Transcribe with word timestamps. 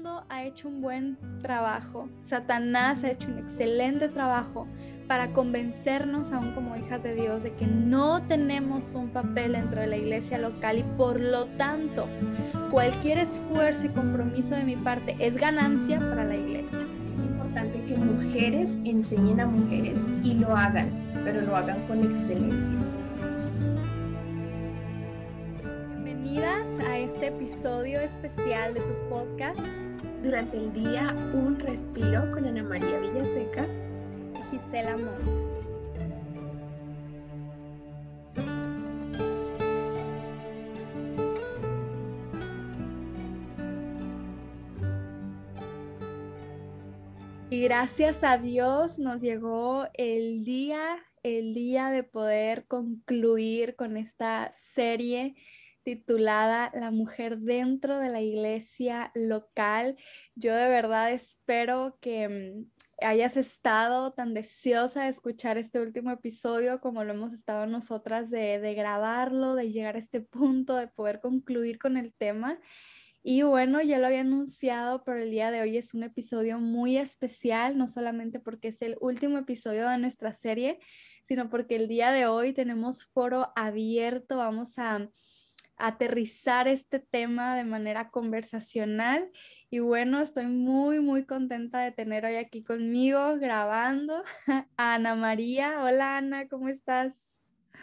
mundo 0.00 0.24
ha 0.30 0.44
hecho 0.44 0.66
un 0.66 0.80
buen 0.80 1.18
trabajo, 1.42 2.08
Satanás 2.22 3.04
ha 3.04 3.10
hecho 3.10 3.28
un 3.28 3.36
excelente 3.36 4.08
trabajo 4.08 4.66
para 5.06 5.34
convencernos, 5.34 6.32
aún 6.32 6.52
como 6.52 6.74
hijas 6.74 7.02
de 7.02 7.14
Dios, 7.14 7.42
de 7.42 7.52
que 7.52 7.66
no 7.66 8.22
tenemos 8.22 8.94
un 8.94 9.10
papel 9.10 9.52
dentro 9.52 9.82
de 9.82 9.88
la 9.88 9.98
iglesia 9.98 10.38
local 10.38 10.78
y 10.78 10.84
por 10.96 11.20
lo 11.20 11.44
tanto 11.58 12.08
cualquier 12.70 13.18
esfuerzo 13.18 13.84
y 13.84 13.88
compromiso 13.90 14.54
de 14.54 14.64
mi 14.64 14.76
parte 14.76 15.16
es 15.18 15.34
ganancia 15.36 15.98
para 15.98 16.24
la 16.24 16.36
iglesia. 16.36 16.78
Es 17.12 17.18
importante 17.18 17.84
que 17.84 17.94
mujeres 17.94 18.78
enseñen 18.84 19.40
a 19.40 19.46
mujeres 19.46 20.06
y 20.24 20.32
lo 20.32 20.56
hagan, 20.56 20.88
pero 21.24 21.42
lo 21.42 21.54
hagan 21.54 21.86
con 21.86 22.10
excelencia. 22.10 22.74
Bienvenidas 26.02 26.66
a 26.88 26.96
este 26.96 27.26
episodio 27.26 28.00
especial 28.00 28.72
de 28.72 28.80
tu 28.80 29.08
podcast. 29.10 29.89
Durante 30.22 30.58
el 30.58 30.72
día, 30.74 31.14
un 31.32 31.58
respiro 31.58 32.30
con 32.32 32.44
Ana 32.44 32.62
María 32.62 32.98
Villaseca 32.98 33.66
y 34.34 34.42
Gisela 34.50 34.96
Montt. 34.98 35.50
Y 47.48 47.62
gracias 47.62 48.22
a 48.22 48.38
Dios 48.38 48.98
nos 48.98 49.22
llegó 49.22 49.88
el 49.94 50.44
día, 50.44 50.98
el 51.22 51.52
día 51.54 51.88
de 51.88 52.04
poder 52.04 52.66
concluir 52.66 53.74
con 53.74 53.96
esta 53.96 54.52
serie 54.52 55.34
titulada 55.90 56.70
La 56.72 56.92
mujer 56.92 57.38
dentro 57.38 57.98
de 57.98 58.10
la 58.10 58.20
iglesia 58.20 59.10
local. 59.16 59.96
Yo 60.36 60.54
de 60.54 60.68
verdad 60.68 61.10
espero 61.10 61.98
que 62.00 62.28
mm, 62.28 63.04
hayas 63.04 63.36
estado 63.36 64.12
tan 64.12 64.32
deseosa 64.32 65.02
de 65.02 65.08
escuchar 65.08 65.58
este 65.58 65.80
último 65.80 66.12
episodio 66.12 66.80
como 66.80 67.02
lo 67.02 67.12
hemos 67.12 67.32
estado 67.32 67.66
nosotras 67.66 68.30
de, 68.30 68.60
de 68.60 68.74
grabarlo, 68.74 69.56
de 69.56 69.72
llegar 69.72 69.96
a 69.96 69.98
este 69.98 70.20
punto, 70.20 70.76
de 70.76 70.86
poder 70.86 71.20
concluir 71.20 71.80
con 71.80 71.96
el 71.96 72.14
tema. 72.14 72.60
Y 73.24 73.42
bueno, 73.42 73.82
ya 73.82 73.98
lo 73.98 74.06
había 74.06 74.20
anunciado, 74.20 75.02
pero 75.02 75.18
el 75.18 75.32
día 75.32 75.50
de 75.50 75.60
hoy 75.60 75.76
es 75.76 75.92
un 75.92 76.04
episodio 76.04 76.60
muy 76.60 76.98
especial, 76.98 77.76
no 77.76 77.88
solamente 77.88 78.38
porque 78.38 78.68
es 78.68 78.80
el 78.80 78.96
último 79.00 79.38
episodio 79.38 79.88
de 79.88 79.98
nuestra 79.98 80.32
serie, 80.34 80.78
sino 81.24 81.50
porque 81.50 81.74
el 81.76 81.88
día 81.88 82.12
de 82.12 82.26
hoy 82.26 82.52
tenemos 82.52 83.06
foro 83.06 83.52
abierto, 83.56 84.38
vamos 84.38 84.78
a, 84.78 85.10
aterrizar 85.80 86.68
este 86.68 87.00
tema 87.00 87.56
de 87.56 87.64
manera 87.64 88.10
conversacional. 88.10 89.30
Y 89.70 89.78
bueno, 89.78 90.20
estoy 90.20 90.46
muy, 90.46 91.00
muy 91.00 91.24
contenta 91.24 91.80
de 91.80 91.92
tener 91.92 92.24
hoy 92.24 92.36
aquí 92.36 92.62
conmigo 92.62 93.36
grabando 93.38 94.22
a 94.76 94.94
Ana 94.94 95.14
María. 95.14 95.82
Hola 95.82 96.18
Ana, 96.18 96.48
¿cómo 96.48 96.68
estás? 96.68 97.30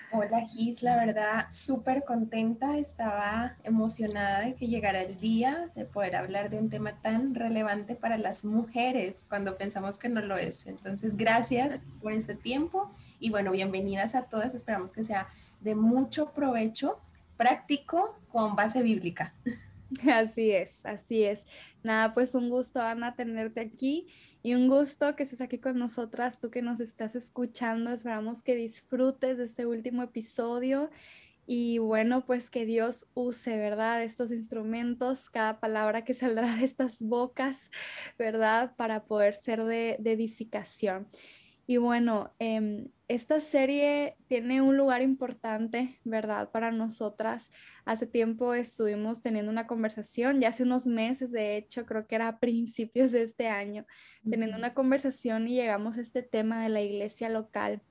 Hola 0.10 0.40
Gis, 0.42 0.84
la 0.84 0.96
verdad 0.96 1.48
súper 1.52 2.06
contenta, 2.06 2.78
estaba 2.78 3.58
emocionada 3.64 4.40
de 4.40 4.56
que 4.56 4.70
llegara 4.70 5.02
el 5.02 5.20
día 5.20 5.70
de 5.76 5.84
poder 5.84 6.16
hablar 6.16 6.50
de 6.50 6.60
un 6.60 6.70
tema 6.70 6.94
tan 7.02 7.36
relevante 7.36 7.94
para 7.94 8.18
las 8.18 8.46
mujeres 8.46 9.26
cuando 9.28 9.58
pensamos 9.58 9.98
que 9.98 10.08
no 10.08 10.22
lo 10.22 10.38
es. 10.38 10.66
Entonces, 10.66 11.18
gracias 11.18 11.84
por 12.02 12.14
este 12.14 12.36
tiempo 12.36 12.90
y 13.20 13.32
bueno, 13.32 13.52
bienvenidas 13.52 14.16
a 14.16 14.30
todas, 14.30 14.56
esperamos 14.56 14.92
que 14.92 15.04
sea 15.04 15.28
de 15.60 15.76
mucho 15.76 16.32
provecho 16.32 17.02
práctico 17.38 18.20
con 18.30 18.56
base 18.56 18.82
bíblica. 18.82 19.34
Así 20.12 20.52
es, 20.52 20.86
así 20.86 21.24
es. 21.24 21.48
Nada, 21.82 22.14
pues 22.14 22.36
un 22.36 22.50
gusto, 22.50 22.82
Ana, 22.82 23.16
tenerte 23.16 23.62
aquí 23.62 24.08
y 24.44 24.54
un 24.54 24.68
gusto 24.68 25.16
que 25.16 25.24
estés 25.24 25.40
aquí 25.40 25.60
con 25.60 25.80
nosotras, 25.80 26.40
tú 26.40 26.50
que 26.50 26.62
nos 26.62 26.82
estás 26.82 27.16
escuchando. 27.16 27.92
Esperamos 27.92 28.44
que 28.44 28.56
disfrutes 28.56 29.38
de 29.38 29.46
este 29.46 29.66
último 29.66 30.04
episodio 30.04 30.90
y 31.46 31.78
bueno, 31.78 32.26
pues 32.26 32.50
que 32.50 32.66
Dios 32.66 33.08
use, 33.14 33.58
¿verdad? 33.58 34.04
Estos 34.04 34.32
instrumentos, 34.32 35.30
cada 35.30 35.62
palabra 35.62 36.04
que 36.04 36.14
saldrá 36.14 36.54
de 36.58 36.66
estas 36.66 37.02
bocas, 37.02 37.72
¿verdad? 38.20 38.76
Para 38.76 39.06
poder 39.06 39.34
ser 39.34 39.64
de, 39.64 39.96
de 40.00 40.12
edificación. 40.12 41.08
Y 41.70 41.76
bueno, 41.76 42.34
em, 42.40 42.88
esta 43.10 43.42
serie 43.42 44.16
tiene 44.28 44.62
un 44.62 44.78
lugar 44.78 45.02
importante, 45.02 46.00
¿verdad? 46.06 46.50
Para 46.50 46.72
nosotras. 46.72 47.52
Hace 47.84 48.08
tiempo 48.08 48.54
estuvimos 48.54 49.22
teniendo 49.22 49.52
una 49.52 49.68
conversación, 49.68 50.40
ya 50.40 50.48
hace 50.48 50.64
unos 50.64 50.88
meses, 50.88 51.34
de 51.34 51.58
hecho, 51.58 51.86
creo 51.86 52.08
que 52.08 52.16
era 52.16 52.30
a 52.30 52.40
principios 52.40 53.12
de 53.12 53.24
este 53.24 53.50
año, 53.50 53.86
teniendo 54.30 54.56
una 54.56 54.74
conversación 54.74 55.50
y 55.50 55.56
llegamos 55.56 55.98
a 55.98 56.02
este 56.02 56.24
tema 56.24 56.64
de 56.64 56.70
la 56.70 56.82
iglesia 56.82 57.28
local 57.28 57.82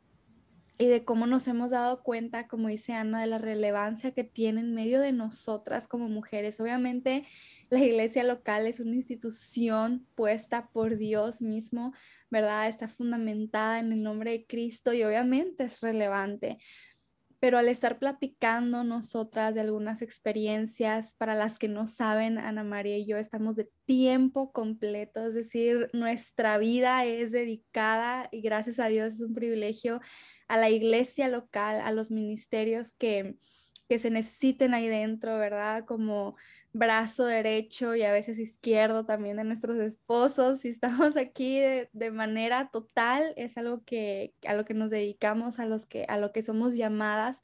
y 0.78 0.86
de 0.86 1.04
cómo 1.04 1.26
nos 1.26 1.48
hemos 1.48 1.70
dado 1.70 2.03
cuenta, 2.03 2.48
como 2.48 2.69
dice 2.69 2.92
Ana, 2.92 3.20
de 3.20 3.26
la 3.26 3.38
relevancia 3.38 4.12
que 4.12 4.25
tiene 4.25 4.60
en 4.60 4.75
medio 4.75 5.00
de 5.00 5.12
nosotras 5.12 5.88
como 5.88 6.09
mujeres. 6.09 6.60
Obviamente, 6.60 7.26
la 7.71 7.81
iglesia 7.81 8.25
local 8.25 8.66
es 8.66 8.81
una 8.81 8.94
institución 8.94 10.06
puesta 10.15 10.69
por 10.72 10.97
Dios 10.97 11.43
mismo, 11.43 11.93
¿verdad? 12.31 12.69
Está 12.69 12.88
fundamentada 12.88 13.81
en 13.81 13.93
el 13.93 14.03
nombre 14.03 14.32
de 14.32 14.47
Cristo 14.47 14.93
y 14.93 15.03
obviamente 15.03 15.65
es 15.65 15.81
relevante. 15.81 16.59
Pero 17.38 17.59
al 17.59 17.69
estar 17.69 17.99
platicando 17.99 18.82
nosotras 18.82 19.54
de 19.54 19.60
algunas 19.60 20.00
experiencias, 20.00 21.15
para 21.15 21.34
las 21.34 21.59
que 21.59 21.69
no 21.69 21.87
saben, 21.87 22.38
Ana 22.38 22.65
María 22.65 22.97
y 22.97 23.06
yo 23.06 23.19
estamos 23.19 23.56
de 23.56 23.69
tiempo 23.84 24.53
completo, 24.53 25.27
es 25.27 25.34
decir, 25.34 25.91
nuestra 25.93 26.56
vida 26.56 27.04
es 27.04 27.33
dedicada 27.33 28.28
y 28.33 28.41
gracias 28.41 28.78
a 28.78 28.87
Dios 28.87 29.15
es 29.15 29.21
un 29.21 29.34
privilegio 29.34 30.00
a 30.48 30.56
la 30.56 30.71
iglesia 30.71 31.28
local, 31.28 31.81
a 31.81 31.93
los 31.93 32.10
ministerios 32.10 32.94
que, 32.94 33.37
que 33.88 33.98
se 33.98 34.10
necesiten 34.10 34.72
ahí 34.72 34.88
dentro, 34.88 35.38
¿verdad? 35.38 35.84
Como 35.84 36.37
brazo 36.76 37.25
derecho 37.25 37.94
y 37.94 38.03
a 38.03 38.12
veces 38.12 38.38
izquierdo 38.38 39.04
también 39.04 39.37
de 39.37 39.44
nuestros 39.44 39.78
esposos. 39.78 40.60
Si 40.60 40.69
estamos 40.69 41.16
aquí 41.16 41.59
de, 41.59 42.10
manera 42.10 42.70
total, 42.70 43.32
es 43.37 43.56
algo 43.56 43.84
que 43.84 44.34
a 44.47 44.54
lo 44.54 44.64
que 44.64 44.75
nos 44.75 44.91
dedicamos, 44.91 45.59
a, 45.59 45.66
los 45.66 45.86
que, 45.86 46.04
a 46.09 46.19
lo 46.19 46.32
que 46.32 46.42
somos 46.42 46.75
llamadas. 46.76 47.42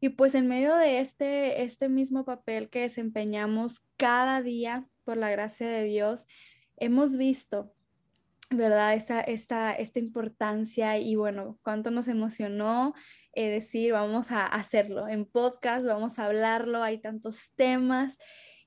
Y 0.00 0.10
pues 0.10 0.34
en 0.34 0.48
medio 0.48 0.74
de 0.74 0.98
este, 1.00 1.62
este 1.62 1.88
mismo 1.88 2.24
papel 2.24 2.68
que 2.68 2.80
desempeñamos 2.80 3.82
cada 3.96 4.42
día, 4.42 4.88
por 5.04 5.16
la 5.16 5.30
gracia 5.30 5.68
de 5.68 5.84
Dios, 5.84 6.26
hemos 6.76 7.16
visto 7.16 7.72
¿verdad? 8.50 8.94
Esta, 8.94 9.20
esta, 9.20 9.72
esta 9.72 9.98
importancia 9.98 10.98
y 10.98 11.16
bueno, 11.16 11.58
cuánto 11.62 11.90
nos 11.90 12.08
emocionó 12.08 12.94
eh, 13.34 13.48
decir, 13.48 13.92
vamos 13.92 14.30
a 14.30 14.46
hacerlo 14.46 15.08
en 15.08 15.24
podcast, 15.24 15.86
vamos 15.86 16.18
a 16.18 16.26
hablarlo, 16.26 16.82
hay 16.82 16.98
tantos 16.98 17.52
temas. 17.54 18.18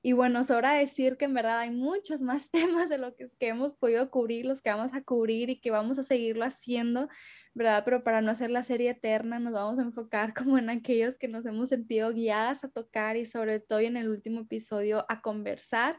Y 0.06 0.12
bueno, 0.12 0.44
sobra 0.44 0.74
decir 0.74 1.16
que 1.16 1.24
en 1.24 1.34
verdad 1.34 1.58
hay 1.58 1.72
muchos 1.72 2.22
más 2.22 2.48
temas 2.52 2.88
de 2.88 2.96
lo 2.96 3.16
que, 3.16 3.26
hemos 3.40 3.74
podido 3.74 4.08
cubrir, 4.08 4.46
los 4.46 4.62
que 4.62 4.70
vamos 4.70 4.94
a 4.94 5.02
cubrir 5.02 5.50
y 5.50 5.58
que 5.60 5.72
vamos 5.72 5.98
a 5.98 6.04
seguirlo 6.04 6.44
haciendo, 6.44 7.08
¿verdad? 7.54 7.82
Pero 7.84 8.04
para 8.04 8.22
no 8.22 8.30
hacer 8.30 8.50
la 8.52 8.62
serie 8.62 8.90
eterna, 8.90 9.40
nos 9.40 9.54
vamos 9.54 9.80
a 9.80 9.82
enfocar 9.82 10.32
como 10.46 10.58
en 10.58 10.70
aquellos 10.70 11.18
que 11.18 11.26
nos 11.26 11.44
hemos 11.44 11.70
sentido 11.70 12.12
guiadas 12.12 12.62
a 12.62 12.68
tocar 12.68 13.16
y 13.16 13.26
sobre 13.26 13.58
todo 13.58 13.80
en 13.80 13.96
el 13.96 14.08
último 14.08 14.42
episodio 14.42 15.04
a 15.08 15.22
conversar. 15.22 15.98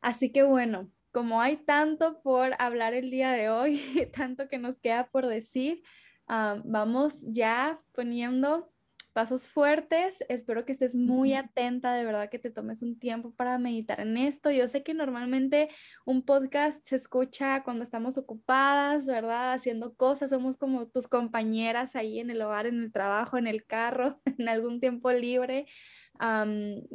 Así 0.00 0.30
que 0.30 0.44
bueno, 0.44 0.92
como 1.10 1.40
hay 1.40 1.56
tanto 1.56 2.22
por 2.22 2.52
hablar 2.60 2.94
el 2.94 3.10
día 3.10 3.32
de 3.32 3.50
hoy, 3.50 3.80
tanto 4.14 4.48
que 4.48 4.58
nos 4.58 4.78
queda 4.78 5.08
por 5.08 5.26
decir, 5.26 5.82
ah, 6.28 6.62
vamos 6.64 7.24
ya 7.26 7.78
poniendo 7.94 8.72
pasos 9.14 9.48
fuertes. 9.48 10.22
Espero 10.28 10.66
que 10.66 10.72
estés 10.72 10.94
muy 10.94 11.32
atenta, 11.32 11.94
de 11.94 12.04
verdad 12.04 12.28
que 12.28 12.38
te 12.38 12.50
tomes 12.50 12.82
un 12.82 12.98
tiempo 12.98 13.32
para 13.32 13.56
meditar 13.58 14.00
en 14.00 14.18
esto. 14.18 14.50
Yo 14.50 14.68
sé 14.68 14.82
que 14.82 14.92
normalmente 14.92 15.70
un 16.04 16.22
podcast 16.22 16.84
se 16.84 16.96
escucha 16.96 17.62
cuando 17.64 17.82
estamos 17.82 18.18
ocupadas, 18.18 19.06
¿verdad? 19.06 19.54
Haciendo 19.54 19.94
cosas, 19.94 20.30
somos 20.30 20.58
como 20.58 20.88
tus 20.88 21.06
compañeras 21.08 21.96
ahí 21.96 22.18
en 22.18 22.30
el 22.30 22.42
hogar, 22.42 22.66
en 22.66 22.82
el 22.82 22.92
trabajo, 22.92 23.38
en 23.38 23.46
el 23.46 23.64
carro, 23.64 24.20
en 24.38 24.48
algún 24.50 24.80
tiempo 24.80 25.10
libre 25.12 25.66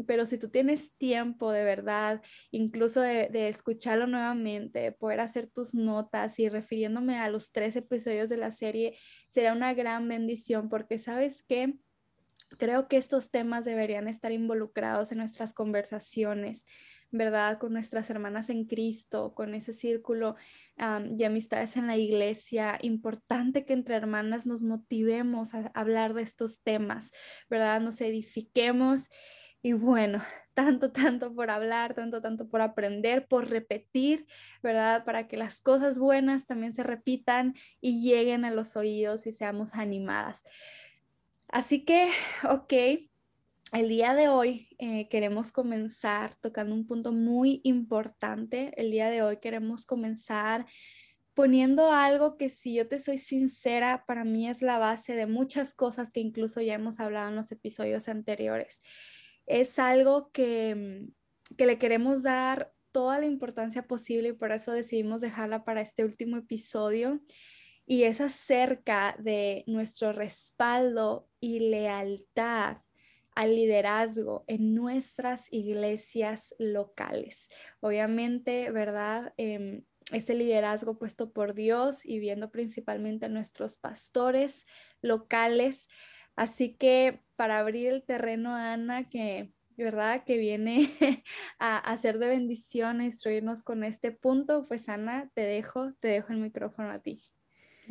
pero 0.08 0.26
si 0.26 0.38
tú 0.38 0.50
tienes 0.50 0.96
tiempo 0.98 1.52
de 1.52 1.64
verdad, 1.64 2.22
incluso 2.52 3.02
de, 3.02 3.50
escucharlo 3.50 4.08
nuevamente, 4.08 4.80
de 4.80 4.92
poder 4.92 5.20
hacer 5.20 5.48
tus 5.48 5.74
notas 5.74 6.40
y 6.40 6.50
refiriéndome 6.50 7.18
a 7.18 7.30
los 7.30 7.52
tres 7.52 7.76
episodios 7.76 8.30
de 8.30 8.38
la 8.38 8.52
serie, 8.52 8.98
será 9.28 9.54
una 9.54 9.74
gran 9.74 10.08
bendición 10.08 10.70
porque 10.70 11.00
sabes 11.00 11.44
que 11.44 11.76
creo 12.58 12.88
que 12.88 12.98
estos 12.98 13.32
temas 13.32 13.66
deberían 13.66 14.08
estar 14.08 14.32
involucrados 14.32 15.12
en 15.12 15.20
nuestras 15.20 15.54
conversaciones. 15.54 16.66
¿verdad? 17.12 17.58
Con 17.58 17.74
nuestras 17.74 18.10
hermanas 18.10 18.50
en 18.50 18.66
Cristo, 18.66 19.34
con 19.34 19.56
ese 19.56 19.74
círculo 19.74 20.36
de 20.78 21.26
amistades 21.26 21.76
en 21.76 21.88
la 21.88 21.98
iglesia. 21.98 22.78
Importante 22.82 23.66
que 23.66 23.74
entre 23.74 23.96
hermanas 23.96 24.46
nos 24.46 24.62
motivemos 24.62 25.54
a 25.54 25.72
hablar 25.74 26.14
de 26.14 26.22
estos 26.22 26.62
temas, 26.62 27.12
¿verdad? 27.50 27.82
Nos 27.82 28.00
edifiquemos 28.02 29.10
Y 29.62 29.74
bueno, 29.74 30.24
tanto, 30.54 30.92
tanto 30.92 31.34
por 31.34 31.50
hablar, 31.50 31.94
tanto, 31.94 32.22
tanto 32.22 32.48
por 32.50 32.62
aprender, 32.62 33.28
por 33.28 33.50
repetir, 33.50 34.26
¿verdad? 34.64 35.04
Para 35.04 35.28
que 35.28 35.38
las 35.38 35.62
cosas 35.62 36.00
buenas 36.00 36.46
también 36.46 36.74
se 36.74 36.84
repitan 36.84 37.56
y 37.82 38.02
lleguen 38.02 38.46
a 38.46 38.52
los 38.52 38.76
oídos 38.78 39.28
y 39.28 39.32
seamos 39.34 39.76
animadas. 39.76 40.44
Así 41.50 41.84
que, 41.84 42.12
ok, 42.48 42.74
el 43.74 43.90
día 43.90 44.14
de 44.14 44.30
hoy 44.30 44.70
eh, 44.78 45.10
queremos 45.10 45.52
comenzar 45.52 46.36
tocando 46.36 46.76
un 46.76 46.86
punto 46.86 47.12
muy 47.12 47.62
importante. 47.64 48.72
El 48.78 48.92
día 48.92 49.10
de 49.10 49.24
hoy 49.24 49.38
queremos 49.38 49.86
comenzar 49.86 50.68
poniendo 51.34 51.92
algo 51.92 52.38
que 52.38 52.50
si 52.50 52.76
yo 52.76 52.88
te 52.88 53.00
soy 53.00 53.18
sincera, 53.18 54.04
para 54.06 54.26
mí 54.26 54.48
es 54.48 54.62
la 54.62 54.78
base 54.78 55.16
de 55.16 55.26
muchas 55.26 55.74
cosas 55.74 56.12
que 56.12 56.20
incluso 56.20 56.62
ya 56.62 56.76
hemos 56.76 57.00
hablado 57.00 57.30
en 57.30 57.36
los 57.36 57.52
episodios 57.52 58.10
anteriores. 58.10 58.84
Es 59.48 59.80
algo 59.80 60.32
que, 60.32 60.76
mm, 60.76 61.56
que 61.56 61.66
le 61.66 61.80
queremos 61.80 62.22
dar 62.22 62.74
toda 62.92 63.20
la 63.20 63.26
importancia 63.26 63.88
posible 63.88 64.30
y 64.30 64.34
por 64.34 64.52
eso 64.52 64.72
decidimos 64.72 65.22
dejarla 65.22 65.64
para 65.64 65.82
este 65.82 66.06
último 66.06 66.38
episodio 66.38 67.22
y 67.90 68.04
es 68.04 68.22
acerca 68.22 69.16
de 69.18 69.64
nuestro 69.66 70.14
respaldo 70.14 71.28
y 71.40 71.60
lealtad 71.60 72.78
al 73.34 73.56
liderazgo 73.56 74.44
en 74.46 74.76
nuestras 74.76 75.52
iglesias 75.52 76.54
locales. 76.60 77.50
Obviamente, 77.80 78.70
¿verdad? 78.70 79.34
Eh, 79.38 79.82
ese 80.12 80.36
liderazgo 80.36 81.00
puesto 81.00 81.34
por 81.34 81.56
Dios 81.56 82.06
y 82.06 82.20
viendo 82.20 82.52
principalmente 82.52 83.26
a 83.26 83.30
nuestros 83.30 83.80
pastores 83.80 84.68
locales. 85.02 85.88
Así 86.36 86.76
que 86.76 87.24
para 87.36 87.58
abrir 87.58 87.88
el 87.88 88.04
terreno, 88.04 88.54
Ana, 88.54 89.08
que 89.08 89.52
¿verdad? 89.78 90.26
Que 90.26 90.38
viene 90.38 90.92
a, 91.58 91.80
hacer 91.80 92.20
de 92.20 92.28
bendición, 92.28 93.00
a 93.00 93.06
instruirnos 93.06 93.64
con 93.64 93.84
este 93.84 94.12
punto, 94.12 94.64
pues 94.68 94.90
Ana, 94.90 95.32
te 95.34 95.42
dejo, 95.42 95.94
te 96.00 96.10
dejo 96.10 96.34
el 96.34 96.40
micrófono 96.40 96.92
a 96.92 97.00
ti. 97.00 97.24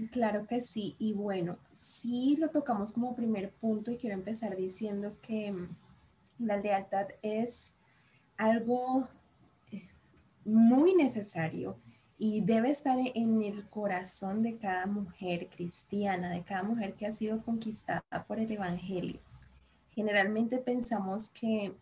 Claro 0.07 0.47
que 0.47 0.61
sí, 0.61 0.95
y 1.01 1.13
bueno, 1.13 1.59
sí 1.73 2.37
lo 2.39 2.51
tocamos 2.51 2.93
como 2.93 3.17
primer 3.17 3.51
punto 3.51 3.91
y 3.91 3.97
quiero 3.97 4.15
empezar 4.15 4.57
diciendo 4.57 5.17
que 5.21 5.51
mm, 5.51 5.77
la 6.39 6.57
lealtad 6.57 7.09
es 7.21 7.75
algo 8.37 9.09
eh, 9.73 9.89
muy 10.45 10.95
necesario 10.95 11.81
y 12.17 12.43
debe 12.43 12.71
estar 12.71 12.97
en 13.15 13.43
el 13.43 13.69
corazón 13.69 14.43
de 14.43 14.57
cada 14.57 14.87
mujer 14.87 15.49
cristiana, 15.49 16.31
de 16.31 16.45
cada 16.45 16.63
mujer 16.63 16.95
que 16.95 17.07
ha 17.07 17.13
sido 17.13 17.43
conquistada 17.43 18.03
por 18.29 18.39
el 18.39 18.53
Evangelio. 18.53 19.21
Generalmente 19.91 20.59
pensamos 20.59 21.29
que 21.29 21.75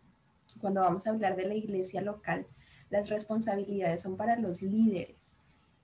cuando 0.59 0.81
vamos 0.81 1.05
a 1.05 1.11
hablar 1.11 1.35
de 1.35 1.45
la 1.45 1.55
iglesia 1.55 2.01
local, 2.01 2.47
las 2.89 3.09
responsabilidades 3.09 4.01
son 4.01 4.17
para 4.17 4.37
los 4.37 4.63
líderes, 4.63 5.36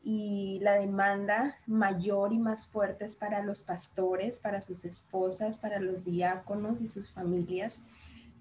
y 0.03 0.59
la 0.61 0.73
demanda 0.73 1.55
mayor 1.65 2.33
y 2.33 2.37
más 2.37 2.65
fuerte 2.65 3.05
es 3.05 3.15
para 3.15 3.41
los 3.41 3.63
pastores, 3.63 4.39
para 4.39 4.61
sus 4.61 4.83
esposas, 4.83 5.57
para 5.57 5.79
los 5.79 6.03
diáconos 6.03 6.81
y 6.81 6.89
sus 6.89 7.09
familias. 7.09 7.79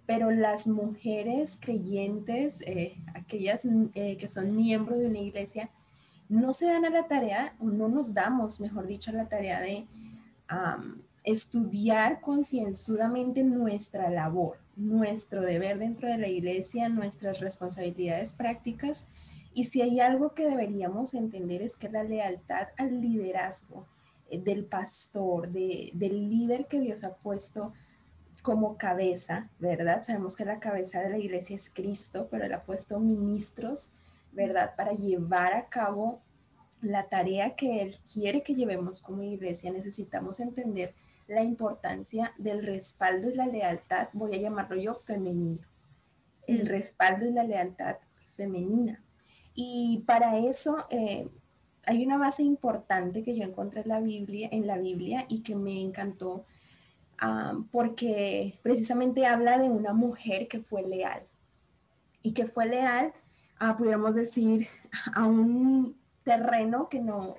Pero 0.05 0.33
las 0.33 0.67
mujeres 0.67 1.57
creyentes, 1.61 2.61
eh, 2.63 2.97
aquellas 3.15 3.61
eh, 3.95 4.17
que 4.17 4.29
son 4.29 4.57
miembros 4.57 4.99
de 4.99 5.07
una 5.07 5.21
iglesia, 5.21 5.71
no 6.29 6.53
se 6.53 6.67
dan 6.67 6.85
a 6.85 6.91
la 6.91 7.07
tarea, 7.07 7.55
o 7.61 7.67
no 7.67 7.89
nos 7.89 8.13
damos, 8.13 8.59
mejor 8.59 8.89
dicho, 8.89 9.11
a 9.11 9.15
la 9.15 9.29
tarea 9.29 9.61
de 9.61 9.87
estudiar 11.25 12.21
concienzudamente 12.21 13.43
nuestra 13.43 14.11
labor, 14.11 14.59
nuestro 14.77 15.43
deber 15.43 15.79
dentro 15.79 16.09
de 16.09 16.19
la 16.19 16.29
iglesia, 16.29 16.89
nuestras 16.89 17.41
responsabilidades 17.41 18.33
prácticas 18.33 19.05
y 19.55 19.65
si 19.65 19.83
hay 19.83 20.01
algo 20.01 20.35
que 20.35 20.49
deberíamos 20.49 21.15
entender 21.15 21.63
es 21.63 21.77
que 21.77 21.89
la 21.89 22.03
lealtad 22.05 22.69
al 22.77 23.01
liderazgo 23.01 23.87
eh, 24.31 24.41
del 24.41 24.65
pastor, 24.65 25.51
del 25.51 26.29
líder 26.29 26.67
que 26.67 26.81
Dios 26.81 27.05
ha 27.05 27.15
puesto 27.15 27.73
como 28.43 28.77
cabeza, 28.77 29.51
¿verdad? 29.59 30.03
Sabemos 30.05 30.37
que 30.37 30.45
la 30.45 30.59
cabeza 30.59 31.01
de 31.01 31.11
la 31.11 31.19
iglesia 31.19 31.55
es 31.55 31.71
Cristo, 31.71 32.29
pero 32.31 32.45
Él 32.45 32.53
ha 32.53 32.65
puesto 32.65 32.99
ministros, 32.99 33.91
¿verdad? 34.33 34.75
Para 34.77 34.93
llevar 34.93 35.55
a 35.55 35.69
cabo 35.69 36.21
la 36.81 37.09
tarea 37.09 37.55
que 37.55 37.83
Él 37.83 37.99
quiere 38.13 38.43
que 38.43 38.55
llevemos 38.55 39.01
como 39.01 39.23
iglesia. 39.23 39.71
Necesitamos 39.71 40.41
entender 40.41 40.95
la 41.29 41.45
importancia 41.45 42.35
del 42.37 42.67
respaldo 42.67 43.31
y 43.31 43.35
la 43.35 43.47
lealtad, 43.47 44.09
voy 44.13 44.35
a 44.35 44.41
llamarlo 44.41 44.77
yo 44.77 44.95
femenino, 44.97 45.61
el 46.47 46.65
mm. 46.65 46.67
respaldo 46.67 47.27
y 47.27 47.33
la 47.33 47.45
lealtad 47.45 47.97
femenina. 48.37 49.03
Y 49.55 50.03
para 50.07 50.39
eso 50.39 50.87
eh, 50.91 51.29
hay 51.85 52.05
una 52.05 52.19
base 52.19 52.43
importante 52.43 53.23
que 53.23 53.37
yo 53.37 53.45
encontré 53.45 53.83
en 53.83 53.89
la 53.89 54.01
Biblia, 54.01 54.49
en 54.53 54.67
la 54.67 54.79
Biblia 54.79 55.27
y 55.29 55.43
que 55.43 55.55
me 55.57 55.81
encantó 55.81 56.45
ah, 57.19 57.55
porque 57.71 58.59
precisamente 58.63 59.27
habla 59.27 59.59
de 59.59 59.69
una 59.69 59.93
mujer 59.93 60.49
que 60.49 60.61
fue 60.61 60.83
leal 60.83 61.23
y 62.23 62.33
que 62.33 62.47
fue 62.47 62.67
leal, 62.67 63.13
a, 63.59 63.77
pudiéramos 63.77 64.15
decir, 64.15 64.69
a 65.15 65.27
un 65.27 65.97
terreno 66.25 66.89
que 66.89 67.01
no 67.01 67.37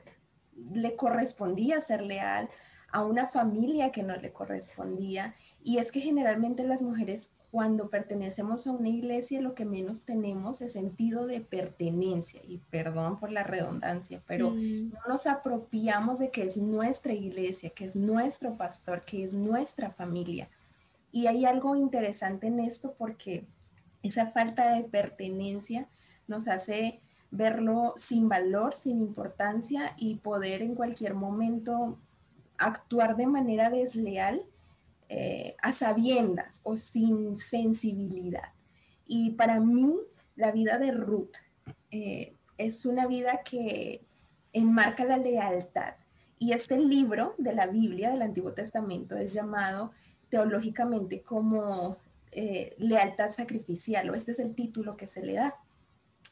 le 0.74 0.95
correspondía 0.95 1.81
ser 1.81 2.01
leal, 2.01 2.50
a 2.92 3.04
una 3.04 3.27
familia 3.27 3.92
que 3.92 4.04
no 4.04 4.16
le 4.18 4.31
correspondía. 4.31 5.33
Y 5.63 5.77
es 5.77 5.92
que 5.92 6.01
generalmente 6.01 6.63
las 6.63 6.81
mujeres 6.81 7.31
cuando 7.54 7.88
pertenecemos 7.88 8.66
a 8.66 8.72
una 8.72 8.90
iglesia 8.90 9.40
lo 9.40 9.54
que 9.54 9.64
menos 9.64 10.02
tenemos 10.02 10.60
es 10.64 10.74
sentido 10.74 11.28
de 11.28 11.40
pertenencia, 11.40 12.42
y 12.48 12.58
perdón 12.72 13.20
por 13.20 13.32
la 13.32 13.44
redundancia, 13.44 14.24
pero 14.26 14.50
mm. 14.50 14.90
no 14.90 15.00
nos 15.08 15.28
apropiamos 15.28 16.18
de 16.18 16.32
que 16.32 16.46
es 16.46 16.58
nuestra 16.58 17.14
iglesia, 17.14 17.70
que 17.70 17.86
es 17.86 17.96
nuestro 17.96 18.58
pastor, 18.58 19.04
que 19.04 19.24
es 19.24 19.36
nuestra 19.36 19.92
familia. 19.92 20.50
Y 21.12 21.28
hay 21.28 21.46
algo 21.46 21.76
interesante 21.76 22.48
en 22.48 22.60
esto 22.60 22.96
porque 22.98 23.46
esa 24.02 24.32
falta 24.32 24.74
de 24.74 24.86
pertenencia 24.86 25.88
nos 26.28 26.48
hace 26.48 27.02
verlo 27.30 27.94
sin 27.98 28.30
valor, 28.30 28.74
sin 28.74 29.00
importancia 29.00 29.94
y 29.96 30.16
poder 30.16 30.64
en 30.64 30.74
cualquier 30.74 31.14
momento 31.14 32.00
actuar 32.58 33.16
de 33.16 33.28
manera 33.28 33.70
desleal 33.70 34.42
eh, 35.10 35.56
a 35.62 35.74
sabiendas 35.74 36.62
o 36.64 36.76
sin 36.76 37.38
sensibilidad. 37.38 38.54
Y 39.06 39.32
para 39.32 39.60
mí, 39.60 39.96
la 40.36 40.52
vida 40.52 40.78
de 40.78 40.92
Ruth 40.92 41.36
eh, 41.92 42.36
es 42.58 42.86
una 42.86 43.08
vida 43.08 43.42
que 43.44 44.02
enmarca 44.54 45.06
la 45.06 45.18
lealtad. 45.18 45.95
Y 46.40 46.54
este 46.54 46.78
libro 46.78 47.36
de 47.38 47.54
la 47.54 47.68
Biblia 47.68 48.12
del 48.12 48.22
Antiguo 48.22 48.54
Testamento 48.54 49.16
es 49.18 49.33
llamado 49.33 49.92
teológicamente 50.30 51.22
como 51.22 51.98
eh, 52.31 52.76
lealtad 52.80 53.30
sacrificial, 53.30 54.10
o 54.10 54.16
este 54.16 54.31
es 54.31 54.40
el 54.40 54.56
título 54.56 54.98
que 54.98 55.07
se 55.07 55.24
le 55.26 55.33
da. 55.33 55.56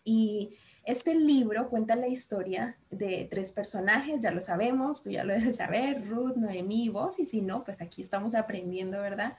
Y 0.04 0.56
este 0.84 1.14
libro 1.14 1.70
cuenta 1.70 1.96
la 1.96 2.08
historia 2.08 2.78
de 2.90 3.28
tres 3.30 3.52
personajes, 3.52 4.22
ya 4.22 4.32
lo 4.32 4.42
sabemos, 4.42 5.04
tú 5.04 5.12
ya 5.12 5.24
lo 5.24 5.34
debes 5.34 5.58
saber, 5.58 6.08
Ruth, 6.08 6.36
Noemí 6.36 6.86
y 6.86 6.90
vos, 6.90 7.20
y 7.20 7.26
si 7.26 7.42
no, 7.42 7.64
pues 7.64 7.82
aquí 7.82 8.02
estamos 8.02 8.34
aprendiendo, 8.34 9.00
¿verdad? 9.00 9.38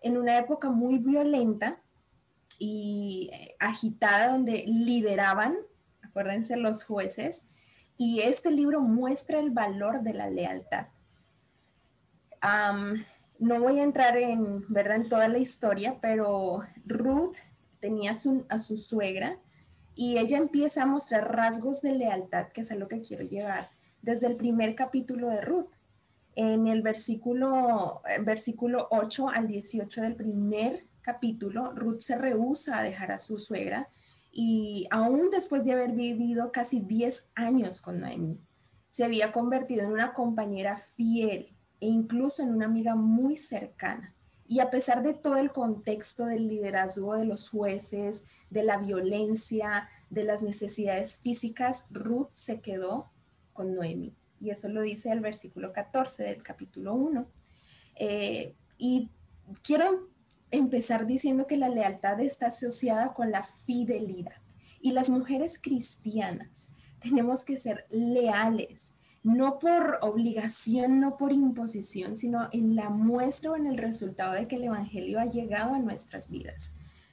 En 0.00 0.16
una 0.16 0.38
época 0.38 0.70
muy 0.70 0.98
violenta 0.98 1.80
y 2.58 3.30
eh, 3.32 3.56
agitada 3.58 4.28
donde 4.28 4.64
lideraban, 4.66 5.56
acuérdense, 6.02 6.56
los 6.56 6.84
jueces, 6.84 7.46
y 7.98 8.20
este 8.20 8.50
libro 8.50 8.80
muestra 8.80 9.40
el 9.40 9.50
valor 9.50 10.02
de 10.02 10.14
la 10.14 10.30
lealtad. 10.30 10.88
no 13.38 13.60
voy 13.60 13.80
a 13.80 13.82
entrar 13.82 14.16
en, 14.18 14.64
¿verdad? 14.68 14.96
en 14.96 15.08
toda 15.08 15.28
la 15.28 15.38
historia, 15.38 15.98
pero 16.00 16.60
Ruth 16.84 17.36
tenía 17.80 18.12
a 18.12 18.58
su 18.58 18.76
suegra, 18.76 19.38
y 19.96 20.18
ella 20.18 20.36
empieza 20.36 20.82
a 20.82 20.86
mostrar 20.86 21.34
rasgos 21.34 21.80
de 21.80 21.94
lealtad, 21.94 22.48
que 22.52 22.60
es 22.60 22.70
a 22.70 22.76
lo 22.76 22.86
que 22.86 23.00
quiero 23.00 23.24
llevar, 23.24 23.70
desde 24.02 24.26
el 24.26 24.36
primer 24.36 24.76
capítulo 24.76 25.30
de 25.30 25.40
Ruth. 25.40 25.72
En 26.36 26.66
el 26.68 26.82
versículo, 26.82 28.02
versículo 28.22 28.88
8 28.90 29.30
al 29.30 29.48
18 29.48 30.02
del 30.02 30.14
primer 30.14 30.84
capítulo, 31.00 31.72
Ruth 31.72 32.00
se 32.00 32.18
rehúsa 32.18 32.78
a 32.78 32.82
dejar 32.82 33.10
a 33.10 33.18
su 33.18 33.38
suegra 33.38 33.88
y 34.30 34.86
aún 34.90 35.30
después 35.30 35.64
de 35.64 35.72
haber 35.72 35.92
vivido 35.92 36.52
casi 36.52 36.80
10 36.80 37.30
años 37.34 37.80
con 37.80 38.00
Noemi, 38.00 38.38
se 38.76 39.02
había 39.02 39.32
convertido 39.32 39.84
en 39.84 39.92
una 39.92 40.12
compañera 40.12 40.76
fiel 40.94 41.56
e 41.80 41.86
incluso 41.86 42.42
en 42.42 42.50
una 42.54 42.66
amiga 42.66 42.94
muy 42.94 43.38
cercana. 43.38 44.15
Y 44.48 44.60
a 44.60 44.70
pesar 44.70 45.02
de 45.02 45.14
todo 45.14 45.36
el 45.36 45.50
contexto 45.50 46.26
del 46.26 46.48
liderazgo 46.48 47.14
de 47.14 47.24
los 47.24 47.48
jueces, 47.48 48.24
de 48.50 48.62
la 48.62 48.76
violencia, 48.78 49.88
de 50.08 50.24
las 50.24 50.42
necesidades 50.42 51.18
físicas, 51.18 51.84
Ruth 51.90 52.30
se 52.32 52.60
quedó 52.60 53.10
con 53.52 53.74
Noemi. 53.74 54.14
Y 54.40 54.50
eso 54.50 54.68
lo 54.68 54.82
dice 54.82 55.10
el 55.10 55.20
versículo 55.20 55.72
14 55.72 56.22
del 56.24 56.42
capítulo 56.42 56.94
1. 56.94 57.26
Eh, 57.96 58.54
y 58.78 59.10
quiero 59.62 60.08
empezar 60.50 61.06
diciendo 61.06 61.46
que 61.46 61.56
la 61.56 61.68
lealtad 61.68 62.20
está 62.20 62.46
asociada 62.46 63.14
con 63.14 63.30
la 63.30 63.44
fidelidad. 63.64 64.36
Y 64.80 64.92
las 64.92 65.08
mujeres 65.08 65.58
cristianas 65.60 66.68
tenemos 67.00 67.44
que 67.44 67.56
ser 67.56 67.86
leales, 67.90 68.94
no 69.26 69.58
por 69.58 69.98
obligación, 70.02 71.00
no 71.00 71.16
por 71.16 71.32
imposición, 71.32 72.14
sino 72.16 72.48
en 72.52 72.76
la 72.76 72.90
muestra 72.90 73.50
o 73.50 73.56
en 73.56 73.66
el 73.66 73.76
resultado 73.76 74.34
de 74.34 74.46
que 74.46 74.54
el 74.54 74.62
Evangelio 74.62 75.18
ha 75.18 75.24
llegado 75.24 75.74
a 75.74 75.80
nuestras 75.80 76.30
vidas. 76.30 76.70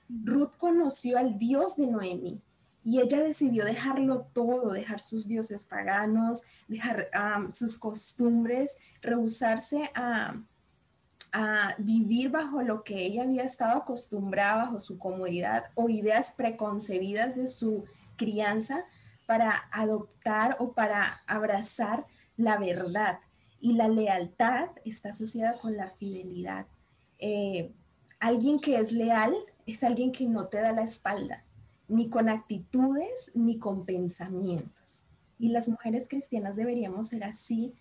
Ruth 0.08 0.56
conoció 0.60 1.18
al 1.18 1.40
Dios 1.40 1.76
de 1.76 1.88
Noemi 1.88 2.40
y 2.86 3.02
ella 3.02 3.24
decidió 3.24 3.66
dejarlo 3.66 4.28
todo, 4.32 4.74
dejar 4.74 5.02
sus 5.02 5.28
dioses 5.28 5.66
paganos, 5.66 6.44
dejar 6.68 7.10
sus 7.52 7.80
costumbres, 7.80 8.78
rehusarse 9.02 9.90
a, 9.96 10.36
a 11.32 11.76
vivir 11.80 12.30
bajo 12.30 12.62
lo 12.62 12.84
que 12.84 13.08
ella 13.08 13.24
había 13.24 13.44
estado 13.44 13.80
acostumbrada, 13.80 14.66
bajo 14.66 14.80
su 14.80 15.00
comodidad 15.00 15.72
o 15.74 15.90
ideas 15.90 16.30
preconcebidas 16.30 17.36
de 17.36 17.48
su 17.48 17.86
crianza 18.18 18.86
para 19.34 19.64
adoptar 19.72 20.58
o 20.60 20.74
para 20.74 21.24
abrazar 21.26 22.06
la 22.38 22.60
verdad. 22.60 23.18
Y 23.60 23.74
la 23.74 23.88
lealtad 23.88 24.70
está 24.86 25.10
asociada 25.10 25.58
con 25.60 25.76
la 25.76 25.90
fidelidad. 25.90 26.68
Eh, 27.18 27.72
alguien 28.20 28.60
que 28.60 28.78
es 28.78 28.92
leal 28.92 29.34
es 29.66 29.84
alguien 29.84 30.12
que 30.12 30.28
no 30.28 30.50
te 30.50 30.62
da 30.62 30.72
la 30.72 30.84
espalda, 30.84 31.44
ni 31.88 32.10
con 32.10 32.30
actitudes 32.30 33.32
ni 33.34 33.58
con 33.58 33.88
pensamientos. 33.88 35.08
Y 35.40 35.50
las 35.50 35.68
mujeres 35.68 36.08
cristianas 36.08 36.56
deberíamos 36.56 37.08
ser 37.08 37.24
así 37.24 37.74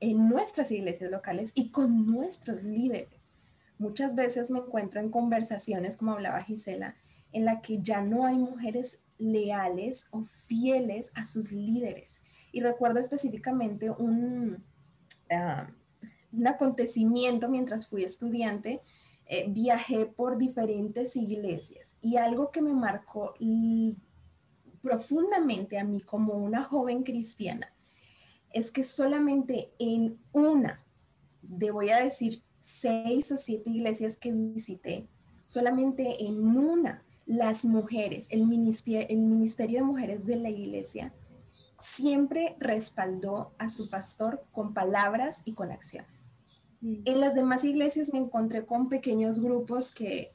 en 0.00 0.28
nuestras 0.28 0.70
iglesias 0.70 1.10
locales 1.10 1.52
y 1.54 1.70
con 1.70 2.06
nuestros 2.06 2.62
líderes. 2.62 3.32
Muchas 3.78 4.14
veces 4.14 4.50
me 4.50 4.58
encuentro 4.58 5.00
en 5.00 5.08
conversaciones, 5.08 5.96
como 5.96 6.12
hablaba 6.12 6.42
Gisela, 6.42 6.94
en 7.32 7.46
la 7.46 7.62
que 7.62 7.80
ya 7.80 8.02
no 8.02 8.26
hay 8.26 8.36
mujeres 8.36 8.98
leales 9.18 10.06
o 10.10 10.24
fieles 10.46 11.12
a 11.14 11.26
sus 11.26 11.52
líderes. 11.52 12.22
Y 12.52 12.60
recuerdo 12.60 13.00
específicamente 13.00 13.90
un, 13.90 14.62
ah, 15.30 15.70
un 16.32 16.46
acontecimiento 16.46 17.48
mientras 17.48 17.86
fui 17.86 18.04
estudiante. 18.04 18.80
Eh, 19.26 19.46
viajé 19.48 20.04
por 20.04 20.36
diferentes 20.36 21.16
iglesias 21.16 21.96
y 22.02 22.18
algo 22.18 22.50
que 22.50 22.60
me 22.60 22.74
marcó 22.74 23.32
profundamente 24.82 25.78
a 25.78 25.84
mí 25.84 26.02
como 26.02 26.34
una 26.34 26.62
joven 26.62 27.04
cristiana 27.04 27.74
es 28.54 28.70
que 28.70 28.84
solamente 28.84 29.72
en 29.78 30.18
una, 30.32 30.84
de 31.42 31.70
voy 31.72 31.90
a 31.90 32.04
decir 32.04 32.42
seis 32.60 33.30
o 33.32 33.36
siete 33.36 33.68
iglesias 33.68 34.16
que 34.16 34.30
visité, 34.30 35.08
solamente 35.46 36.24
en 36.24 36.56
una 36.56 37.04
las 37.26 37.64
mujeres, 37.64 38.26
el 38.30 38.46
ministerio, 38.46 39.06
el 39.08 39.20
ministerio 39.20 39.78
de 39.78 39.84
mujeres 39.84 40.26
de 40.26 40.36
la 40.36 40.50
iglesia, 40.50 41.12
siempre 41.78 42.56
respaldó 42.60 43.54
a 43.58 43.68
su 43.68 43.90
pastor 43.90 44.44
con 44.52 44.74
palabras 44.74 45.42
y 45.44 45.52
con 45.52 45.70
acciones. 45.72 46.32
Mm. 46.80 47.02
En 47.04 47.20
las 47.20 47.34
demás 47.34 47.64
iglesias 47.64 48.12
me 48.12 48.18
encontré 48.18 48.64
con 48.64 48.88
pequeños 48.88 49.40
grupos 49.40 49.92
que 49.92 50.34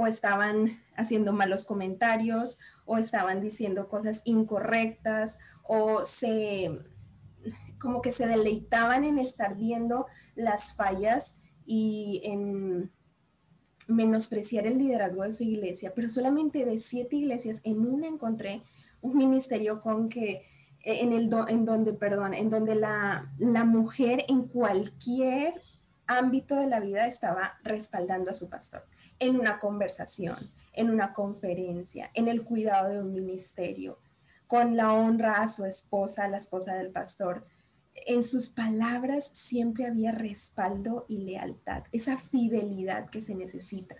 o 0.00 0.06
estaban 0.06 0.80
haciendo 0.96 1.32
malos 1.32 1.64
comentarios 1.64 2.58
o 2.84 2.98
estaban 2.98 3.40
diciendo 3.40 3.88
cosas 3.88 4.22
incorrectas 4.24 5.38
o 5.64 6.06
se 6.06 6.70
como 7.80 8.00
que 8.00 8.12
se 8.12 8.26
deleitaban 8.26 9.02
en 9.02 9.18
estar 9.18 9.56
viendo 9.56 10.06
las 10.36 10.74
fallas 10.74 11.36
y 11.66 12.20
en 12.24 12.92
menospreciar 13.88 14.66
el 14.66 14.78
liderazgo 14.78 15.22
de 15.22 15.32
su 15.32 15.42
iglesia, 15.42 15.92
pero 15.94 16.08
solamente 16.08 16.64
de 16.64 16.78
siete 16.78 17.16
iglesias, 17.16 17.60
en 17.64 17.80
una 17.80 18.06
encontré 18.06 18.62
un 19.00 19.16
ministerio 19.16 19.80
con 19.80 20.08
que, 20.08 20.44
eh, 20.84 21.00
en, 21.00 21.12
el 21.12 21.30
en 21.48 21.64
donde, 21.64 21.92
perdón, 21.94 22.34
en 22.34 22.50
donde 22.50 22.74
la, 22.74 23.32
la 23.38 23.64
mujer 23.64 24.24
en 24.28 24.42
cualquier 24.42 25.54
ámbito 26.06 26.54
de 26.56 26.66
la 26.66 26.80
vida 26.80 27.06
estaba 27.06 27.58
respaldando 27.64 28.30
a 28.30 28.34
su 28.34 28.48
pastor, 28.48 28.84
en 29.18 29.38
una 29.38 29.58
conversación, 29.58 30.50
en 30.74 30.90
una 30.90 31.12
conferencia, 31.12 32.10
en 32.14 32.28
el 32.28 32.44
cuidado 32.44 32.90
de 32.90 33.00
un 33.00 33.12
ministerio, 33.12 33.98
con 34.46 34.76
la 34.76 34.92
honra 34.92 35.42
a 35.42 35.48
su 35.48 35.64
esposa, 35.64 36.28
la 36.28 36.38
esposa 36.38 36.74
del 36.74 36.90
pastor 36.90 37.44
en 38.06 38.22
sus 38.22 38.50
palabras 38.50 39.30
siempre 39.32 39.86
había 39.86 40.12
respaldo 40.12 41.04
y 41.08 41.18
lealtad, 41.18 41.84
esa 41.92 42.16
fidelidad 42.16 43.08
que 43.10 43.22
se 43.22 43.34
necesita. 43.34 43.96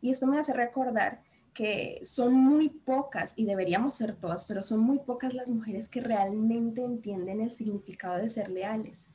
Y 0.00 0.10
esto 0.10 0.26
me 0.26 0.38
hace 0.38 0.52
recordar 0.52 1.22
que 1.54 2.00
son 2.04 2.34
muy 2.34 2.68
pocas, 2.68 3.32
y 3.34 3.44
deberíamos 3.44 3.96
ser 3.96 4.14
todas, 4.14 4.44
pero 4.44 4.62
son 4.62 4.78
muy 4.78 5.00
pocas 5.00 5.34
las 5.34 5.50
mujeres 5.50 5.88
que 5.88 6.00
realmente 6.00 6.84
entienden 6.84 7.40
el 7.40 7.52
significado 7.52 8.18
de 8.18 8.30
ser 8.30 8.48
leales. 8.48 9.08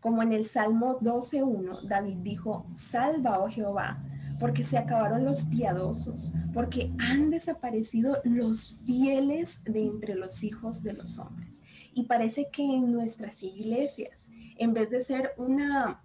Como 0.00 0.22
en 0.22 0.32
el 0.32 0.46
Salmo 0.46 0.98
12.1, 1.00 1.82
David 1.82 2.16
dijo, 2.22 2.66
salva, 2.74 3.38
oh 3.38 3.48
Jehová, 3.48 4.02
porque 4.38 4.64
se 4.64 4.78
acabaron 4.78 5.26
los 5.26 5.44
piadosos, 5.44 6.32
porque 6.54 6.90
han 6.98 7.28
desaparecido 7.28 8.16
los 8.24 8.80
fieles 8.86 9.62
de 9.64 9.84
entre 9.84 10.14
los 10.14 10.42
hijos 10.42 10.82
de 10.82 10.94
los 10.94 11.18
hombres. 11.18 11.59
Y 12.00 12.04
parece 12.04 12.48
que 12.50 12.62
en 12.62 12.92
nuestras 12.92 13.42
iglesias, 13.42 14.26
en 14.56 14.72
vez 14.72 14.88
de 14.88 15.02
ser 15.02 15.34
una, 15.36 16.02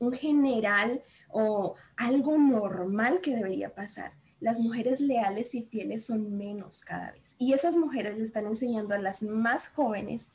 un 0.00 0.12
general 0.14 1.00
o 1.30 1.76
algo 1.96 2.36
normal 2.38 3.20
que 3.20 3.36
debería 3.36 3.72
pasar, 3.72 4.14
las 4.40 4.58
mujeres 4.58 5.00
leales 5.00 5.54
y 5.54 5.62
fieles 5.62 6.06
son 6.06 6.36
menos 6.36 6.80
cada 6.80 7.12
vez. 7.12 7.36
Y 7.38 7.52
esas 7.52 7.76
mujeres 7.76 8.18
le 8.18 8.24
están 8.24 8.48
enseñando 8.48 8.96
a 8.96 8.98
las 8.98 9.22
más 9.22 9.68
jóvenes 9.68 10.28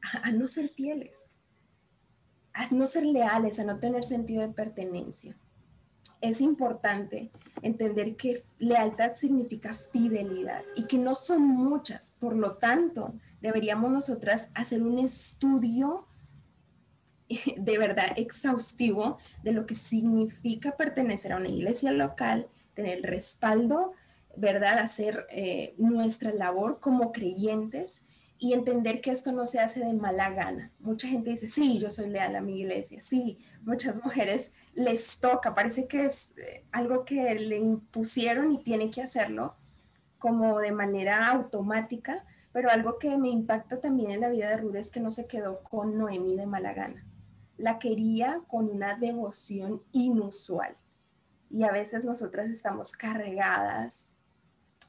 a, 0.00 0.28
a 0.28 0.30
no 0.30 0.48
ser 0.48 0.70
fieles, 0.70 1.18
a 2.54 2.70
no 2.70 2.86
ser 2.86 3.04
leales, 3.04 3.58
a 3.58 3.64
no 3.64 3.78
tener 3.78 4.02
sentido 4.02 4.40
de 4.40 4.48
pertenencia 4.48 5.36
es 6.20 6.40
importante 6.40 7.30
entender 7.62 8.16
que 8.16 8.42
lealtad 8.58 9.14
significa 9.14 9.74
fidelidad 9.74 10.62
y 10.74 10.84
que 10.84 10.98
no 10.98 11.14
son 11.14 11.42
muchas. 11.42 12.16
Por 12.20 12.36
lo 12.36 12.56
tanto, 12.56 13.14
deberíamos 13.46 13.92
nosotras 13.92 14.48
hacer 14.54 14.82
un 14.82 14.98
estudio 14.98 16.04
de 17.56 17.78
verdad 17.78 18.06
exhaustivo 18.16 19.18
de 19.44 19.52
lo 19.52 19.66
que 19.66 19.76
significa 19.76 20.76
pertenecer 20.76 21.32
a 21.32 21.36
una 21.36 21.48
iglesia 21.48 21.92
local, 21.92 22.48
tener 22.74 23.02
respaldo, 23.02 23.92
¿verdad? 24.36 24.80
Hacer 24.80 25.24
eh, 25.30 25.74
nuestra 25.78 26.32
labor 26.32 26.80
como 26.80 27.12
creyentes 27.12 28.00
y 28.38 28.52
entender 28.52 29.00
que 29.00 29.12
esto 29.12 29.30
no 29.30 29.46
se 29.46 29.60
hace 29.60 29.80
de 29.80 29.94
mala 29.94 30.30
gana. 30.30 30.72
Mucha 30.80 31.06
gente 31.06 31.30
dice, 31.30 31.46
sí, 31.46 31.78
yo 31.78 31.90
soy 31.90 32.10
leal 32.10 32.34
a 32.34 32.40
mi 32.40 32.60
iglesia, 32.60 33.00
sí, 33.00 33.38
muchas 33.62 34.02
mujeres 34.04 34.52
les 34.74 35.18
toca, 35.18 35.54
parece 35.54 35.86
que 35.86 36.06
es 36.06 36.36
eh, 36.36 36.64
algo 36.72 37.04
que 37.04 37.34
le 37.36 37.58
impusieron 37.58 38.52
y 38.52 38.62
tienen 38.62 38.90
que 38.90 39.02
hacerlo 39.02 39.54
como 40.18 40.58
de 40.58 40.72
manera 40.72 41.28
automática, 41.28 42.24
pero 42.56 42.70
algo 42.70 42.98
que 42.98 43.18
me 43.18 43.28
impacta 43.28 43.82
también 43.82 44.12
en 44.12 44.22
la 44.22 44.30
vida 44.30 44.48
de 44.48 44.56
Ruth 44.56 44.76
es 44.76 44.90
que 44.90 44.98
no 44.98 45.10
se 45.10 45.26
quedó 45.26 45.62
con 45.62 45.98
Noemi 45.98 46.36
de 46.36 46.46
mala 46.46 46.72
gana. 46.72 47.04
La 47.58 47.78
quería 47.78 48.40
con 48.48 48.70
una 48.70 48.96
devoción 48.96 49.82
inusual. 49.92 50.74
Y 51.50 51.64
a 51.64 51.70
veces 51.70 52.06
nosotras 52.06 52.48
estamos 52.48 52.92
cargadas 52.92 54.06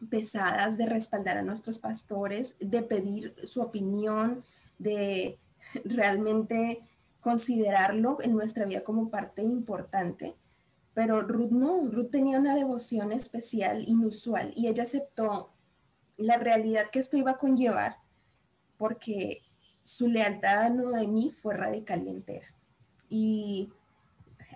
pesadas 0.09 0.77
de 0.77 0.85
respaldar 0.85 1.39
a 1.39 1.41
nuestros 1.41 1.77
pastores, 1.79 2.55
de 2.61 2.83
pedir 2.83 3.35
su 3.43 3.61
opinión, 3.61 4.45
de 4.79 5.37
realmente 5.83 6.79
considerarlo 7.19 8.19
en 8.21 8.31
nuestra 8.31 8.63
vida 8.63 8.85
como 8.85 9.09
parte 9.09 9.43
importante. 9.43 10.35
Pero 10.93 11.21
Ruth 11.21 11.51
no, 11.51 11.85
Ruth 11.85 12.11
tenía 12.11 12.39
una 12.39 12.55
devoción 12.55 13.11
especial, 13.11 13.83
inusual, 13.85 14.53
y 14.55 14.67
ella 14.67 14.83
aceptó 14.83 15.49
la 16.17 16.37
realidad 16.37 16.89
que 16.91 16.99
esto 16.99 17.17
iba 17.17 17.31
a 17.31 17.37
conllevar 17.37 17.95
porque 18.77 19.39
su 19.83 20.07
lealtad 20.07 20.63
a 20.63 20.69
Noemí 20.69 21.31
fue 21.31 21.55
radical 21.55 22.03
y 22.03 22.09
entera. 22.09 22.47
Y 23.09 23.69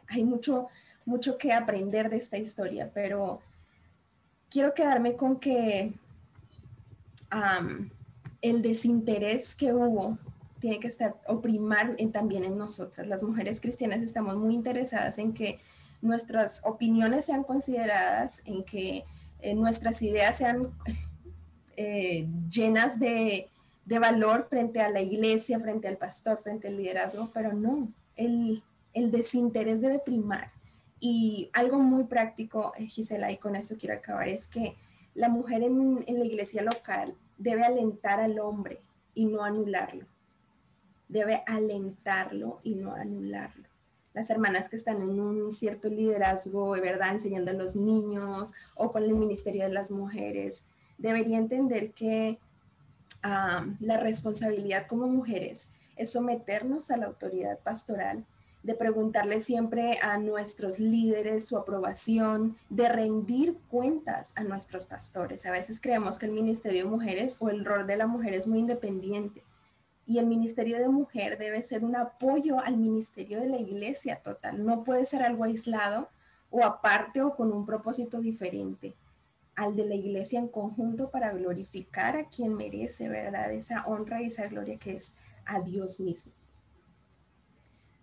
hay 0.08 0.24
mucho, 0.24 0.68
mucho 1.06 1.38
que 1.38 1.54
aprender 1.54 2.10
de 2.10 2.18
esta 2.18 2.38
historia, 2.38 2.92
pero 2.94 3.40
quiero 4.50 4.74
quedarme 4.74 5.16
con 5.16 5.40
que 5.40 5.94
el 8.42 8.62
desinterés 8.62 9.56
que 9.56 9.74
hubo 9.74 10.18
tiene 10.60 10.80
que 10.80 10.88
estar 10.88 11.16
oprimar 11.28 11.96
también 12.12 12.44
en 12.44 12.58
nosotras. 12.58 13.08
Las 13.08 13.24
mujeres 13.24 13.62
cristianas 13.62 14.02
estamos 14.02 14.36
muy 14.36 14.54
interesadas 14.54 15.18
en 15.18 15.34
que 15.34 15.60
nuestras 16.02 16.62
opiniones 16.66 17.26
sean 17.26 17.44
consideradas, 17.44 18.42
en 18.46 18.64
que 18.64 19.06
eh, 19.40 19.56
nuestras 19.56 20.02
ideas 20.02 20.38
sean 20.38 20.72
eh, 21.78 22.28
llenas 22.50 23.00
de, 23.00 23.50
de, 23.86 24.00
valor 24.00 24.48
frente 24.50 24.82
a 24.82 24.90
la 24.90 25.02
iglesia, 25.02 25.60
frente 25.60 25.88
al 25.88 25.98
pastor, 25.98 26.38
frente 26.40 26.68
al 26.68 26.78
liderazgo, 26.78 27.30
pero 27.34 27.54
no, 27.54 27.88
el, 28.16 28.64
el 28.94 29.12
desinterés 29.12 29.82
debe 29.82 30.00
primar 30.00 30.52
Y 31.00 31.50
algo 31.54 31.80
muy 31.80 32.04
práctico, 32.04 32.74
eh, 32.78 32.86
Gisela, 32.86 33.32
y 33.32 33.38
con 33.38 33.56
esto 33.56 33.76
quiero 33.78 33.96
acabar, 33.96 34.28
es 34.28 34.48
que 34.48 34.76
la 35.16 35.30
mujer 35.30 35.64
en, 35.64 36.04
en 36.08 36.20
la 36.20 36.26
iglesia 36.26 36.62
local 36.62 37.16
debe 37.38 37.64
alentar 37.64 38.20
al 38.20 38.40
hombre 38.40 38.80
y 39.14 39.26
no 39.26 39.44
anularlo. 39.44 40.06
Debe 41.10 41.44
alentarlo 41.46 42.60
y 42.64 42.76
no 42.76 42.94
anularlo 42.94 43.72
las 44.14 44.30
hermanas 44.30 44.68
que 44.70 44.76
están 44.76 45.02
en 45.02 45.20
un 45.20 45.54
cierto 45.54 45.88
liderazgo, 45.88 46.72
¿verdad? 46.72 47.14
Enseñando 47.14 47.52
a 47.52 47.54
los 47.54 47.76
niños 47.76 48.54
o 48.76 48.92
con 48.92 49.04
el 49.04 49.14
Ministerio 49.14 49.64
de 49.64 49.70
las 49.70 49.92
Mujeres, 49.92 50.64
debería 51.02 51.38
entender 51.38 51.92
que 51.92 52.40
la 53.22 53.98
responsabilidad 53.98 54.88
como 54.88 55.08
mujeres 55.08 55.68
es 55.96 56.12
someternos 56.12 56.90
a 56.90 56.98
la 56.98 57.08
autoridad 57.08 57.60
pastoral, 57.60 58.26
de 58.64 58.76
preguntarle 58.76 59.40
siempre 59.40 59.98
a 60.04 60.18
nuestros 60.18 60.80
líderes 60.80 61.48
su 61.48 61.58
aprobación, 61.58 62.56
de 62.70 62.88
rendir 62.90 63.58
cuentas 63.70 64.32
a 64.36 64.44
nuestros 64.44 64.86
pastores. 64.86 65.46
A 65.48 65.52
veces 65.52 65.80
creemos 65.82 66.20
que 66.20 66.28
el 66.28 66.32
Ministerio 66.32 66.84
de 66.84 66.90
Mujeres 66.90 67.38
o 67.40 67.50
el 67.50 67.66
rol 67.66 67.88
de 67.88 67.98
la 67.98 68.06
mujer 68.06 68.36
es 68.36 68.46
muy 68.48 68.60
independiente 68.60 69.44
y 70.06 70.20
el 70.20 70.28
Ministerio 70.28 70.78
de 70.78 70.90
Mujer 70.90 71.40
debe 71.40 71.64
ser 71.64 71.84
un 71.84 71.96
apoyo 71.96 72.60
al 72.60 72.78
Ministerio 72.78 73.40
de 73.40 73.50
la 73.50 73.58
Iglesia 73.58 74.18
total. 74.18 74.64
No 74.64 74.84
puede 74.84 75.08
ser 75.08 75.24
algo 75.24 75.44
aislado 75.44 76.10
o 76.52 76.64
aparte 76.64 77.22
o 77.22 77.36
con 77.36 77.52
un 77.52 77.66
propósito 77.66 78.22
diferente 78.22 78.94
al 79.62 79.76
de 79.76 79.86
la 79.86 79.96
iglesia 79.96 80.40
en 80.40 80.48
conjunto 80.48 81.12
para 81.12 81.34
glorificar 81.34 82.18
a 82.18 82.28
quien 82.28 82.56
merece, 82.56 83.10
¿verdad? 83.10 83.54
Esa 83.54 83.86
honra 83.86 84.22
y 84.22 84.28
esa 84.28 84.48
gloria 84.48 84.78
que 84.78 84.96
es 84.96 85.14
a 85.46 85.62
Dios 85.62 86.00
mismo. 86.00 86.34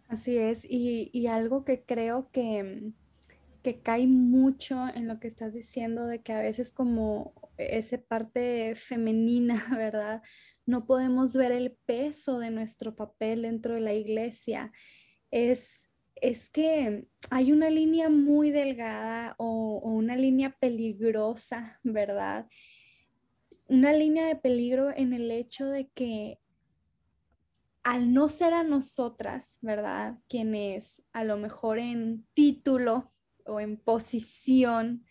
Así 0.07 0.39
es, 0.39 0.65
y, 0.65 1.11
y 1.13 1.27
algo 1.27 1.65
que 1.65 1.83
creo 1.83 2.31
que, 2.31 2.93
que 3.63 3.81
cae 3.81 4.07
mucho 4.07 4.87
en 4.95 5.09
lo 5.09 5.19
que 5.19 5.27
estás 5.27 5.53
diciendo, 5.53 6.07
de 6.07 6.23
que 6.23 6.33
a 6.33 6.41
veces 6.41 6.71
como 6.71 7.35
esa 7.57 7.99
parte 7.99 8.75
femenina, 8.77 9.67
¿verdad? 9.77 10.23
No 10.65 10.87
podemos 10.87 11.35
ver 11.35 11.51
el 11.51 11.77
peso 11.87 12.39
de 12.39 12.51
nuestro 12.51 12.95
papel 12.95 13.43
dentro 13.43 13.75
de 13.75 13.81
la 13.81 13.95
iglesia. 13.95 14.73
Es, 15.33 15.78
es 16.23 16.51
que 16.51 17.07
hay 17.31 17.53
una 17.53 17.71
línea 17.71 18.09
muy 18.09 18.51
delgada 18.51 19.35
o, 19.39 19.81
una 19.83 20.17
línea 20.17 20.57
peligrosa, 20.59 21.79
¿verdad? 21.85 22.49
Una 23.69 23.93
línea 23.93 24.27
de 24.27 24.37
peligro 24.37 24.91
en 24.95 25.13
el 25.13 25.31
hecho 25.31 25.67
de 25.67 25.89
que 25.89 26.39
al 27.83 28.13
no 28.13 28.29
ser 28.29 28.53
a 28.53 28.65
nosotras, 28.65 29.57
¿verdad? 29.61 30.19
Quienes 30.29 31.03
a 31.13 31.25
lo 31.25 31.37
mejor 31.37 31.79
en 31.79 32.27
título 32.35 33.13
o 33.47 33.61
en 33.61 33.79
posición, 33.79 35.05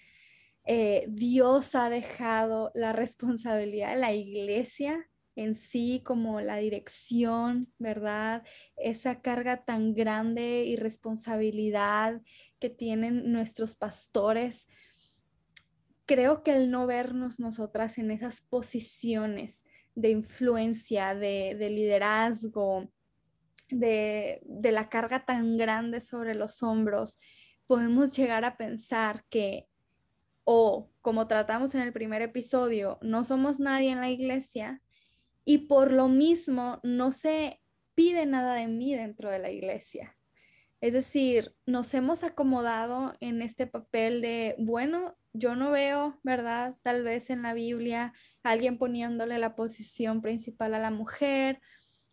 eh, 0.66 1.06
Dios 1.10 1.76
ha 1.76 1.90
dejado 1.90 2.72
la 2.76 2.94
responsabilidad 2.94 3.94
de 3.94 4.00
la 4.00 4.14
iglesia 4.14 5.10
en 5.38 5.56
sí 5.56 6.02
como 6.04 6.42
la 6.42 6.58
dirección, 6.58 7.72
¿verdad? 7.78 8.44
Esa 8.76 9.22
carga 9.22 9.64
tan 9.64 9.94
grande 9.94 10.64
y 10.66 10.76
responsabilidad 10.76 12.22
que 12.60 12.72
tienen 12.72 13.32
nuestros 13.32 13.76
pastores. 13.76 14.68
Creo 16.08 16.42
que 16.42 16.56
el 16.56 16.72
no 16.72 16.88
vernos 16.88 17.40
nosotras 17.40 18.00
en 18.00 18.10
esas 18.10 18.42
posiciones 18.42 19.64
de 19.94 20.10
influencia, 20.10 21.14
de, 21.14 21.56
liderazgo, 21.70 22.90
de, 23.70 24.42
de 24.44 24.72
la 24.72 24.90
carga 24.90 25.24
tan 25.24 25.56
grande 25.56 26.02
sobre 26.02 26.34
los 26.34 26.64
hombros, 26.64 27.20
podemos 27.68 28.12
llegar 28.18 28.44
a 28.44 28.58
pensar 28.58 29.24
que 29.30 29.68
o 30.46 30.90
como 31.02 31.28
tratamos 31.28 31.76
en 31.76 31.82
el 31.82 31.94
primer 31.94 32.24
episodio, 32.24 32.98
no 33.02 33.24
somos 33.24 33.60
nadie 33.60 33.92
en 33.92 34.00
la 34.00 34.10
iglesia 34.10 34.82
y 35.50 35.60
por 35.60 35.94
lo 35.94 36.10
mismo 36.10 36.82
no 36.84 37.14
se 37.14 37.62
pide 37.96 38.26
nada 38.26 38.54
de 38.56 38.68
mí 38.68 38.94
dentro 38.94 39.30
de 39.30 39.40
la 39.40 39.50
iglesia. 39.50 40.18
Es 40.82 40.92
decir, 40.92 41.56
nos 41.66 41.94
hemos 41.94 42.26
acomodado 42.26 43.14
en 43.22 43.42
este 43.42 43.66
papel 43.66 44.22
de, 44.22 44.56
bueno, 44.60 45.18
yo 45.32 45.56
no 45.56 45.72
veo, 45.72 46.20
¿verdad? 46.22 46.76
Tal 46.84 47.02
vez 47.02 47.30
en 47.30 47.44
la 47.44 47.54
Biblia 47.54 48.12
alguien 48.44 48.78
poniéndole 48.78 49.40
la 49.40 49.56
posición 49.56 50.22
principal 50.22 50.74
a 50.74 50.80
la 50.80 50.92
mujer 50.92 51.62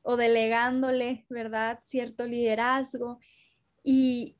o 0.04 0.16
delegándole, 0.16 1.26
¿verdad? 1.28 1.80
Cierto 1.82 2.28
liderazgo. 2.28 3.18
Y, 3.82 4.38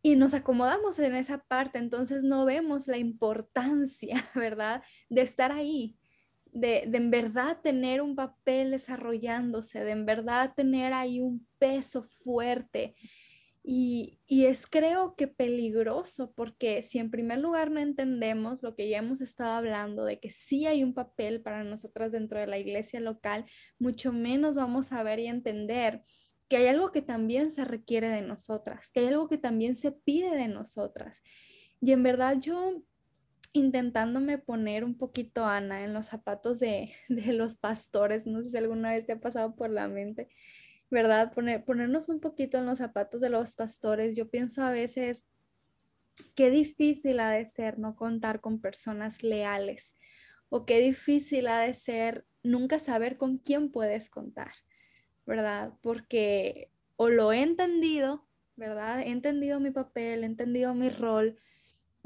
y 0.00 0.16
nos 0.16 0.32
acomodamos 0.32 0.98
en 0.98 1.14
esa 1.14 1.44
parte, 1.44 1.78
entonces 1.78 2.24
no 2.24 2.46
vemos 2.46 2.86
la 2.86 2.96
importancia, 2.96 4.16
¿verdad? 4.34 4.82
De 5.10 5.20
estar 5.20 5.52
ahí, 5.52 5.98
de, 6.54 6.84
de, 6.86 6.98
en 6.98 7.10
verdad 7.10 7.58
tener 7.62 8.00
un 8.00 8.16
papel 8.16 8.70
desarrollándose, 8.70 9.84
de 9.84 9.90
en 9.90 10.06
verdad 10.06 10.54
tener 10.56 10.92
ahí 10.92 11.20
un 11.20 11.46
peso 11.58 12.02
fuerte. 12.02 12.94
Y, 13.66 14.20
y, 14.26 14.44
es 14.44 14.66
creo 14.66 15.16
que 15.16 15.26
peligroso 15.26 16.32
porque 16.32 16.82
si 16.82 16.98
en 16.98 17.10
primer 17.10 17.38
lugar 17.38 17.70
no 17.70 17.80
entendemos 17.80 18.62
lo 18.62 18.76
que 18.76 18.90
ya 18.90 18.98
hemos 18.98 19.22
estado 19.22 19.52
hablando 19.52 20.04
de 20.04 20.20
que 20.20 20.28
sí 20.28 20.66
hay 20.66 20.84
un 20.84 20.92
papel 20.92 21.40
para 21.40 21.64
nosotras 21.64 22.12
dentro 22.12 22.38
de 22.38 22.46
la 22.46 22.58
iglesia 22.58 23.00
local, 23.00 23.46
mucho 23.78 24.12
menos 24.12 24.56
vamos 24.56 24.92
a 24.92 25.02
ver 25.02 25.18
y 25.18 25.28
entender 25.28 26.02
que 26.48 26.58
hay 26.58 26.66
algo 26.66 26.92
que 26.92 27.02
también 27.02 27.50
se 27.50 27.64
requiere 27.64 28.08
de 28.08 28.22
nosotras, 28.22 28.90
que 28.92 29.00
hay 29.00 29.06
algo 29.06 29.28
que 29.28 29.38
también 29.38 29.76
se 29.76 29.92
pide 29.92 30.36
de 30.36 30.48
nosotras. 30.48 31.22
Y 31.80 31.92
en 31.92 32.02
verdad 32.02 32.38
yo 32.38 32.82
intentándome 33.54 34.36
poner 34.36 34.84
un 34.84 34.98
poquito, 34.98 35.46
Ana, 35.46 35.82
en 35.84 35.94
los 35.94 36.06
zapatos 36.06 36.60
de, 36.60 36.92
de 37.08 37.32
los 37.32 37.56
pastores, 37.56 38.26
no 38.26 38.42
sé 38.42 38.50
si 38.50 38.56
alguna 38.58 38.90
vez 38.90 39.06
te 39.06 39.12
ha 39.12 39.20
pasado 39.20 39.56
por 39.56 39.70
la 39.70 39.88
mente, 39.88 40.28
¿verdad? 40.90 41.32
Poner, 41.32 41.64
ponernos 41.64 42.10
un 42.10 42.20
poquito 42.20 42.58
en 42.58 42.66
los 42.66 42.78
zapatos 42.78 43.22
de 43.22 43.30
los 43.30 43.54
pastores. 43.56 44.16
Yo 44.16 44.28
pienso 44.28 44.62
a 44.62 44.70
veces, 44.70 45.24
qué 46.34 46.50
difícil 46.50 47.18
ha 47.20 47.30
de 47.30 47.46
ser 47.46 47.78
no 47.78 47.96
contar 47.96 48.42
con 48.42 48.60
personas 48.60 49.22
leales 49.22 49.94
o 50.50 50.66
qué 50.66 50.80
difícil 50.80 51.48
ha 51.48 51.60
de 51.60 51.74
ser 51.74 52.26
nunca 52.42 52.78
saber 52.78 53.16
con 53.16 53.38
quién 53.38 53.72
puedes 53.72 54.10
contar. 54.10 54.52
¿verdad? 55.26 55.72
Porque 55.80 56.70
o 56.96 57.08
lo 57.08 57.32
he 57.32 57.42
entendido, 57.42 58.26
¿verdad? 58.56 59.00
He 59.00 59.10
entendido 59.10 59.60
mi 59.60 59.70
papel, 59.70 60.22
he 60.22 60.26
entendido 60.26 60.74
mi 60.74 60.90
rol, 60.90 61.38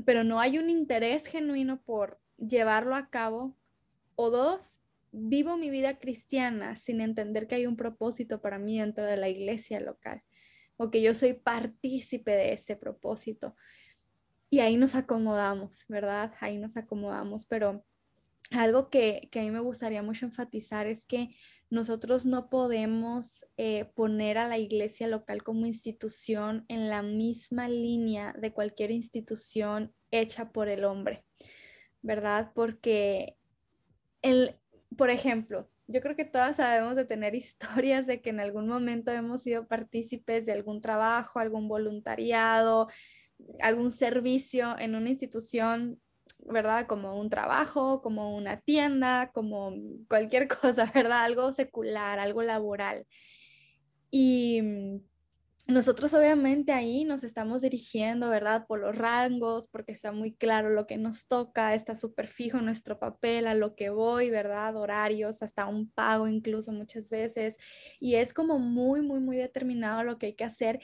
pero 0.05 0.25
no 0.25 0.41
hay 0.41 0.59
un 0.59 0.71
interés 0.71 1.27
genuino 1.27 1.81
por 1.83 2.21
llevarlo 2.37 2.95
a 2.95 3.11
cabo. 3.11 3.57
O 4.15 4.31
dos, 4.31 4.81
vivo 5.13 5.57
mi 5.57 5.71
vida 5.71 5.99
cristiana 5.99 6.77
sin 6.77 7.01
entender 7.01 7.47
que 7.47 7.57
hay 7.57 7.67
un 7.67 7.77
propósito 7.77 8.41
para 8.41 8.59
mí 8.59 8.79
dentro 8.79 9.05
de 9.05 9.17
la 9.17 9.29
iglesia 9.29 9.81
local 9.81 10.23
o 10.79 10.91
que 10.91 11.03
yo 11.03 11.15
soy 11.15 11.35
partícipe 11.35 12.31
de 12.31 12.53
ese 12.55 12.77
propósito. 12.77 13.55
Y 14.49 14.61
ahí 14.61 14.77
nos 14.77 14.95
acomodamos, 14.95 15.85
¿verdad? 15.89 16.33
Ahí 16.41 16.57
nos 16.57 16.77
acomodamos, 16.77 17.45
pero 17.45 17.85
algo 18.53 18.89
que, 18.89 19.29
que 19.31 19.41
a 19.41 19.43
mí 19.43 19.51
me 19.51 19.61
gustaría 19.61 20.03
mucho 20.03 20.27
enfatizar 20.27 20.87
es 20.87 21.05
que 21.05 21.35
nosotros 21.71 22.25
no 22.25 22.49
podemos 22.49 23.47
eh, 23.57 23.85
poner 23.95 24.39
a 24.39 24.49
la 24.49 24.59
iglesia 24.59 25.07
local 25.07 25.43
como 25.43 25.67
institución 25.67 26.65
en 26.69 26.89
la 26.89 27.03
misma 27.03 27.69
línea 27.69 28.35
de 28.39 28.53
cualquier 28.53 28.91
institución 28.91 29.93
hecha 30.11 30.51
por 30.51 30.69
el 30.69 30.85
hombre, 30.85 31.25
¿verdad? 32.01 32.53
Porque, 32.55 33.37
el, 34.23 34.57
por 34.97 35.11
ejemplo, 35.11 35.69
yo 35.87 36.01
creo 36.01 36.17
que 36.17 36.25
todas 36.25 36.57
sabemos 36.57 36.97
de 36.97 37.05
tener 37.05 37.35
historias 37.35 38.07
de 38.07 38.23
que 38.23 38.31
en 38.31 38.41
algún 38.41 38.67
momento 38.67 39.11
hemos 39.11 39.43
sido 39.43 39.67
partícipes 39.67 40.47
de 40.47 40.53
algún 40.53 40.81
trabajo, 40.81 41.39
algún 41.39 41.69
voluntariado, 41.69 42.89
algún 43.61 43.91
servicio 43.91 44.79
en 44.79 44.95
una 44.95 45.11
institución 45.11 46.01
¿verdad? 46.39 46.87
Como 46.87 47.19
un 47.19 47.31
trabajo, 47.31 48.03
como 48.03 48.37
una 48.37 48.61
tienda, 48.61 49.31
como 49.33 49.73
cualquier 50.09 50.49
cosa, 50.61 50.91
¿verdad? 50.95 51.25
Algo 51.25 51.53
secular, 51.53 52.19
algo 52.19 52.43
laboral. 52.43 53.07
Y 54.11 54.63
mm, 54.63 55.01
nosotros 55.69 56.15
obviamente 56.15 56.73
ahí 56.73 57.05
nos 57.05 57.23
estamos 57.25 57.61
dirigiendo, 57.61 58.31
¿verdad? 58.31 58.67
Por 58.67 58.81
los 58.81 58.97
rangos, 58.97 59.69
porque 59.69 59.93
está 59.93 60.13
muy 60.13 60.35
claro 60.35 60.71
lo 60.71 60.87
que 60.87 60.97
nos 60.97 61.27
toca, 61.27 61.75
está 61.75 61.95
súper 61.95 62.27
fijo 62.27 62.63
nuestro 62.63 62.99
papel, 62.99 63.47
a 63.47 63.55
lo 63.55 63.75
que 63.75 63.91
voy, 63.91 64.31
¿verdad? 64.31 64.77
Horarios, 64.77 65.43
hasta 65.43 65.67
un 65.67 65.91
pago 65.91 66.27
incluso 66.27 66.73
muchas 66.73 67.11
veces. 67.11 67.59
Y 68.01 68.15
es 68.15 68.33
como 68.33 68.59
muy, 68.59 69.03
muy, 69.03 69.21
muy 69.21 69.37
determinado 69.37 70.05
lo 70.05 70.19
que 70.19 70.27
hay 70.27 70.35
que 70.35 70.45
hacer. 70.45 70.81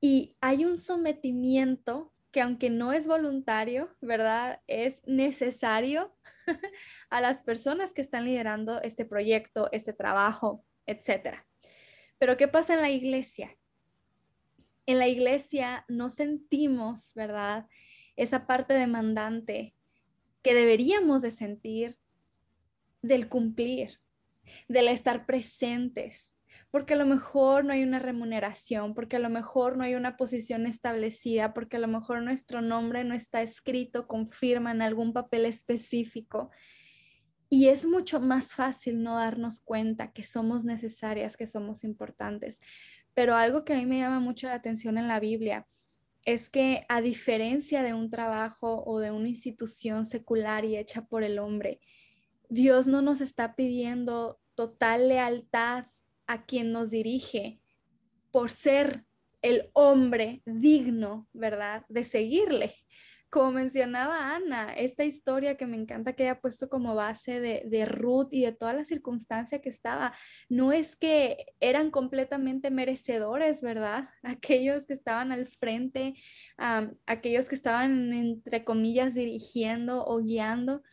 Y 0.00 0.36
hay 0.40 0.64
un 0.64 0.78
sometimiento 0.78 2.13
que 2.34 2.42
aunque 2.42 2.68
no 2.68 2.92
es 2.92 3.06
voluntario, 3.06 3.96
¿verdad? 4.02 4.60
Es 4.66 5.00
necesario 5.06 6.14
a 7.08 7.22
las 7.22 7.40
personas 7.40 7.94
que 7.94 8.02
están 8.02 8.26
liderando 8.26 8.82
este 8.82 9.06
proyecto, 9.06 9.70
este 9.72 9.94
trabajo, 9.94 10.66
etc. 10.84 11.38
Pero 12.18 12.36
¿qué 12.36 12.48
pasa 12.48 12.74
en 12.74 12.82
la 12.82 12.90
iglesia? 12.90 13.56
en 14.86 14.98
la 14.98 15.08
iglesia 15.08 15.84
no 15.88 16.10
sentimos, 16.10 17.12
¿verdad? 17.14 17.66
Esa 18.16 18.46
parte 18.46 18.74
demandante 18.74 19.74
que 20.42 20.54
deberíamos 20.54 21.22
de 21.22 21.30
sentir 21.30 21.98
del 23.02 23.28
cumplir, 23.28 24.00
del 24.68 24.88
estar 24.88 25.26
presentes, 25.26 26.33
porque 26.74 26.94
a 26.94 26.96
lo 26.96 27.06
mejor 27.06 27.64
no 27.64 27.72
hay 27.72 27.84
una 27.84 28.00
remuneración, 28.00 28.94
porque 28.94 29.14
a 29.14 29.20
lo 29.20 29.30
mejor 29.30 29.76
no 29.76 29.84
hay 29.84 29.94
una 29.94 30.16
posición 30.16 30.66
establecida, 30.66 31.54
porque 31.54 31.76
a 31.76 31.78
lo 31.78 31.86
mejor 31.86 32.20
nuestro 32.20 32.62
nombre 32.62 33.04
no 33.04 33.14
está 33.14 33.42
escrito 33.42 34.08
con 34.08 34.28
firma 34.28 34.72
en 34.72 34.82
algún 34.82 35.12
papel 35.12 35.46
específico. 35.46 36.50
Y 37.48 37.68
es 37.68 37.86
mucho 37.86 38.18
más 38.18 38.56
fácil 38.56 39.04
no 39.04 39.14
darnos 39.14 39.60
cuenta 39.60 40.10
que 40.10 40.24
somos 40.24 40.64
necesarias, 40.64 41.36
que 41.36 41.46
somos 41.46 41.84
importantes. 41.84 42.58
Pero 43.14 43.36
algo 43.36 43.64
que 43.64 43.74
a 43.74 43.76
mí 43.76 43.86
me 43.86 43.98
llama 43.98 44.18
mucho 44.18 44.48
la 44.48 44.54
atención 44.54 44.98
en 44.98 45.06
la 45.06 45.20
Biblia 45.20 45.68
es 46.24 46.50
que 46.50 46.84
a 46.88 47.00
diferencia 47.00 47.84
de 47.84 47.94
un 47.94 48.10
trabajo 48.10 48.82
o 48.84 48.98
de 48.98 49.12
una 49.12 49.28
institución 49.28 50.04
secular 50.04 50.64
y 50.64 50.76
hecha 50.76 51.06
por 51.06 51.22
el 51.22 51.38
hombre, 51.38 51.78
Dios 52.48 52.88
no 52.88 53.00
nos 53.00 53.20
está 53.20 53.54
pidiendo 53.54 54.40
total 54.56 55.06
lealtad 55.06 55.84
a 56.26 56.44
quien 56.44 56.72
nos 56.72 56.90
dirige 56.90 57.60
por 58.30 58.50
ser 58.50 59.04
el 59.42 59.70
hombre 59.74 60.42
digno, 60.46 61.28
¿verdad? 61.32 61.84
De 61.88 62.04
seguirle 62.04 62.74
como 63.34 63.50
mencionaba 63.50 64.36
Ana, 64.36 64.74
esta 64.74 65.04
historia 65.04 65.56
que 65.56 65.66
me 65.66 65.76
encanta 65.76 66.12
que 66.12 66.22
haya 66.22 66.40
puesto 66.40 66.68
como 66.68 66.94
base 66.94 67.40
de, 67.40 67.84
Ruth 67.84 68.28
y 68.30 68.42
de 68.42 68.52
toda 68.52 68.74
la 68.74 68.84
circunstancia 68.84 69.60
que 69.60 69.70
estaba, 69.70 70.14
no 70.48 70.70
es 70.70 70.94
que 70.94 71.46
eran 71.58 71.90
completamente 71.90 72.70
merecedores, 72.70 73.60
¿verdad? 73.60 74.08
Aquellos 74.22 74.86
que 74.86 74.92
estaban 74.92 75.32
al 75.32 75.46
frente, 75.46 76.14
aquellos 77.06 77.48
que 77.48 77.56
estaban, 77.56 78.12
entre 78.12 78.62
comillas, 78.62 79.14
dirigiendo 79.14 80.06
o 80.06 80.18
guiando. 80.18 80.84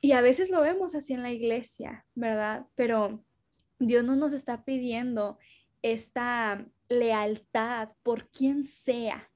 Y 0.00 0.12
a 0.12 0.22
veces 0.22 0.48
lo 0.48 0.62
vemos 0.62 0.94
así 0.94 1.12
en 1.12 1.22
la 1.22 1.30
iglesia, 1.30 2.06
¿verdad? 2.14 2.64
Pero 2.74 3.22
Dios 3.86 4.04
no 4.04 4.16
nos 4.16 4.32
está 4.32 4.64
pidiendo 4.64 5.38
esta 5.82 6.66
lealtad 6.88 7.90
por 8.02 8.30
quien 8.30 8.64
sea, 8.64 9.30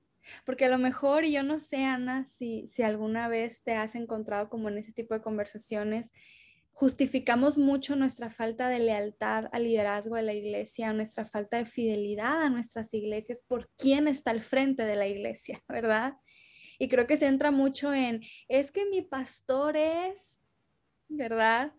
porque 0.45 0.65
a 0.65 0.69
lo 0.69 0.79
mejor, 0.79 1.25
y 1.25 1.33
yo 1.33 1.43
no 1.43 1.61
sé, 1.61 1.85
Ana, 1.85 2.25
si, 2.25 2.67
si 2.67 2.83
alguna 2.83 3.29
vez 3.29 3.63
te 3.63 3.75
has 3.75 3.95
encontrado 3.95 4.49
como 4.49 4.69
en 4.69 4.79
ese 4.79 4.93
tipo 4.93 5.15
de 5.15 5.23
conversaciones, 5.23 6.13
justificamos 6.77 7.57
mucho 7.57 7.97
nuestra 7.97 8.31
falta 8.31 8.69
de 8.69 8.81
lealtad 8.81 9.49
al 9.53 9.65
liderazgo 9.65 10.17
de 10.17 10.23
la 10.23 10.35
iglesia, 10.35 10.93
nuestra 10.93 11.25
falta 11.25 11.57
de 11.57 11.65
fidelidad 11.65 12.43
a 12.43 12.51
nuestras 12.51 12.93
iglesias 12.93 13.43
por 13.43 13.71
quién 13.79 14.09
está 14.09 14.31
al 14.31 14.43
frente 14.43 14.85
de 14.85 14.97
la 14.97 15.07
iglesia, 15.07 15.63
¿verdad? 15.69 16.19
Y 16.79 16.89
creo 16.89 17.07
que 17.07 17.17
se 17.17 17.27
entra 17.27 17.51
mucho 17.51 17.95
en, 17.95 18.23
es 18.49 18.73
que 18.73 18.85
mi 18.85 19.01
pastor 19.01 19.77
es, 19.77 20.39
¿verdad? 21.09 21.73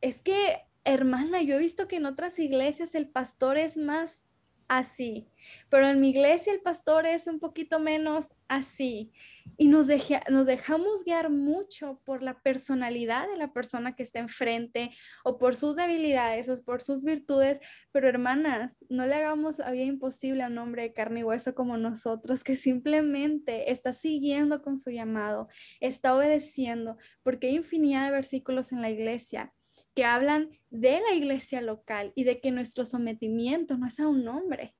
Es 0.00 0.20
que, 0.20 0.60
hermana, 0.84 1.42
yo 1.42 1.56
he 1.56 1.58
visto 1.58 1.88
que 1.88 1.96
en 1.96 2.06
otras 2.06 2.38
iglesias 2.38 2.94
el 2.94 3.08
pastor 3.08 3.58
es 3.58 3.76
más 3.76 4.28
así, 4.68 5.30
pero 5.70 5.88
en 5.88 6.00
mi 6.00 6.10
iglesia 6.10 6.52
el 6.52 6.60
pastor 6.60 7.06
es 7.06 7.26
un 7.26 7.40
poquito 7.40 7.80
menos 7.80 8.34
así. 8.48 9.12
Y 9.56 9.68
nos, 9.68 9.88
nos 10.30 10.46
dejamos 10.46 11.04
guiar 11.04 11.30
mucho 11.30 12.00
por 12.04 12.22
la 12.22 12.40
personalidad 12.40 13.28
de 13.28 13.36
la 13.36 13.52
persona 13.52 13.96
que 13.96 14.02
está 14.02 14.20
enfrente 14.20 14.90
o 15.24 15.38
por 15.38 15.56
sus 15.56 15.74
debilidades 15.74 16.48
o 16.48 16.62
por 16.64 16.82
sus 16.82 17.02
virtudes, 17.02 17.60
pero 17.90 18.08
hermanas, 18.08 18.84
no 18.88 19.06
le 19.06 19.14
hagamos 19.14 19.58
la 19.58 19.70
vida 19.70 19.84
imposible 19.84 20.42
a 20.42 20.48
un 20.48 20.58
hombre 20.58 20.82
de 20.82 20.92
carne 20.92 21.20
y 21.20 21.24
hueso 21.24 21.54
como 21.54 21.76
nosotros, 21.76 22.44
que 22.44 22.54
simplemente 22.54 23.72
está 23.72 23.92
siguiendo 23.92 24.62
con 24.62 24.76
su 24.76 24.90
llamado, 24.90 25.48
está 25.80 26.14
obedeciendo, 26.14 26.98
porque 27.22 27.48
hay 27.48 27.56
infinidad 27.56 28.04
de 28.04 28.12
versículos 28.12 28.70
en 28.70 28.82
la 28.82 28.90
iglesia 28.90 29.52
que 29.98 30.04
hablan 30.04 30.50
de 30.70 31.00
la 31.00 31.12
iglesia 31.12 31.60
local 31.60 32.12
y 32.14 32.22
de 32.22 32.40
que 32.40 32.52
nuestro 32.52 32.84
sometimiento 32.84 33.76
no 33.76 33.88
es 33.88 33.98
a 33.98 34.06
un 34.06 34.28
hombre. 34.28 34.76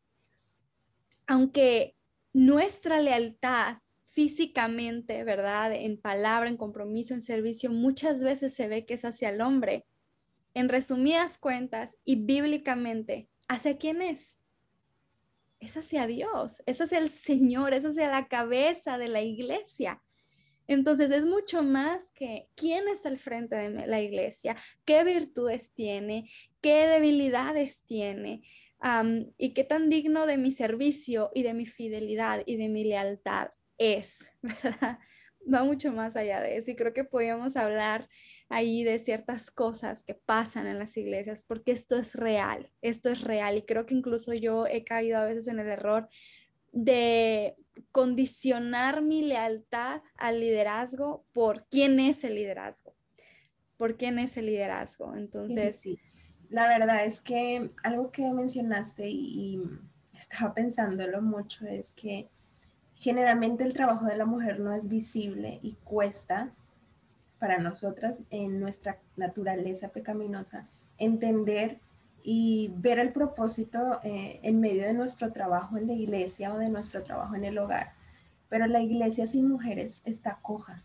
Aunque 1.26 1.96
nuestra 2.32 3.00
lealtad 3.00 3.78
físicamente, 4.04 5.24
¿verdad? 5.24 5.72
En 5.74 6.00
palabra, 6.00 6.48
en 6.48 6.56
compromiso, 6.56 7.14
en 7.14 7.22
servicio, 7.22 7.72
muchas 7.72 8.22
veces 8.22 8.54
se 8.54 8.68
ve 8.68 8.86
que 8.86 8.94
es 8.94 9.04
hacia 9.04 9.30
el 9.30 9.40
hombre. 9.40 9.86
En 10.54 10.68
resumidas 10.68 11.36
cuentas 11.36 11.96
y 12.04 12.14
bíblicamente, 12.24 13.28
¿hacia 13.48 13.76
quién 13.76 14.02
es? 14.02 14.38
Es 15.58 15.76
hacia 15.76 16.06
Dios, 16.06 16.62
es 16.64 16.80
hacia 16.80 16.98
el 16.98 17.10
Señor, 17.10 17.74
es 17.74 17.84
hacia 17.84 18.08
la 18.08 18.28
cabeza 18.28 18.98
de 18.98 19.08
la 19.08 19.22
iglesia. 19.22 20.00
Entonces 20.68 21.10
es 21.10 21.24
mucho 21.24 21.62
más 21.62 22.10
que 22.10 22.48
quién 22.54 22.86
es 22.88 23.06
al 23.06 23.16
frente 23.16 23.56
de 23.56 23.86
la 23.86 24.00
iglesia, 24.00 24.54
qué 24.84 25.02
virtudes 25.02 25.72
tiene, 25.72 26.30
qué 26.60 26.86
debilidades 26.86 27.82
tiene 27.84 28.42
y 29.38 29.54
qué 29.54 29.64
tan 29.64 29.88
digno 29.88 30.26
de 30.26 30.36
mi 30.36 30.52
servicio 30.52 31.30
y 31.34 31.42
de 31.42 31.54
mi 31.54 31.66
fidelidad 31.66 32.42
y 32.46 32.56
de 32.56 32.68
mi 32.68 32.84
lealtad 32.84 33.50
es, 33.78 34.26
¿verdad? 34.42 34.98
Va 35.52 35.64
mucho 35.64 35.90
más 35.92 36.14
allá 36.14 36.42
de 36.42 36.58
eso 36.58 36.70
y 36.70 36.76
creo 36.76 36.92
que 36.92 37.04
podríamos 37.04 37.56
hablar 37.56 38.08
ahí 38.50 38.84
de 38.84 38.98
ciertas 38.98 39.50
cosas 39.50 40.04
que 40.04 40.14
pasan 40.14 40.66
en 40.66 40.78
las 40.78 40.96
iglesias 40.98 41.44
porque 41.44 41.72
esto 41.72 41.96
es 41.96 42.14
real, 42.14 42.70
esto 42.82 43.08
es 43.08 43.22
real 43.22 43.56
y 43.56 43.62
creo 43.62 43.86
que 43.86 43.94
incluso 43.94 44.34
yo 44.34 44.66
he 44.66 44.84
caído 44.84 45.18
a 45.18 45.24
veces 45.24 45.48
en 45.48 45.60
el 45.60 45.68
error 45.68 46.08
de 46.84 47.56
condicionar 47.90 49.02
mi 49.02 49.22
lealtad 49.22 50.02
al 50.16 50.40
liderazgo 50.40 51.24
por 51.32 51.66
quién 51.68 51.98
es 51.98 52.22
el 52.24 52.34
liderazgo, 52.34 52.94
por 53.76 53.96
quién 53.96 54.18
es 54.18 54.36
el 54.36 54.46
liderazgo. 54.46 55.14
Entonces, 55.16 55.76
sí, 55.80 55.98
la 56.48 56.68
verdad 56.68 57.04
es 57.04 57.20
que 57.20 57.72
algo 57.82 58.10
que 58.10 58.32
mencionaste 58.32 59.08
y, 59.08 59.62
estaba 60.14 60.52
pensándolo 60.52 61.22
mucho 61.22 61.64
es 61.64 61.94
que 61.94 62.28
generalmente 62.96 63.62
el 63.62 63.72
trabajo 63.72 64.06
de 64.06 64.16
la 64.16 64.26
mujer 64.26 64.58
no 64.58 64.72
es 64.72 64.88
visible 64.88 65.60
y 65.62 65.74
cuesta 65.84 66.52
para 67.38 67.58
nosotras 67.58 68.24
en 68.30 68.58
nuestra 68.58 68.98
naturaleza 69.16 69.90
pecaminosa 69.90 70.68
entender 70.98 71.78
y 72.30 72.70
ver 72.76 72.98
el 72.98 73.10
propósito 73.10 74.00
eh, 74.02 74.38
en 74.42 74.60
medio 74.60 74.82
de 74.82 74.92
nuestro 74.92 75.32
trabajo 75.32 75.78
en 75.78 75.86
la 75.86 75.94
iglesia 75.94 76.52
o 76.52 76.58
de 76.58 76.68
nuestro 76.68 77.02
trabajo 77.02 77.34
en 77.36 77.46
el 77.46 77.56
hogar. 77.56 77.92
Pero 78.50 78.66
la 78.66 78.82
iglesia 78.82 79.26
sin 79.26 79.48
mujeres 79.48 80.02
está 80.04 80.38
coja. 80.42 80.82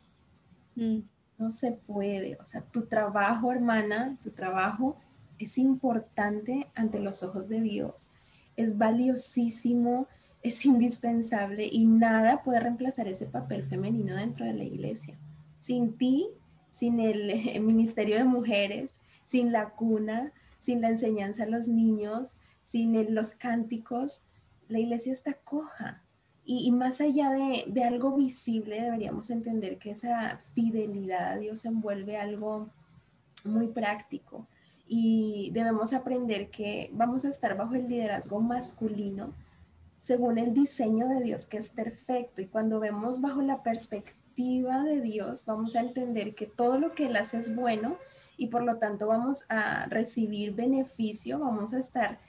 Mm. 0.76 1.00
No 1.38 1.52
se 1.52 1.74
puede. 1.74 2.38
O 2.40 2.46
sea, 2.46 2.62
tu 2.62 2.86
trabajo, 2.86 3.52
hermana, 3.52 4.16
tu 4.24 4.30
trabajo 4.30 4.96
es 5.38 5.58
importante 5.58 6.68
ante 6.76 7.02
los 7.02 7.24
ojos 7.24 7.50
de 7.50 7.60
Dios. 7.60 8.14
Es 8.56 8.78
valiosísimo, 8.78 10.08
es 10.44 10.66
indispensable 10.74 11.68
y 11.70 11.86
nada 11.86 12.42
puede 12.42 12.62
reemplazar 12.62 13.10
ese 13.10 13.26
papel 13.26 13.64
femenino 13.64 14.16
dentro 14.16 14.46
de 14.46 14.54
la 14.54 14.64
iglesia. 14.64 15.16
Sin 15.60 15.98
ti, 15.98 16.26
sin 16.70 17.02
el 17.02 17.60
ministerio 17.60 18.16
de 18.16 18.24
mujeres, 18.24 18.92
sin 19.26 19.52
la 19.52 19.72
cuna, 19.72 20.32
sin 20.64 20.80
la 20.80 20.88
enseñanza 20.88 21.44
a 21.44 21.48
los 21.48 21.68
niños, 21.68 22.38
sin 22.64 23.14
los 23.14 23.36
cánticos, 23.36 24.22
la 24.70 24.80
iglesia 24.80 25.12
está 25.12 25.34
coja. 25.34 26.02
Y, 26.46 26.72
más 26.72 27.02
allá 27.02 27.32
de, 27.32 27.84
algo 27.84 28.16
visible, 28.16 28.82
deberíamos 28.82 29.30
entender 29.30 29.78
que 29.78 29.92
esa 29.92 30.40
fidelidad 30.54 31.34
a 31.34 31.38
Dios 31.38 31.66
envuelve 31.66 32.18
algo 32.18 32.70
muy 33.44 33.68
práctico. 33.68 34.48
Y 34.88 35.52
debemos 35.54 35.94
aprender 35.94 36.50
que 36.50 36.90
vamos 36.94 37.26
a 37.26 37.30
estar 37.30 37.58
bajo 37.58 37.76
el 37.76 37.90
liderazgo 37.90 38.40
masculino 38.40 39.34
según 40.00 40.38
el 40.38 40.54
diseño 40.54 41.08
de 41.08 41.22
Dios 41.22 41.46
que 41.46 41.58
es 41.58 41.70
perfecto. 41.70 42.42
Y 42.42 42.48
cuando 42.48 42.80
vemos 42.80 43.20
bajo 43.20 43.42
la 43.42 43.64
perspectiva 43.64 44.84
de 44.84 45.02
Dios, 45.02 45.44
vamos 45.46 45.76
a 45.76 45.82
entender 45.82 46.36
que 46.36 46.46
todo 46.46 46.78
lo 46.78 46.94
que 46.94 47.08
Él 47.08 47.18
hace 47.18 47.38
es 47.38 47.54
bueno 47.54 47.98
y 48.38 48.48
por 48.48 48.64
lo 48.64 48.78
tanto 48.78 49.08
vamos 49.08 49.46
a 49.50 49.86
recibir 49.88 50.54
beneficio, 50.54 51.40
vamos 51.40 51.74
a 51.74 51.80
estar 51.80 52.20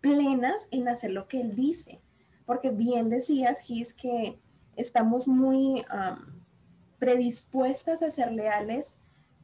plenas 0.00 0.60
en 0.70 0.88
hacer 0.88 1.10
lo 1.10 1.28
que 1.28 1.40
Él 1.40 1.54
dice. 1.54 2.00
Porque 2.46 2.70
bien 2.70 3.10
decías, 3.10 3.60
Gis, 3.60 3.92
que 3.92 4.38
estamos 4.76 5.28
muy 5.28 5.84
predispuestas 6.98 8.02
a 8.02 8.10
ser 8.10 8.32
leales 8.32 8.96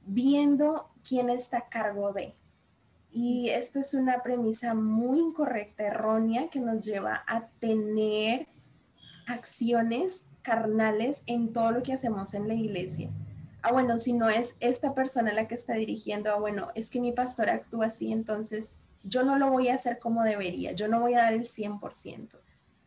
viendo 0.07 0.90
quién 1.07 1.31
está 1.31 1.59
a 1.59 1.68
cargo 1.68 2.12
de. 2.12 2.35
Y 3.11 3.50
esto 3.50 3.79
es 3.79 3.94
una 3.94 4.22
premisa 4.22 4.74
muy 4.74 5.20
incorrecta, 5.20 5.85
errónea, 5.85 6.48
que 6.48 6.61
nos 6.61 6.85
lleva 6.85 7.22
a 7.27 7.48
tener 7.61 8.48
acciones 9.27 10.24
carnales 10.42 11.22
en 11.27 11.53
todo 11.53 11.70
lo 11.70 11.83
que 11.83 11.92
hacemos 11.92 12.35
en 12.35 12.48
la 12.48 12.55
iglesia 12.55 13.11
ah, 13.64 13.72
bueno, 13.72 13.98
si 13.98 14.12
no 14.12 14.29
es 14.29 14.55
esta 14.61 14.94
persona 14.94 15.33
la 15.33 15.48
que 15.48 15.55
está 15.55 15.74
dirigiendo, 15.74 16.31
ah, 16.31 16.38
bueno, 16.38 16.68
es 16.74 16.90
que 16.90 17.00
mi 17.00 17.12
pastor 17.12 17.48
actúa 17.50 17.87
así, 17.87 18.12
entonces 18.12 18.77
yo 19.03 19.22
no 19.24 19.38
lo 19.38 19.50
voy 19.50 19.68
a 19.68 19.74
hacer 19.74 19.98
como 19.98 20.22
debería, 20.22 20.72
yo 20.72 20.87
no 20.87 21.00
voy 21.00 21.14
a 21.14 21.22
dar 21.22 21.33
el 21.33 21.48
100%, 21.48 22.29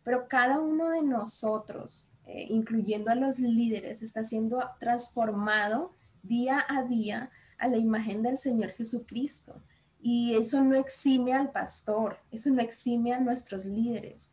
pero 0.04 0.28
cada 0.28 0.60
uno 0.60 0.90
de 0.90 1.02
nosotros, 1.02 2.12
eh, 2.26 2.48
incluyendo 2.50 3.12
a 3.12 3.16
los 3.16 3.40
líderes, 3.40 4.02
está 4.02 4.24
siendo 4.24 4.64
transformado 4.80 5.92
día 6.24 6.64
a 6.68 6.84
día 6.84 7.32
a 7.58 7.68
la 7.68 7.78
imagen 7.78 8.22
del 8.22 8.38
Señor 8.38 8.72
Jesucristo. 8.72 9.62
Y 10.00 10.36
eso 10.36 10.64
no 10.64 10.76
exime 10.76 11.34
al 11.34 11.52
pastor, 11.52 12.18
eso 12.32 12.50
no 12.52 12.62
exime 12.62 13.14
a 13.14 13.20
nuestros 13.20 13.66
líderes. 13.66 14.30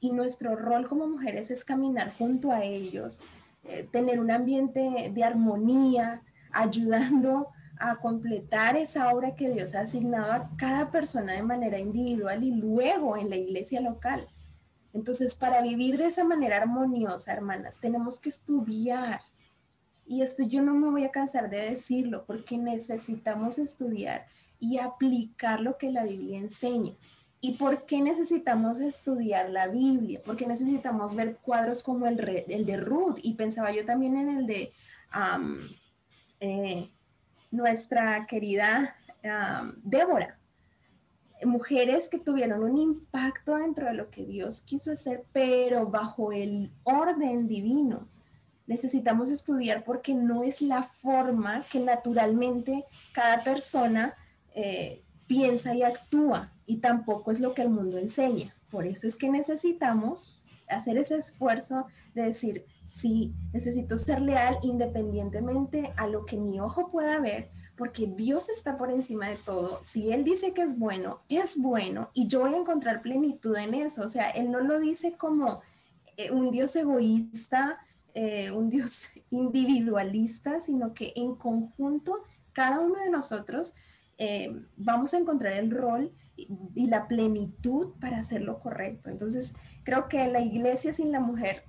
Y 0.00 0.10
nuestro 0.12 0.54
rol 0.54 0.86
como 0.86 1.06
mujeres 1.06 1.50
es 1.50 1.64
caminar 1.64 2.12
junto 2.16 2.52
a 2.52 2.62
ellos, 2.62 3.22
eh, 3.64 3.88
tener 3.90 4.20
un 4.20 4.30
ambiente 4.30 5.10
de 5.12 5.24
armonía, 5.24 6.22
ayudando 6.50 7.48
a 7.78 7.96
completar 7.96 8.76
esa 8.76 9.12
obra 9.12 9.34
que 9.34 9.50
Dios 9.50 9.74
ha 9.74 9.80
asignado 9.80 10.32
a 10.32 10.50
cada 10.56 10.90
persona 10.90 11.34
de 11.34 11.42
manera 11.42 11.78
individual 11.78 12.42
y 12.42 12.50
luego 12.50 13.16
en 13.16 13.30
la 13.30 13.36
iglesia 13.36 13.80
local. 13.80 14.26
Entonces, 14.92 15.34
para 15.34 15.62
vivir 15.62 15.98
de 15.98 16.06
esa 16.06 16.24
manera 16.24 16.56
armoniosa, 16.56 17.32
hermanas, 17.32 17.78
tenemos 17.78 18.18
que 18.18 18.30
estudiar. 18.30 19.20
Y 20.06 20.22
esto 20.22 20.42
yo 20.42 20.62
no 20.62 20.74
me 20.74 20.88
voy 20.88 21.04
a 21.04 21.10
cansar 21.10 21.50
de 21.50 21.70
decirlo 21.70 22.24
porque 22.26 22.56
necesitamos 22.56 23.58
estudiar 23.58 24.26
y 24.58 24.78
aplicar 24.78 25.60
lo 25.60 25.76
que 25.76 25.92
la 25.92 26.04
Biblia 26.04 26.38
enseña. 26.38 26.94
¿Y 27.40 27.52
por 27.52 27.84
qué 27.86 28.00
necesitamos 28.00 28.80
estudiar 28.80 29.50
la 29.50 29.68
Biblia? 29.68 30.20
Porque 30.24 30.46
necesitamos 30.46 31.14
ver 31.14 31.36
cuadros 31.36 31.82
como 31.82 32.06
el, 32.06 32.16
de 32.16 32.76
Ruth 32.76 33.18
y 33.22 33.34
pensaba 33.34 33.70
yo 33.70 33.84
también 33.84 34.16
en 34.16 34.38
el 34.38 34.46
de 34.46 34.72
eh, 36.40 36.90
nuestra 37.50 38.26
querida 38.26 38.96
Débora. 39.82 40.38
Mujeres 41.44 42.08
que 42.08 42.18
tuvieron 42.18 42.64
un 42.64 42.76
impacto 42.76 43.56
dentro 43.56 43.86
de 43.86 43.94
lo 43.94 44.10
que 44.10 44.24
Dios 44.26 44.60
quiso 44.60 44.90
hacer, 44.90 45.24
pero 45.32 45.86
bajo 45.86 46.32
el 46.32 46.72
orden 46.82 47.46
divino. 47.46 48.08
Necesitamos 48.66 49.30
estudiar 49.30 49.84
porque 49.84 50.12
no 50.12 50.42
es 50.42 50.60
la 50.60 50.82
forma 50.82 51.64
que 51.70 51.78
naturalmente 51.78 52.84
cada 53.12 53.44
persona 53.44 54.16
eh, 54.54 55.04
piensa 55.28 55.74
y 55.74 55.84
actúa 55.84 56.50
y 56.66 56.78
tampoco 56.78 57.30
es 57.30 57.38
lo 57.38 57.54
que 57.54 57.62
el 57.62 57.70
mundo 57.70 57.98
enseña. 57.98 58.54
Por 58.70 58.86
eso 58.86 59.06
es 59.06 59.16
que 59.16 59.30
necesitamos 59.30 60.34
hacer 60.68 60.98
ese 60.98 61.16
esfuerzo 61.16 61.86
de 62.14 62.22
decir, 62.22 62.64
sí, 62.86 63.32
necesito 63.52 63.96
ser 63.96 64.20
leal 64.20 64.58
independientemente 64.62 65.92
a 65.96 66.06
lo 66.06 66.26
que 66.26 66.36
mi 66.36 66.58
ojo 66.58 66.90
pueda 66.90 67.20
ver, 67.20 67.50
porque 67.76 68.06
Dios 68.06 68.48
está 68.48 68.76
por 68.76 68.90
encima 68.90 69.28
de 69.28 69.36
todo. 69.36 69.80
Si 69.84 70.12
Él 70.12 70.24
dice 70.24 70.52
que 70.52 70.62
es 70.62 70.78
bueno, 70.78 71.20
es 71.28 71.60
bueno 71.60 72.10
y 72.12 72.26
yo 72.26 72.40
voy 72.40 72.54
a 72.54 72.58
encontrar 72.58 73.02
plenitud 73.02 73.56
en 73.56 73.74
eso. 73.74 74.02
O 74.02 74.08
sea, 74.08 74.30
Él 74.30 74.50
no 74.50 74.60
lo 74.60 74.80
dice 74.80 75.12
como 75.16 75.60
eh, 76.16 76.32
un 76.32 76.50
Dios 76.50 76.74
egoísta, 76.74 77.78
eh, 78.14 78.50
un 78.50 78.68
Dios 78.68 79.08
individualista, 79.30 80.60
sino 80.60 80.92
que 80.92 81.12
en 81.14 81.36
conjunto 81.36 82.24
cada 82.52 82.80
uno 82.80 82.98
de 83.00 83.10
nosotros 83.10 83.74
eh, 84.18 84.52
vamos 84.76 85.14
a 85.14 85.18
encontrar 85.18 85.54
el 85.54 85.70
rol 85.70 86.12
y, 86.36 86.86
la 86.86 87.08
plenitud 87.08 87.94
para 88.00 88.18
hacer 88.18 88.42
lo 88.42 88.60
correcto. 88.60 89.10
Entonces, 89.10 89.54
creo 89.84 90.08
que 90.08 90.26
la 90.26 90.40
iglesia 90.40 90.92
sin 90.92 91.12
la 91.12 91.20
mujer 91.20 91.64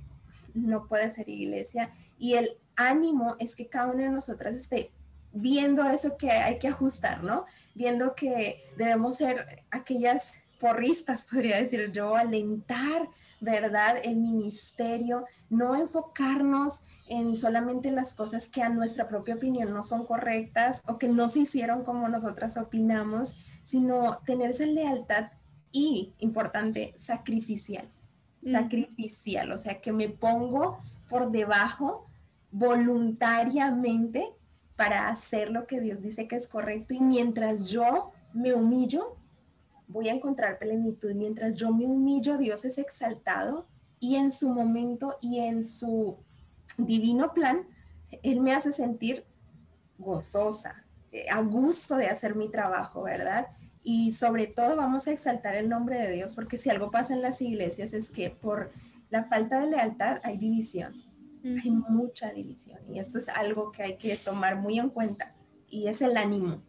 no 0.54 0.88
puede 0.88 1.10
ser 1.12 1.30
iglesia 1.30 1.92
y 2.18 2.34
el 2.34 2.58
ánimo 2.76 3.36
es 3.40 3.56
que 3.56 3.68
cada 3.68 3.92
una 3.92 4.04
de 4.04 4.10
nosotras 4.10 4.56
esté 4.56 4.92
viendo 5.32 5.84
eso 5.84 6.18
que 6.18 6.32
hay 6.32 6.58
que 6.58 6.68
ajustar, 6.68 7.24
¿no? 7.24 7.46
Viendo 7.76 8.16
que 8.16 8.64
debemos 8.78 9.18
ser 9.18 9.64
aquellas 9.70 10.40
porristas, 10.60 11.26
podría 11.32 11.58
decir 11.58 11.92
yo, 11.92 12.16
alentar 12.16 13.10
¿verdad? 13.40 13.98
El 14.04 14.18
ministerio, 14.18 15.26
no 15.50 15.76
enfocarnos 15.76 16.84
en 17.10 17.36
solamente 17.36 17.91
las 17.91 18.13
cosas 18.13 18.48
que 18.48 18.62
a 18.62 18.69
nuestra 18.69 19.08
propia 19.08 19.36
opinión 19.36 19.74
no 19.74 19.84
son 19.84 20.06
correctas 20.06 20.82
o 20.88 20.98
que 20.98 21.08
no 21.08 21.28
se 21.28 21.39
hicieron 21.39 21.84
como 21.84 22.08
nosotras 22.08 22.56
opinamos, 22.56 23.36
sino 23.63 24.19
tener 24.26 24.52
esa 24.52 24.65
lealtad 24.65 25.32
y, 25.72 26.13
importante, 26.19 26.93
sacrificial. 26.98 27.89
Sacrificial, 28.45 29.52
o 29.52 29.58
sea, 29.58 29.82
que 29.82 29.91
me 29.91 30.08
pongo 30.08 30.80
por 31.10 31.32
debajo 31.32 32.08
voluntariamente 32.52 34.26
para 34.76 35.10
hacer 35.10 35.52
lo 35.52 35.67
que 35.67 35.82
Dios 35.82 36.02
dice 36.02 36.28
que 36.28 36.38
es 36.38 36.48
correcto 36.48 36.93
y 36.93 37.02
mientras 37.02 37.65
yo 37.65 38.12
me 38.34 38.54
humillo, 38.54 39.17
voy 39.88 40.08
a 40.08 40.13
encontrar 40.13 40.58
plenitud. 40.58 41.13
Mientras 41.15 41.56
yo 41.56 41.74
me 41.74 41.86
humillo, 41.86 42.38
Dios 42.38 42.63
es 42.63 42.78
exaltado 42.78 43.67
y 44.00 44.15
en 44.15 44.32
su 44.32 44.50
momento 44.50 45.17
y 45.22 45.39
en 45.39 45.65
su 45.65 46.17
divino 46.86 47.34
plan, 47.34 47.68
Él 48.24 48.42
me 48.42 48.54
hace 48.54 48.72
sentir 48.72 49.26
gozosa, 49.98 50.86
eh, 51.12 51.26
a 51.30 51.42
gusto 51.42 51.96
de 51.98 52.08
hacer 52.08 52.36
mi 52.36 52.50
trabajo, 52.50 53.04
¿verdad? 53.04 53.48
Y 53.84 54.12
sobre 54.12 54.48
todo 54.48 54.76
vamos 54.76 55.08
a 55.08 55.12
exaltar 55.12 55.56
el 55.56 55.70
nombre 55.70 56.00
de 56.00 56.12
Dios, 56.12 56.34
porque 56.34 56.58
si 56.58 56.70
algo 56.70 56.92
pasa 56.92 57.13
en 57.13 57.22
las 57.22 57.42
iglesias 57.42 57.94
es 57.94 58.10
que 58.10 58.30
por 58.30 58.72
la 59.10 59.24
falta 59.24 59.60
de 59.60 59.72
lealtad 59.72 60.20
hay 60.24 60.38
división, 60.38 61.04
hay 61.44 61.72
mucha 61.72 62.32
división. 62.32 62.80
Y 62.94 63.00
esto 63.00 63.18
es 63.18 63.30
algo 63.30 63.72
que 63.72 63.84
hay 63.84 63.98
que 63.98 64.18
tomar 64.18 64.58
muy 64.58 64.78
en 64.78 64.89
cuenta 64.89 65.34
y 65.70 65.88
es 65.88 66.02
el 66.02 66.18
ánimo 66.18 66.62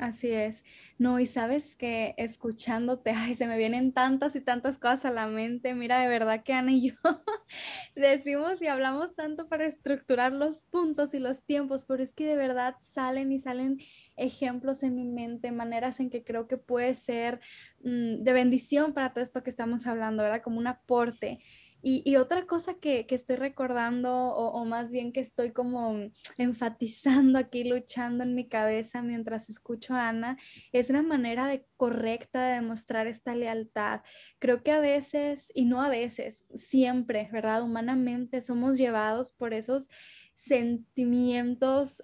Así 0.00 0.30
es. 0.30 0.62
No, 0.96 1.18
y 1.18 1.26
sabes 1.26 1.74
que 1.74 2.14
escuchándote, 2.18 3.10
ay, 3.16 3.34
se 3.34 3.48
me 3.48 3.58
vienen 3.58 3.92
tantas 3.92 4.36
y 4.36 4.40
tantas 4.40 4.78
cosas 4.78 5.06
a 5.06 5.10
la 5.10 5.26
mente. 5.26 5.74
Mira, 5.74 5.98
de 5.98 6.06
verdad 6.06 6.44
que 6.44 6.52
Ana 6.52 6.70
y 6.70 6.90
yo 6.90 6.94
decimos 7.96 8.62
y 8.62 8.68
hablamos 8.68 9.16
tanto 9.16 9.48
para 9.48 9.66
estructurar 9.66 10.32
los 10.32 10.60
puntos 10.70 11.14
y 11.14 11.18
los 11.18 11.42
tiempos, 11.44 11.84
pero 11.84 12.02
es 12.04 12.14
que 12.14 12.26
de 12.26 12.36
verdad 12.36 12.76
salen 12.80 13.32
y 13.32 13.40
salen 13.40 13.78
ejemplos 14.16 14.84
en 14.84 14.94
mi 14.94 15.04
mente, 15.04 15.50
maneras 15.50 15.98
en 15.98 16.10
que 16.10 16.22
creo 16.24 16.46
que 16.46 16.58
puede 16.58 16.94
ser 16.94 17.40
mm, 17.82 18.22
de 18.22 18.32
bendición 18.32 18.94
para 18.94 19.12
todo 19.12 19.22
esto 19.24 19.42
que 19.42 19.50
estamos 19.50 19.86
hablando, 19.88 20.22
¿verdad? 20.22 20.42
Como 20.42 20.58
un 20.58 20.68
aporte. 20.68 21.40
Y, 21.80 22.16
otra 22.16 22.44
cosa 22.44 22.74
que, 22.74 23.06
estoy 23.08 23.36
recordando, 23.36 24.12
o, 24.12 24.64
más 24.64 24.90
bien 24.90 25.12
que 25.12 25.20
estoy 25.20 25.52
como 25.52 26.10
enfatizando 26.36 27.38
aquí, 27.38 27.64
luchando 27.64 28.24
en 28.24 28.34
mi 28.34 28.48
cabeza 28.48 29.00
mientras 29.00 29.48
escucho 29.48 29.94
a 29.94 30.08
Ana, 30.08 30.36
es 30.72 30.90
la 30.90 31.02
manera 31.02 31.46
de 31.46 31.64
correcta 31.76 32.46
de 32.48 32.54
demostrar 32.54 33.06
esta 33.06 33.34
lealtad. 33.36 34.02
Creo 34.40 34.64
que 34.64 34.72
a 34.72 34.80
veces, 34.80 35.52
y 35.54 35.66
no 35.66 35.80
a 35.80 35.88
veces, 35.88 36.44
siempre, 36.54 37.28
¿verdad? 37.32 37.62
Humanamente 37.62 38.40
somos 38.40 38.76
llevados 38.76 39.32
por 39.32 39.54
esos 39.54 39.88
sentimientos 40.34 42.02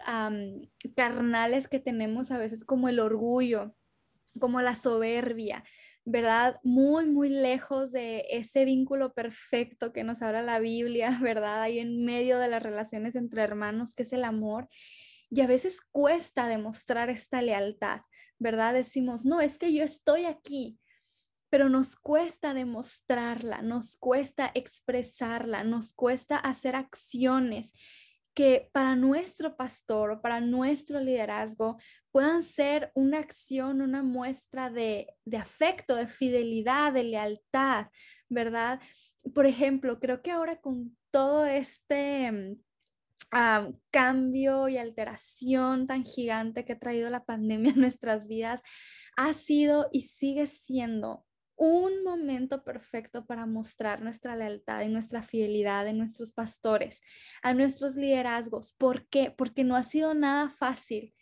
carnales 0.94 1.68
que 1.68 1.80
tenemos 1.80 2.30
a 2.30 2.38
veces 2.38 2.64
como 2.64 2.88
el 2.88 3.00
orgullo, 3.00 3.74
como 4.38 4.60
la 4.60 4.74
soberbia, 4.74 5.64
¿verdad? 6.04 6.60
Muy, 6.62 7.06
muy 7.06 7.30
lejos 7.30 7.92
de 7.92 8.24
ese 8.30 8.64
vínculo 8.64 9.14
perfecto 9.14 9.92
que 9.92 10.04
nos 10.04 10.22
habla 10.22 10.42
la 10.42 10.58
Biblia, 10.58 11.18
¿verdad? 11.22 11.62
Ahí 11.62 11.78
en 11.78 12.04
medio 12.04 12.38
de 12.38 12.48
las 12.48 12.62
relaciones 12.62 13.14
entre 13.16 13.42
hermanos, 13.42 13.94
que 13.94 14.02
es 14.02 14.12
el 14.12 14.24
amor. 14.24 14.68
Y 15.30 15.40
a 15.40 15.46
veces 15.46 15.80
cuesta 15.80 16.46
demostrar 16.46 17.10
esta 17.10 17.42
lealtad, 17.42 18.02
¿verdad? 18.38 18.74
Decimos, 18.74 19.24
no, 19.24 19.40
es 19.40 19.58
que 19.58 19.72
yo 19.72 19.82
estoy 19.82 20.26
aquí, 20.26 20.78
pero 21.50 21.68
nos 21.68 21.96
cuesta 21.96 22.52
demostrarla, 22.52 23.62
nos 23.62 23.96
cuesta 23.96 24.50
expresarla, 24.54 25.64
nos 25.64 25.92
cuesta 25.92 26.36
hacer 26.36 26.76
acciones 26.76 27.72
que 28.34 28.68
para 28.72 28.96
nuestro 28.96 29.56
pastor 29.56 30.10
o 30.10 30.20
para 30.20 30.40
nuestro 30.40 31.00
liderazgo 31.00 31.78
puedan 32.14 32.44
ser 32.44 32.92
una 32.94 33.18
acción, 33.18 33.80
una 33.80 34.04
muestra 34.04 34.70
de, 34.70 35.08
afecto, 35.36 35.96
de 35.96 36.06
fidelidad, 36.06 36.92
de 36.92 37.02
lealtad, 37.02 37.88
¿verdad? 38.28 38.80
Por 39.34 39.46
ejemplo, 39.46 39.98
creo 39.98 40.22
que 40.22 40.30
ahora 40.30 40.60
con 40.60 40.96
todo 41.10 41.44
este 41.44 42.30
mm, 42.30 42.62
ah, 43.32 43.68
cambio 43.90 44.68
y 44.68 44.78
alteración 44.78 45.88
tan 45.88 46.04
gigante 46.04 46.64
que 46.64 46.74
ha 46.74 46.78
traído 46.78 47.10
la 47.10 47.24
pandemia 47.24 47.72
a 47.74 47.80
nuestras 47.80 48.28
vidas, 48.28 48.62
ha 49.16 49.32
sido 49.32 49.88
y 49.90 50.02
sigue 50.02 50.46
siendo 50.46 51.26
un 51.56 52.04
momento 52.04 52.62
perfecto 52.62 53.26
para 53.26 53.44
mostrar 53.44 54.02
nuestra 54.02 54.36
lealtad 54.36 54.82
y 54.82 54.88
nuestra 54.88 55.24
fidelidad 55.24 55.88
en 55.88 55.98
nuestros 55.98 56.32
pastores, 56.32 57.00
a 57.42 57.54
nuestros 57.54 57.96
liderazgos. 57.96 58.72
¿Por 58.78 59.08
qué? 59.08 59.32
Porque 59.36 59.64
no 59.64 59.74
ha 59.74 59.82
sido 59.82 60.14
nada 60.14 60.48
fácil 60.48 61.12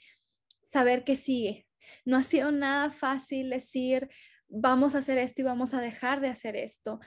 saber 0.73 1.05
qué 1.05 1.17
sigue. 1.17 1.67
No 2.05 2.17
ha 2.17 2.23
sido 2.23 2.51
nada 2.51 2.91
fácil 2.91 3.51
decir, 3.51 4.09
vamos 4.49 4.95
a 4.95 4.99
hacer 4.99 5.19
esto 5.19 5.43
y 5.43 5.45
vamos 5.45 5.75
a 5.75 5.81
dejar 5.81 6.21
de 6.21 6.29
hacer 6.29 6.57
esto. 6.57 6.99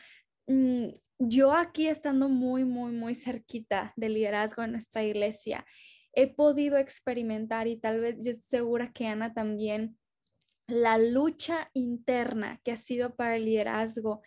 Mm, 0.47 0.89
yo 1.17 1.53
aquí 1.53 1.87
estando 1.87 2.29
muy, 2.29 2.63
muy, 2.63 2.91
muy 2.91 3.15
cerquita 3.15 3.93
del 3.95 4.13
liderazgo 4.13 4.63
en 4.63 4.73
nuestra 4.73 5.03
iglesia, 5.03 5.65
he 6.13 6.27
podido 6.27 6.77
experimentar 6.77 7.67
y 7.67 7.77
tal 7.77 7.99
vez 7.99 8.15
yo 8.23 8.31
estoy 8.31 8.59
segura 8.59 8.91
que 8.93 9.07
Ana 9.07 9.33
también 9.33 9.97
la 10.67 10.97
lucha 10.97 11.69
interna 11.73 12.61
que 12.63 12.71
ha 12.71 12.77
sido 12.77 13.15
para 13.15 13.35
el 13.35 13.45
liderazgo 13.45 14.21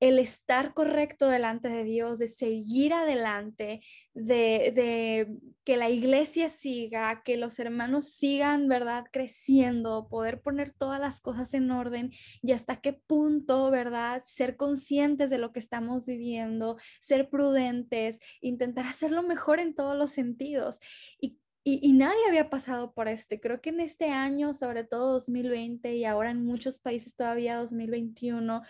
el 0.00 0.18
estar 0.18 0.74
correcto 0.74 1.28
delante 1.28 1.68
de 1.68 1.84
Dios, 1.84 2.18
de 2.18 2.28
seguir 2.28 2.92
adelante, 2.92 3.80
de, 4.14 5.28
que 5.64 5.76
la 5.76 5.90
iglesia 5.90 6.48
siga, 6.48 7.22
que 7.24 7.36
los 7.36 7.58
hermanos 7.58 8.06
sigan, 8.06 8.68
¿verdad? 8.68 9.04
Creciendo, 9.12 10.08
poder 10.08 10.40
poner 10.40 10.72
todas 10.72 11.00
las 11.00 11.20
cosas 11.20 11.52
en 11.54 11.70
orden 11.70 12.12
y 12.42 12.52
hasta 12.52 12.80
qué 12.80 12.92
punto, 12.92 13.70
¿verdad? 13.70 14.22
Ser 14.24 14.56
conscientes 14.56 15.30
de 15.30 15.38
lo 15.38 15.52
que 15.52 15.60
estamos 15.60 16.06
viviendo, 16.06 16.76
ser 17.00 17.28
prudentes, 17.28 18.18
intentar 18.40 18.86
hacerlo 18.86 19.22
mejor 19.22 19.60
en 19.60 19.74
todos 19.74 19.96
los 19.96 20.10
sentidos. 20.10 20.78
Y 21.20 21.38
y, 21.70 21.92
nadie 21.92 22.16
había 22.26 22.48
pasado 22.48 22.92
por 22.94 23.08
esto. 23.08 23.36
Creo 23.42 23.60
que 23.60 23.68
en 23.68 23.80
este 23.80 24.10
año, 24.10 24.54
sobre 24.54 24.84
todo 24.84 25.12
2020 25.12 25.96
y 25.96 26.04
ahora 26.06 26.30
en 26.30 26.42
muchos 26.42 26.78
países 26.78 27.14
todavía 27.14 27.56
2021, 27.58 28.62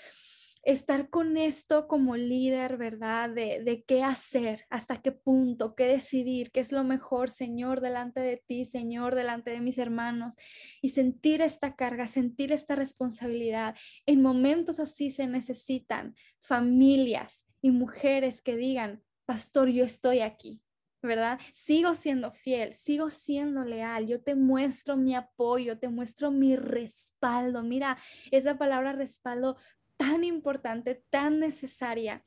estar 0.72 1.08
con 1.08 1.38
esto 1.38 1.88
como 1.88 2.16
líder, 2.16 2.76
¿verdad? 2.76 3.30
De, 3.30 3.62
de, 3.64 3.84
qué 3.84 4.02
hacer, 4.02 4.66
hasta 4.68 5.00
qué 5.00 5.12
punto, 5.12 5.74
qué 5.74 5.86
decidir, 5.86 6.50
qué 6.50 6.60
es 6.60 6.72
lo 6.72 6.84
mejor, 6.84 7.30
Señor, 7.30 7.80
delante 7.80 8.20
de 8.20 8.36
ti, 8.36 8.66
Señor, 8.66 9.14
delante 9.14 9.50
de 9.50 9.62
mis 9.62 9.78
hermanos, 9.78 10.36
y 10.82 10.90
sentir 10.90 11.40
esta 11.40 11.74
carga, 11.74 12.06
sentir 12.06 12.52
esta 12.52 12.74
responsabilidad. 12.74 13.76
En 14.04 14.20
momentos 14.20 14.78
así 14.78 15.10
se 15.10 15.26
necesitan 15.26 16.14
familias 16.38 17.46
y 17.62 17.70
mujeres 17.70 18.42
que 18.42 18.54
digan, 18.56 19.02
pastor, 19.24 19.70
yo 19.70 19.86
estoy 19.86 20.20
aquí. 20.20 20.60
¿verdad? 21.00 21.38
Sigo 21.52 21.94
siendo 21.94 22.32
fiel, 22.32 22.74
sigo 22.74 23.08
siendo 23.08 23.64
leal, 23.64 24.08
yo 24.08 24.20
te 24.20 24.34
muestro 24.34 24.96
mi 24.96 25.14
apoyo, 25.14 25.78
te 25.78 25.88
muestro 25.88 26.32
mi 26.32 26.56
respaldo. 26.56 27.62
Mira, 27.62 27.98
esa 28.32 28.58
palabra 28.58 28.92
respaldo 28.92 29.56
tan 29.98 30.24
importante, 30.24 31.04
tan 31.10 31.40
necesaria. 31.40 32.24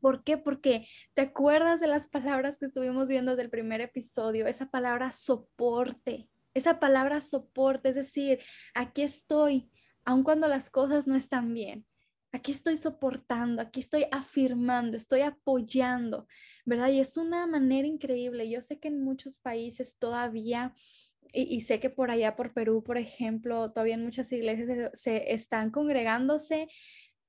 ¿Por 0.00 0.24
qué? 0.24 0.38
Porque 0.38 0.88
te 1.12 1.22
acuerdas 1.22 1.80
de 1.80 1.88
las 1.88 2.06
palabras 2.06 2.58
que 2.58 2.66
estuvimos 2.66 3.08
viendo 3.10 3.36
del 3.36 3.50
primer 3.50 3.82
episodio, 3.82 4.46
esa 4.46 4.70
palabra 4.70 5.10
soporte, 5.10 6.30
esa 6.54 6.78
palabra 6.78 7.20
soporte, 7.20 7.90
es 7.90 7.96
decir, 7.96 8.40
aquí 8.74 9.02
estoy, 9.02 9.70
aun 10.04 10.22
cuando 10.22 10.48
las 10.48 10.70
cosas 10.70 11.06
no 11.06 11.16
están 11.16 11.52
bien. 11.52 11.84
Aquí 12.32 12.52
estoy 12.52 12.76
soportando, 12.76 13.62
aquí 13.62 13.80
estoy 13.80 14.06
afirmando, 14.12 14.96
estoy 14.96 15.22
apoyando, 15.22 16.26
¿verdad? 16.66 16.88
Y 16.88 17.00
es 17.00 17.16
una 17.16 17.46
manera 17.46 17.88
increíble. 17.88 18.50
Yo 18.50 18.60
sé 18.60 18.78
que 18.78 18.88
en 18.88 19.02
muchos 19.02 19.38
países 19.38 19.96
todavía 19.98 20.74
y, 21.32 21.60
sé 21.60 21.80
que 21.80 21.90
por 21.90 22.10
allá, 22.10 22.36
por 22.36 22.52
Perú, 22.52 22.82
por 22.82 22.98
ejemplo, 22.98 23.72
todavía 23.72 23.94
en 23.94 24.04
muchas 24.04 24.30
iglesias 24.32 24.90
se, 24.94 25.32
están 25.32 25.70
congregándose 25.70 26.68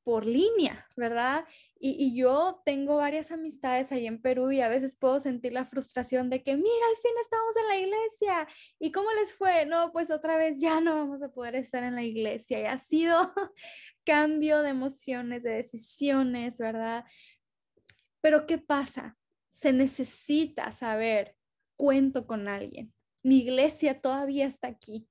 por 0.03 0.25
línea, 0.25 0.88
¿verdad? 0.95 1.45
Y, 1.79 2.15
yo 2.15 2.62
tengo 2.65 2.97
varias 2.97 3.31
amistades 3.31 3.91
ahí 3.91 4.07
en 4.07 4.21
Perú 4.21 4.51
y 4.51 4.62
a 4.62 4.69
veces 4.69 4.95
puedo 4.95 5.19
sentir 5.19 5.53
la 5.53 5.65
frustración 5.65 6.29
de 6.29 6.43
que, 6.43 6.55
mira, 6.55 6.86
al 6.89 6.97
fin 6.97 7.12
estamos 7.21 7.55
en 7.57 7.67
la 7.67 7.77
iglesia. 7.77 8.47
¿Y 8.79 8.91
cómo 8.91 9.12
les 9.19 9.33
fue? 9.33 9.65
No, 9.65 9.91
pues 9.91 10.10
otra 10.10 10.38
vez 10.38 10.62
ya 10.62 10.79
no 10.79 10.95
vamos 10.95 11.21
a 11.21 11.29
poder 11.29 11.55
estar 11.55 11.83
en 11.83 11.95
la 11.95 12.03
iglesia. 12.03 12.62
Y 12.62 12.65
ha 12.65 12.77
sido 12.77 13.33
cambio 14.05 14.62
de 14.62 14.69
emociones, 14.69 15.43
de 15.43 15.51
decisiones, 15.51 16.57
¿verdad? 16.57 17.05
Pero 18.21 18.47
¿qué 18.47 18.57
pasa? 18.57 19.17
Se 19.53 19.73
necesita 19.73 20.71
saber, 20.71 21.36
cuento 21.75 22.27
con 22.27 22.47
alguien, 22.47 22.93
mi 23.23 23.39
iglesia 23.39 24.01
todavía 24.01 24.45
está 24.45 24.67
aquí. 24.67 25.08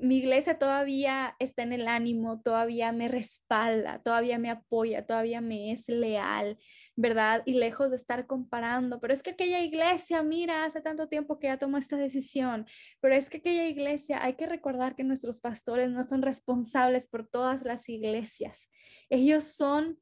Mi 0.00 0.18
iglesia 0.18 0.60
todavía 0.60 1.34
está 1.40 1.64
en 1.64 1.72
el 1.72 1.88
ánimo, 1.88 2.40
todavía 2.40 2.92
me 2.92 3.08
respalda, 3.08 4.00
todavía 4.00 4.38
me 4.38 4.48
apoya, 4.48 5.04
todavía 5.04 5.40
me 5.40 5.72
es 5.72 5.88
leal, 5.88 6.56
¿verdad? 6.94 7.42
Y 7.46 7.54
lejos 7.54 7.90
de 7.90 7.96
estar 7.96 8.28
comparando, 8.28 9.00
pero 9.00 9.12
es 9.12 9.24
que 9.24 9.30
aquella 9.30 9.60
iglesia, 9.60 10.22
mira, 10.22 10.64
hace 10.64 10.80
tanto 10.80 11.08
tiempo 11.08 11.40
que 11.40 11.48
ya 11.48 11.58
tomó 11.58 11.78
esta 11.78 11.96
decisión, 11.96 12.64
pero 13.00 13.16
es 13.16 13.28
que 13.28 13.38
aquella 13.38 13.66
iglesia, 13.66 14.22
hay 14.22 14.34
que 14.34 14.46
recordar 14.46 14.94
que 14.94 15.02
nuestros 15.02 15.40
pastores 15.40 15.90
no 15.90 16.04
son 16.04 16.22
responsables 16.22 17.08
por 17.08 17.26
todas 17.26 17.64
las 17.64 17.88
iglesias. 17.88 18.68
Ellos 19.10 19.44
son 19.44 19.98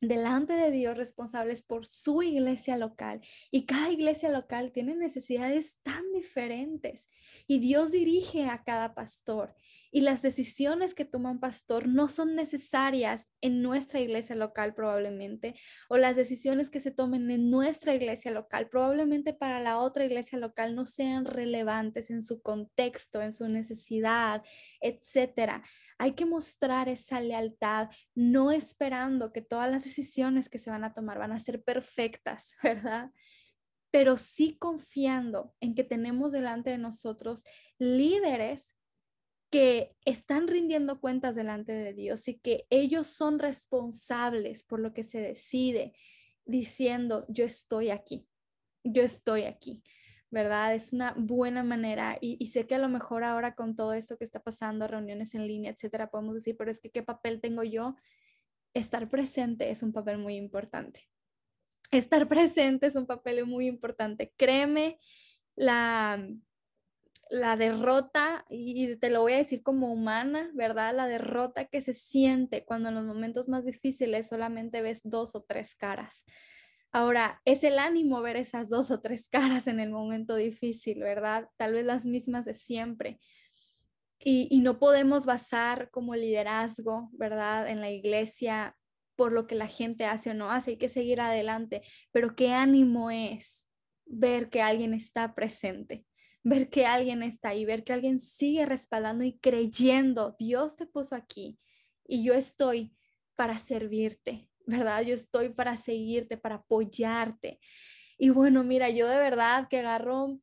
delante 0.00 0.54
de 0.54 0.70
Dios 0.70 0.96
responsables 0.96 1.62
por 1.62 1.86
su 1.86 2.22
iglesia 2.22 2.76
local. 2.76 3.20
Y 3.50 3.66
cada 3.66 3.90
iglesia 3.90 4.30
local 4.30 4.72
tiene 4.72 4.94
necesidades 4.94 5.80
tan 5.82 6.10
diferentes. 6.12 7.08
Y 7.46 7.58
Dios 7.58 7.92
dirige 7.92 8.46
a 8.46 8.62
cada 8.62 8.94
pastor. 8.94 9.54
Y 9.92 10.02
las 10.02 10.22
decisiones 10.22 10.94
que 10.94 11.04
toma 11.04 11.32
un 11.32 11.40
pastor 11.40 11.88
no 11.88 12.06
son 12.06 12.36
necesarias 12.36 13.28
en 13.40 13.60
nuestra 13.60 13.98
iglesia 13.98 14.36
local 14.36 14.74
probablemente. 14.74 15.54
O 15.88 15.96
las 15.96 16.14
decisiones 16.14 16.70
que 16.70 16.80
se 16.80 16.92
tomen 16.92 17.30
en 17.30 17.50
nuestra 17.50 17.94
iglesia 17.94 18.30
local 18.30 18.68
probablemente 18.68 19.34
para 19.34 19.58
la 19.58 19.78
otra 19.78 20.04
iglesia 20.04 20.38
local 20.38 20.76
no 20.76 20.86
sean 20.86 21.24
relevantes 21.24 22.10
en 22.10 22.22
su 22.22 22.40
contexto, 22.40 23.20
en 23.20 23.32
su 23.32 23.48
necesidad, 23.48 24.44
etcétera. 24.80 25.62
Hay 25.98 26.12
que 26.12 26.24
mostrar 26.24 26.88
esa 26.88 27.20
lealtad, 27.20 27.88
no 28.14 28.52
esperando 28.52 29.32
que 29.32 29.42
todas 29.42 29.70
las 29.70 29.84
decisiones 29.84 30.48
que 30.48 30.58
se 30.58 30.70
van 30.70 30.84
a 30.84 30.94
tomar 30.94 31.18
van 31.18 31.32
a 31.32 31.38
ser 31.40 31.62
perfectas, 31.62 32.52
¿verdad? 32.62 33.10
Pero 33.90 34.18
sí 34.18 34.56
confiando 34.56 35.52
en 35.60 35.74
que 35.74 35.82
tenemos 35.82 36.30
delante 36.30 36.70
de 36.70 36.78
nosotros 36.78 37.42
líderes 37.78 38.72
que 39.50 39.96
están 40.04 40.46
rindiendo 40.46 41.00
cuentas 41.00 41.34
delante 41.34 41.72
de 41.72 41.92
Dios 41.92 42.28
y 42.28 42.38
que 42.38 42.66
ellos 42.70 43.08
son 43.08 43.38
responsables 43.38 44.62
por 44.62 44.80
lo 44.80 44.94
que 44.94 45.02
se 45.02 45.20
decide, 45.20 45.92
diciendo, 46.44 47.26
yo 47.28 47.44
estoy 47.44 47.90
aquí, 47.90 48.26
yo 48.84 49.02
estoy 49.02 49.44
aquí. 49.44 49.82
¿verdad? 50.30 50.74
Es 50.74 50.92
una 50.92 51.14
buena 51.16 51.64
manera 51.64 52.16
y, 52.20 52.46
sé 52.46 52.66
que 52.66 52.76
a 52.76 52.78
lo 52.78 52.88
mejor 52.88 53.24
ahora 53.24 53.54
con 53.54 53.74
todo 53.74 53.92
esto 53.92 54.16
que 54.16 54.24
está 54.24 54.40
pasando, 54.40 54.86
reuniones 54.86 55.34
en 55.34 55.46
línea, 55.46 55.72
etcétera, 55.72 56.10
podemos 56.10 56.34
decir, 56.34 56.56
pero 56.56 56.70
es 56.70 56.80
que 56.80 56.90
¿qué 56.90 57.02
papel 57.02 57.40
tengo 57.40 57.64
yo? 57.64 57.96
Estar 58.72 59.08
presente 59.10 59.70
es 59.70 59.82
un 59.82 59.92
papel 59.92 60.18
muy 60.18 60.36
importante. 60.36 61.08
Estar 61.90 62.28
presente 62.28 62.86
es 62.86 62.94
un 62.94 63.06
papel 63.06 63.44
muy 63.44 63.66
importante. 63.66 64.32
Créeme, 64.36 65.00
la, 65.56 66.24
la 67.30 67.56
derrota, 67.56 68.44
y 68.50 68.96
te 68.96 69.08
lo 69.08 69.22
voy 69.22 69.34
a 69.34 69.38
decir 69.38 69.62
como 69.62 69.92
humana, 69.92 70.50
¿verdad? 70.54 70.94
La 70.94 71.06
derrota 71.06 71.64
que 71.66 71.80
se 71.80 71.94
siente 71.94 72.64
cuando 72.64 72.88
en 72.88 72.96
los 72.96 73.04
momentos 73.04 73.48
más 73.48 73.64
difíciles 73.64 74.28
solamente 74.28 74.82
ves 74.82 75.00
dos 75.04 75.34
o 75.36 75.42
tres 75.42 75.74
caras. 75.74 76.24
Ahora, 76.92 77.40
es 77.44 77.62
el 77.62 77.78
ánimo 77.78 78.20
ver 78.20 78.36
esas 78.36 78.68
dos 78.68 78.90
o 78.90 79.00
tres 79.00 79.28
caras 79.28 79.68
en 79.68 79.78
el 79.78 79.90
momento 79.90 80.34
difícil, 80.34 81.00
¿verdad? 81.00 81.48
Tal 81.56 81.72
vez 81.72 81.84
las 81.84 82.04
mismas 82.04 82.44
de 82.44 82.56
siempre. 82.56 83.20
Y, 84.22 84.60
no 84.60 84.78
podemos 84.78 85.24
basar 85.24 85.90
como 85.90 86.14
liderazgo, 86.14 87.08
¿verdad? 87.12 87.68
En 87.68 87.80
la 87.80 87.90
iglesia 87.90 88.76
por 89.16 89.32
lo 89.32 89.46
que 89.46 89.54
la 89.54 89.66
gente 89.66 90.04
hace 90.04 90.30
o 90.30 90.34
no 90.34 90.50
hace, 90.50 90.72
hay 90.72 90.76
que 90.78 90.88
seguir 90.88 91.20
adelante, 91.20 91.82
pero 92.10 92.34
qué 92.34 92.52
ánimo 92.52 93.10
es 93.10 93.66
ver 94.06 94.50
que 94.50 94.62
alguien 94.62 94.94
está 94.94 95.34
presente, 95.34 96.06
ver 96.42 96.70
que 96.70 96.86
alguien 96.86 97.22
está 97.22 97.50
ahí, 97.50 97.64
ver 97.64 97.84
que 97.84 97.92
alguien 97.92 98.18
sigue 98.18 98.66
respaldando 98.66 99.24
y 99.24 99.38
creyendo, 99.38 100.36
Dios 100.38 100.76
te 100.76 100.86
puso 100.86 101.14
aquí 101.14 101.58
y 102.06 102.24
yo 102.24 102.34
estoy 102.34 102.94
para 103.36 103.58
servirte, 103.58 104.48
¿verdad? 104.66 105.02
Yo 105.02 105.14
estoy 105.14 105.50
para 105.50 105.76
seguirte, 105.76 106.36
para 106.36 106.56
apoyarte. 106.56 107.60
Y 108.18 108.30
bueno, 108.30 108.64
mira, 108.64 108.90
yo 108.90 109.06
de 109.08 109.18
verdad 109.18 109.68
que 109.68 109.78
agarro 109.78 110.40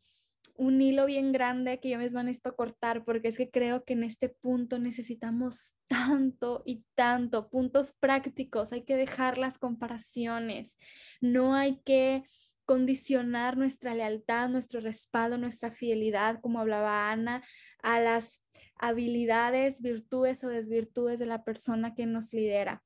un 0.58 0.82
hilo 0.82 1.06
bien 1.06 1.32
grande 1.32 1.80
que 1.80 1.90
yo 1.90 2.00
misma 2.00 2.24
necesito 2.24 2.56
cortar 2.56 3.06
porque 3.06 3.28
es 3.28 3.38
que 3.38 3.52
creo 3.52 3.84
que 3.86 3.94
en 3.94 4.04
este 4.04 4.30
punto 4.30 4.80
necesitamos 4.80 5.76
tanto 5.88 6.64
y 6.66 6.84
tanto 6.96 7.50
puntos 7.50 7.94
prácticos, 8.00 8.74
hay 8.74 8.84
que 8.84 8.98
dejar 8.98 9.38
las 9.38 9.60
comparaciones, 9.60 10.76
no 11.22 11.56
hay 11.56 11.80
que 11.86 12.24
condicionar 12.68 13.58
nuestra 13.58 13.96
lealtad, 13.96 14.50
nuestro 14.50 14.82
respaldo, 14.82 15.38
nuestra 15.38 15.72
fidelidad, 15.72 16.42
como 16.42 16.60
hablaba 16.60 17.10
Ana, 17.10 17.42
a 17.82 18.02
las 18.02 18.44
habilidades, 18.76 19.82
virtudes 19.82 20.44
o 20.44 20.50
desvirtudes 20.50 21.18
de 21.18 21.28
la 21.28 21.46
persona 21.46 21.96
que 21.96 22.06
nos 22.06 22.34
lidera 22.34 22.84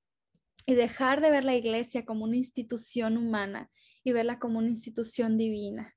y 0.68 0.76
dejar 0.76 1.20
de 1.20 1.32
ver 1.32 1.44
la 1.44 1.56
iglesia 1.56 2.06
como 2.06 2.26
una 2.26 2.38
institución 2.38 3.18
humana 3.18 3.72
y 4.04 4.12
verla 4.12 4.38
como 4.38 4.60
una 4.60 4.70
institución 4.70 5.36
divina. 5.38 5.96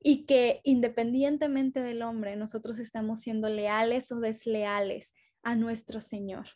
Y 0.00 0.26
que 0.26 0.60
independientemente 0.62 1.80
del 1.80 2.02
hombre, 2.02 2.36
nosotros 2.36 2.78
estamos 2.78 3.20
siendo 3.20 3.48
leales 3.48 4.12
o 4.12 4.20
desleales 4.20 5.12
a 5.42 5.56
nuestro 5.56 6.00
Señor. 6.00 6.46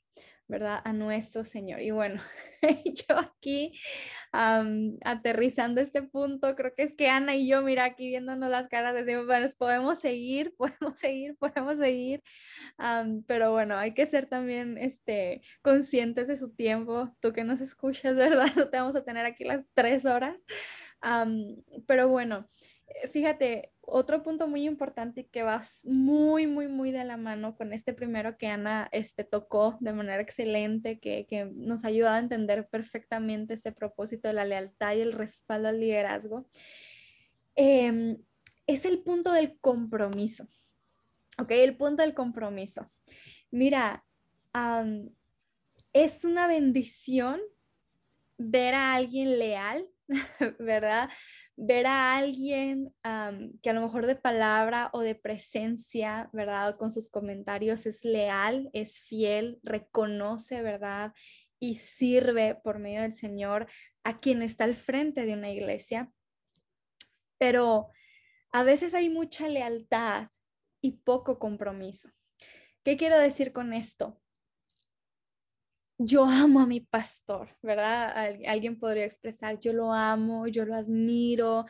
¿Verdad? 0.49 0.81
A 0.85 0.93
nuestro 0.93 1.45
Señor. 1.45 1.81
Y 1.81 1.91
bueno, 1.91 2.21
yo 3.09 3.19
aquí 3.19 3.73
aterrizando 4.33 5.81
este 5.81 6.03
punto, 6.03 6.55
creo 6.57 6.75
que 6.75 6.83
es 6.83 6.95
que 6.95 7.09
Ana 7.09 7.37
y 7.37 7.49
yo, 7.49 7.63
mira, 7.63 7.85
aquí 7.85 8.09
viéndonos 8.09 8.51
las 8.51 8.69
caras, 8.69 8.95
decimos, 8.95 9.27
bueno, 9.27 9.47
podemos 9.59 9.99
seguir, 9.99 10.55
podemos 10.57 10.99
seguir, 10.99 11.37
podemos 11.37 11.79
seguir, 11.79 12.23
pero 13.27 13.53
bueno, 13.53 13.77
hay 13.77 13.95
que 13.95 14.07
ser 14.07 14.27
también 14.27 14.79
este, 14.79 15.43
conscientes 15.63 16.27
de 16.29 16.37
su 16.37 16.51
tiempo. 16.51 17.15
Tú 17.21 17.33
que 17.33 17.45
nos 17.45 17.61
escuchas, 17.61 18.17
¿verdad? 18.17 18.49
No 18.57 18.69
te 18.69 18.79
vamos 18.79 18.97
a 18.97 19.05
tener 19.05 19.27
aquí 19.27 19.45
las 19.45 19.65
tres 19.75 20.05
horas. 20.05 20.43
pero 21.87 22.09
bueno, 22.09 22.47
fíjate, 23.13 23.73
otro 23.81 24.23
punto 24.23 24.47
muy 24.47 24.67
importante 24.67 25.27
que 25.27 25.43
va 25.43 25.63
muy, 25.85 26.47
muy, 26.47 26.69
muy 26.69 26.91
de 26.91 27.05
la 27.05 27.17
mano 27.17 27.57
con 27.57 27.73
este 27.73 27.93
primero 27.93 28.37
que 28.37 28.47
Ana 28.47 28.89
este, 28.93 29.25
tocó 29.25 29.77
de 29.81 29.93
manera 29.93 30.21
excelente, 30.21 30.99
que, 30.99 31.27
que 31.27 31.47
nos 31.47 31.85
ha 31.85 31.89
ayudado 31.89 32.17
a 32.17 32.21
entender 32.21 32.69
perfectamente 32.69 33.55
este 33.55 33.73
propósito 33.73 34.29
de 34.29 34.35
la 34.35 34.45
lealtad 34.45 34.95
y 34.95 35.01
el 35.01 35.13
respaldo 35.13 35.69
al 35.69 35.81
liderazgo, 35.81 36.49
em, 37.55 38.19
es 38.67 38.85
el 38.85 39.03
punto 39.03 39.33
del 39.33 39.59
compromiso. 39.61 40.47
¿Ok? 41.41 41.53
El 41.53 41.77
punto 41.77 42.03
del 42.03 42.15
compromiso. 42.15 42.91
Mira, 43.51 44.05
es 45.93 46.25
una 46.25 46.49
bendición 46.49 47.41
ver 48.37 48.75
a 48.75 48.95
alguien 48.95 49.39
leal, 49.39 49.87
¿verdad? 50.59 51.11
ver 51.61 51.87
a 51.89 52.17
alguien 52.17 52.95
que 53.61 53.71
a 53.71 53.73
lo 53.73 53.81
mejor 53.81 54.07
de 54.07 54.15
palabra 54.15 54.91
o 54.93 55.01
de 55.01 55.17
presencia, 55.17 56.31
¿verdad? 56.33 56.77
Con 56.77 56.93
sus 56.93 57.11
comentarios 57.11 57.85
es 57.85 58.05
leal, 58.05 58.71
es 58.73 59.01
fiel, 59.01 59.59
reconoce, 59.65 60.63
¿verdad? 60.63 61.13
Y 61.59 61.75
sirve 61.75 62.55
por 62.55 62.79
medio 62.79 63.03
del 63.03 63.13
Señor 63.13 63.67
a 64.05 64.21
quien 64.21 64.43
está 64.43 64.65
al 64.65 64.77
frente 64.77 65.27
de 65.27 65.35
una 65.35 65.51
iglesia. 65.51 66.13
Pero 67.39 67.91
a 68.53 68.63
veces 68.63 68.95
hay 68.95 69.09
mucha 69.11 69.49
lealtad 69.49 70.29
y 70.81 70.93
poco 70.93 71.41
compromiso. 71.41 72.09
¿Qué 72.85 72.97
quiero 72.97 73.19
decir 73.19 73.53
con 73.53 73.73
esto? 73.73 74.21
Yo 75.99 76.25
amo 76.25 76.61
a 76.61 76.67
mi 76.67 76.81
pastor, 76.81 77.49
¿verdad? 77.61 78.15
Alguien 78.47 78.79
podría 78.79 79.05
expresar, 79.05 79.59
yo 79.59 79.73
lo 79.73 79.93
amo, 79.93 80.47
yo 80.47 80.65
lo 80.65 80.75
admiro, 80.77 81.67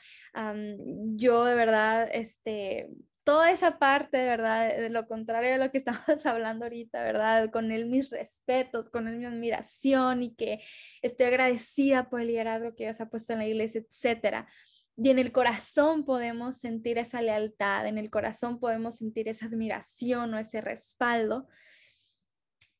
yo 1.17 1.45
de 1.45 1.55
verdad, 1.55 2.09
este, 2.13 2.91
toda 3.25 3.51
esa 3.51 3.79
parte, 3.79 4.25
¿verdad? 4.25 4.69
De 4.77 4.91
lo 4.91 5.07
contrario 5.07 5.51
de 5.53 5.59
lo 5.59 5.71
que 5.71 5.79
estamos 5.85 6.27
hablando 6.27 6.67
ahorita, 6.67 7.03
¿verdad? 7.03 7.51
Con 7.51 7.73
él 7.73 7.87
mis 7.87 8.11
respetos, 8.11 8.91
con 8.91 9.09
él 9.09 9.17
mi 9.19 9.25
admiración 9.25 10.23
y 10.23 10.35
que 10.35 10.61
estoy 11.03 11.27
agradecida 11.27 12.11
por 12.11 12.21
el 12.21 12.29
liderazgo 12.29 12.75
que 12.75 12.85
Dios 12.85 13.01
ha 13.01 13.09
puesto 13.09 13.33
en 13.33 13.39
la 13.41 13.47
iglesia, 13.47 13.81
etcétera. 13.81 14.47
Y 14.97 15.11
en 15.11 15.19
el 15.19 15.33
corazón 15.33 16.05
podemos 16.05 16.59
sentir 16.59 16.99
esa 16.99 17.23
lealtad, 17.23 17.87
en 17.87 17.99
el 17.99 18.11
corazón 18.11 18.61
podemos 18.61 18.97
sentir 18.97 19.29
esa 19.29 19.47
admiración 19.47 20.35
o 20.35 20.39
ese 20.39 20.61
respaldo, 20.61 21.49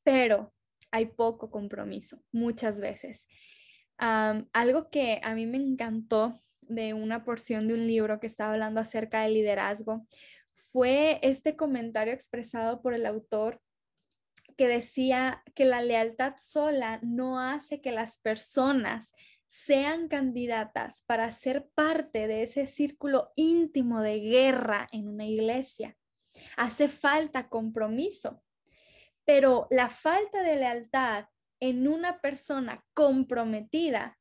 pero 0.03 0.53
hay 0.91 1.07
poco 1.07 1.49
compromiso 1.51 2.21
muchas 2.31 2.79
veces. 2.79 3.27
algo 3.97 4.89
que 4.89 5.19
a 5.23 5.35
mí 5.35 5.45
me 5.45 5.57
encantó 5.57 6.39
de 6.61 6.93
una 6.93 7.25
porción 7.25 7.67
de 7.67 7.73
un 7.73 7.85
libro 7.87 8.19
que 8.19 8.27
estaba 8.27 8.53
hablando 8.53 8.79
acerca 8.79 9.23
del 9.23 9.33
liderazgo 9.33 10.05
fue 10.71 11.19
este 11.21 11.55
comentario 11.55 12.13
expresado 12.13 12.81
por 12.81 12.93
el 12.93 13.05
autor 13.05 13.61
que 14.55 14.67
decía 14.67 15.43
que 15.55 15.65
la 15.65 15.81
lealtad 15.81 16.35
sola 16.39 16.99
no 17.01 17.39
hace 17.39 17.81
que 17.81 17.91
las 17.91 18.19
personas 18.19 19.13
sean 19.47 20.07
candidatas 20.07 21.03
para 21.07 21.31
ser 21.31 21.67
parte 21.73 22.27
de 22.27 22.43
ese 22.43 22.67
círculo 22.67 23.31
íntimo 23.35 24.01
de 24.01 24.19
guerra 24.19 24.87
en 24.91 25.07
una 25.07 25.25
iglesia. 25.25 25.97
Hace 26.55 26.87
falta 26.87 27.49
compromiso 27.49 28.43
pero 29.29 29.67
la 29.69 29.91
falta 29.91 30.41
de 30.41 30.55
lealtad 30.55 31.25
en 31.59 31.87
una 31.87 32.19
persona 32.19 32.83
comprometida 32.95 34.17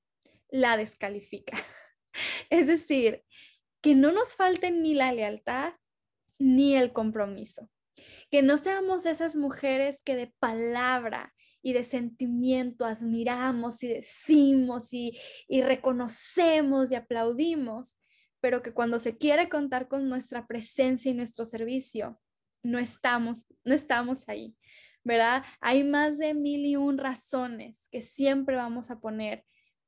la 0.51 0.77
descalifica. 0.77 1.57
Es 2.51 2.67
decir, 2.67 3.25
que 3.81 3.95
no 3.95 4.13
nos 4.13 4.35
falte 4.35 4.71
ni 4.71 4.93
la 4.93 5.15
lealtad 5.15 5.73
ni 6.39 6.77
el 6.77 6.93
compromiso. 6.93 7.71
Que 8.31 8.43
no 8.43 8.59
seamos 8.59 9.07
esas 9.07 9.35
mujeres 9.35 10.03
que 10.05 10.15
de 10.15 10.35
palabra 10.39 11.35
y 11.63 11.73
de 11.73 11.85
sentimiento 11.85 12.85
admiramos 12.85 13.83
y 13.83 13.89
decimos 13.89 14.93
y, 14.93 15.19
y 15.49 15.63
reconocemos 15.63 16.93
y 16.93 16.97
aplaudimos, 16.97 17.97
pero 18.43 18.63
que 18.63 18.75
cuando 18.75 18.99
se 18.99 19.17
quiere 19.17 19.49
contar 19.49 19.89
con 19.89 20.07
nuestra 20.07 20.47
presencia 20.47 21.11
y 21.11 21.15
nuestro 21.15 21.47
servicio, 21.47 22.21
no 22.63 22.79
estamos, 22.79 23.47
no 23.65 23.73
estamos 23.73 24.29
ahí. 24.29 24.55
¿Verdad? 25.09 25.43
Hay 25.61 25.83
más 25.83 26.19
de 26.19 26.35
mil 26.35 26.65
y 26.67 26.77
un 26.77 26.99
razones 26.99 27.89
que 27.91 28.03
siempre 28.03 28.55
vamos 28.55 28.91
a 28.91 29.01
poner 29.01 29.45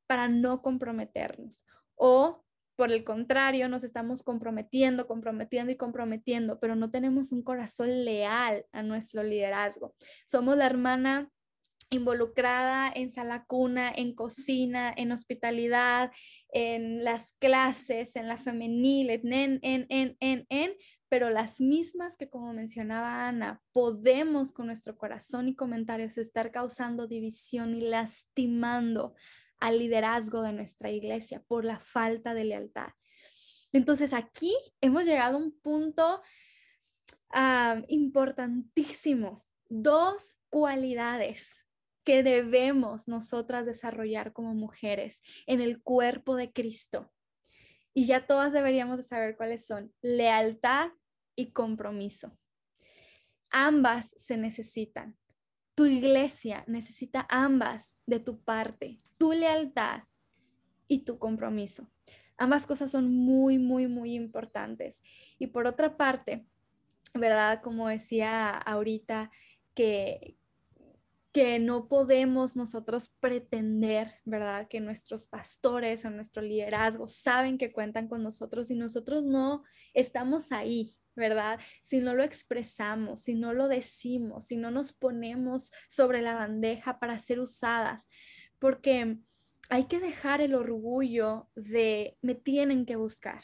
para 0.08 0.28
no 0.28 0.62
comprometernos. 0.62 1.64
O, 1.94 2.42
por 2.74 2.90
el 2.90 3.04
contrario, 3.04 3.68
nos 3.68 3.84
estamos 3.84 4.22
comprometiendo, 4.22 5.06
comprometiendo 5.06 5.70
y 5.70 5.76
comprometiendo, 5.76 6.58
pero 6.58 6.74
no 6.74 6.90
tenemos 6.90 7.30
un 7.32 7.42
corazón 7.42 8.04
leal 8.04 8.64
a 8.72 8.82
nuestro 8.82 9.22
liderazgo. 9.22 9.94
Somos 10.26 10.56
la 10.56 10.66
hermana 10.66 11.30
involucrada 11.90 12.90
en 12.94 13.10
sala 13.10 13.44
cuna, 13.46 13.92
en 13.94 14.14
cocina, 14.14 14.92
en 14.96 15.12
hospitalidad, 15.12 16.12
en 16.50 17.04
las 17.04 17.32
clases, 17.34 18.16
en 18.16 18.26
la 18.26 18.38
femenil, 18.38 19.10
en, 19.10 19.32
en, 19.32 19.86
en, 19.90 20.16
en, 20.20 20.46
en, 20.48 20.72
pero 21.10 21.28
las 21.28 21.60
mismas 21.60 22.16
que 22.16 22.30
como 22.30 22.52
mencionaba 22.52 23.26
Ana, 23.26 23.60
podemos 23.72 24.52
con 24.52 24.66
nuestro 24.66 24.96
corazón 24.96 25.48
y 25.48 25.56
comentarios 25.56 26.16
estar 26.16 26.52
causando 26.52 27.08
división 27.08 27.74
y 27.74 27.80
lastimando 27.80 29.16
al 29.58 29.80
liderazgo 29.80 30.40
de 30.42 30.52
nuestra 30.52 30.88
iglesia 30.90 31.42
por 31.48 31.64
la 31.64 31.80
falta 31.80 32.32
de 32.32 32.44
lealtad. 32.44 32.90
Entonces 33.72 34.12
aquí 34.12 34.54
hemos 34.80 35.04
llegado 35.04 35.36
a 35.36 35.40
un 35.40 35.50
punto 35.60 36.22
ah, 37.30 37.82
importantísimo, 37.88 39.44
dos 39.68 40.36
cualidades 40.48 41.50
que 42.04 42.22
debemos 42.22 43.08
nosotras 43.08 43.66
desarrollar 43.66 44.32
como 44.32 44.54
mujeres 44.54 45.22
en 45.48 45.60
el 45.60 45.82
cuerpo 45.82 46.36
de 46.36 46.52
Cristo. 46.52 47.10
Y 47.92 48.06
ya 48.06 48.26
todas 48.26 48.52
deberíamos 48.52 48.98
de 48.98 49.02
saber 49.02 49.36
cuáles 49.36 49.66
son. 49.66 49.92
Lealtad 50.00 50.92
compromiso. 51.46 52.36
Ambas 53.50 54.14
se 54.16 54.36
necesitan. 54.36 55.16
Tu 55.74 55.86
iglesia 55.86 56.64
necesita 56.66 57.26
ambas 57.28 57.96
de 58.06 58.20
tu 58.20 58.40
parte, 58.42 58.98
tu 59.18 59.32
lealtad 59.32 60.02
y 60.88 61.04
tu 61.04 61.18
compromiso. 61.18 61.90
Ambas 62.36 62.66
cosas 62.66 62.90
son 62.90 63.14
muy, 63.14 63.58
muy, 63.58 63.86
muy 63.86 64.14
importantes. 64.14 65.02
Y 65.38 65.48
por 65.48 65.66
otra 65.66 65.96
parte, 65.96 66.46
¿verdad? 67.14 67.60
Como 67.62 67.88
decía 67.88 68.50
ahorita, 68.50 69.30
que, 69.74 70.36
que 71.32 71.58
no 71.58 71.88
podemos 71.88 72.56
nosotros 72.56 73.10
pretender, 73.20 74.14
¿verdad? 74.24 74.68
Que 74.68 74.80
nuestros 74.80 75.26
pastores 75.26 76.04
o 76.04 76.10
nuestro 76.10 76.42
liderazgo 76.42 77.08
saben 77.08 77.58
que 77.58 77.72
cuentan 77.72 78.08
con 78.08 78.22
nosotros 78.22 78.70
y 78.70 78.74
nosotros 78.74 79.24
no 79.24 79.62
estamos 79.94 80.50
ahí, 80.50 80.96
¿verdad? 81.16 81.60
Si 81.82 82.00
no 82.00 82.14
lo 82.14 82.22
expresamos, 82.22 83.20
si 83.20 83.34
no 83.34 83.52
lo 83.52 83.68
decimos, 83.68 84.46
si 84.46 84.56
no 84.56 84.70
nos 84.70 84.92
ponemos 84.92 85.70
sobre 85.88 86.22
la 86.22 86.34
bandeja 86.34 86.98
para 86.98 87.18
ser 87.18 87.40
usadas, 87.40 88.08
porque 88.58 89.18
hay 89.68 89.84
que 89.84 90.00
dejar 90.00 90.40
el 90.40 90.54
orgullo 90.54 91.48
de 91.54 92.16
me 92.22 92.34
tienen 92.34 92.86
que 92.86 92.96
buscar, 92.96 93.42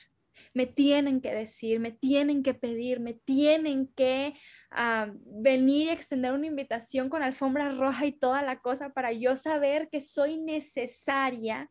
me 0.55 0.67
tienen 0.67 1.21
que 1.21 1.35
decir, 1.35 1.81
me 1.81 1.93
tienen 1.93 2.43
que 2.43 2.55
pedir, 2.55 3.01
me 3.01 3.15
tienen 3.15 3.89
que 3.95 4.35
ah, 4.71 5.13
venir 5.25 5.87
y 5.87 5.91
extender 5.91 6.33
una 6.33 6.47
invitación 6.47 7.09
con 7.09 7.23
alfombra 7.23 7.71
roja 7.71 8.07
y 8.07 8.13
toda 8.13 8.43
la 8.43 8.61
cosa 8.61 8.91
para 8.91 9.13
yo 9.13 9.37
saber 9.37 9.89
que 9.91 10.01
soy 10.01 10.39
necesaria 10.39 11.71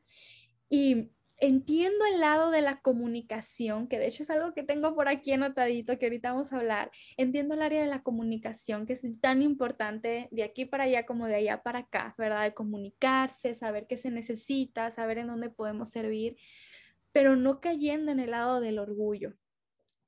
y 0.69 1.11
entiendo 1.37 2.05
el 2.05 2.19
lado 2.19 2.51
de 2.51 2.61
la 2.61 2.81
comunicación, 2.81 3.87
que 3.87 3.99
de 3.99 4.07
hecho 4.07 4.23
es 4.23 4.29
algo 4.29 4.53
que 4.53 4.63
tengo 4.63 4.95
por 4.95 5.09
aquí 5.09 5.33
anotadito, 5.33 5.97
que 5.97 6.05
ahorita 6.05 6.31
vamos 6.31 6.53
a 6.53 6.57
hablar. 6.57 6.91
Entiendo 7.17 7.55
el 7.55 7.61
área 7.61 7.81
de 7.81 7.87
la 7.87 8.03
comunicación, 8.03 8.85
que 8.85 8.93
es 8.93 9.03
tan 9.19 9.41
importante 9.41 10.29
de 10.31 10.43
aquí 10.43 10.65
para 10.65 10.85
allá 10.85 11.05
como 11.05 11.27
de 11.27 11.35
allá 11.35 11.61
para 11.61 11.79
acá, 11.79 12.15
¿verdad? 12.17 12.43
De 12.43 12.53
comunicarse, 12.53 13.53
saber 13.55 13.87
qué 13.87 13.97
se 13.97 14.11
necesita, 14.11 14.91
saber 14.91 15.17
en 15.17 15.27
dónde 15.27 15.49
podemos 15.49 15.89
servir, 15.89 16.37
pero 17.11 17.35
no 17.35 17.59
cayendo 17.61 18.11
en 18.11 18.19
el 18.19 18.31
lado 18.31 18.61
del 18.61 18.79
orgullo, 18.79 19.33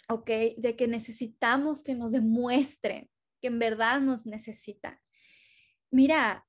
¿ok? 0.10 0.30
De 0.58 0.76
que 0.78 0.88
necesitamos 0.88 1.84
que 1.84 1.96
nos 1.96 2.14
demuestren 2.14 3.10
que 3.42 3.48
en 3.48 3.60
verdad 3.60 4.00
nos 4.02 4.26
necesitan. 4.26 5.00
Mira, 5.92 6.47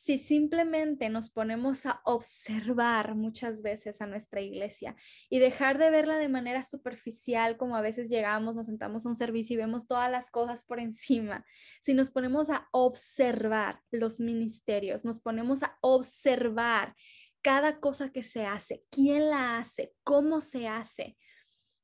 si 0.00 0.18
simplemente 0.18 1.08
nos 1.08 1.28
ponemos 1.28 1.84
a 1.84 2.00
observar 2.04 3.16
muchas 3.16 3.62
veces 3.62 4.00
a 4.00 4.06
nuestra 4.06 4.40
iglesia 4.40 4.94
y 5.28 5.40
dejar 5.40 5.76
de 5.76 5.90
verla 5.90 6.16
de 6.16 6.28
manera 6.28 6.62
superficial, 6.62 7.56
como 7.56 7.76
a 7.76 7.80
veces 7.80 8.08
llegamos, 8.08 8.54
nos 8.54 8.66
sentamos 8.66 9.04
a 9.04 9.08
un 9.08 9.14
servicio 9.14 9.54
y 9.54 9.58
vemos 9.58 9.86
todas 9.86 10.10
las 10.10 10.30
cosas 10.30 10.64
por 10.64 10.78
encima, 10.80 11.44
si 11.80 11.94
nos 11.94 12.10
ponemos 12.10 12.48
a 12.48 12.68
observar 12.70 13.82
los 13.90 14.20
ministerios, 14.20 15.04
nos 15.04 15.20
ponemos 15.20 15.62
a 15.62 15.76
observar 15.80 16.94
cada 17.42 17.80
cosa 17.80 18.10
que 18.10 18.22
se 18.22 18.46
hace, 18.46 18.80
quién 18.90 19.28
la 19.28 19.58
hace, 19.58 19.94
cómo 20.04 20.40
se 20.40 20.68
hace, 20.68 21.16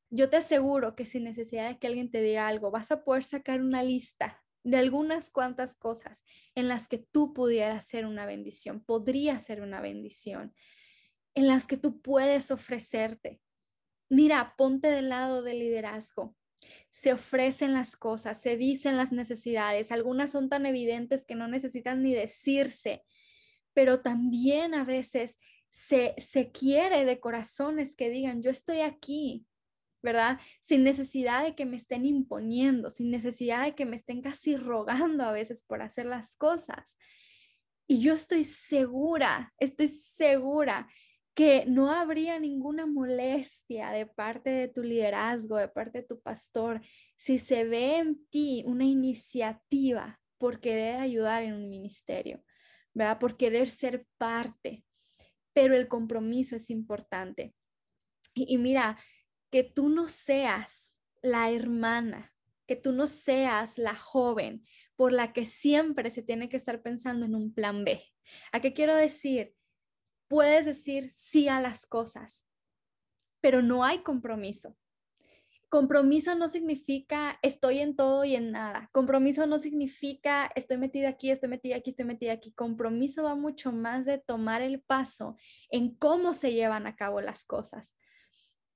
yo 0.08 0.30
te 0.30 0.36
aseguro 0.36 0.94
que 0.94 1.06
sin 1.06 1.24
necesidad 1.24 1.68
de 1.68 1.78
que 1.78 1.88
alguien 1.88 2.10
te 2.10 2.22
diga 2.22 2.46
algo, 2.46 2.70
vas 2.70 2.92
a 2.92 3.02
poder 3.02 3.24
sacar 3.24 3.60
una 3.60 3.82
lista 3.82 4.43
de 4.64 4.78
algunas 4.78 5.30
cuantas 5.30 5.76
cosas 5.76 6.24
en 6.54 6.68
las 6.68 6.88
que 6.88 6.98
tú 6.98 7.32
pudieras 7.34 7.84
ser 7.84 8.06
una 8.06 8.26
bendición, 8.26 8.82
podría 8.82 9.38
ser 9.38 9.60
una 9.60 9.80
bendición, 9.80 10.54
en 11.34 11.46
las 11.46 11.66
que 11.66 11.76
tú 11.76 12.00
puedes 12.00 12.50
ofrecerte. 12.50 13.40
Mira, 14.08 14.54
ponte 14.56 14.90
del 14.90 15.10
lado 15.10 15.42
del 15.42 15.58
liderazgo. 15.58 16.34
Se 16.90 17.12
ofrecen 17.12 17.74
las 17.74 17.94
cosas, 17.94 18.40
se 18.40 18.56
dicen 18.56 18.96
las 18.96 19.12
necesidades, 19.12 19.92
algunas 19.92 20.30
son 20.30 20.48
tan 20.48 20.64
evidentes 20.64 21.24
que 21.26 21.34
no 21.34 21.46
necesitan 21.46 22.02
ni 22.02 22.14
decirse, 22.14 23.04
pero 23.74 24.00
también 24.00 24.72
a 24.74 24.84
veces 24.84 25.38
se, 25.68 26.14
se 26.18 26.52
quiere 26.52 27.04
de 27.04 27.20
corazones 27.20 27.96
que 27.96 28.08
digan, 28.08 28.40
yo 28.40 28.50
estoy 28.50 28.80
aquí, 28.80 29.44
¿verdad? 30.04 30.38
Sin 30.60 30.84
necesidad 30.84 31.42
de 31.42 31.54
que 31.54 31.64
me 31.64 31.78
estén 31.78 32.04
imponiendo, 32.04 32.90
sin 32.90 33.10
necesidad 33.10 33.64
de 33.64 33.74
que 33.74 33.86
me 33.86 33.96
estén 33.96 34.20
casi 34.20 34.54
rogando 34.56 35.24
a 35.24 35.32
veces 35.32 35.62
por 35.62 35.80
hacer 35.80 36.04
las 36.04 36.36
cosas. 36.36 36.98
Y 37.86 38.02
yo 38.02 38.12
estoy 38.12 38.44
segura, 38.44 39.54
estoy 39.58 39.88
segura 39.88 40.88
que 41.34 41.64
no 41.66 41.90
habría 41.90 42.38
ninguna 42.38 42.86
molestia 42.86 43.90
de 43.90 44.06
parte 44.06 44.50
de 44.50 44.68
tu 44.68 44.82
liderazgo, 44.82 45.56
de 45.56 45.68
parte 45.68 46.02
de 46.02 46.06
tu 46.06 46.20
pastor, 46.20 46.82
si 47.16 47.38
se 47.38 47.64
ve 47.64 47.96
en 47.96 48.24
ti 48.28 48.62
una 48.66 48.84
iniciativa 48.84 50.20
por 50.38 50.60
querer 50.60 51.00
ayudar 51.00 51.42
en 51.42 51.54
un 51.54 51.68
ministerio, 51.70 52.44
¿verdad? 52.92 53.18
Por 53.18 53.38
querer 53.38 53.68
ser 53.68 54.06
parte. 54.18 54.84
Pero 55.54 55.74
el 55.74 55.88
compromiso 55.88 56.56
es 56.56 56.68
importante. 56.68 57.54
Y, 58.34 58.54
y 58.54 58.58
mira, 58.58 58.98
que 59.54 59.62
tú 59.62 59.88
no 59.88 60.08
seas 60.08 60.92
la 61.22 61.48
hermana, 61.52 62.34
que 62.66 62.74
tú 62.74 62.90
no 62.90 63.06
seas 63.06 63.78
la 63.78 63.94
joven 63.94 64.66
por 64.96 65.12
la 65.12 65.32
que 65.32 65.46
siempre 65.46 66.10
se 66.10 66.24
tiene 66.24 66.48
que 66.48 66.56
estar 66.56 66.82
pensando 66.82 67.24
en 67.24 67.36
un 67.36 67.54
plan 67.54 67.84
B. 67.84 68.02
¿A 68.50 68.58
qué 68.58 68.72
quiero 68.72 68.96
decir? 68.96 69.54
Puedes 70.26 70.66
decir 70.66 71.12
sí 71.12 71.46
a 71.46 71.60
las 71.60 71.86
cosas, 71.86 72.44
pero 73.40 73.62
no 73.62 73.84
hay 73.84 73.98
compromiso. 73.98 74.76
Compromiso 75.68 76.34
no 76.34 76.48
significa 76.48 77.38
estoy 77.40 77.78
en 77.78 77.94
todo 77.94 78.24
y 78.24 78.34
en 78.34 78.50
nada. 78.50 78.90
Compromiso 78.90 79.46
no 79.46 79.60
significa 79.60 80.50
estoy 80.56 80.78
metida 80.78 81.10
aquí, 81.10 81.30
estoy 81.30 81.48
metida 81.48 81.76
aquí, 81.76 81.90
estoy 81.90 82.06
metida 82.06 82.32
aquí. 82.32 82.50
Compromiso 82.54 83.22
va 83.22 83.36
mucho 83.36 83.70
más 83.70 84.04
de 84.04 84.18
tomar 84.18 84.62
el 84.62 84.82
paso 84.82 85.36
en 85.70 85.94
cómo 85.94 86.34
se 86.34 86.52
llevan 86.52 86.88
a 86.88 86.96
cabo 86.96 87.20
las 87.20 87.44
cosas. 87.44 87.94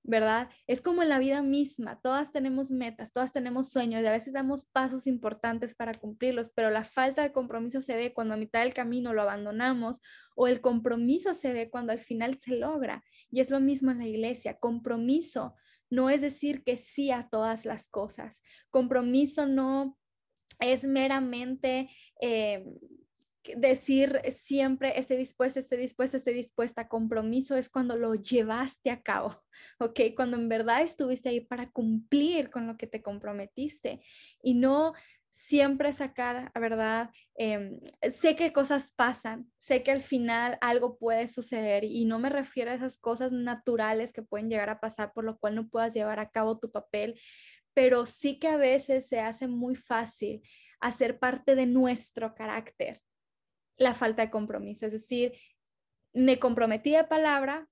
¿Verdad? 0.09 0.49
Es 0.67 0.81
como 0.81 1.03
en 1.03 1.11
la 1.11 1.19
vida 1.19 1.43
misma, 1.43 2.01
todas 2.01 2.33
tenemos 2.33 2.71
metas, 2.71 3.13
todas 3.13 3.31
tenemos 3.31 3.69
sueños 3.69 4.03
y 4.03 4.07
a 4.07 4.11
veces 4.11 4.33
damos 4.33 4.65
pasos 4.65 5.07
importantes 5.07 5.75
para 5.75 6.01
cumplirlos, 6.01 6.49
pero 6.49 6.71
la 6.71 6.83
falta 6.83 7.23
de 7.23 7.31
compromiso 7.31 7.83
se 7.83 7.95
ve 7.95 8.15
cuando 8.15 8.33
a 8.33 8.39
mitad 8.39 8.61
del 8.61 8.73
camino 8.73 9.13
lo 9.13 9.21
abandonamos 9.21 10.01
o 10.35 10.47
el 10.47 10.63
compromiso 10.63 11.35
se 11.35 11.53
ve 11.53 11.69
cuando 11.69 11.93
al 11.93 11.99
final 11.99 12.39
se 12.39 12.57
logra. 12.57 13.05
Y 13.31 13.41
es 13.41 13.51
lo 13.51 13.61
mismo 13.61 13.91
en 13.91 13.99
la 13.99 14.07
iglesia, 14.07 14.59
compromiso 14.59 15.55
no 15.91 16.09
es 16.09 16.23
decir 16.23 16.65
que 16.65 16.79
sí 16.79 17.11
a 17.11 17.29
todas 17.31 17.67
las 17.67 17.89
cosas, 17.89 18.43
compromiso 18.71 19.47
no 19.47 19.99
es 20.59 20.85
meramente... 20.85 21.91
Eh, 22.21 22.65
decir 23.57 24.21
siempre 24.31 24.99
estoy 24.99 25.17
dispuesta, 25.17 25.61
estoy 25.61 25.79
dispuesta, 25.79 26.17
estoy 26.17 26.35
dispuesta. 26.35 26.89
Compromiso 26.89 27.57
es 27.57 27.69
cuando 27.69 27.97
lo 27.97 28.15
llevaste 28.15 28.91
a 28.91 29.03
cabo, 29.03 29.35
¿ok? 29.81 30.01
Cuando 30.17 30.37
en 30.37 30.49
verdad 30.49 30.83
estuviste 30.83 31.29
ahí 31.29 31.41
para 31.41 31.71
cumplir 31.71 32.51
con 32.51 32.67
lo 32.67 32.77
que 32.77 32.87
te 32.87 33.03
comprometiste 33.03 34.03
y 34.43 34.55
no 34.55 34.95
siempre 35.31 35.93
sacar, 35.93 36.51
¿verdad? 36.55 37.11
Em, 37.37 37.79
sé 38.13 38.35
que 38.35 38.53
cosas 38.53 38.93
pasan, 38.97 39.51
sé 39.57 39.83
que 39.83 39.93
al 39.93 40.01
final 40.01 40.59
algo 40.61 40.99
puede 40.99 41.29
suceder 41.29 41.85
y 41.85 42.05
no 42.05 42.19
me 42.19 42.29
refiero 42.29 42.71
a 42.73 42.75
esas 42.75 42.97
cosas 42.99 43.31
naturales 43.31 44.13
que 44.13 44.23
pueden 44.23 44.51
llegar 44.51 44.69
a 44.71 44.81
pasar 44.81 45.13
por 45.13 45.25
lo 45.25 45.39
cual 45.39 45.55
no 45.55 45.69
puedas 45.69 45.95
llevar 45.95 46.19
a 46.19 46.31
cabo 46.31 46.59
tu 46.59 46.71
papel, 46.71 47.21
pero 47.73 48.07
sí 48.07 48.39
que 48.41 48.49
a 48.49 48.57
veces 48.57 49.07
se 49.07 49.21
hace 49.21 49.47
muy 49.47 49.77
fácil 49.77 50.43
hacer 50.81 51.19
parte 51.19 51.55
de 51.55 51.67
nuestro 51.67 52.35
carácter 52.35 52.99
la 53.79 53.95
falta 53.95 54.23
de 54.23 54.31
compromiso. 54.31 54.87
Es 54.87 54.93
decir, 54.93 55.33
me 56.13 56.39
comprometí 56.39 56.91
de 56.91 57.05
palabra, 57.05 57.69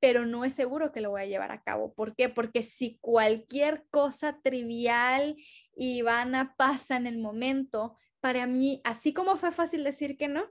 pero 0.00 0.26
no 0.26 0.44
es 0.44 0.54
seguro 0.54 0.92
que 0.92 1.00
lo 1.00 1.10
voy 1.10 1.22
a 1.22 1.26
llevar 1.26 1.52
a 1.52 1.62
cabo. 1.62 1.94
¿Por 1.94 2.16
qué? 2.16 2.28
Porque 2.28 2.62
si 2.62 2.98
cualquier 3.00 3.84
cosa 3.90 4.40
trivial 4.42 5.36
y 5.76 6.02
vana 6.02 6.54
pasa 6.56 6.96
en 6.96 7.06
el 7.06 7.18
momento, 7.18 7.96
para 8.20 8.46
mí, 8.46 8.80
así 8.84 9.12
como 9.12 9.36
fue 9.36 9.52
fácil 9.52 9.84
decir 9.84 10.16
que 10.16 10.28
no, 10.28 10.44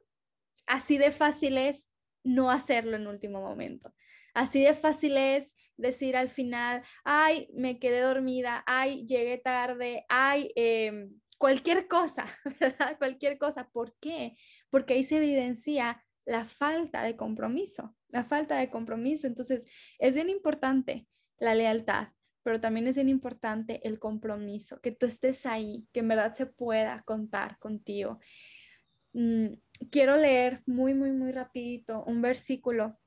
así 0.67 0.97
de 0.97 1.11
fácil 1.11 1.57
es 1.57 1.87
no 2.23 2.51
hacerlo 2.51 2.95
en 2.95 3.07
último 3.07 3.41
momento. 3.41 3.93
Así 4.33 4.63
de 4.63 4.73
fácil 4.73 5.17
es 5.17 5.55
decir 5.77 6.15
al 6.15 6.29
final, 6.29 6.83
ay, 7.03 7.49
me 7.53 7.79
quedé 7.79 8.01
dormida, 8.01 8.63
ay, 8.67 9.05
llegué 9.05 9.37
tarde, 9.37 10.05
ay, 10.09 10.51
eh, 10.55 11.09
cualquier 11.41 11.87
cosa, 11.87 12.25
¿verdad? 12.59 12.97
Cualquier 12.99 13.39
cosa. 13.39 13.67
¿Por 13.71 13.95
qué? 13.99 14.37
Porque 14.69 14.93
ahí 14.93 15.03
se 15.03 15.17
evidencia 15.17 16.05
la 16.23 16.45
falta 16.45 17.01
de 17.01 17.15
compromiso, 17.15 17.95
la 18.09 18.23
falta 18.23 18.59
de 18.59 18.69
compromiso. 18.69 19.25
Entonces, 19.25 19.65
es 19.97 20.13
bien 20.13 20.29
importante 20.29 21.07
la 21.39 21.55
lealtad, 21.55 22.09
pero 22.43 22.61
también 22.61 22.85
es 22.85 22.95
bien 22.95 23.09
importante 23.09 23.81
el 23.87 23.97
compromiso, 23.97 24.79
que 24.81 24.91
tú 24.91 25.07
estés 25.07 25.47
ahí, 25.47 25.87
que 25.91 26.01
en 26.01 26.09
verdad 26.09 26.35
se 26.35 26.45
pueda 26.45 27.01
contar 27.05 27.57
contigo. 27.57 28.19
Mm, 29.13 29.47
quiero 29.89 30.17
leer 30.17 30.61
muy, 30.67 30.93
muy, 30.93 31.11
muy 31.11 31.31
rapidito 31.31 32.03
un 32.05 32.21
versículo 32.21 33.00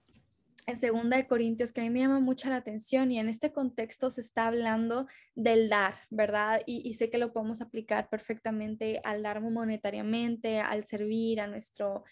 en 0.66 0.76
segunda 0.78 1.16
de 1.16 1.26
Corintios 1.26 1.72
que 1.72 1.80
a 1.80 1.84
mí 1.84 1.90
me 1.90 2.00
llama 2.00 2.20
mucho 2.20 2.48
la 2.48 2.56
atención 2.56 3.12
y 3.12 3.18
en 3.18 3.28
este 3.28 3.52
contexto 3.52 4.10
se 4.10 4.22
está 4.22 4.46
hablando 4.46 5.06
del 5.34 5.68
dar, 5.68 5.94
¿verdad? 6.10 6.62
Y, 6.66 6.94
sé 6.94 7.10
que 7.10 7.18
lo 7.18 7.32
podemos 7.32 7.60
aplicar 7.60 8.08
perfectamente 8.08 9.00
al 9.04 9.22
dar 9.22 9.40
monetariamente, 9.42 10.60
al 10.60 10.84
servir, 10.84 11.40
a 11.40 11.46
nuestro 11.46 12.04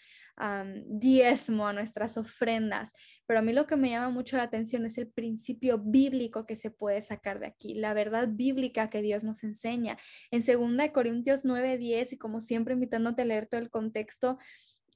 diezmo, 0.85 1.67
a 1.67 1.73
nuestras 1.73 2.17
ofrendas, 2.17 2.93
pero 3.27 3.39
a 3.39 3.41
mí 3.43 3.53
lo 3.53 3.67
que 3.67 3.75
me 3.75 3.91
llama 3.91 4.09
mucho 4.09 4.35
la 4.35 4.43
atención 4.43 4.83
es 4.85 4.97
el 4.97 5.07
principio 5.07 5.77
bíblico 5.77 6.47
que 6.47 6.55
se 6.55 6.71
puede 6.71 7.03
sacar 7.03 7.39
de 7.39 7.45
aquí, 7.45 7.75
la 7.75 7.93
verdad 7.93 8.27
bíblica 8.31 8.89
que 8.89 9.03
Dios 9.03 9.23
nos 9.23 9.43
enseña. 9.43 9.97
En 10.31 10.41
segunda 10.41 10.83
de 10.83 10.91
Corintios 10.91 11.45
9:10 11.45 12.13
y 12.13 12.17
como 12.17 12.41
siempre 12.41 12.73
invitándote 12.73 13.21
a 13.21 13.25
leer 13.25 13.45
todo 13.45 13.61
el 13.61 13.69
contexto, 13.69 14.39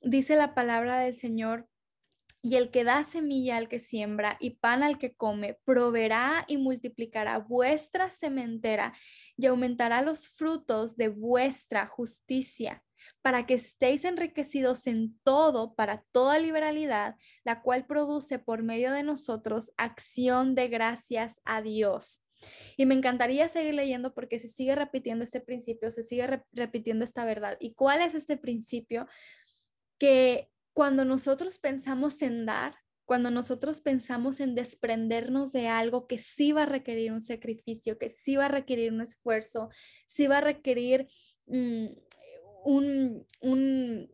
dice 0.02 0.36
la 0.36 0.56
palabra 0.56 1.00
del 1.00 1.16
Señor 1.16 1.68
y 2.48 2.56
el 2.56 2.72
que 2.72 2.86
da 2.86 3.04
semilla 3.04 3.58
al 3.58 3.68
que 3.68 3.82
siembra 3.82 4.38
y 4.40 4.52
pan 4.52 4.82
al 4.82 4.98
que 4.98 5.14
come, 5.14 5.60
proveerá 5.66 6.46
y 6.48 6.56
multiplicará 6.56 7.40
vuestra 7.40 8.10
sementera 8.10 8.94
y 9.36 9.48
aumentará 9.48 10.02
los 10.02 10.30
frutos 10.30 10.96
de 10.96 11.10
vuestra 11.10 11.88
justicia, 11.88 12.86
para 13.22 13.46
que 13.46 13.56
estéis 13.56 14.06
enriquecidos 14.06 14.88
en 14.88 15.20
todo 15.24 15.76
para 15.76 16.06
toda 16.14 16.40
liberalidad, 16.40 17.18
la 17.44 17.62
cual 17.62 17.86
produce 17.86 18.40
por 18.40 18.64
medio 18.64 18.94
de 18.94 19.04
nosotros 19.04 19.74
acción 19.76 20.56
de 20.56 20.70
gracias 20.70 21.42
a 21.44 21.62
Dios. 21.62 22.22
Y 22.78 22.86
me 22.86 22.96
encantaría 22.96 23.50
seguir 23.50 23.74
leyendo 23.74 24.14
porque 24.14 24.40
se 24.40 24.48
sigue 24.48 24.74
repitiendo 24.74 25.26
este 25.26 25.42
principio, 25.42 25.92
se 25.92 26.02
sigue 26.02 26.44
repitiendo 26.54 27.04
esta 27.04 27.26
verdad. 27.26 27.58
¿Y 27.60 27.74
cuál 27.74 28.02
es 28.02 28.16
este 28.16 28.38
principio? 28.38 29.06
Que 29.98 30.50
cuando 30.78 31.06
nosotros 31.06 31.58
pensamos 31.58 32.22
en 32.22 32.46
dar, 32.46 32.76
cuando 33.04 33.32
nosotros 33.32 33.82
pensamos 33.82 34.40
en 34.40 34.54
desprendernos 34.54 35.52
de 35.52 35.68
algo 35.70 36.06
que 36.06 36.20
sí 36.20 36.52
va 36.52 36.62
a 36.62 36.66
requerir 36.68 37.12
un 37.12 37.22
sacrificio, 37.22 37.98
que 37.98 38.12
sí 38.12 38.36
va 38.36 38.46
a 38.46 38.50
requerir 38.50 38.94
un 38.94 39.02
esfuerzo, 39.02 39.72
sí 40.06 40.28
va 40.28 40.38
a 40.38 40.42
requerir 40.42 41.08
mm, 41.48 41.88
un, 42.64 43.26
un 43.42 44.12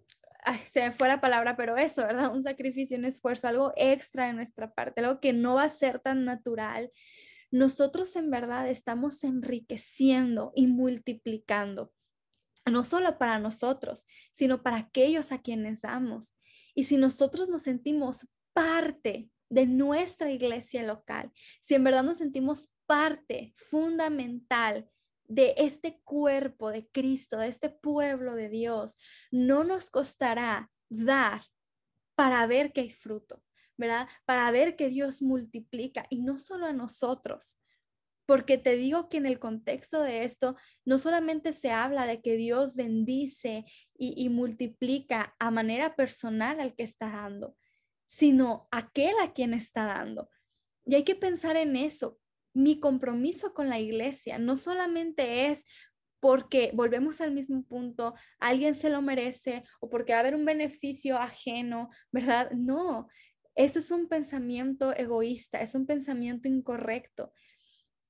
se 0.65 0.83
me 0.83 0.93
fue 0.93 1.09
la 1.09 1.19
palabra, 1.19 1.57
pero 1.57 1.75
eso, 1.75 2.03
¿verdad? 2.03 2.33
Un 2.33 2.43
sacrificio, 2.43 2.97
un 2.97 3.03
esfuerzo, 3.03 3.49
algo 3.49 3.73
extra 3.75 4.27
de 4.27 4.33
nuestra 4.33 4.73
parte, 4.73 5.01
algo 5.01 5.19
que 5.19 5.33
no 5.33 5.55
va 5.55 5.63
a 5.63 5.69
ser 5.69 5.99
tan 5.99 6.23
natural. 6.23 6.93
Nosotros 7.51 8.15
en 8.15 8.31
verdad 8.31 8.69
estamos 8.69 9.21
enriqueciendo 9.25 10.53
y 10.55 10.67
multiplicando 10.67 11.91
no 12.65 12.85
solo 12.85 13.17
para 13.17 13.39
nosotros, 13.39 14.05
sino 14.31 14.63
para 14.63 14.77
aquellos 14.77 15.33
a 15.33 15.39
quienes 15.41 15.81
damos. 15.81 16.35
Y 16.75 16.85
si 16.85 16.97
nosotros 16.97 17.49
nos 17.49 17.63
sentimos 17.63 18.27
parte 18.53 19.29
de 19.49 19.65
nuestra 19.67 20.31
iglesia 20.31 20.83
local, 20.83 21.31
si 21.61 21.75
en 21.75 21.83
verdad 21.83 22.03
nos 22.03 22.17
sentimos 22.17 22.69
parte 22.85 23.53
fundamental 23.55 24.89
de 25.25 25.53
este 25.57 26.01
cuerpo 26.03 26.69
de 26.71 26.87
Cristo, 26.89 27.37
de 27.37 27.47
este 27.47 27.69
pueblo 27.69 28.35
de 28.35 28.49
Dios, 28.49 28.97
no 29.31 29.63
nos 29.63 29.89
costará 29.89 30.71
dar 30.89 31.43
para 32.15 32.45
ver 32.47 32.73
que 32.73 32.81
hay 32.81 32.91
fruto, 32.91 33.43
¿verdad? 33.77 34.07
Para 34.25 34.49
ver 34.51 34.75
que 34.75 34.89
Dios 34.89 35.21
multiplica 35.21 36.05
y 36.09 36.21
no 36.21 36.37
solo 36.37 36.67
a 36.67 36.73
nosotros, 36.73 37.57
porque 38.25 38.57
te 38.57 38.75
digo 38.75 39.09
que 39.09 39.17
en 39.17 39.25
el 39.25 39.39
contexto 39.39 40.01
de 40.01 40.23
esto, 40.23 40.55
no 40.85 40.97
solamente 40.97 41.53
se 41.53 41.71
habla 41.71 42.05
de 42.05 42.21
que 42.21 42.37
Dios 42.37 42.75
bendice 42.75 43.65
y, 43.95 44.29
multiplica 44.29 45.35
a 45.39 45.51
manera 45.51 45.95
personal 45.95 46.59
al 46.59 46.75
que 46.75 46.83
está 46.83 47.09
dando, 47.09 47.55
sino 48.05 48.67
aquel 48.71 49.13
a 49.21 49.33
quien 49.33 49.53
está 49.53 49.85
dando. 49.85 50.29
Y 50.85 50.95
hay 50.95 51.03
que 51.03 51.15
pensar 51.15 51.55
en 51.57 51.75
eso. 51.75 52.19
Mi 52.53 52.79
compromiso 52.79 53.53
con 53.53 53.69
la 53.69 53.79
iglesia 53.79 54.37
no 54.37 54.57
solamente 54.57 55.47
es 55.47 55.63
porque 56.19 56.71
volvemos 56.73 57.19
al 57.19 57.33
mismo 57.33 57.63
punto, 57.63 58.13
alguien 58.39 58.75
se 58.75 58.89
lo 58.89 59.01
merece 59.01 59.63
o 59.81 59.89
porque 59.89 60.13
va 60.13 60.19
a 60.19 60.21
haber 60.21 60.35
un 60.35 60.45
beneficio 60.45 61.17
ajeno, 61.17 61.89
¿verdad? 62.13 62.51
No, 62.51 63.09
eso 63.55 63.79
es 63.79 63.91
un 63.91 64.07
pensamiento 64.07 64.95
egoísta, 64.95 65.61
es 65.61 65.75
un 65.75 65.85
pensamiento 65.85 66.47
incorrecto. 66.47 67.33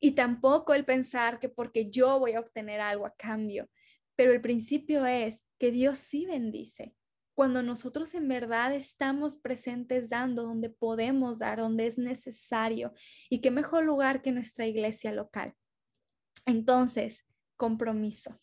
Y 0.04 0.12
tampoco 0.12 0.74
el 0.74 0.84
pensar 0.84 1.39
que 1.39 1.47
porque 1.47 1.89
yo 1.89 2.20
voy 2.20 2.34
a 2.34 2.41
obtener 2.41 2.82
algo 2.82 3.06
a 3.06 3.16
cambio. 3.16 3.70
Pero 4.18 4.34
el 4.34 4.41
principio 4.41 5.06
es 5.06 5.45
que 5.58 5.72
Dios 5.72 5.97
sí 5.97 6.26
bendice. 6.26 6.93
Cuando 7.34 7.64
nosotros 7.64 8.14
en 8.14 8.28
verdad 8.28 8.74
estamos 8.74 9.38
presentes 9.38 10.10
dando 10.10 10.43
donde 10.43 10.70
podemos 10.70 11.39
dar, 11.39 11.60
donde 11.60 11.88
es 11.88 11.97
necesario. 11.97 12.91
Y 13.30 13.39
qué 13.39 13.49
mejor 13.49 13.86
lugar 13.86 14.22
que 14.22 14.34
nuestra 14.34 14.68
iglesia 14.68 15.14
local. 15.14 15.54
Entonces, 16.45 17.26
compromiso. 17.56 18.41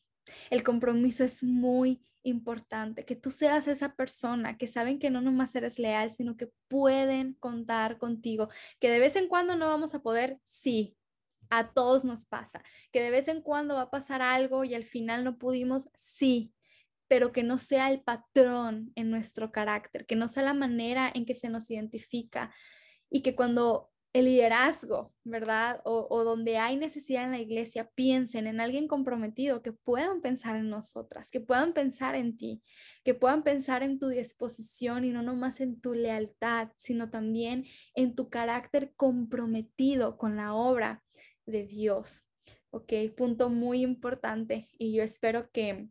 El 0.49 0.63
compromiso 0.63 1.25
es 1.25 1.43
muy 1.45 2.01
importante, 2.23 3.05
que 3.05 3.17
tú 3.17 3.31
seas 3.31 3.69
esa 3.69 3.95
persona 3.97 4.57
que 4.57 4.67
saben 4.67 4.99
que 4.99 5.11
no 5.11 5.21
nomás 5.21 5.55
eres 5.57 5.79
leal, 5.79 6.11
sino 6.11 6.39
que 6.39 6.51
pueden 6.69 7.35
contar 7.35 7.99
contigo, 7.99 8.49
que 8.79 8.91
de 8.91 8.99
vez 8.99 9.17
en 9.17 9.29
cuando 9.29 9.57
no 9.57 9.67
vamos 9.67 9.95
a 9.95 10.01
poder, 10.01 10.39
sí, 10.45 10.97
a 11.51 11.73
todos 11.73 12.05
nos 12.05 12.25
pasa, 12.25 12.63
que 12.93 13.03
de 13.03 13.11
vez 13.11 13.29
en 13.29 13.43
cuando 13.43 13.75
va 13.75 13.83
a 13.83 13.91
pasar 13.91 14.23
algo 14.23 14.65
y 14.65 14.75
al 14.75 14.85
final 14.85 15.25
no 15.25 15.39
pudimos, 15.39 15.91
sí, 15.95 16.53
pero 17.09 17.33
que 17.33 17.43
no 17.43 17.59
sea 17.59 17.91
el 17.91 18.01
patrón 18.03 18.93
en 18.95 19.11
nuestro 19.11 19.51
carácter, 19.51 20.07
que 20.07 20.17
no 20.17 20.29
sea 20.29 20.45
la 20.45 20.55
manera 20.55 21.11
en 21.13 21.27
que 21.27 21.35
se 21.35 21.49
nos 21.49 21.71
identifica 21.71 22.55
y 23.11 23.23
que 23.23 23.35
cuando 23.35 23.91
el 24.13 24.25
liderazgo, 24.25 25.15
¿verdad? 25.23 25.81
O, 25.85 26.25
donde 26.25 26.59
hay 26.59 26.77
necesidad 26.77 27.25
en 27.25 27.31
la 27.31 27.39
iglesia, 27.39 27.91
piensen 27.95 28.49
en 28.49 28.61
alguien 28.61 28.89
comprometido, 28.89 29.63
que 29.63 29.73
puedan 29.73 30.21
pensar 30.21 30.57
en 30.57 30.69
nosotras, 30.69 31.31
que 31.31 31.41
puedan 31.41 31.73
pensar 31.75 32.17
en 32.17 32.37
ti, 32.37 32.61
que 33.05 33.15
puedan 33.15 33.45
pensar 33.45 33.83
en 33.85 33.99
tu 33.99 34.09
disposición 34.09 35.05
y 35.05 35.11
no 35.11 35.23
nomás 35.23 35.61
en 35.61 35.81
tu 35.81 35.95
lealtad, 35.95 36.71
sino 36.79 37.11
también 37.11 37.67
en 37.95 38.17
tu 38.17 38.31
carácter 38.31 38.93
comprometido 38.97 40.17
con 40.17 40.37
la 40.37 40.55
obra 40.55 41.05
de 41.51 41.65
Dios. 41.65 42.25
Ok, 42.71 42.93
punto 43.17 43.49
muy 43.49 43.83
importante 43.83 44.69
y 44.79 44.93
yo 44.95 45.03
espero 45.03 45.51
que, 45.51 45.89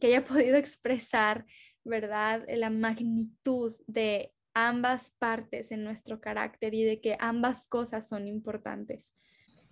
que 0.00 0.06
haya 0.08 0.24
podido 0.24 0.56
expresar, 0.56 1.46
¿verdad?, 1.84 2.44
la 2.48 2.70
magnitud 2.70 3.74
de 3.86 4.32
ambas 4.54 5.12
partes 5.18 5.72
en 5.72 5.84
nuestro 5.84 6.20
carácter 6.20 6.74
y 6.74 6.84
de 6.84 7.00
que 7.00 7.16
ambas 7.18 7.66
cosas 7.66 8.06
son 8.06 8.26
importantes. 8.26 9.14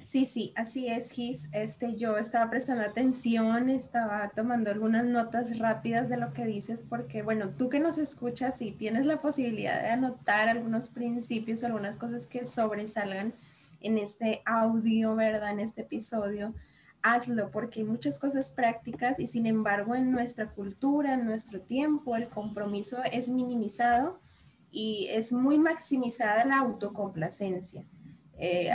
Sí, 0.05 0.27
sí, 0.27 0.53
así 0.57 0.89
es, 0.89 1.11
Gis. 1.11 1.49
Este, 1.53 1.97
yo 1.97 2.17
estaba 2.17 2.51
prestando 2.51 2.83
atención, 2.83 3.69
estaba 3.69 4.31
tomando 4.35 4.71
algunas 4.71 5.05
notas 5.05 5.59
rápidas 5.59 6.09
de 6.09 6.17
lo 6.17 6.33
que 6.33 6.47
dices, 6.47 6.85
porque, 6.89 7.23
bueno, 7.23 7.51
tú 7.51 7.69
que 7.69 7.81
nos 7.81 7.99
escuchas 7.99 8.61
y 8.63 8.73
tienes 8.73 9.05
la 9.07 9.21
posibilidad 9.21 9.81
de 9.83 9.91
anotar 9.91 10.49
algunos 10.49 10.89
principios, 10.89 11.65
algunas 11.65 11.99
cosas 11.99 12.27
que 12.27 12.47
sobresalgan, 12.47 13.35
en 13.81 13.99
este 13.99 14.43
audio, 14.45 15.15
¿verdad? 15.15 15.51
En 15.51 15.61
este 15.61 15.83
episodio, 15.83 16.55
hazlo 17.03 17.51
porque 17.51 17.81
hay 17.81 17.87
muchas 17.87 18.19
cosas 18.19 18.53
prácticas 18.53 19.19
y 19.19 19.27
sin 19.27 19.47
embargo 19.47 19.95
en 19.95 20.11
nuestra 20.13 20.51
cultura, 20.51 21.15
en 21.15 21.25
nuestro 21.25 21.61
tiempo, 21.61 22.17
el 22.17 22.29
compromiso 22.29 22.99
es 23.11 23.29
minimizado 23.29 24.21
y 24.71 25.09
es 25.11 25.33
muy 25.33 25.59
maximizada 25.59 26.45
la 26.45 26.59
autocomplacencia. 26.59 27.85
Eh, 28.39 28.71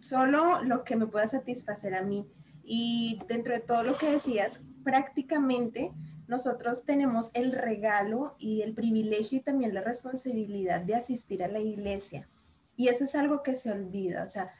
solo 0.00 0.62
lo 0.62 0.84
que 0.84 0.96
me 0.96 1.06
pueda 1.06 1.26
satisfacer 1.26 1.94
a 1.94 2.02
mí. 2.02 2.26
Y 2.64 3.20
dentro 3.28 3.52
de 3.52 3.60
todo 3.60 3.82
lo 3.82 3.96
que 3.96 4.10
decías, 4.10 4.60
prácticamente 4.84 5.92
nosotros 6.28 6.84
tenemos 6.84 7.30
el 7.34 7.52
regalo 7.52 8.34
y 8.38 8.62
el 8.62 8.74
privilegio 8.74 9.38
y 9.38 9.42
también 9.42 9.74
la 9.74 9.82
responsabilidad 9.82 10.80
de 10.80 10.94
asistir 10.94 11.42
a 11.44 11.48
la 11.48 11.60
iglesia. 11.60 12.28
Y 12.76 12.88
eso 12.88 13.04
es 13.04 13.14
algo 13.14 13.42
que 13.42 13.54
se 13.54 13.70
olvida, 13.70 14.24
o 14.24 14.28
sea, 14.28 14.52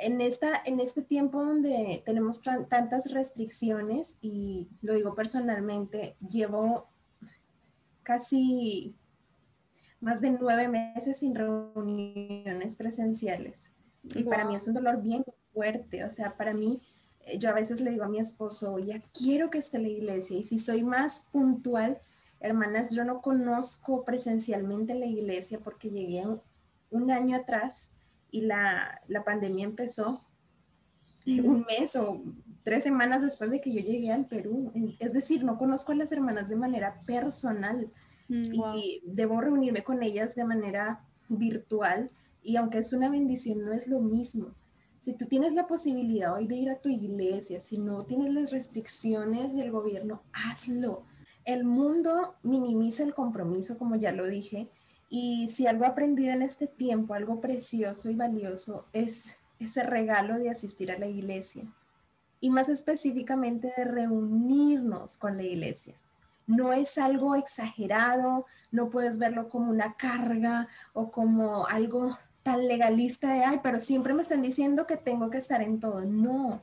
en, 0.00 0.20
esta, 0.20 0.62
en 0.64 0.80
este 0.80 1.02
tiempo 1.02 1.44
donde 1.44 2.02
tenemos 2.04 2.40
tantas 2.42 3.10
restricciones, 3.12 4.16
y 4.20 4.68
lo 4.82 4.94
digo 4.94 5.14
personalmente, 5.14 6.14
llevo 6.30 6.88
casi 8.02 8.96
más 10.00 10.20
de 10.20 10.30
nueve 10.30 10.68
meses 10.68 11.18
sin 11.18 11.34
reuniones 11.34 12.76
presenciales. 12.76 13.66
Y 14.14 14.22
para 14.22 14.44
mí 14.46 14.56
es 14.56 14.66
un 14.66 14.74
dolor 14.74 15.02
bien 15.02 15.24
fuerte, 15.52 16.04
o 16.04 16.10
sea, 16.10 16.34
para 16.36 16.54
mí, 16.54 16.80
eh, 17.26 17.38
yo 17.38 17.50
a 17.50 17.54
veces 17.54 17.82
le 17.82 17.90
digo 17.90 18.04
a 18.04 18.08
mi 18.08 18.18
esposo, 18.18 18.78
ya 18.78 19.00
quiero 19.12 19.50
que 19.50 19.58
esté 19.58 19.78
la 19.78 19.88
iglesia, 19.88 20.38
y 20.38 20.44
si 20.44 20.58
soy 20.58 20.82
más 20.82 21.24
puntual, 21.30 21.98
hermanas, 22.40 22.90
yo 22.90 23.04
no 23.04 23.20
conozco 23.20 24.04
presencialmente 24.04 24.94
la 24.94 25.04
iglesia 25.04 25.60
porque 25.62 25.90
llegué 25.90 26.24
un 26.90 27.10
año 27.10 27.36
atrás 27.36 27.90
y 28.30 28.42
la, 28.42 29.00
pandemia 29.24 29.64
empezó 29.64 30.26
un 31.26 31.64
mes 31.68 31.96
o 31.96 32.22
tres 32.62 32.82
semanas 32.82 33.22
después 33.22 33.50
de 33.50 33.60
que 33.60 33.72
yo 33.72 33.80
llegué 33.80 34.12
al 34.12 34.26
Perú. 34.26 34.72
Es 34.98 35.12
decir, 35.12 35.44
no 35.44 35.58
conozco 35.58 35.92
a 35.92 35.96
las 35.96 36.12
hermanas 36.12 36.48
de 36.48 36.56
manera 36.56 36.96
personal 37.06 37.90
mm, 38.28 38.54
y 38.76 39.02
debo 39.06 39.40
reunirme 39.40 39.84
con 39.84 40.02
ellas 40.02 40.34
de 40.34 40.44
manera 40.44 41.04
virtual 41.28 42.10
y 42.42 42.56
aunque 42.56 42.78
es 42.78 42.92
una 42.92 43.08
bendición, 43.08 43.64
no 43.64 43.72
es 43.72 43.86
lo 43.86 44.00
mismo. 44.00 44.54
Si 44.98 45.14
tú 45.14 45.26
tienes 45.26 45.54
la 45.54 45.66
posibilidad 45.66 46.34
hoy 46.34 46.46
de 46.46 46.56
ir 46.56 46.70
a 46.70 46.80
tu 46.80 46.88
iglesia, 46.88 47.60
si 47.60 47.78
no 47.78 48.04
tienes 48.04 48.32
las 48.32 48.50
restricciones 48.50 49.54
del 49.54 49.70
gobierno, 49.70 50.22
hazlo. 50.32 51.04
El 51.44 51.64
mundo 51.64 52.34
minimiza 52.42 53.02
el 53.02 53.14
compromiso, 53.14 53.78
como 53.78 53.96
ya 53.96 54.12
lo 54.12 54.26
dije, 54.26 54.68
y 55.10 55.48
si 55.48 55.66
algo 55.66 55.84
aprendido 55.84 56.32
en 56.32 56.42
este 56.42 56.68
tiempo, 56.68 57.14
algo 57.14 57.40
precioso 57.40 58.08
y 58.08 58.14
valioso, 58.14 58.86
es 58.92 59.36
ese 59.58 59.82
regalo 59.82 60.38
de 60.38 60.50
asistir 60.50 60.92
a 60.92 60.98
la 60.98 61.08
iglesia. 61.08 61.64
Y 62.40 62.48
más 62.48 62.68
específicamente 62.68 63.72
de 63.76 63.84
reunirnos 63.84 65.16
con 65.16 65.36
la 65.36 65.42
iglesia. 65.42 65.94
No 66.46 66.72
es 66.72 66.96
algo 66.96 67.34
exagerado, 67.34 68.46
no 68.70 68.88
puedes 68.88 69.18
verlo 69.18 69.48
como 69.48 69.70
una 69.70 69.94
carga 69.94 70.68
o 70.92 71.10
como 71.10 71.66
algo 71.66 72.16
tan 72.44 72.68
legalista 72.68 73.32
de, 73.34 73.44
ay, 73.44 73.60
pero 73.64 73.80
siempre 73.80 74.14
me 74.14 74.22
están 74.22 74.42
diciendo 74.42 74.86
que 74.86 74.96
tengo 74.96 75.28
que 75.28 75.38
estar 75.38 75.60
en 75.60 75.80
todo. 75.80 76.02
No, 76.02 76.62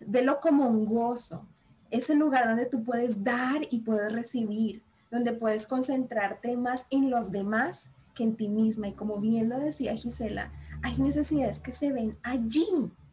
velo 0.00 0.40
como 0.40 0.66
un 0.66 0.86
gozo. 0.86 1.46
Es 1.90 2.08
el 2.08 2.18
lugar 2.18 2.46
donde 2.46 2.66
tú 2.66 2.82
puedes 2.82 3.22
dar 3.22 3.60
y 3.70 3.80
puedes 3.80 4.12
recibir 4.12 4.82
donde 5.10 5.32
puedes 5.32 5.66
concentrarte 5.66 6.56
más 6.56 6.86
en 6.90 7.10
los 7.10 7.30
demás 7.32 7.88
que 8.14 8.24
en 8.24 8.36
ti 8.36 8.48
misma. 8.48 8.88
Y 8.88 8.92
como 8.92 9.18
bien 9.18 9.48
lo 9.48 9.58
decía 9.58 9.94
Gisela, 9.94 10.50
hay 10.82 10.98
necesidades 10.98 11.60
que 11.60 11.72
se 11.72 11.92
ven 11.92 12.16
allí. 12.22 12.66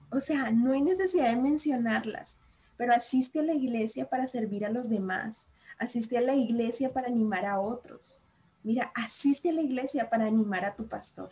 O 0.10 0.20
sea, 0.20 0.52
no 0.52 0.74
hay 0.74 0.82
necesidad 0.82 1.30
de 1.30 1.42
mencionarlas, 1.42 2.38
pero 2.78 2.94
asiste 2.94 3.40
a 3.40 3.44
la 3.44 3.54
iglesia 3.54 4.10
para 4.10 4.28
servir 4.28 4.66
a 4.66 4.70
los 4.70 4.90
demás. 4.90 5.48
Asiste 5.78 6.18
a 6.18 6.22
la 6.22 6.36
iglesia 6.36 6.94
para 6.94 7.08
animar 7.08 7.46
a 7.46 7.60
otros. 7.60 8.20
Mira, 8.64 8.92
asiste 8.96 9.50
a 9.50 9.54
la 9.54 9.62
iglesia 9.62 10.10
para 10.10 10.26
animar 10.26 10.66
a 10.66 10.76
tu 10.76 10.88
pastor. 10.88 11.30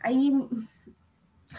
Hay 0.00 0.32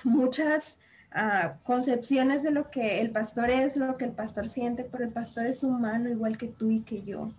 muchas 0.04 0.78
ah, 1.12 1.58
concepciones 1.64 2.44
de 2.44 2.52
lo 2.52 2.72
que 2.72 3.02
el 3.02 3.12
pastor 3.12 3.50
es, 3.50 3.76
lo 3.76 3.98
que 3.98 4.06
el 4.06 4.14
pastor 4.14 4.48
siente, 4.48 4.84
pero 4.84 5.04
el 5.04 5.12
pastor 5.12 5.46
es 5.46 5.64
humano 5.64 6.10
igual 6.10 6.38
que 6.38 6.48
tú 6.48 6.70
y 6.72 6.82
que 6.82 7.04
yo. 7.04 7.32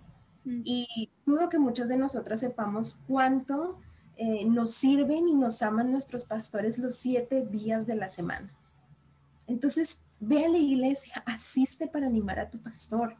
Y 0.44 1.10
dudo 1.24 1.48
que 1.48 1.58
muchas 1.58 1.88
de 1.88 1.96
nosotras 1.96 2.40
sepamos 2.40 2.98
cuánto 3.06 3.78
eh, 4.16 4.44
nos 4.44 4.74
sirven 4.74 5.28
y 5.28 5.34
nos 5.34 5.62
aman 5.62 5.90
nuestros 5.90 6.24
pastores 6.24 6.78
los 6.78 6.96
siete 6.96 7.46
días 7.46 7.86
de 7.86 7.94
la 7.94 8.08
semana. 8.08 8.52
Entonces, 9.46 9.98
ve 10.20 10.44
a 10.44 10.48
la 10.48 10.58
iglesia, 10.58 11.22
asiste 11.26 11.86
para 11.86 12.06
animar 12.06 12.38
a 12.38 12.50
tu 12.50 12.58
pastor, 12.58 13.16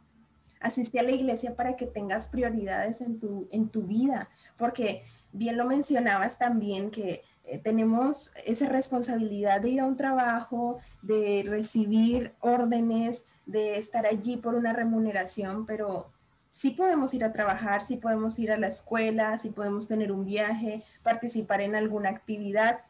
asiste 0.59 0.99
a 0.99 1.03
la 1.03 1.11
iglesia 1.11 1.55
para 1.55 1.75
que 1.75 1.85
tengas 1.85 2.27
prioridades 2.27 3.01
en 3.01 3.19
tu, 3.19 3.47
en 3.51 3.67
tu 3.69 3.83
vida, 3.83 4.29
porque 4.57 5.03
bien 5.33 5.57
lo 5.57 5.65
mencionabas 5.65 6.37
también 6.37 6.89
que 6.91 7.23
eh, 7.43 7.59
tenemos 7.59 8.31
esa 8.45 8.69
responsabilidad 8.69 9.59
de 9.59 9.69
ir 9.69 9.81
a 9.81 9.85
un 9.85 9.97
trabajo, 9.97 10.79
de 11.01 11.43
recibir 11.45 12.31
órdenes, 12.39 13.25
de 13.45 13.77
estar 13.77 14.05
allí 14.05 14.37
por 14.37 14.55
una 14.55 14.71
remuneración, 14.71 15.65
pero 15.65 16.12
sí 16.53 16.69
podemos 16.69 17.15
ir 17.15 17.23
a 17.23 17.33
trabajar, 17.33 17.81
sí 17.81 17.97
podemos 17.97 18.37
ir 18.37 18.51
a 18.51 18.57
la 18.57 18.67
escuela, 18.67 19.35
sí 19.39 19.49
podemos 19.49 19.87
tener 19.87 20.11
un 20.11 20.23
viaje, 20.23 20.83
participar 21.01 21.61
en 21.61 21.75
alguna 21.75 22.09
actividad, 22.09 22.81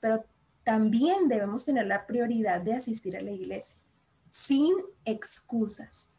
pero 0.00 0.26
también 0.64 1.26
debemos 1.26 1.64
tener 1.64 1.86
la 1.86 2.06
prioridad 2.06 2.60
de 2.60 2.74
asistir 2.74 3.16
a 3.16 3.22
la 3.22 3.30
iglesia, 3.30 3.74
sin 4.30 4.74
excusas. 5.06 6.10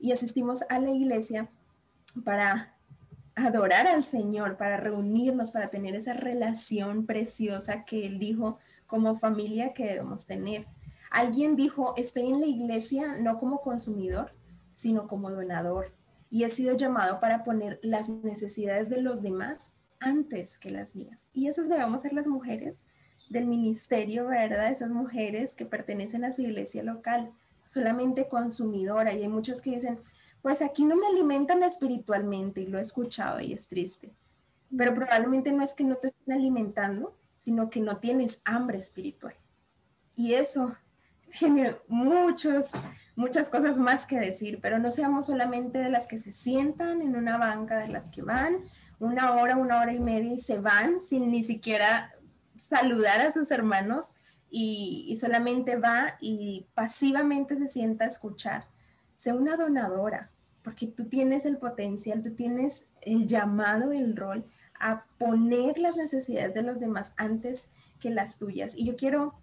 Y 0.00 0.12
asistimos 0.12 0.64
a 0.70 0.78
la 0.78 0.90
iglesia 0.92 1.50
para 2.24 2.74
adorar 3.34 3.86
al 3.86 4.02
Señor, 4.02 4.56
para 4.56 4.78
reunirnos, 4.78 5.50
para 5.50 5.68
tener 5.68 5.94
esa 5.94 6.14
relación 6.14 7.04
preciosa 7.04 7.84
que 7.84 8.06
Él 8.06 8.18
dijo 8.18 8.58
como 8.86 9.18
familia 9.18 9.74
que 9.74 9.84
debemos 9.84 10.24
tener. 10.24 10.64
Alguien 11.10 11.54
dijo, 11.54 11.92
estoy 11.98 12.30
en 12.30 12.40
la 12.40 12.46
iglesia 12.46 13.16
no 13.18 13.38
como 13.38 13.60
consumidor, 13.60 14.32
sino 14.72 15.06
como 15.06 15.30
donador. 15.30 15.95
Y 16.30 16.44
he 16.44 16.50
sido 16.50 16.76
llamado 16.76 17.20
para 17.20 17.44
poner 17.44 17.78
las 17.82 18.08
necesidades 18.08 18.88
de 18.88 19.00
los 19.00 19.22
demás 19.22 19.70
antes 20.00 20.58
que 20.58 20.70
las 20.70 20.96
mías. 20.96 21.26
Y 21.32 21.48
esas 21.48 21.68
debemos 21.68 22.02
ser 22.02 22.12
las 22.12 22.26
mujeres 22.26 22.76
del 23.28 23.46
ministerio, 23.46 24.26
¿verdad? 24.26 24.70
Esas 24.70 24.90
mujeres 24.90 25.54
que 25.54 25.66
pertenecen 25.66 26.24
a 26.24 26.32
su 26.32 26.42
iglesia 26.42 26.82
local, 26.82 27.30
solamente 27.66 28.28
consumidora. 28.28 29.14
Y 29.14 29.22
hay 29.22 29.28
muchos 29.28 29.60
que 29.60 29.70
dicen, 29.70 29.98
pues 30.42 30.62
aquí 30.62 30.84
no 30.84 30.96
me 30.96 31.06
alimentan 31.06 31.62
espiritualmente 31.62 32.60
y 32.60 32.66
lo 32.66 32.78
he 32.78 32.82
escuchado 32.82 33.40
y 33.40 33.52
es 33.52 33.66
triste. 33.66 34.12
Pero 34.76 34.94
probablemente 34.94 35.52
no 35.52 35.62
es 35.62 35.74
que 35.74 35.84
no 35.84 35.96
te 35.96 36.08
estén 36.08 36.34
alimentando, 36.34 37.16
sino 37.38 37.70
que 37.70 37.80
no 37.80 37.98
tienes 37.98 38.40
hambre 38.44 38.78
espiritual. 38.78 39.34
Y 40.14 40.34
eso 40.34 40.76
tiene 41.38 41.76
muchos, 41.88 42.72
muchas 43.14 43.48
cosas 43.48 43.78
más 43.78 44.06
que 44.06 44.18
decir, 44.18 44.58
pero 44.60 44.78
no 44.78 44.90
seamos 44.90 45.26
solamente 45.26 45.78
de 45.78 45.90
las 45.90 46.06
que 46.06 46.18
se 46.18 46.32
sientan 46.32 47.02
en 47.02 47.16
una 47.16 47.36
banca, 47.38 47.78
de 47.78 47.88
las 47.88 48.10
que 48.10 48.22
van 48.22 48.56
una 48.98 49.32
hora, 49.34 49.56
una 49.56 49.80
hora 49.80 49.92
y 49.92 49.98
media 49.98 50.32
y 50.32 50.40
se 50.40 50.58
van 50.58 51.02
sin 51.02 51.30
ni 51.30 51.44
siquiera 51.44 52.14
saludar 52.56 53.20
a 53.20 53.32
sus 53.32 53.50
hermanos 53.50 54.12
y, 54.50 55.16
solamente 55.20 55.76
va 55.76 56.16
y 56.20 56.66
pasivamente 56.74 57.56
se 57.56 57.68
sienta 57.68 58.04
a 58.04 58.08
escuchar. 58.08 58.64
Sea 59.16 59.34
una 59.34 59.56
donadora, 59.56 60.30
porque 60.62 60.86
tú 60.86 61.08
tienes 61.08 61.46
el 61.46 61.58
potencial, 61.58 62.22
tú 62.22 62.34
tienes 62.34 62.84
el 63.02 63.26
llamado, 63.26 63.92
el 63.92 64.16
rol 64.16 64.44
a 64.78 65.04
poner 65.18 65.78
las 65.78 65.96
necesidades 65.96 66.54
de 66.54 66.62
los 66.62 66.80
demás 66.80 67.12
antes 67.16 67.68
que 68.00 68.10
las 68.10 68.38
tuyas. 68.38 68.72
Y 68.76 68.86
yo 68.86 68.96
quiero 68.96 69.34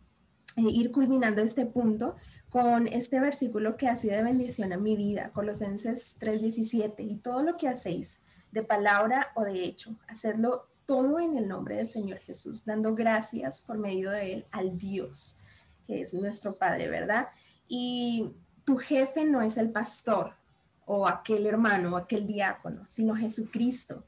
ir 0.58 0.92
culminando 0.92 1.42
este 1.42 1.66
punto 1.66 2.16
con 2.50 2.88
este 2.88 3.20
versículo 3.20 3.78
que 3.78 3.88
ha 3.88 3.96
sido 3.96 4.16
de 4.16 4.24
bendición 4.24 4.74
a 4.74 4.78
mi 4.78 4.96
vida, 4.96 5.32
Colosenses 5.34 6.16
3:17, 6.20 7.04
y 7.04 7.16
todo 7.16 7.42
lo 7.42 7.58
que 7.58 7.68
hacéis, 7.68 8.20
de 8.52 8.64
palabra 8.64 9.32
o 9.36 9.44
de 9.44 9.64
hecho, 9.64 9.96
hacedlo 10.08 10.68
todo 10.86 11.20
en 11.20 11.38
el 11.38 11.48
nombre 11.48 11.78
del 11.78 11.90
Señor 11.90 12.20
Jesús, 12.20 12.66
dando 12.66 12.94
gracias 12.94 13.62
por 13.62 13.78
medio 13.78 14.12
de 14.12 14.34
él 14.34 14.46
al 14.52 14.78
Dios, 14.78 15.38
que 15.88 16.02
es 16.02 16.14
nuestro 16.14 16.58
Padre, 16.58 16.88
¿verdad? 16.88 17.30
Y 17.68 18.32
tu 18.64 18.78
jefe 18.78 19.26
no 19.26 19.42
es 19.42 19.58
el 19.58 19.72
pastor, 19.72 20.34
o 20.86 21.08
aquel 21.08 21.46
hermano 21.46 21.94
o 21.94 21.98
aquel 21.98 22.28
diácono, 22.28 22.86
sino 22.90 23.16
Jesucristo. 23.16 24.04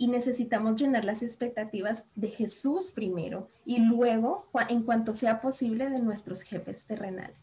Y 0.00 0.08
necesitamos 0.08 0.80
llenar 0.80 1.04
las 1.04 1.22
expectativas 1.22 2.06
de 2.14 2.28
Jesús 2.28 2.90
primero 2.90 3.50
y 3.66 3.80
luego, 3.80 4.48
en 4.70 4.82
cuanto 4.82 5.12
sea 5.12 5.42
posible, 5.42 5.90
de 5.90 6.00
nuestros 6.00 6.40
jefes 6.40 6.86
terrenales. 6.86 7.36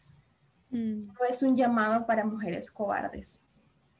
Mm. 0.70 1.06
No 1.06 1.24
es 1.30 1.44
un 1.44 1.54
llamado 1.54 2.04
para 2.04 2.24
mujeres 2.24 2.72
cobardes. 2.72 3.42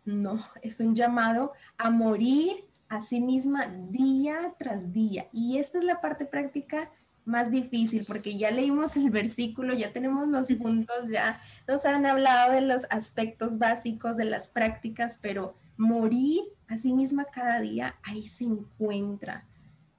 No, 0.04 0.44
es 0.61 0.80
un 0.80 0.92
llamado 0.96 1.52
a 1.76 1.88
morir 1.90 2.64
a 2.88 3.00
sí 3.00 3.20
misma 3.20 3.68
día 3.90 4.52
tras 4.59 4.92
día. 4.92 5.28
Y 5.32 5.59
esta 5.59 5.78
es 5.78 5.84
la 5.84 6.00
parte 6.00 6.26
práctica 6.26 6.90
más 7.24 7.52
difícil 7.52 8.06
porque 8.09 8.36
ya 8.36 8.50
leímos 8.50 8.96
el 8.96 9.11
versículo, 9.11 9.72
ya 9.72 9.92
tenemos 9.92 10.26
los 10.26 10.50
puntos, 10.54 11.09
ya 11.09 11.40
nos 11.68 11.84
han 11.84 12.06
hablado 12.06 12.54
de 12.54 12.62
los 12.62 12.88
aspectos 12.90 13.56
básicos 13.56 14.16
de 14.16 14.24
las 14.24 14.50
prácticas, 14.50 15.20
pero 15.22 15.54
morir 15.79 16.43
a 16.66 16.76
sí 16.76 16.93
misma 16.93 17.24
cada 17.24 17.61
día, 17.61 17.95
ahí 18.03 18.29
se 18.29 18.45
encuentra 18.45 19.47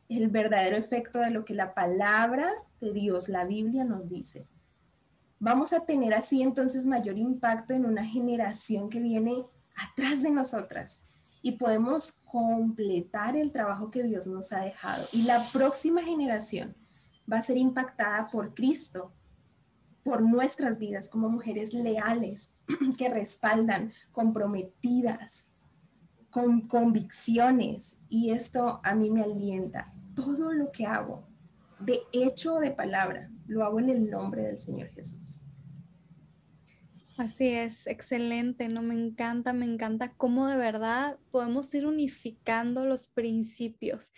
el 0.10 0.28
verdadero 0.28 0.78
efecto 0.78 1.20
de 1.20 1.32
lo 1.32 1.46
que 1.46 1.56
la 1.56 1.74
palabra 1.74 2.52
de 2.82 2.94
Dios, 2.94 3.30
la 3.30 3.46
Biblia 3.46 3.84
nos 3.86 4.10
dice. 4.10 4.46
Vamos 5.40 5.72
a 5.72 5.86
tener 5.86 6.14
así 6.14 6.42
entonces 6.42 6.86
mayor 6.86 7.18
impacto 7.18 7.74
en 7.74 7.86
una 7.86 8.06
generación 8.06 8.90
que 8.90 9.00
viene 9.00 9.46
atrás 9.76 10.22
de 10.22 10.32
nosotras 10.32 11.02
y 11.42 11.54
podemos 11.54 12.12
completar 12.26 13.38
el 13.38 13.52
trabajo 13.52 13.90
que 13.90 14.04
Dios 14.04 14.28
nos 14.28 14.52
ha 14.52 14.60
dejado. 14.60 15.08
Y 15.14 15.22
la 15.22 15.48
próxima 15.54 16.04
generación 16.04 16.76
va 17.32 17.38
a 17.38 17.42
ser 17.42 17.58
impactada 17.58 18.30
por 18.30 18.54
Cristo, 18.54 19.14
por 20.04 20.22
nuestras 20.22 20.78
vidas 20.78 21.08
como 21.08 21.30
mujeres 21.30 21.74
leales 21.74 22.52
que 22.98 23.08
respaldan, 23.08 23.94
comprometidas, 24.12 25.48
con 26.30 26.68
convicciones. 26.68 27.98
Y 28.10 28.32
esto 28.32 28.80
a 28.84 28.96
mí 28.96 29.10
me 29.10 29.24
alienta. 29.24 29.92
Todo 30.16 30.52
lo 30.54 30.72
que 30.72 30.86
hago, 30.86 31.28
de 31.80 32.02
hecho 32.12 32.56
o 32.56 32.60
de 32.60 32.72
palabra, 32.72 33.30
lo 33.48 33.64
hago 33.64 33.80
en 33.80 33.90
el 33.90 34.10
nombre 34.10 34.44
del 34.44 34.58
Señor 34.58 34.90
Jesús. 34.90 35.46
Así 37.18 37.50
es, 37.50 37.86
excelente, 37.88 38.70
¿no? 38.70 38.82
Me 38.82 38.96
encanta, 38.96 39.52
me 39.52 39.66
encanta 39.66 40.14
cómo 40.14 40.48
de 40.48 40.56
verdad 40.56 41.18
podemos 41.32 41.74
ir 41.74 41.86
unificando 41.86 42.86
los 42.86 43.10
principios 43.10 44.14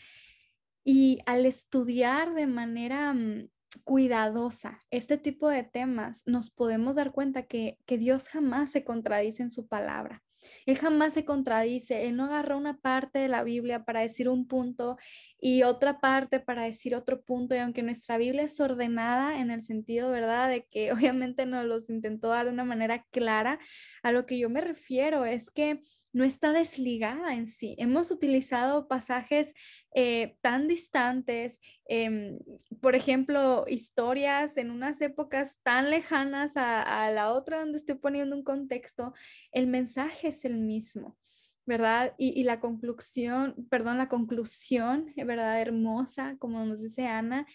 y 0.83 1.19
al 1.25 1.45
estudiar 1.45 2.33
de 2.33 2.47
manera 2.47 3.13
mm, 3.13 3.49
cuidadosa 3.83 4.79
este 4.89 5.17
tipo 5.17 5.49
de 5.49 5.63
temas, 5.63 6.23
nos 6.25 6.49
podemos 6.49 6.95
dar 6.95 7.11
cuenta 7.11 7.43
que, 7.43 7.77
que 7.85 7.97
Dios 7.97 8.27
jamás 8.29 8.71
se 8.71 8.83
contradice 8.83 9.43
en 9.43 9.49
su 9.49 9.67
palabra. 9.67 10.23
Él 10.65 10.77
jamás 10.77 11.13
se 11.13 11.25
contradice, 11.25 12.07
él 12.07 12.15
no 12.15 12.25
agarra 12.25 12.55
una 12.55 12.77
parte 12.77 13.19
de 13.19 13.27
la 13.27 13.43
Biblia 13.43 13.83
para 13.85 14.01
decir 14.01 14.29
un 14.29 14.47
punto 14.47 14.97
y 15.39 15.63
otra 15.63 15.99
parte 15.99 16.39
para 16.39 16.63
decir 16.63 16.95
otro 16.95 17.23
punto, 17.23 17.55
y 17.55 17.59
aunque 17.59 17.83
nuestra 17.83 18.17
Biblia 18.17 18.43
es 18.43 18.59
ordenada 18.59 19.39
en 19.39 19.51
el 19.51 19.63
sentido, 19.63 20.11
¿verdad?, 20.11 20.49
de 20.49 20.65
que 20.65 20.91
obviamente 20.93 21.45
nos 21.45 21.65
los 21.65 21.89
intentó 21.89 22.29
dar 22.29 22.45
de 22.45 22.51
una 22.51 22.63
manera 22.63 23.05
clara, 23.11 23.59
a 24.03 24.11
lo 24.11 24.25
que 24.25 24.39
yo 24.39 24.49
me 24.49 24.61
refiero 24.61 25.25
es 25.25 25.49
que 25.49 25.79
no 26.13 26.23
está 26.23 26.51
desligada 26.51 27.33
en 27.33 27.47
sí. 27.47 27.75
Hemos 27.77 28.11
utilizado 28.11 28.87
pasajes 28.87 29.53
eh, 29.93 30.37
tan 30.41 30.67
distantes, 30.67 31.59
em, 31.85 32.39
por 32.81 32.95
ejemplo, 32.95 33.65
historias 33.67 34.57
en 34.57 34.71
unas 34.71 35.01
épocas 35.01 35.57
tan 35.63 35.89
lejanas 35.89 36.53
a, 36.55 37.09
la 37.11 37.33
otra 37.33 37.59
donde 37.59 37.77
estoy 37.77 37.95
poniendo 37.95 38.35
un 38.35 38.43
contexto, 38.43 39.13
el 39.51 39.67
mensaje 39.67 40.29
es 40.29 40.45
el 40.45 40.57
mismo. 40.57 41.17
¿verdad? 41.63 42.15
Y, 42.17 42.43
la 42.43 42.59
conclusión, 42.59 43.55
perdón, 43.69 43.97
la 43.97 44.09
conclusión, 44.09 45.13
¿verdad? 45.15 45.61
Hermosa, 45.61 46.35
como 46.39 46.65
nos 46.65 46.81
dice 46.81 47.05
Ana, 47.07 47.45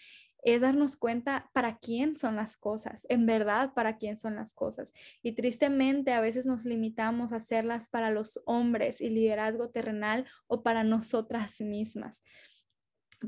es 0.43 0.61
darnos 0.61 0.95
cuenta 0.95 1.49
para 1.53 1.77
quién 1.77 2.15
son 2.15 2.35
las 2.35 2.57
cosas, 2.57 3.05
en 3.09 3.25
verdad 3.25 3.73
para 3.73 3.97
quién 3.97 4.17
son 4.17 4.35
las 4.35 4.53
cosas. 4.53 4.93
Y 5.21 5.33
tristemente 5.33 6.13
a 6.13 6.21
veces 6.21 6.45
nos 6.45 6.65
limitamos 6.65 7.31
a 7.31 7.37
hacerlas 7.37 7.89
para 7.89 8.11
los 8.11 8.41
hombres 8.45 9.01
y 9.01 9.09
liderazgo 9.09 9.69
terrenal 9.69 10.25
o 10.47 10.63
para 10.63 10.83
nosotras 10.83 11.59
mismas. 11.61 12.23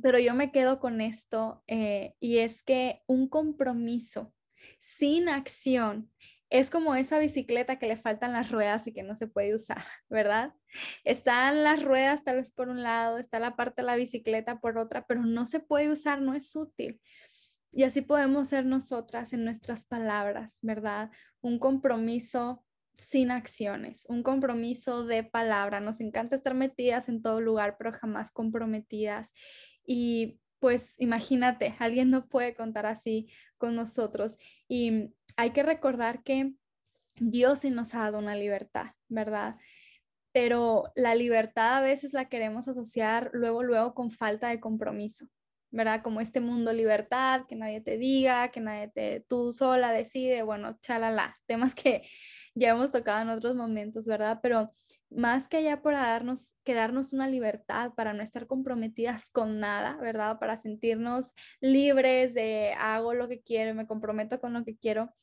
Pero 0.01 0.19
yo 0.19 0.35
me 0.35 0.51
quedo 0.51 0.79
con 0.79 1.01
esto 1.01 1.63
eh, 1.67 2.15
y 2.19 2.37
es 2.37 2.61
que 2.61 3.01
un 3.07 3.27
compromiso 3.27 4.33
sin 4.77 5.29
acción 5.29 6.11
es 6.49 6.69
como 6.69 6.95
esa 6.95 7.19
bicicleta 7.19 7.77
que 7.77 7.87
le 7.87 7.97
faltan 7.97 8.33
las 8.33 8.51
ruedas 8.51 8.87
y 8.87 8.93
que 8.93 9.03
no 9.03 9.15
se 9.15 9.27
puede 9.27 9.53
usar, 9.53 9.83
¿verdad? 10.09 10.53
Están 11.03 11.63
las 11.63 11.83
ruedas 11.83 12.23
tal 12.23 12.37
vez 12.37 12.51
por 12.51 12.69
un 12.69 12.83
lado, 12.83 13.17
está 13.17 13.39
la 13.39 13.55
parte 13.55 13.81
de 13.81 13.87
la 13.87 13.95
bicicleta 13.95 14.59
por 14.59 14.77
otra, 14.77 15.05
pero 15.05 15.21
no 15.21 15.45
se 15.45 15.59
puede 15.59 15.91
usar, 15.91 16.21
no 16.21 16.33
es 16.33 16.55
útil. 16.55 16.99
Y 17.71 17.83
así 17.83 18.01
podemos 18.01 18.49
ser 18.49 18.65
nosotras 18.65 19.31
en 19.31 19.43
nuestras 19.45 19.85
palabras, 19.85 20.57
¿verdad? 20.61 21.11
Un 21.41 21.59
compromiso 21.59 22.65
sin 22.97 23.29
acciones, 23.31 24.05
un 24.09 24.23
compromiso 24.23 25.05
de 25.05 25.23
palabra. 25.23 25.79
Nos 25.79 25.99
encanta 25.99 26.35
estar 26.35 26.55
metidas 26.55 27.09
en 27.09 27.21
todo 27.21 27.41
lugar, 27.41 27.75
pero 27.77 27.91
jamás 27.91 28.31
comprometidas. 28.31 29.31
Y 29.85 30.39
pues 30.59 30.93
imagínate, 30.97 31.75
alguien 31.79 32.09
no 32.09 32.27
puede 32.27 32.55
contar 32.55 32.87
así 32.87 33.31
con 33.57 33.75
nosotros. 33.75 34.37
Y 34.67 35.13
hay 35.39 35.51
que 35.51 35.63
recordar 35.63 36.21
que 36.21 36.53
Dios 37.15 37.59
sí 37.59 37.69
nos 37.69 37.95
ha 37.95 37.99
dado 37.99 38.19
una 38.19 38.35
libertad, 38.35 38.87
¿verdad? 39.07 39.55
Pero 40.33 40.91
la 40.95 41.15
libertad 41.15 41.77
a 41.77 41.81
veces 41.81 42.11
la 42.11 42.25
queremos 42.25 42.67
asociar 42.67 43.29
luego, 43.31 43.63
luego 43.63 43.93
con 43.93 44.11
falta 44.11 44.49
de 44.49 44.59
compromiso, 44.59 45.27
¿verdad? 45.71 46.01
Como 46.03 46.19
este 46.19 46.41
mundo 46.41 46.73
libertad, 46.73 47.45
que 47.47 47.55
nadie 47.55 47.79
te 47.79 47.97
diga, 47.97 48.51
que 48.51 48.59
nadie 48.59 48.89
te, 48.89 49.25
tú 49.29 49.53
sola 49.53 49.93
decide, 49.93 50.43
bueno, 50.43 50.77
chalala, 50.81 51.37
temas 51.45 51.73
que 51.73 52.03
ya 52.53 52.71
hemos 52.71 52.91
tocado 52.91 53.21
en 53.21 53.29
otros 53.29 53.55
momentos, 53.55 54.07
¿verdad? 54.07 54.39
Pero 54.43 54.71
más 55.09 55.47
que 55.47 55.57
allá 55.57 55.81
por 55.81 55.93
darnos, 55.93 56.55
que 56.63 56.73
darnos 56.73 57.13
una 57.13 57.27
libertad 57.27 57.93
para 57.95 58.13
no 58.13 58.23
estar 58.23 58.47
comprometidas 58.47 59.29
con 59.29 59.59
nada, 59.59 59.97
¿verdad? 59.97 60.39
Para 60.39 60.57
sentirnos 60.57 61.33
libres 61.61 62.33
de 62.33 62.73
hago 62.77 63.13
lo 63.13 63.27
que 63.27 63.41
quiero, 63.41 63.73
me 63.75 63.87
comprometo 63.87 64.39
con 64.39 64.53
lo 64.53 64.63
que 64.63 64.77
quiero, 64.77 65.13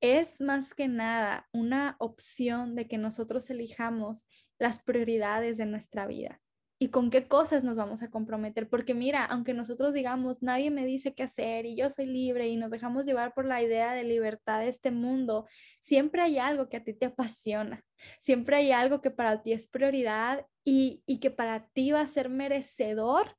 es 0.00 0.40
más 0.40 0.74
que 0.74 0.88
nada 0.88 1.48
una 1.52 1.96
opción 1.98 2.74
de 2.74 2.88
que 2.88 2.98
nosotros 2.98 3.50
elijamos 3.50 4.26
las 4.58 4.82
prioridades 4.82 5.56
de 5.58 5.66
nuestra 5.66 6.06
vida 6.06 6.40
y 6.82 6.88
con 6.88 7.10
qué 7.10 7.28
cosas 7.28 7.62
nos 7.62 7.76
vamos 7.76 8.02
a 8.02 8.10
comprometer. 8.10 8.66
Porque 8.66 8.94
mira, 8.94 9.26
aunque 9.26 9.52
nosotros 9.52 9.92
digamos, 9.92 10.42
nadie 10.42 10.70
me 10.70 10.86
dice 10.86 11.14
qué 11.14 11.24
hacer 11.24 11.66
y 11.66 11.76
yo 11.76 11.90
soy 11.90 12.06
libre 12.06 12.48
y 12.48 12.56
nos 12.56 12.70
dejamos 12.70 13.04
llevar 13.04 13.34
por 13.34 13.44
la 13.44 13.62
idea 13.62 13.92
de 13.92 14.02
libertad 14.02 14.60
de 14.60 14.68
este 14.68 14.90
mundo, 14.90 15.46
siempre 15.78 16.22
hay 16.22 16.38
algo 16.38 16.70
que 16.70 16.78
a 16.78 16.82
ti 16.82 16.94
te 16.94 17.04
apasiona, 17.04 17.84
siempre 18.18 18.56
hay 18.56 18.72
algo 18.72 19.02
que 19.02 19.10
para 19.10 19.42
ti 19.42 19.52
es 19.52 19.68
prioridad 19.68 20.46
y, 20.64 21.02
y 21.04 21.20
que 21.20 21.30
para 21.30 21.68
ti 21.68 21.92
va 21.92 22.00
a 22.00 22.06
ser 22.06 22.30
merecedor 22.30 23.36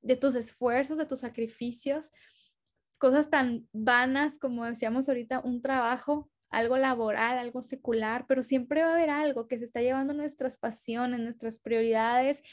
de 0.00 0.14
tus 0.14 0.36
esfuerzos, 0.36 0.96
de 0.96 1.06
tus 1.06 1.18
sacrificios, 1.18 2.12
cosas 2.98 3.28
tan 3.28 3.66
vanas 3.72 4.38
como 4.38 4.64
decíamos 4.66 5.08
ahorita, 5.08 5.40
un 5.40 5.62
trabajo 5.62 6.30
algo 6.50 6.76
laboral, 6.76 7.38
algo 7.38 7.62
secular, 7.62 8.26
pero 8.28 8.44
siempre 8.44 8.84
va 8.84 8.90
a 8.90 8.94
haber 8.94 9.10
algo 9.10 9.48
que 9.48 9.58
se 9.58 9.64
está 9.64 9.82
llevando 9.82 10.14
nuestras 10.14 10.56
pasiones, 10.56 11.18
nuestras 11.18 11.58
prioridades 11.58 12.44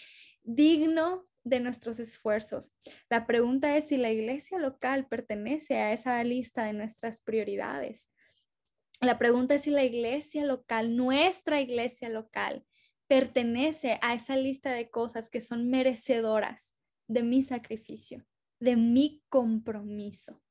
digno 0.44 1.28
de 1.44 1.60
nuestros 1.60 2.00
esfuerzos. 2.00 2.74
La 3.10 3.26
pregunta 3.26 3.76
es 3.78 3.88
si 3.88 3.98
la 3.98 4.12
iglesia 4.12 4.60
local 4.60 5.08
pertenece 5.08 5.78
a 5.78 5.94
esa 5.94 6.24
lista 6.24 6.64
de 6.64 6.74
nuestras 6.74 7.22
prioridades. 7.22 8.12
La 9.02 9.18
pregunta 9.18 9.56
es 9.56 9.64
si 9.64 9.72
la 9.72 9.84
iglesia 9.84 10.46
local, 10.46 10.96
nuestra 10.96 11.60
iglesia 11.60 12.10
local, 12.10 12.66
pertenece 13.08 13.98
a 14.02 14.14
esa 14.14 14.36
lista 14.36 14.72
de 14.72 14.90
cosas 14.90 15.30
que 15.30 15.42
son 15.42 15.70
merecedoras 15.70 16.74
de 17.08 17.24
mi 17.24 17.42
sacrificio, 17.42 18.26
de 18.60 18.78
mi 18.78 19.24
compromiso. 19.28 20.42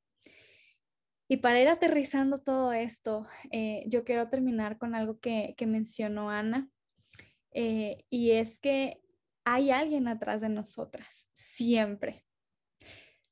Y 1.28 1.36
para 1.36 1.60
ir 1.60 1.68
aterrizando 1.68 2.42
todo 2.42 2.72
esto, 2.72 3.24
eh, 3.52 3.84
yo 3.86 4.04
quiero 4.04 4.28
terminar 4.28 4.78
con 4.78 4.96
algo 4.96 5.20
que, 5.20 5.54
mencionó 5.64 6.28
Ana, 6.28 6.68
eh, 7.52 8.04
y 8.10 8.32
es 8.32 8.58
que 8.58 9.00
hay 9.44 9.70
alguien 9.70 10.08
atrás 10.08 10.40
de 10.40 10.48
nosotras, 10.48 11.26
siempre. 11.32 12.24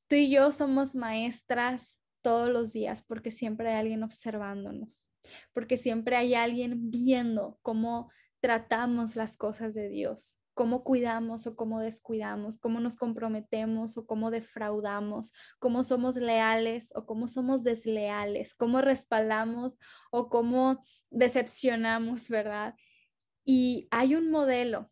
Tú 0.08 0.16
y 0.16 0.30
yo 0.30 0.52
somos 0.52 0.94
maestras 0.94 2.00
todos 2.22 2.48
los 2.48 2.72
días 2.72 3.02
porque 3.02 3.30
siempre 3.30 3.70
hay 3.70 3.76
alguien 3.76 4.02
observándonos, 4.02 5.08
porque 5.52 5.76
siempre 5.76 6.16
hay 6.16 6.34
alguien 6.34 6.90
viendo 6.90 7.58
cómo 7.62 8.10
tratamos 8.40 9.16
las 9.16 9.36
cosas 9.36 9.74
de 9.74 9.88
Dios, 9.88 10.40
cómo 10.54 10.82
cuidamos 10.82 11.46
o 11.46 11.56
cómo 11.56 11.80
descuidamos, 11.80 12.58
cómo 12.58 12.80
nos 12.80 12.96
comprometemos 12.96 13.96
o 13.96 14.06
cómo 14.06 14.30
defraudamos, 14.30 15.32
cómo 15.58 15.84
somos 15.84 16.16
leales 16.16 16.90
o 16.94 17.06
cómo 17.06 17.28
somos 17.28 17.62
desleales, 17.62 18.54
cómo 18.54 18.80
respaldamos 18.80 19.78
o 20.10 20.28
cómo 20.28 20.82
decepcionamos, 21.10 22.28
¿verdad? 22.28 22.74
Y 23.44 23.88
hay 23.90 24.14
un 24.14 24.30
modelo 24.30 24.90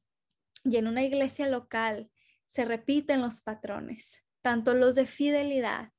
y 0.68 0.76
en 0.76 0.88
una 0.88 1.04
iglesia 1.04 1.48
local 1.48 2.10
se 2.46 2.64
repiten 2.64 3.20
los 3.20 3.40
patrones, 3.40 4.22
tanto 4.42 4.74
los 4.74 4.94
de 4.94 5.06
fidelidad 5.06 5.92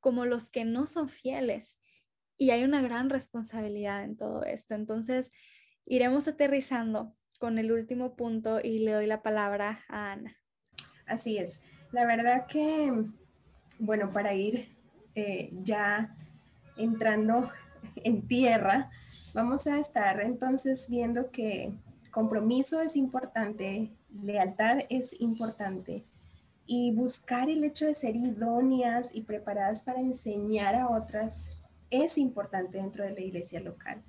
como 0.00 0.24
los 0.24 0.50
que 0.50 0.64
no 0.64 0.86
son 0.86 1.08
fieles. 1.08 1.76
Y 2.38 2.50
hay 2.50 2.64
una 2.64 2.82
gran 2.82 3.10
responsabilidad 3.10 4.04
en 4.04 4.16
todo 4.16 4.44
esto. 4.44 4.74
Entonces, 4.74 5.32
iremos 5.84 6.28
aterrizando 6.28 7.16
con 7.40 7.58
el 7.58 7.72
último 7.72 8.14
punto 8.14 8.60
y 8.62 8.80
le 8.80 8.92
doy 8.92 9.06
la 9.06 9.22
palabra 9.22 9.84
a 9.88 10.12
Ana. 10.12 10.36
Así 11.06 11.38
es. 11.38 11.60
La 11.92 12.04
verdad 12.04 12.46
que, 12.46 12.92
bueno, 13.78 14.10
para 14.10 14.34
ir 14.34 14.68
eh, 15.14 15.50
ya 15.64 16.14
entrando 16.76 17.50
en 17.96 18.26
tierra, 18.28 18.90
vamos 19.34 19.66
a 19.66 19.78
estar 19.78 20.20
entonces 20.20 20.88
viendo 20.88 21.30
que 21.30 21.72
compromiso 22.16 22.80
es 22.80 22.96
importante, 22.96 23.90
lealtad 24.22 24.78
es 24.88 25.14
importante 25.20 26.02
y 26.64 26.90
buscar 26.92 27.50
el 27.50 27.62
hecho 27.62 27.84
de 27.84 27.94
ser 27.94 28.16
idóneas 28.16 29.14
y 29.14 29.20
preparadas 29.20 29.82
para 29.82 30.00
enseñar 30.00 30.76
a 30.76 30.88
otras 30.88 31.50
es 31.90 32.16
importante 32.16 32.78
dentro 32.78 33.04
de 33.04 33.10
la 33.10 33.20
iglesia 33.20 33.60
local. 33.60 34.02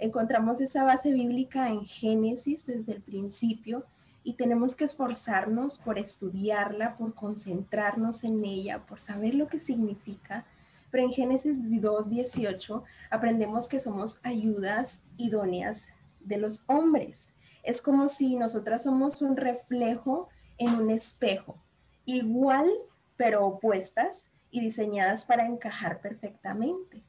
Encontramos 0.00 0.60
esa 0.60 0.82
base 0.82 1.12
bíblica 1.12 1.68
en 1.68 1.84
Génesis 1.84 2.66
desde 2.66 2.94
el 2.94 3.02
principio 3.02 3.84
y 4.24 4.32
tenemos 4.32 4.74
que 4.74 4.86
esforzarnos 4.86 5.78
por 5.78 6.00
estudiarla, 6.00 6.96
por 6.96 7.14
concentrarnos 7.14 8.24
en 8.24 8.44
ella, 8.44 8.80
por 8.80 8.98
saber 8.98 9.36
lo 9.36 9.46
que 9.46 9.60
significa. 9.60 10.46
Pero 10.90 11.04
en 11.04 11.12
Génesis 11.12 11.60
2.18 11.60 12.82
aprendemos 13.08 13.68
que 13.68 13.78
somos 13.78 14.18
ayudas 14.24 15.00
idóneas 15.16 15.90
de 16.18 16.38
los 16.38 16.64
hombres 16.66 17.34
es 17.62 17.80
como 17.80 18.08
si 18.08 18.36
nosotras 18.36 18.84
somos 18.84 19.22
un 19.22 19.36
reflejo 19.36 20.28
en 20.58 20.74
un 20.74 20.90
espejo, 20.90 21.62
igual 22.04 22.70
pero 23.16 23.46
opuestas 23.46 24.28
y 24.50 24.60
diseñadas 24.60 25.24
para 25.24 25.46
encajar 25.46 26.00
perfectamente. 26.00 27.02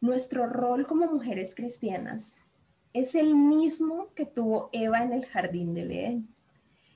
Nuestro 0.00 0.46
rol 0.46 0.86
como 0.86 1.06
mujeres 1.06 1.54
cristianas 1.54 2.36
es 2.92 3.14
el 3.14 3.34
mismo 3.34 4.08
que 4.14 4.26
tuvo 4.26 4.68
Eva 4.72 5.02
en 5.02 5.12
el 5.12 5.26
jardín 5.26 5.74
de 5.74 5.82
Edén 5.82 6.28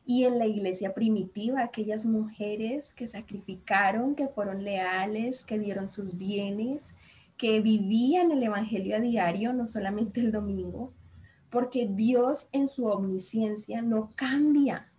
y 0.04 0.24
en 0.24 0.38
la 0.38 0.46
iglesia 0.46 0.94
primitiva, 0.94 1.62
aquellas 1.62 2.06
mujeres 2.06 2.92
que 2.94 3.06
sacrificaron, 3.06 4.14
que 4.14 4.28
fueron 4.28 4.62
leales, 4.62 5.44
que 5.44 5.58
dieron 5.58 5.90
sus 5.90 6.16
bienes, 6.16 6.94
que 7.36 7.60
vivían 7.60 8.30
el 8.30 8.42
Evangelio 8.42 8.96
a 8.96 9.00
diario, 9.00 9.52
no 9.52 9.66
solamente 9.66 10.20
el 10.20 10.30
domingo, 10.30 10.92
porque 11.56 11.86
Dios 11.90 12.50
en 12.52 12.68
su 12.68 12.84
omnisciencia 12.84 13.80
no 13.80 14.12
cambia. 14.14 14.92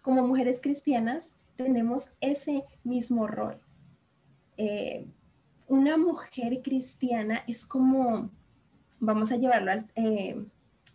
Como 0.00 0.26
mujeres 0.26 0.62
cristianas 0.62 1.32
tenemos 1.56 2.08
ese 2.22 2.64
mismo 2.84 3.26
rol. 3.26 3.60
Eh, 4.56 5.06
una 5.66 5.98
mujer 5.98 6.62
cristiana 6.62 7.44
es 7.46 7.66
como, 7.66 8.30
vamos 8.98 9.30
a 9.30 9.36
llevarlo 9.36 9.72
al 9.72 9.86
eh, 9.94 10.42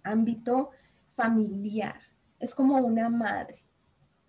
ámbito 0.02 0.72
familiar, 1.16 2.02
es 2.40 2.56
como 2.56 2.78
una 2.78 3.10
madre 3.10 3.64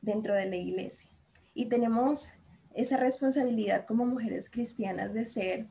dentro 0.03 0.35
de 0.35 0.45
la 0.45 0.57
iglesia. 0.57 1.09
Y 1.55 1.71
tenemos 1.71 2.35
esa 2.75 2.99
responsabilidad 2.99 3.87
como 3.87 4.05
mujeres 4.05 4.51
cristianas 4.51 5.15
de 5.15 5.25
ser 5.25 5.69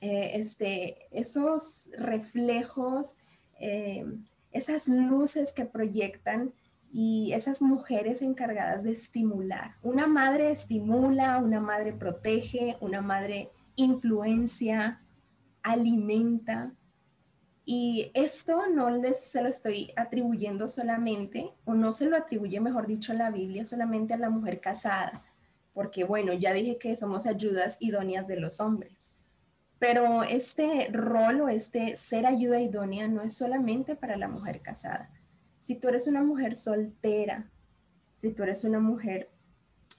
eh, 0.00 0.30
este, 0.34 1.08
esos 1.10 1.90
reflejos 1.98 3.16
eh, 3.60 4.04
esas 4.50 4.88
luces 4.88 5.52
que 5.52 5.64
proyectan 5.64 6.52
y 6.92 7.32
esas 7.32 7.60
mujeres 7.60 8.22
encargadas 8.22 8.84
de 8.84 8.92
estimular. 8.92 9.74
Una 9.82 10.06
madre 10.06 10.50
estimula, 10.52 11.38
una 11.38 11.60
madre 11.60 11.92
protege, 11.92 12.76
una 12.80 13.02
madre 13.02 13.50
influencia, 13.74 15.00
alimenta. 15.64 16.72
Y 17.64 18.12
esto 18.14 18.68
no 18.68 18.90
les 18.90 19.24
se 19.24 19.42
lo 19.42 19.48
estoy 19.48 19.92
atribuyendo 19.96 20.68
solamente, 20.68 21.50
o 21.64 21.74
no 21.74 21.92
se 21.92 22.08
lo 22.08 22.16
atribuye, 22.16 22.60
mejor 22.60 22.86
dicho, 22.86 23.12
la 23.12 23.30
Biblia 23.30 23.64
solamente 23.64 24.14
a 24.14 24.18
la 24.18 24.30
mujer 24.30 24.60
casada, 24.60 25.24
porque 25.72 26.04
bueno, 26.04 26.32
ya 26.34 26.52
dije 26.52 26.78
que 26.78 26.96
somos 26.96 27.26
ayudas 27.26 27.78
idóneas 27.80 28.28
de 28.28 28.38
los 28.38 28.60
hombres. 28.60 29.10
Pero 29.78 30.22
este 30.22 30.88
rol 30.92 31.42
o 31.42 31.48
este 31.48 31.96
ser 31.96 32.26
ayuda 32.26 32.60
idónea 32.60 33.08
no 33.08 33.22
es 33.22 33.34
solamente 33.34 33.96
para 33.96 34.16
la 34.16 34.28
mujer 34.28 34.60
casada. 34.60 35.10
Si 35.60 35.76
tú 35.76 35.88
eres 35.88 36.06
una 36.06 36.22
mujer 36.22 36.56
soltera, 36.56 37.50
si 38.14 38.32
tú 38.32 38.42
eres 38.42 38.64
una 38.64 38.80
mujer 38.80 39.30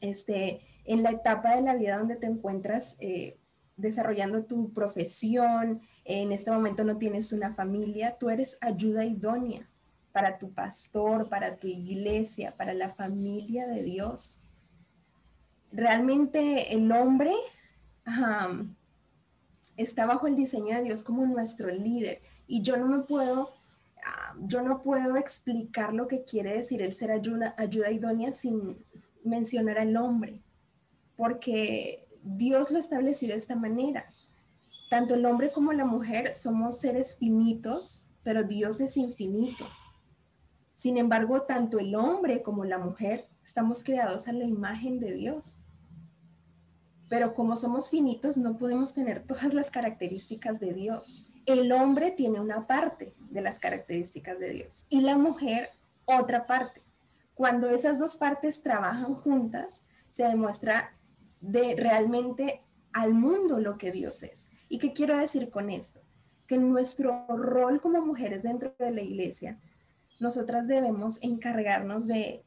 este, 0.01 0.61
en 0.85 1.03
la 1.03 1.11
etapa 1.11 1.55
de 1.55 1.61
la 1.61 1.75
vida 1.75 1.97
donde 1.97 2.15
te 2.15 2.27
encuentras 2.27 2.95
eh, 2.99 3.37
desarrollando 3.77 4.45
tu 4.45 4.73
profesión, 4.73 5.81
en 6.05 6.31
este 6.31 6.51
momento 6.51 6.83
no 6.83 6.97
tienes 6.97 7.33
una 7.33 7.53
familia, 7.53 8.17
tú 8.17 8.29
eres 8.29 8.57
ayuda 8.61 9.05
idónea 9.05 9.69
para 10.11 10.37
tu 10.37 10.53
pastor, 10.53 11.27
para 11.27 11.57
tu 11.57 11.67
iglesia, 11.67 12.53
para 12.57 12.73
la 12.73 12.89
familia 12.89 13.67
de 13.67 13.83
Dios. 13.83 14.39
Realmente 15.73 16.73
el 16.73 16.89
hombre 16.91 17.33
está 19.77 20.05
bajo 20.05 20.27
el 20.27 20.35
diseño 20.35 20.75
de 20.75 20.83
Dios 20.83 21.03
como 21.03 21.25
nuestro 21.25 21.69
líder 21.69 22.21
Y 22.47 22.61
yo 22.61 22.77
no 22.77 22.87
me 22.87 23.03
puedo, 23.03 23.49
ah, 24.05 24.35
yo 24.41 24.61
no 24.61 24.81
puedo 24.81 25.17
explicar 25.17 25.93
lo 25.93 26.07
que 26.07 26.23
quiere 26.23 26.53
decir 26.57 26.81
el 26.81 26.93
ser 26.93 27.11
ayuda, 27.11 27.55
ayuda 27.57 27.91
idónea 27.91 28.33
sin 28.33 28.77
mencionar 29.23 29.79
al 29.79 29.97
hombre, 29.97 30.41
porque 31.17 32.07
Dios 32.23 32.71
lo 32.71 32.79
estableció 32.79 33.29
de 33.29 33.35
esta 33.35 33.55
manera. 33.55 34.05
Tanto 34.89 35.15
el 35.15 35.25
hombre 35.25 35.51
como 35.51 35.73
la 35.73 35.85
mujer 35.85 36.35
somos 36.35 36.79
seres 36.79 37.15
finitos, 37.15 38.07
pero 38.23 38.43
Dios 38.43 38.79
es 38.81 38.97
infinito. 38.97 39.65
Sin 40.75 40.97
embargo, 40.97 41.41
tanto 41.43 41.79
el 41.79 41.95
hombre 41.95 42.41
como 42.43 42.65
la 42.65 42.77
mujer 42.77 43.27
estamos 43.43 43.83
creados 43.83 44.27
a 44.27 44.33
la 44.33 44.43
imagen 44.43 44.99
de 44.99 45.13
Dios. 45.13 45.61
Pero 47.15 47.33
como 47.33 47.55
somos 47.55 47.89
finitos, 47.89 48.35
no 48.35 48.57
podemos 48.57 48.93
tener 48.93 49.23
todas 49.23 49.53
las 49.53 49.71
características 49.71 50.59
de 50.59 50.73
Dios. 50.73 51.25
El 51.45 51.71
hombre 51.71 52.11
tiene 52.11 52.41
una 52.41 52.67
parte 52.67 53.13
de 53.29 53.41
las 53.41 53.57
características 53.57 54.37
de 54.37 54.49
Dios 54.49 54.85
y 54.89 54.99
la 54.99 55.17
mujer 55.17 55.69
otra 56.03 56.45
parte. 56.45 56.81
Cuando 57.33 57.69
esas 57.69 57.99
dos 57.99 58.17
partes 58.17 58.61
trabajan 58.61 59.15
juntas, 59.15 59.83
se 60.11 60.25
demuestra 60.25 60.91
de 61.39 61.77
realmente 61.77 62.59
al 62.91 63.13
mundo 63.13 63.61
lo 63.61 63.77
que 63.77 63.93
Dios 63.93 64.21
es. 64.21 64.49
¿Y 64.67 64.77
qué 64.79 64.91
quiero 64.91 65.17
decir 65.17 65.49
con 65.49 65.69
esto? 65.69 66.01
Que 66.47 66.57
nuestro 66.57 67.25
rol 67.29 67.79
como 67.79 68.01
mujeres 68.01 68.43
dentro 68.43 68.75
de 68.77 68.91
la 68.91 69.01
iglesia, 69.01 69.55
nosotras 70.19 70.67
debemos 70.67 71.17
encargarnos 71.21 72.07
de 72.07 72.43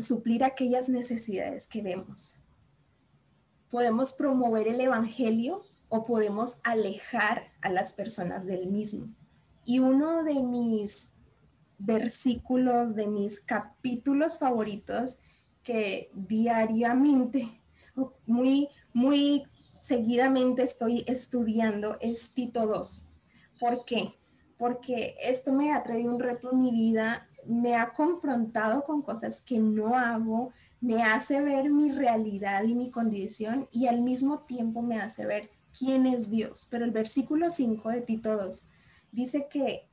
suplir 0.00 0.44
aquellas 0.44 0.88
necesidades 0.88 1.66
que 1.66 1.82
vemos. 1.82 2.38
Podemos 3.74 4.12
promover 4.12 4.68
el 4.68 4.80
Evangelio 4.80 5.64
o 5.88 6.06
podemos 6.06 6.60
alejar 6.62 7.50
a 7.60 7.68
las 7.70 7.92
personas 7.92 8.46
del 8.46 8.68
mismo. 8.68 9.08
Y 9.64 9.80
uno 9.80 10.22
de 10.22 10.34
mis 10.34 11.10
versículos, 11.76 12.94
de 12.94 13.08
mis 13.08 13.40
capítulos 13.40 14.38
favoritos 14.38 15.18
que 15.64 16.08
diariamente, 16.14 17.48
muy, 18.28 18.68
muy 18.92 19.42
seguidamente 19.80 20.62
estoy 20.62 21.02
estudiando 21.08 21.96
es 22.00 22.32
Tito 22.32 22.68
2. 22.68 23.10
¿Por 23.58 23.84
qué? 23.84 24.14
Porque 24.56 25.16
esto 25.20 25.52
me 25.52 25.72
ha 25.72 25.82
traído 25.82 26.14
un 26.14 26.20
reto 26.20 26.52
en 26.52 26.62
mi 26.62 26.70
vida, 26.70 27.26
me 27.48 27.74
ha 27.74 27.92
confrontado 27.92 28.84
con 28.84 29.02
cosas 29.02 29.40
que 29.40 29.58
no 29.58 29.96
hago, 29.96 30.52
me 30.84 31.02
hace 31.02 31.40
ver 31.40 31.70
mi 31.70 31.90
realidad 31.90 32.62
y 32.64 32.74
mi 32.74 32.90
condición 32.90 33.66
y 33.72 33.86
al 33.86 34.02
mismo 34.02 34.40
tiempo 34.40 34.82
me 34.82 35.00
hace 35.00 35.24
ver 35.24 35.50
quién 35.76 36.04
es 36.04 36.30
Dios. 36.30 36.68
Pero 36.70 36.84
el 36.84 36.90
versículo 36.90 37.50
5 37.50 37.88
de 37.88 38.02
Tito 38.02 38.36
2 38.36 38.66
dice 39.10 39.46
que 39.50 39.88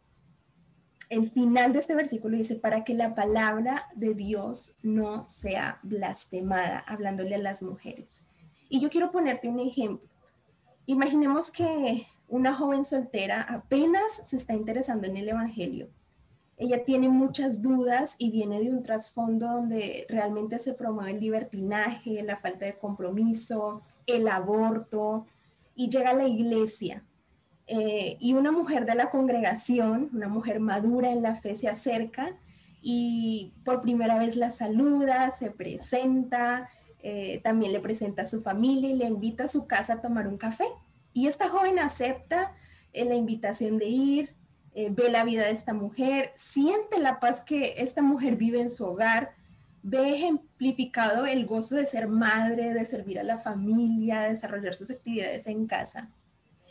el 1.07 1.31
final 1.31 1.71
de 1.71 1.79
este 1.79 1.95
versículo 1.95 2.35
dice, 2.35 2.57
para 2.57 2.83
que 2.83 2.93
la 2.93 3.15
palabra 3.15 3.85
de 3.95 4.13
Dios 4.15 4.75
no 4.83 5.29
sea 5.29 5.79
blasfemada, 5.81 6.79
hablándole 6.79 7.35
a 7.35 7.39
las 7.39 7.63
mujeres. 7.63 8.21
Y 8.67 8.81
yo 8.81 8.89
quiero 8.89 9.13
ponerte 9.13 9.47
un 9.47 9.61
ejemplo. 9.61 10.09
Imaginemos 10.87 11.51
que 11.51 12.05
una 12.27 12.53
joven 12.53 12.83
soltera 12.83 13.43
apenas 13.43 14.21
se 14.25 14.35
está 14.35 14.53
interesando 14.53 15.07
en 15.07 15.15
el 15.15 15.29
Evangelio. 15.29 15.87
Ella 16.61 16.85
tiene 16.85 17.09
muchas 17.09 17.63
dudas 17.63 18.15
y 18.19 18.29
viene 18.29 18.59
de 18.59 18.69
un 18.69 18.83
trasfondo 18.83 19.47
donde 19.47 20.05
realmente 20.07 20.59
se 20.59 20.75
promueve 20.75 21.09
el 21.09 21.19
libertinaje, 21.19 22.21
la 22.21 22.37
falta 22.37 22.65
de 22.65 22.77
compromiso, 22.77 23.81
el 24.05 24.27
aborto, 24.27 25.25
y 25.75 25.89
llega 25.89 26.11
a 26.11 26.13
la 26.13 26.27
iglesia 26.27 27.03
eh, 27.65 28.15
y 28.19 28.33
una 28.33 28.51
mujer 28.51 28.85
de 28.85 28.93
la 28.93 29.09
congregación, 29.09 30.11
una 30.13 30.27
mujer 30.27 30.59
madura 30.59 31.11
en 31.11 31.23
la 31.23 31.33
fe, 31.33 31.57
se 31.57 31.67
acerca 31.67 32.37
y 32.83 33.53
por 33.65 33.81
primera 33.81 34.19
vez 34.19 34.35
la 34.35 34.51
saluda, 34.51 35.31
se 35.31 35.49
presenta, 35.49 36.69
eh, 37.01 37.41
también 37.43 37.71
le 37.71 37.79
presenta 37.79 38.21
a 38.21 38.27
su 38.27 38.43
familia 38.43 38.91
y 38.91 38.95
le 38.95 39.05
invita 39.05 39.45
a 39.45 39.47
su 39.47 39.65
casa 39.65 39.93
a 39.93 40.01
tomar 40.01 40.27
un 40.27 40.37
café. 40.37 40.65
Y 41.11 41.25
esta 41.25 41.49
joven 41.49 41.79
acepta 41.79 42.53
eh, 42.93 43.03
la 43.03 43.15
invitación 43.15 43.79
de 43.79 43.87
ir, 43.87 44.35
ve 44.73 45.09
la 45.09 45.23
vida 45.23 45.43
de 45.43 45.51
esta 45.51 45.73
mujer, 45.73 46.31
siente 46.35 46.99
la 46.99 47.19
paz 47.19 47.41
que 47.41 47.75
esta 47.77 48.01
mujer 48.01 48.35
vive 48.35 48.61
en 48.61 48.69
su 48.69 48.85
hogar, 48.85 49.33
ve 49.83 50.15
ejemplificado 50.15 51.25
el 51.25 51.45
gozo 51.45 51.75
de 51.75 51.87
ser 51.87 52.07
madre, 52.07 52.73
de 52.73 52.85
servir 52.85 53.19
a 53.19 53.23
la 53.23 53.39
familia, 53.39 54.21
de 54.21 54.29
desarrollar 54.29 54.73
sus 54.73 54.89
actividades 54.91 55.47
en 55.47 55.67
casa 55.67 56.09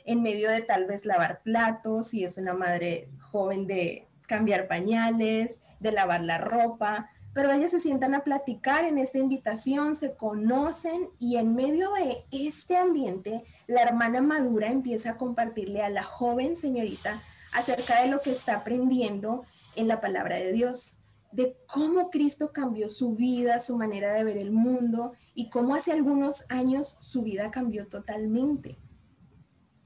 en 0.04 0.22
medio 0.22 0.50
de 0.50 0.62
tal 0.62 0.86
vez 0.86 1.04
lavar 1.04 1.40
platos, 1.42 2.08
si 2.08 2.24
es 2.24 2.38
una 2.38 2.54
madre 2.54 3.08
joven 3.30 3.66
de 3.66 4.08
cambiar 4.26 4.66
pañales, 4.66 5.60
de 5.78 5.92
lavar 5.92 6.22
la 6.22 6.38
ropa, 6.38 7.10
pero 7.32 7.52
ellas 7.52 7.70
se 7.70 7.80
sientan 7.80 8.14
a 8.14 8.24
platicar 8.24 8.84
en 8.84 8.98
esta 8.98 9.18
invitación, 9.18 9.94
se 9.94 10.16
conocen 10.16 11.10
y 11.18 11.36
en 11.36 11.54
medio 11.54 11.92
de 11.92 12.24
este 12.32 12.76
ambiente, 12.76 13.44
la 13.68 13.82
hermana 13.82 14.20
madura 14.20 14.68
empieza 14.68 15.10
a 15.10 15.16
compartirle 15.16 15.82
a 15.82 15.90
la 15.90 16.02
joven 16.02 16.56
señorita 16.56 17.22
acerca 17.52 18.02
de 18.02 18.08
lo 18.08 18.20
que 18.20 18.30
está 18.30 18.56
aprendiendo 18.56 19.44
en 19.76 19.88
la 19.88 20.00
palabra 20.00 20.36
de 20.36 20.52
Dios, 20.52 20.96
de 21.32 21.56
cómo 21.66 22.10
Cristo 22.10 22.52
cambió 22.52 22.88
su 22.88 23.14
vida, 23.14 23.60
su 23.60 23.76
manera 23.76 24.12
de 24.12 24.24
ver 24.24 24.36
el 24.36 24.50
mundo 24.50 25.12
y 25.34 25.48
cómo 25.48 25.74
hace 25.74 25.92
algunos 25.92 26.44
años 26.48 26.96
su 27.00 27.22
vida 27.22 27.50
cambió 27.50 27.86
totalmente 27.86 28.78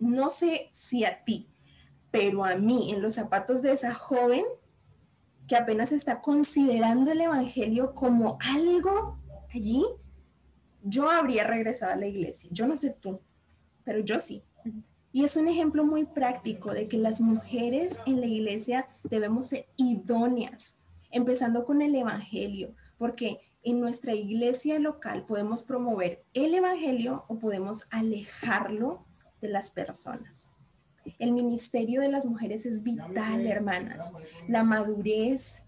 no 0.04 0.30
sé 0.30 0.68
si 0.70 1.04
a 1.04 1.24
ti, 1.24 1.48
pero 2.10 2.44
a 2.44 2.56
mí, 2.56 2.92
en 2.92 3.02
los 3.02 3.14
zapatos 3.14 3.62
de 3.62 3.72
esa 3.72 3.94
joven 3.94 4.44
que 5.48 5.56
apenas 5.56 5.92
está 5.92 6.20
considerando 6.20 7.12
el 7.12 7.20
Evangelio 7.20 7.94
como 7.94 8.38
algo 8.40 9.18
allí, 9.52 9.84
yo 10.82 11.10
habría 11.10 11.44
regresado 11.44 11.92
a 11.92 11.96
la 11.96 12.06
iglesia. 12.06 12.48
Yo 12.52 12.66
no 12.66 12.76
sé 12.76 12.90
tú, 12.90 13.20
pero 13.84 14.00
yo 14.00 14.20
sí. 14.20 14.42
Y 15.14 15.22
es 15.22 15.36
un 15.36 15.46
ejemplo 15.46 15.84
muy 15.84 16.06
práctico 16.06 16.72
de 16.72 16.88
que 16.88 16.98
las 16.98 17.20
mujeres 17.20 18.00
en 18.04 18.20
la 18.20 18.26
iglesia 18.26 18.88
debemos 19.04 19.46
ser 19.46 19.64
idóneas, 19.76 20.76
empezando 21.12 21.64
con 21.64 21.82
el 21.82 21.94
Evangelio, 21.94 22.74
porque 22.98 23.38
en 23.62 23.78
nuestra 23.78 24.12
iglesia 24.12 24.80
local 24.80 25.24
podemos 25.24 25.62
promover 25.62 26.24
el 26.34 26.52
Evangelio 26.52 27.26
o 27.28 27.38
podemos 27.38 27.86
alejarlo 27.92 29.04
de 29.40 29.50
las 29.50 29.70
personas. 29.70 30.50
El 31.20 31.30
ministerio 31.30 32.00
de 32.00 32.08
las 32.08 32.26
mujeres 32.26 32.66
es 32.66 32.82
vital, 32.82 33.46
hermanas. 33.46 34.12
La 34.48 34.64
madurez 34.64 35.62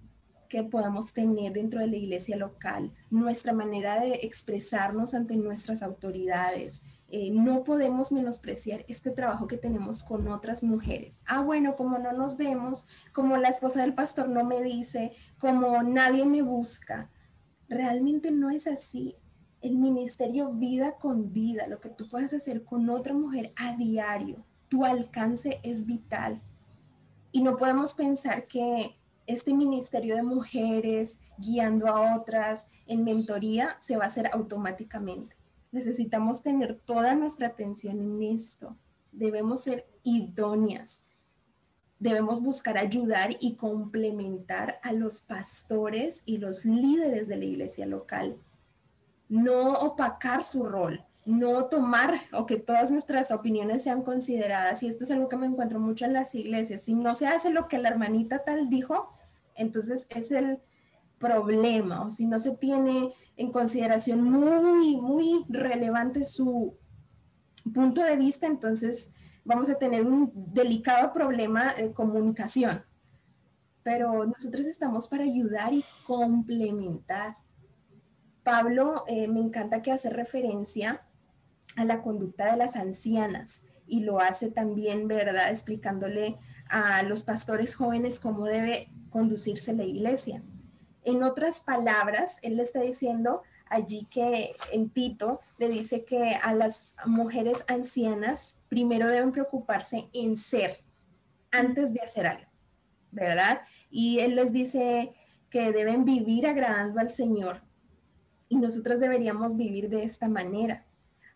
que 0.48 0.64
podamos 0.64 1.12
tener 1.12 1.52
dentro 1.52 1.78
de 1.78 1.86
la 1.86 1.96
iglesia 1.96 2.36
local, 2.36 2.90
nuestra 3.10 3.52
manera 3.52 4.00
de 4.00 4.14
expresarnos 4.22 5.14
ante 5.14 5.36
nuestras 5.36 5.84
autoridades. 5.84 6.82
Eh, 7.08 7.30
no 7.30 7.62
podemos 7.62 8.10
menospreciar 8.10 8.84
este 8.88 9.10
trabajo 9.10 9.46
que 9.46 9.56
tenemos 9.56 10.02
con 10.02 10.26
otras 10.28 10.64
mujeres. 10.64 11.20
Ah, 11.26 11.40
bueno, 11.40 11.76
como 11.76 11.98
no 11.98 12.12
nos 12.12 12.36
vemos, 12.36 12.86
como 13.12 13.36
la 13.36 13.48
esposa 13.48 13.82
del 13.82 13.94
pastor 13.94 14.28
no 14.28 14.44
me 14.44 14.62
dice, 14.62 15.12
como 15.38 15.82
nadie 15.82 16.24
me 16.24 16.42
busca. 16.42 17.10
Realmente 17.68 18.30
no 18.30 18.50
es 18.50 18.66
así 18.66 19.14
el 19.66 19.76
ministerio 19.76 20.52
vida 20.52 20.96
con 20.96 21.32
vida, 21.32 21.66
lo 21.66 21.80
que 21.80 21.88
tú 21.88 22.08
puedes 22.08 22.32
hacer 22.32 22.64
con 22.64 22.88
otra 22.88 23.14
mujer 23.14 23.52
a 23.56 23.76
diario, 23.76 24.44
tu 24.68 24.84
alcance 24.84 25.60
es 25.62 25.86
vital. 25.86 26.40
Y 27.32 27.42
no 27.42 27.56
podemos 27.56 27.94
pensar 27.94 28.46
que 28.46 28.96
este 29.26 29.52
ministerio 29.52 30.14
de 30.14 30.22
mujeres 30.22 31.18
guiando 31.38 31.88
a 31.88 32.16
otras 32.16 32.66
en 32.86 33.04
mentoría 33.04 33.76
se 33.80 33.96
va 33.96 34.04
a 34.04 34.08
hacer 34.08 34.30
automáticamente. 34.32 35.34
Necesitamos 35.72 36.42
tener 36.42 36.78
toda 36.78 37.14
nuestra 37.14 37.48
atención 37.48 38.00
en 38.00 38.22
esto. 38.34 38.76
Debemos 39.12 39.62
ser 39.62 39.86
idóneas. 40.02 41.02
Debemos 41.98 42.42
buscar 42.42 42.78
ayudar 42.78 43.36
y 43.40 43.54
complementar 43.54 44.80
a 44.82 44.92
los 44.92 45.22
pastores 45.22 46.22
y 46.26 46.38
los 46.38 46.64
líderes 46.64 47.28
de 47.28 47.36
la 47.36 47.44
iglesia 47.44 47.86
local 47.86 48.36
no 49.28 49.74
opacar 49.74 50.44
su 50.44 50.64
rol, 50.64 51.04
no 51.24 51.66
tomar 51.66 52.20
o 52.32 52.46
que 52.46 52.56
todas 52.56 52.90
nuestras 52.90 53.30
opiniones 53.30 53.82
sean 53.82 54.02
consideradas. 54.02 54.82
Y 54.82 54.88
esto 54.88 55.04
es 55.04 55.10
algo 55.10 55.28
que 55.28 55.36
me 55.36 55.46
encuentro 55.46 55.80
mucho 55.80 56.04
en 56.04 56.12
las 56.12 56.34
iglesias. 56.34 56.84
Si 56.84 56.94
no 56.94 57.14
se 57.14 57.26
hace 57.26 57.50
lo 57.50 57.68
que 57.68 57.78
la 57.78 57.88
hermanita 57.88 58.44
tal 58.44 58.70
dijo, 58.70 59.12
entonces 59.54 60.06
es 60.10 60.30
el 60.30 60.60
problema. 61.18 62.02
O 62.04 62.10
si 62.10 62.26
no 62.26 62.38
se 62.38 62.56
tiene 62.56 63.12
en 63.36 63.52
consideración 63.52 64.22
muy, 64.22 64.96
muy 64.96 65.44
relevante 65.48 66.24
su 66.24 66.76
punto 67.72 68.02
de 68.02 68.16
vista, 68.16 68.46
entonces 68.46 69.12
vamos 69.44 69.70
a 69.70 69.78
tener 69.78 70.04
un 70.04 70.32
delicado 70.34 71.12
problema 71.12 71.74
de 71.74 71.92
comunicación. 71.92 72.84
Pero 73.82 74.26
nosotros 74.26 74.66
estamos 74.66 75.06
para 75.06 75.24
ayudar 75.24 75.72
y 75.72 75.84
complementar. 76.04 77.36
Pablo 78.42 79.04
eh, 79.06 79.28
me 79.28 79.40
encanta 79.40 79.82
que 79.82 79.92
hace 79.92 80.10
referencia 80.10 81.02
a 81.76 81.84
la 81.84 82.02
conducta 82.02 82.50
de 82.50 82.56
las 82.56 82.76
ancianas 82.76 83.62
y 83.86 84.00
lo 84.00 84.20
hace 84.20 84.50
también, 84.50 85.06
¿verdad? 85.06 85.50
Explicándole 85.50 86.36
a 86.68 87.02
los 87.02 87.22
pastores 87.22 87.74
jóvenes 87.74 88.18
cómo 88.18 88.44
debe 88.44 88.88
conducirse 89.10 89.72
la 89.72 89.84
iglesia. 89.84 90.42
En 91.06 91.22
otras 91.22 91.62
palabras, 91.62 92.40
él 92.42 92.56
le 92.56 92.64
está 92.64 92.80
diciendo 92.80 93.44
allí 93.70 94.08
que 94.10 94.56
en 94.72 94.90
Tito 94.90 95.40
le 95.56 95.68
dice 95.68 96.04
que 96.04 96.34
a 96.34 96.52
las 96.52 96.96
mujeres 97.06 97.64
ancianas 97.68 98.58
primero 98.68 99.06
deben 99.06 99.30
preocuparse 99.30 100.08
en 100.12 100.36
ser 100.36 100.78
antes 101.52 101.94
de 101.94 102.00
hacer 102.00 102.26
algo, 102.26 102.50
¿verdad? 103.12 103.60
Y 103.88 104.18
él 104.18 104.34
les 104.34 104.52
dice 104.52 105.14
que 105.48 105.70
deben 105.70 106.04
vivir 106.04 106.44
agradando 106.44 106.98
al 106.98 107.10
Señor 107.10 107.62
y 108.48 108.56
nosotras 108.56 108.98
deberíamos 108.98 109.56
vivir 109.56 109.88
de 109.88 110.02
esta 110.02 110.28
manera. 110.28 110.84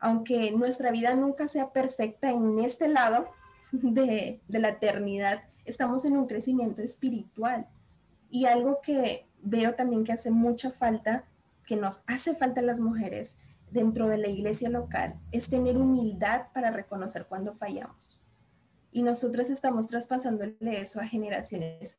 Aunque 0.00 0.50
nuestra 0.50 0.90
vida 0.90 1.14
nunca 1.14 1.46
sea 1.46 1.70
perfecta 1.70 2.28
en 2.28 2.58
este 2.58 2.88
lado 2.88 3.28
de, 3.70 4.40
de 4.48 4.58
la 4.58 4.70
eternidad, 4.70 5.44
estamos 5.64 6.04
en 6.04 6.16
un 6.16 6.26
crecimiento 6.26 6.82
espiritual. 6.82 7.68
Y 8.32 8.46
algo 8.46 8.80
que 8.80 9.29
veo 9.42 9.74
también 9.74 10.04
que 10.04 10.12
hace 10.12 10.30
mucha 10.30 10.70
falta, 10.70 11.24
que 11.66 11.76
nos 11.76 12.02
hace 12.06 12.34
falta 12.34 12.60
a 12.60 12.64
las 12.64 12.80
mujeres 12.80 13.36
dentro 13.70 14.08
de 14.08 14.18
la 14.18 14.28
iglesia 14.28 14.68
local, 14.68 15.14
es 15.32 15.48
tener 15.48 15.76
humildad 15.76 16.46
para 16.52 16.70
reconocer 16.70 17.26
cuando 17.26 17.52
fallamos. 17.52 18.20
Y 18.92 19.02
nosotras 19.02 19.50
estamos 19.50 19.86
traspasándole 19.86 20.56
eso 20.80 21.00
a 21.00 21.06
generaciones. 21.06 21.96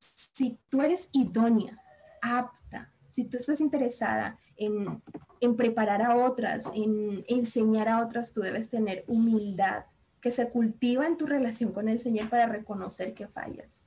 Si 0.00 0.58
tú 0.70 0.80
eres 0.80 1.08
idónea, 1.12 1.78
apta, 2.22 2.90
si 3.08 3.24
tú 3.24 3.36
estás 3.36 3.60
interesada 3.60 4.38
en, 4.56 5.02
en 5.40 5.56
preparar 5.56 6.02
a 6.02 6.16
otras, 6.16 6.70
en 6.74 7.24
enseñar 7.28 7.88
a 7.88 8.02
otras, 8.02 8.32
tú 8.32 8.40
debes 8.40 8.70
tener 8.70 9.04
humildad 9.06 9.84
que 10.20 10.30
se 10.30 10.48
cultiva 10.50 11.06
en 11.06 11.16
tu 11.16 11.26
relación 11.26 11.72
con 11.72 11.88
el 11.88 12.00
Señor 12.00 12.28
para 12.30 12.46
reconocer 12.46 13.14
que 13.14 13.26
fallas. 13.26 13.80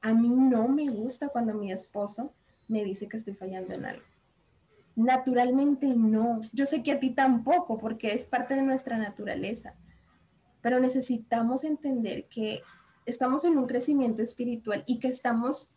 A 0.00 0.12
mí 0.12 0.28
no 0.28 0.68
me 0.68 0.88
gusta 0.90 1.28
cuando 1.28 1.54
mi 1.54 1.72
esposo 1.72 2.32
me 2.68 2.84
dice 2.84 3.08
que 3.08 3.16
estoy 3.16 3.34
fallando 3.34 3.74
en 3.74 3.84
algo. 3.84 4.04
Naturalmente 4.94 5.86
no. 5.86 6.40
Yo 6.52 6.66
sé 6.66 6.82
que 6.82 6.92
a 6.92 7.00
ti 7.00 7.10
tampoco, 7.10 7.78
porque 7.78 8.12
es 8.12 8.26
parte 8.26 8.54
de 8.54 8.62
nuestra 8.62 8.98
naturaleza. 8.98 9.74
Pero 10.60 10.80
necesitamos 10.80 11.64
entender 11.64 12.26
que 12.28 12.62
estamos 13.06 13.44
en 13.44 13.56
un 13.56 13.66
crecimiento 13.66 14.22
espiritual 14.22 14.84
y 14.86 14.98
que 14.98 15.08
estamos 15.08 15.70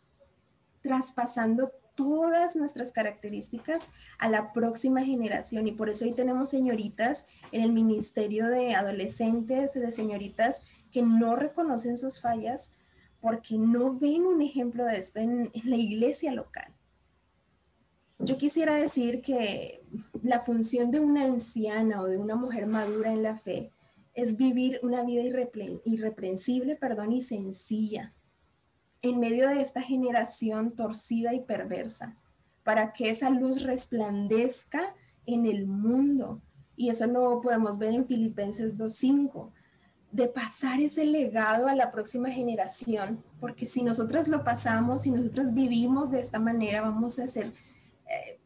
traspasando 0.82 1.72
todas 1.94 2.56
nuestras 2.56 2.90
características 2.90 3.82
a 4.18 4.28
la 4.28 4.52
próxima 4.52 5.04
generación. 5.04 5.66
Y 5.66 5.72
por 5.72 5.88
eso 5.88 6.04
hoy 6.04 6.12
tenemos 6.12 6.50
señoritas 6.50 7.26
en 7.52 7.62
el 7.62 7.72
Ministerio 7.72 8.48
de 8.48 8.74
Adolescentes, 8.74 9.74
de 9.74 9.92
señoritas 9.92 10.62
que 10.90 11.02
no 11.02 11.36
reconocen 11.36 11.96
sus 11.96 12.20
fallas 12.20 12.72
porque 13.20 13.56
no 13.56 13.96
ven 13.98 14.22
un 14.22 14.42
ejemplo 14.42 14.84
de 14.84 14.98
esto 14.98 15.20
en, 15.20 15.50
en 15.54 15.70
la 15.70 15.76
iglesia 15.76 16.32
local. 16.32 16.72
Yo 18.18 18.36
quisiera 18.36 18.74
decir 18.74 19.22
que 19.22 19.82
la 20.22 20.40
función 20.40 20.90
de 20.90 21.00
una 21.00 21.24
anciana 21.24 22.00
o 22.02 22.06
de 22.06 22.18
una 22.18 22.36
mujer 22.36 22.66
madura 22.66 23.12
en 23.12 23.22
la 23.22 23.36
fe 23.36 23.70
es 24.14 24.36
vivir 24.36 24.78
una 24.82 25.02
vida 25.02 25.22
irreprensible 25.84 26.76
perdón, 26.76 27.12
y 27.12 27.22
sencilla 27.22 28.12
en 29.02 29.18
medio 29.18 29.48
de 29.48 29.60
esta 29.60 29.82
generación 29.82 30.70
torcida 30.70 31.34
y 31.34 31.40
perversa, 31.40 32.16
para 32.62 32.92
que 32.92 33.10
esa 33.10 33.30
luz 33.30 33.62
resplandezca 33.62 34.94
en 35.26 35.44
el 35.46 35.66
mundo. 35.66 36.40
Y 36.76 36.88
eso 36.88 37.06
lo 37.06 37.40
podemos 37.40 37.78
ver 37.78 37.92
en 37.94 38.06
Filipenses 38.06 38.78
2.5, 38.78 39.50
de 40.12 40.28
pasar 40.28 40.80
ese 40.80 41.04
legado 41.04 41.66
a 41.66 41.74
la 41.74 41.90
próxima 41.90 42.30
generación, 42.30 43.24
porque 43.40 43.66
si 43.66 43.82
nosotros 43.82 44.28
lo 44.28 44.44
pasamos, 44.44 45.02
si 45.02 45.10
nosotros 45.10 45.52
vivimos 45.52 46.10
de 46.10 46.20
esta 46.20 46.38
manera, 46.38 46.82
vamos 46.82 47.18
a 47.18 47.24
hacer 47.24 47.52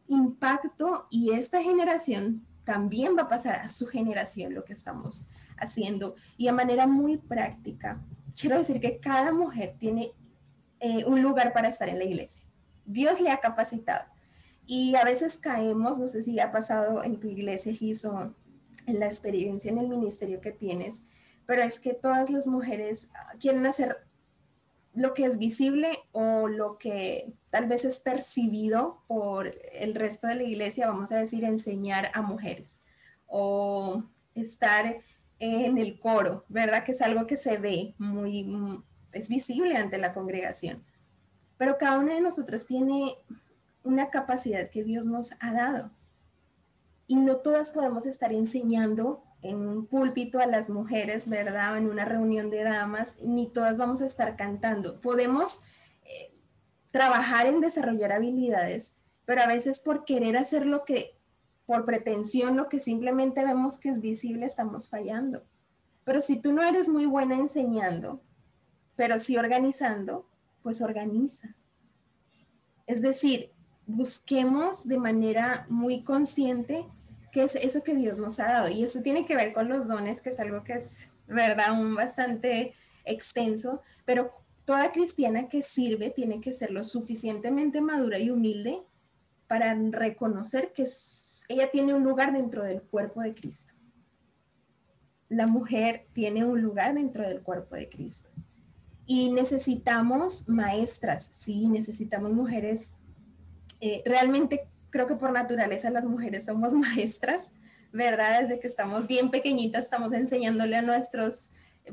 impacto 0.07 1.07
y 1.09 1.31
esta 1.33 1.61
generación 1.61 2.45
también 2.63 3.15
va 3.17 3.23
a 3.23 3.27
pasar 3.27 3.55
a 3.55 3.67
su 3.69 3.87
generación 3.87 4.53
lo 4.53 4.63
que 4.63 4.73
estamos 4.73 5.25
haciendo. 5.57 6.15
Y 6.37 6.47
a 6.47 6.53
manera 6.53 6.87
muy 6.87 7.17
práctica, 7.17 7.99
quiero 8.39 8.57
decir 8.57 8.79
que 8.79 8.99
cada 8.99 9.31
mujer 9.31 9.75
tiene 9.79 10.11
eh, 10.79 11.05
un 11.05 11.21
lugar 11.21 11.53
para 11.53 11.69
estar 11.69 11.89
en 11.89 11.99
la 11.99 12.05
iglesia. 12.05 12.41
Dios 12.85 13.21
le 13.21 13.31
ha 13.31 13.39
capacitado. 13.39 14.05
Y 14.65 14.95
a 14.95 15.03
veces 15.03 15.37
caemos, 15.37 15.97
no 15.97 16.07
sé 16.07 16.23
si 16.23 16.39
ha 16.39 16.51
pasado 16.51 17.03
en 17.03 17.19
tu 17.19 17.27
iglesia, 17.27 17.73
Giso, 17.73 18.33
en 18.85 18.99
la 18.99 19.05
experiencia 19.05 19.71
en 19.71 19.77
el 19.77 19.87
ministerio 19.87 20.41
que 20.41 20.51
tienes, 20.51 21.01
pero 21.45 21.61
es 21.61 21.79
que 21.79 21.93
todas 21.93 22.29
las 22.29 22.47
mujeres 22.47 23.09
quieren 23.39 23.65
hacer 23.65 24.06
lo 24.97 25.13
que 25.13 25.25
es 25.25 25.37
visible 25.37 25.99
o 26.11 26.47
lo 26.47 26.79
que 26.79 27.31
tal 27.51 27.67
vez 27.67 27.85
es 27.85 27.99
percibido 27.99 29.03
por 29.07 29.53
el 29.71 29.93
resto 29.93 30.25
de 30.25 30.35
la 30.35 30.43
iglesia, 30.43 30.87
vamos 30.87 31.11
a 31.11 31.17
decir, 31.17 31.43
enseñar 31.43 32.09
a 32.15 32.23
mujeres 32.23 32.79
o 33.27 34.03
estar 34.33 34.97
en 35.37 35.77
el 35.77 35.99
coro, 35.99 36.45
¿verdad? 36.49 36.83
Que 36.83 36.93
es 36.93 37.01
algo 37.03 37.27
que 37.27 37.37
se 37.37 37.57
ve 37.57 37.93
muy, 37.99 38.83
es 39.11 39.29
visible 39.29 39.77
ante 39.77 39.99
la 39.99 40.13
congregación. 40.13 40.83
Pero 41.59 41.77
cada 41.77 41.99
una 41.99 42.15
de 42.15 42.21
nosotras 42.21 42.65
tiene 42.65 43.15
una 43.83 44.09
capacidad 44.09 44.67
que 44.71 44.83
Dios 44.83 45.05
nos 45.05 45.33
ha 45.39 45.53
dado. 45.53 45.91
Y 47.05 47.17
no 47.17 47.37
todas 47.37 47.69
podemos 47.69 48.07
estar 48.07 48.33
enseñando 48.33 49.23
en 49.49 49.67
un 49.67 49.85
púlpito 49.85 50.39
a 50.39 50.45
las 50.45 50.69
mujeres, 50.69 51.27
¿verdad? 51.27 51.73
O 51.73 51.75
en 51.77 51.89
una 51.89 52.05
reunión 52.05 52.49
de 52.49 52.63
damas, 52.63 53.17
ni 53.21 53.47
todas 53.47 53.77
vamos 53.77 54.01
a 54.01 54.05
estar 54.05 54.35
cantando. 54.35 54.99
Podemos 55.01 55.63
eh, 56.05 56.31
trabajar 56.91 57.47
en 57.47 57.61
desarrollar 57.61 58.11
habilidades, 58.11 58.93
pero 59.25 59.41
a 59.41 59.47
veces 59.47 59.79
por 59.79 60.05
querer 60.05 60.37
hacer 60.37 60.65
lo 60.65 60.85
que, 60.85 61.15
por 61.65 61.85
pretensión, 61.85 62.57
lo 62.57 62.69
que 62.69 62.79
simplemente 62.79 63.43
vemos 63.43 63.77
que 63.77 63.89
es 63.89 64.01
visible, 64.01 64.45
estamos 64.45 64.89
fallando. 64.89 65.43
Pero 66.03 66.21
si 66.21 66.39
tú 66.39 66.53
no 66.53 66.63
eres 66.63 66.87
muy 66.87 67.05
buena 67.05 67.35
enseñando, 67.35 68.21
pero 68.95 69.19
si 69.19 69.37
organizando, 69.37 70.25
pues 70.63 70.81
organiza. 70.81 71.55
Es 72.87 73.01
decir, 73.01 73.51
busquemos 73.85 74.87
de 74.87 74.97
manera 74.97 75.65
muy 75.69 76.03
consciente 76.03 76.85
es 77.41 77.55
eso 77.55 77.83
que 77.83 77.95
Dios 77.95 78.17
nos 78.17 78.39
ha 78.39 78.51
dado. 78.51 78.69
Y 78.69 78.83
eso 78.83 79.01
tiene 79.01 79.25
que 79.25 79.35
ver 79.35 79.53
con 79.53 79.69
los 79.69 79.87
dones, 79.87 80.21
que 80.21 80.29
es 80.29 80.39
algo 80.39 80.63
que 80.63 80.73
es, 80.73 81.09
verdad, 81.27 81.79
un 81.79 81.95
bastante 81.95 82.73
extenso, 83.05 83.81
pero 84.05 84.31
toda 84.65 84.91
cristiana 84.91 85.47
que 85.47 85.61
sirve 85.61 86.09
tiene 86.09 86.41
que 86.41 86.53
ser 86.53 86.71
lo 86.71 86.83
suficientemente 86.83 87.81
madura 87.81 88.19
y 88.19 88.29
humilde 88.29 88.81
para 89.47 89.73
reconocer 89.73 90.73
que 90.73 90.85
ella 91.47 91.71
tiene 91.71 91.93
un 91.93 92.03
lugar 92.03 92.33
dentro 92.33 92.63
del 92.63 92.81
cuerpo 92.81 93.21
de 93.21 93.33
Cristo. 93.33 93.73
La 95.29 95.47
mujer 95.47 96.03
tiene 96.13 96.45
un 96.45 96.61
lugar 96.61 96.93
dentro 96.93 97.27
del 97.27 97.41
cuerpo 97.41 97.75
de 97.75 97.89
Cristo. 97.89 98.29
Y 99.05 99.31
necesitamos 99.31 100.49
maestras, 100.49 101.29
sí, 101.31 101.67
necesitamos 101.67 102.33
mujeres. 102.33 102.93
Eh, 103.79 104.01
realmente 104.05 104.61
creo 104.89 105.07
que 105.07 105.15
por 105.15 105.31
naturaleza 105.31 105.89
las 105.89 106.05
mujeres 106.05 106.45
somos 106.45 106.73
maestras, 106.73 107.43
¿verdad? 107.91 108.41
Desde 108.41 108.59
que 108.59 108.67
estamos 108.67 109.07
bien 109.07 109.31
pequeñitas 109.31 109.85
estamos 109.85 110.13
enseñándole 110.13 110.77
a 110.77 110.81
nuestros 110.81 111.49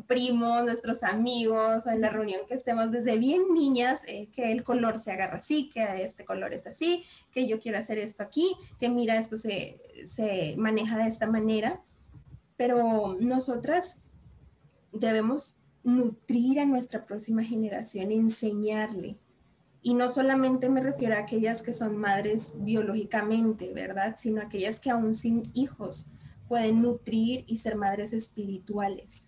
primos, 0.06 0.64
nuestros 0.64 1.02
amigos, 1.02 1.86
o 1.86 1.90
en 1.90 2.00
la 2.00 2.10
reunión 2.10 2.40
que 2.48 2.54
estemos 2.54 2.90
desde 2.90 3.16
bien 3.16 3.42
niñas, 3.52 4.02
eh, 4.06 4.28
que 4.34 4.50
el 4.52 4.64
color 4.64 4.98
se 4.98 5.12
agarra 5.12 5.38
así, 5.38 5.68
que 5.68 6.02
este 6.02 6.24
color 6.24 6.52
es 6.52 6.66
así, 6.66 7.04
que 7.32 7.46
yo 7.46 7.60
quiero 7.60 7.78
hacer 7.78 7.98
esto 7.98 8.22
aquí, 8.22 8.56
que 8.78 8.88
mira, 8.88 9.18
esto 9.18 9.36
se, 9.36 9.80
se 10.06 10.54
maneja 10.56 10.98
de 10.98 11.08
esta 11.08 11.26
manera. 11.26 11.80
Pero 12.56 13.16
nosotras 13.20 13.98
debemos 14.92 15.58
nutrir 15.82 16.60
a 16.60 16.66
nuestra 16.66 17.04
próxima 17.06 17.44
generación, 17.44 18.10
enseñarle. 18.10 19.16
Y 19.86 19.92
no 19.92 20.08
solamente 20.08 20.70
me 20.70 20.80
refiero 20.80 21.14
a 21.14 21.18
aquellas 21.18 21.60
que 21.60 21.74
son 21.74 21.98
madres 21.98 22.54
biológicamente, 22.56 23.70
¿verdad? 23.74 24.14
Sino 24.16 24.40
aquellas 24.40 24.80
que 24.80 24.88
aún 24.88 25.14
sin 25.14 25.50
hijos 25.52 26.06
pueden 26.48 26.80
nutrir 26.80 27.44
y 27.46 27.58
ser 27.58 27.76
madres 27.76 28.14
espirituales. 28.14 29.26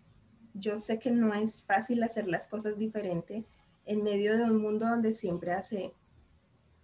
Yo 0.54 0.78
sé 0.78 0.98
que 0.98 1.10
no 1.10 1.34
es 1.34 1.66
fácil 1.66 2.02
hacer 2.02 2.26
las 2.26 2.48
cosas 2.48 2.78
diferente 2.78 3.44
en 3.84 4.02
medio 4.02 4.38
de 4.38 4.44
un 4.44 4.56
mundo 4.56 4.88
donde 4.88 5.12
siempre 5.12 5.52
hace 5.52 5.92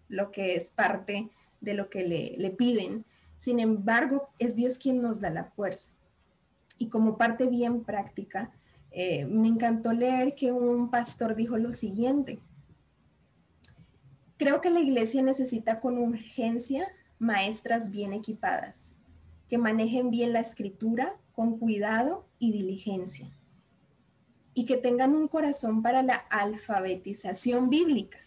lo 0.06 0.30
que 0.30 0.54
es 0.54 0.70
parte 0.70 1.30
de 1.62 1.72
lo 1.72 1.88
que 1.88 2.06
le, 2.06 2.34
le 2.36 2.50
piden. 2.50 3.06
Sin 3.38 3.58
embargo, 3.58 4.28
es 4.38 4.54
Dios 4.54 4.76
quien 4.76 5.00
nos 5.00 5.18
da 5.18 5.30
la 5.30 5.44
fuerza. 5.44 5.88
Y 6.76 6.88
como 6.88 7.16
parte 7.16 7.46
bien 7.46 7.84
práctica, 7.84 8.50
eh, 8.90 9.24
me 9.24 9.48
encantó 9.48 9.94
leer 9.94 10.34
que 10.34 10.52
un 10.52 10.90
pastor 10.90 11.34
dijo 11.34 11.56
lo 11.56 11.72
siguiente. 11.72 12.38
Creo 14.36 14.60
que 14.60 14.70
la 14.70 14.80
iglesia 14.80 15.22
necesita 15.22 15.80
con 15.80 15.98
urgencia 15.98 16.88
maestras 17.18 17.90
bien 17.90 18.12
equipadas, 18.12 18.92
que 19.48 19.58
manejen 19.58 20.10
bien 20.10 20.32
la 20.32 20.40
escritura 20.40 21.14
con 21.32 21.58
cuidado 21.58 22.26
y 22.38 22.52
diligencia. 22.52 23.30
y 24.54 24.66
que 24.66 24.76
tengan 24.76 25.14
un 25.14 25.28
corazón 25.28 25.82
para 25.82 26.02
la 26.02 26.16
alfabetización 26.28 27.70
bíblica. 27.70 28.18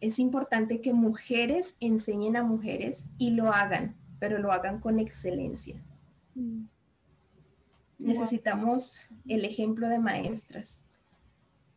Es 0.00 0.18
importante 0.18 0.80
que 0.80 0.92
mujeres 0.92 1.76
enseñen 1.80 2.36
a 2.36 2.42
mujeres 2.42 3.04
y 3.16 3.30
lo 3.30 3.52
hagan, 3.52 3.94
pero 4.18 4.38
lo 4.38 4.52
hagan 4.52 4.80
con 4.80 4.98
excelencia. 4.98 5.80
Mm. 6.34 6.64
Necesitamos 7.98 9.08
el 9.26 9.44
ejemplo 9.44 9.88
de 9.88 9.98
maestras. 9.98 10.84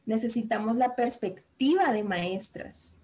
Necesitamos 0.05 0.75
la 0.75 0.95
perspectiva 0.95 1.91
de 1.91 2.03
maestras. 2.03 2.95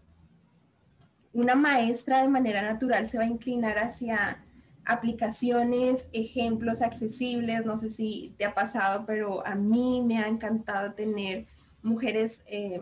Una 1.38 1.54
maestra 1.54 2.24
de 2.24 2.30
manera 2.30 2.64
natural 2.64 3.08
se 3.08 3.20
va 3.20 3.24
a 3.26 3.28
inclinar 3.28 3.78
hacia 3.78 4.44
aplicaciones, 4.84 6.08
ejemplos 6.12 6.82
accesibles. 6.82 7.64
No 7.64 7.78
sé 7.78 7.92
si 7.92 8.34
te 8.40 8.46
ha 8.46 8.56
pasado, 8.56 9.06
pero 9.06 9.46
a 9.46 9.54
mí 9.54 10.02
me 10.04 10.18
ha 10.18 10.28
encantado 10.28 10.94
tener 10.94 11.46
mujeres 11.84 12.42
eh, 12.48 12.82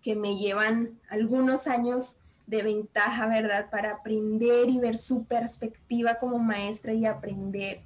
que 0.00 0.14
me 0.14 0.38
llevan 0.38 1.00
algunos 1.08 1.66
años 1.66 2.18
de 2.46 2.62
ventaja, 2.62 3.26
¿verdad? 3.26 3.68
Para 3.68 3.94
aprender 3.94 4.70
y 4.70 4.78
ver 4.78 4.96
su 4.96 5.24
perspectiva 5.24 6.20
como 6.20 6.38
maestra 6.38 6.92
y 6.92 7.04
aprender. 7.04 7.80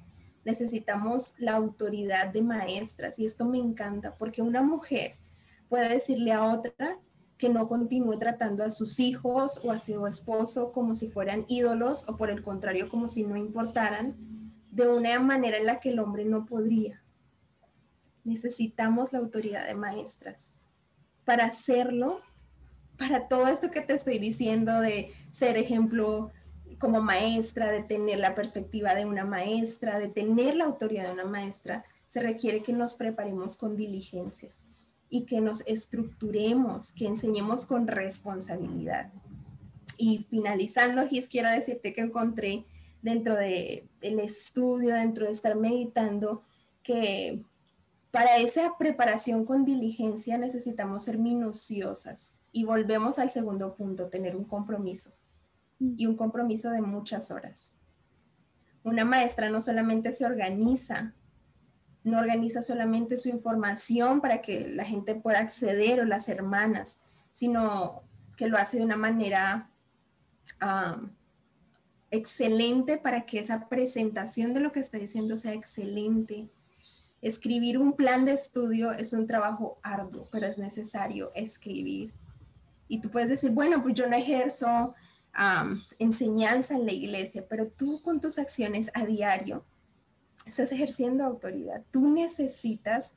Necesitamos 0.44 1.36
la 1.38 1.52
autoridad 1.52 2.26
de 2.26 2.42
maestras 2.42 3.18
y 3.18 3.24
esto 3.24 3.46
me 3.46 3.56
encanta 3.56 4.14
porque 4.16 4.42
una 4.42 4.60
mujer 4.60 5.14
puede 5.70 5.88
decirle 5.88 6.32
a 6.32 6.44
otra 6.44 6.98
que 7.40 7.48
no 7.48 7.68
continúe 7.68 8.18
tratando 8.18 8.62
a 8.62 8.70
sus 8.70 9.00
hijos 9.00 9.60
o 9.64 9.72
a 9.72 9.78
su 9.78 10.06
esposo 10.06 10.72
como 10.72 10.94
si 10.94 11.08
fueran 11.08 11.46
ídolos 11.48 12.04
o 12.06 12.16
por 12.18 12.28
el 12.28 12.42
contrario 12.42 12.90
como 12.90 13.08
si 13.08 13.24
no 13.24 13.34
importaran, 13.34 14.14
de 14.70 14.86
una 14.86 15.18
manera 15.18 15.56
en 15.56 15.66
la 15.66 15.80
que 15.80 15.88
el 15.88 15.98
hombre 15.98 16.26
no 16.26 16.44
podría. 16.44 17.02
Necesitamos 18.24 19.14
la 19.14 19.20
autoridad 19.20 19.66
de 19.66 19.74
maestras. 19.74 20.52
Para 21.24 21.46
hacerlo, 21.46 22.20
para 22.98 23.26
todo 23.26 23.48
esto 23.48 23.70
que 23.70 23.80
te 23.80 23.94
estoy 23.94 24.18
diciendo 24.18 24.78
de 24.80 25.10
ser 25.30 25.56
ejemplo 25.56 26.30
como 26.78 27.00
maestra, 27.00 27.72
de 27.72 27.82
tener 27.82 28.18
la 28.18 28.34
perspectiva 28.34 28.94
de 28.94 29.06
una 29.06 29.24
maestra, 29.24 29.98
de 29.98 30.08
tener 30.08 30.56
la 30.56 30.66
autoridad 30.66 31.06
de 31.06 31.12
una 31.14 31.24
maestra, 31.24 31.84
se 32.06 32.20
requiere 32.20 32.62
que 32.62 32.74
nos 32.74 32.94
preparemos 32.94 33.56
con 33.56 33.76
diligencia 33.76 34.50
y 35.10 35.26
que 35.26 35.40
nos 35.40 35.66
estructuremos, 35.66 36.92
que 36.92 37.06
enseñemos 37.06 37.66
con 37.66 37.88
responsabilidad. 37.88 39.12
Y 39.98 40.24
finalizando, 40.30 41.06
Gis, 41.08 41.28
quiero 41.28 41.50
decirte 41.50 41.92
que 41.92 42.00
encontré 42.00 42.64
dentro 43.02 43.34
del 43.34 43.88
el 44.00 44.20
estudio, 44.20 44.94
dentro 44.94 45.26
de 45.26 45.32
estar 45.32 45.56
meditando, 45.56 46.42
que 46.82 47.42
para 48.10 48.38
esa 48.38 48.78
preparación 48.78 49.44
con 49.44 49.64
diligencia 49.64 50.38
necesitamos 50.38 51.04
ser 51.04 51.18
minuciosas. 51.18 52.34
Y 52.52 52.64
volvemos 52.64 53.18
al 53.18 53.30
segundo 53.30 53.74
punto, 53.74 54.08
tener 54.08 54.36
un 54.36 54.44
compromiso. 54.44 55.12
Y 55.78 56.06
un 56.06 56.16
compromiso 56.16 56.70
de 56.70 56.82
muchas 56.82 57.30
horas. 57.30 57.74
Una 58.82 59.04
maestra 59.04 59.50
no 59.50 59.60
solamente 59.60 60.12
se 60.12 60.24
organiza 60.24 61.14
no 62.02 62.18
organiza 62.18 62.62
solamente 62.62 63.16
su 63.16 63.28
información 63.28 64.20
para 64.20 64.40
que 64.40 64.68
la 64.68 64.84
gente 64.84 65.14
pueda 65.14 65.40
acceder 65.40 66.00
o 66.00 66.04
las 66.04 66.28
hermanas, 66.28 66.98
sino 67.32 68.02
que 68.36 68.48
lo 68.48 68.56
hace 68.56 68.78
de 68.78 68.84
una 68.84 68.96
manera 68.96 69.68
excelente 72.10 72.98
para 72.98 73.26
que 73.26 73.38
esa 73.38 73.68
presentación 73.68 74.52
de 74.54 74.60
lo 74.60 74.72
que 74.72 74.80
está 74.80 74.98
diciendo 74.98 75.36
sea 75.36 75.52
excelente. 75.54 76.48
Escribir 77.22 77.76
un 77.78 77.92
plan 77.92 78.24
de 78.24 78.32
estudio 78.32 78.92
es 78.92 79.12
un 79.12 79.26
trabajo 79.26 79.78
arduo, 79.82 80.24
pero 80.32 80.46
es 80.46 80.56
necesario 80.56 81.30
escribir. 81.34 82.12
Y 82.88 83.00
tú 83.00 83.10
puedes 83.10 83.28
decir, 83.28 83.50
bueno, 83.50 83.82
pues 83.82 83.94
yo 83.94 84.08
no 84.08 84.16
ejerzo 84.16 84.94
enseñanza 85.98 86.74
en 86.74 86.86
la 86.86 86.92
iglesia, 86.92 87.44
pero 87.48 87.68
tú 87.68 88.02
con 88.02 88.20
tus 88.20 88.38
acciones 88.38 88.90
a 88.94 89.04
diario 89.04 89.64
estás 90.46 90.72
ejerciendo 90.72 91.24
autoridad. 91.24 91.82
Tú 91.90 92.08
necesitas 92.08 93.14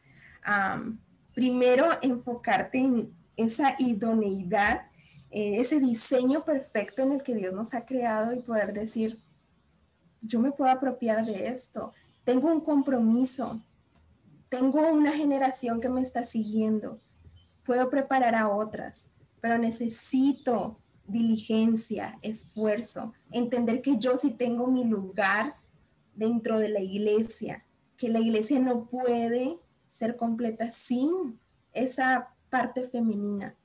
primero 1.33 1.89
enfocarte 2.01 2.77
en 2.77 3.13
esa 3.37 3.75
idoneidad, 3.79 4.87
eh, 5.31 5.59
ese 5.59 5.79
diseño 5.79 6.43
perfecto 6.43 7.01
en 7.01 7.13
el 7.13 7.23
que 7.23 7.35
Dios 7.35 7.53
nos 7.53 7.73
ha 7.73 7.85
creado 7.85 8.33
y 8.33 8.41
poder 8.41 8.73
decir, 8.73 9.19
yo 10.21 10.39
me 10.39 10.51
puedo 10.51 10.71
apropiar 10.71 11.25
de 11.25 11.47
esto, 11.47 11.93
tengo 12.23 12.49
un 12.49 12.61
compromiso, 12.61 13.61
tengo 14.49 14.79
una 14.91 15.13
generación 15.13 15.81
que 15.81 15.89
me 15.89 16.01
está 16.01 16.23
siguiendo, 16.23 16.99
puedo 17.65 17.89
preparar 17.89 18.35
a 18.35 18.49
otras, 18.49 19.09
pero 19.41 19.57
necesito 19.57 20.79
diligencia, 21.07 22.17
esfuerzo, 22.21 23.13
entender 23.31 23.81
que 23.81 23.97
yo 23.97 24.15
sí 24.17 24.31
tengo 24.31 24.67
mi 24.67 24.85
lugar 24.85 25.55
dentro 26.15 26.59
de 26.59 26.69
la 26.69 26.79
iglesia, 26.79 27.65
que 27.97 28.09
la 28.09 28.19
iglesia 28.19 28.59
no 28.59 28.85
puede 28.85 29.57
ser 29.87 30.15
completa 30.17 30.71
sin 30.71 31.39
esa 31.73 32.29
parte 32.49 32.83
femenina 32.83 33.55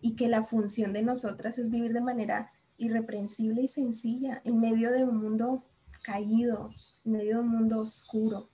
y 0.00 0.16
que 0.16 0.28
la 0.28 0.42
función 0.42 0.92
de 0.92 1.02
nosotras 1.02 1.58
es 1.58 1.70
vivir 1.70 1.92
de 1.92 2.00
manera 2.00 2.52
irreprensible 2.76 3.62
y 3.62 3.68
sencilla 3.68 4.42
en 4.44 4.60
medio 4.60 4.90
de 4.90 5.04
un 5.04 5.16
mundo 5.16 5.64
caído, 6.02 6.68
en 7.04 7.12
medio 7.12 7.36
de 7.36 7.42
un 7.42 7.48
mundo 7.48 7.80
oscuro. 7.80 8.48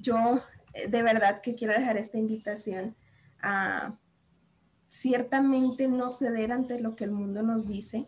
Yo 0.00 0.40
eh, 0.72 0.88
de 0.88 1.02
verdad 1.02 1.40
que 1.40 1.54
quiero 1.54 1.74
dejar 1.74 1.96
esta 1.96 2.18
invitación 2.18 2.96
a 3.42 3.98
ciertamente 4.88 5.88
no 5.88 6.10
ceder 6.10 6.52
ante 6.52 6.80
lo 6.80 6.96
que 6.96 7.04
el 7.04 7.12
mundo 7.12 7.42
nos 7.42 7.68
dice, 7.68 8.06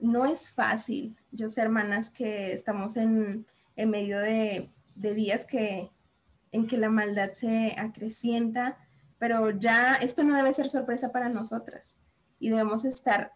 no 0.00 0.26
es 0.26 0.50
fácil. 0.50 1.16
Yo 1.30 1.48
sé, 1.48 1.62
hermanas, 1.62 2.10
que 2.10 2.52
estamos 2.52 2.96
en, 2.96 3.46
medio 3.76 4.18
de, 4.18 4.70
días 4.94 5.44
que, 5.44 5.90
en 6.52 6.66
que 6.66 6.76
la 6.76 6.90
maldad 6.90 7.32
se 7.32 7.74
acrecienta, 7.78 8.76
pero 9.18 9.50
ya 9.50 9.94
esto 9.94 10.22
no 10.24 10.36
debe 10.36 10.52
ser 10.52 10.68
sorpresa 10.68 11.12
para 11.12 11.28
nosotras 11.28 11.96
y 12.38 12.48
debemos 12.48 12.84
estar, 12.84 13.32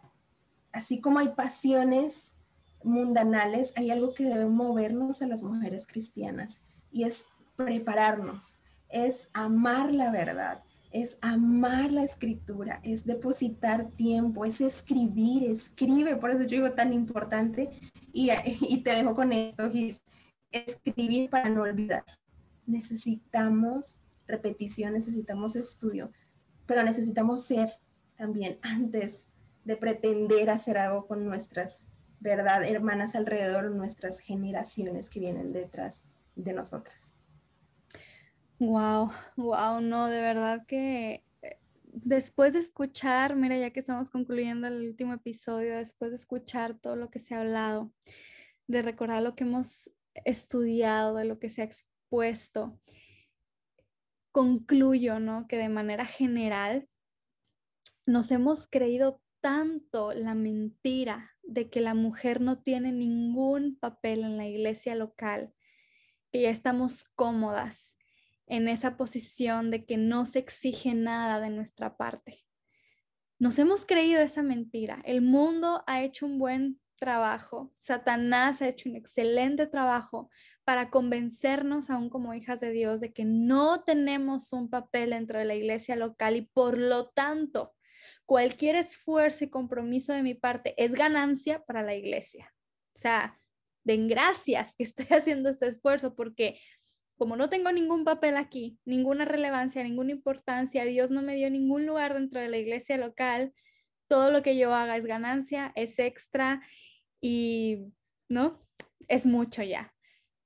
así 0.72 1.00
como 1.00 1.18
hay 1.18 1.28
pasiones 1.28 2.34
mundanales, 2.82 3.72
hay 3.76 3.90
algo 3.90 4.14
que 4.14 4.24
debe 4.24 4.46
movernos 4.46 5.22
a 5.22 5.26
las 5.26 5.42
mujeres 5.42 5.86
cristianas 5.86 6.60
y 6.90 7.04
es 7.04 7.26
prepararnos, 7.56 8.56
es 8.88 9.30
amar 9.32 9.92
la 9.92 10.10
verdad, 10.10 10.62
es 10.94 11.18
amar 11.22 11.90
la 11.90 12.04
escritura, 12.04 12.78
es 12.84 13.04
depositar 13.04 13.90
tiempo, 13.90 14.44
es 14.44 14.60
escribir, 14.60 15.50
escribe, 15.50 16.14
por 16.14 16.30
eso 16.30 16.44
yo 16.44 16.62
digo 16.62 16.70
tan 16.70 16.92
importante 16.92 17.68
y, 18.12 18.30
te 18.84 18.90
dejo 18.90 19.12
con 19.12 19.32
esto, 19.32 19.68
escribir 20.52 21.28
para 21.30 21.48
no 21.48 21.62
olvidar. 21.62 22.04
Necesitamos 22.64 24.02
repetición, 24.28 24.92
necesitamos 24.92 25.56
estudio, 25.56 26.12
pero 26.64 26.84
necesitamos 26.84 27.44
ser 27.44 27.74
también 28.16 28.58
antes 28.62 29.26
de 29.64 29.76
pretender 29.76 30.48
hacer 30.48 30.78
algo 30.78 31.08
con 31.08 31.24
nuestras, 31.24 31.86
¿verdad? 32.20 32.62
Hermanas 32.62 33.16
alrededor, 33.16 33.68
nuestras 33.72 34.20
generaciones 34.20 35.10
que 35.10 35.18
vienen 35.18 35.52
detrás 35.52 36.04
de 36.36 36.52
nosotras. 36.52 37.16
Wow, 38.60 39.10
wow, 39.36 39.80
no, 39.80 40.06
de 40.06 40.20
verdad 40.20 40.64
que 40.66 41.24
eh, 41.42 41.58
después 41.92 42.52
de 42.52 42.60
escuchar, 42.60 43.34
mira, 43.34 43.58
ya 43.58 43.70
que 43.70 43.80
estamos 43.80 44.10
concluyendo 44.10 44.68
el 44.68 44.86
último 44.86 45.12
episodio, 45.12 45.76
después 45.76 46.12
de 46.12 46.16
escuchar 46.16 46.78
todo 46.78 46.94
lo 46.94 47.10
que 47.10 47.18
se 47.18 47.34
ha 47.34 47.40
hablado, 47.40 47.92
de 48.68 48.82
recordar 48.82 49.24
lo 49.24 49.34
que 49.34 49.42
hemos 49.42 49.90
estudiado, 50.24 51.16
de 51.16 51.24
lo 51.24 51.40
que 51.40 51.50
se 51.50 51.62
ha 51.62 51.64
expuesto, 51.64 52.78
concluyo, 54.30 55.18
¿no? 55.18 55.48
Que 55.48 55.56
de 55.56 55.68
manera 55.68 56.06
general 56.06 56.88
nos 58.06 58.30
hemos 58.30 58.68
creído 58.68 59.20
tanto 59.40 60.12
la 60.12 60.34
mentira 60.34 61.32
de 61.42 61.70
que 61.70 61.80
la 61.80 61.94
mujer 61.94 62.40
no 62.40 62.62
tiene 62.62 62.92
ningún 62.92 63.76
papel 63.80 64.20
en 64.20 64.36
la 64.36 64.46
iglesia 64.46 64.94
local, 64.94 65.52
que 66.30 66.42
ya 66.42 66.50
estamos 66.50 67.02
cómodas 67.16 67.93
en 68.46 68.68
esa 68.68 68.96
posición 68.96 69.70
de 69.70 69.84
que 69.84 69.96
no 69.96 70.26
se 70.26 70.38
exige 70.38 70.94
nada 70.94 71.40
de 71.40 71.50
nuestra 71.50 71.96
parte. 71.96 72.38
Nos 73.38 73.58
hemos 73.58 73.84
creído 73.84 74.20
esa 74.20 74.42
mentira. 74.42 75.02
El 75.04 75.22
mundo 75.22 75.82
ha 75.86 76.02
hecho 76.02 76.26
un 76.26 76.38
buen 76.38 76.80
trabajo, 76.96 77.72
Satanás 77.76 78.62
ha 78.62 78.68
hecho 78.68 78.88
un 78.88 78.96
excelente 78.96 79.66
trabajo 79.66 80.30
para 80.64 80.90
convencernos, 80.90 81.90
aún 81.90 82.08
como 82.08 82.34
hijas 82.34 82.60
de 82.60 82.70
Dios, 82.70 83.00
de 83.00 83.12
que 83.12 83.24
no 83.24 83.82
tenemos 83.82 84.52
un 84.52 84.70
papel 84.70 85.10
dentro 85.10 85.38
de 85.38 85.44
la 85.44 85.54
iglesia 85.54 85.96
local 85.96 86.36
y 86.36 86.42
por 86.42 86.78
lo 86.78 87.08
tanto, 87.10 87.74
cualquier 88.24 88.76
esfuerzo 88.76 89.44
y 89.44 89.50
compromiso 89.50 90.12
de 90.12 90.22
mi 90.22 90.34
parte 90.34 90.74
es 90.82 90.92
ganancia 90.92 91.64
para 91.64 91.82
la 91.82 91.94
iglesia. 91.94 92.54
O 92.94 92.98
sea, 92.98 93.38
den 93.84 94.08
gracias 94.08 94.74
que 94.74 94.84
estoy 94.84 95.06
haciendo 95.10 95.50
este 95.50 95.66
esfuerzo 95.66 96.14
porque 96.14 96.58
como 97.16 97.36
no 97.36 97.48
tengo 97.48 97.70
ningún 97.72 98.04
papel 98.04 98.36
aquí, 98.36 98.78
ninguna 98.84 99.24
relevancia, 99.24 99.82
ninguna 99.82 100.12
importancia, 100.12 100.84
Dios 100.84 101.10
no 101.10 101.22
me 101.22 101.34
dio 101.34 101.50
ningún 101.50 101.86
lugar 101.86 102.14
dentro 102.14 102.40
de 102.40 102.48
la 102.48 102.58
iglesia 102.58 102.96
local, 102.98 103.52
todo 104.08 104.30
lo 104.30 104.42
que 104.42 104.56
yo 104.56 104.74
haga 104.74 104.96
es 104.96 105.06
ganancia, 105.06 105.72
es 105.76 105.98
extra 105.98 106.62
y, 107.20 107.78
¿no? 108.28 108.66
Es 109.08 109.26
mucho 109.26 109.62
ya. 109.62 109.94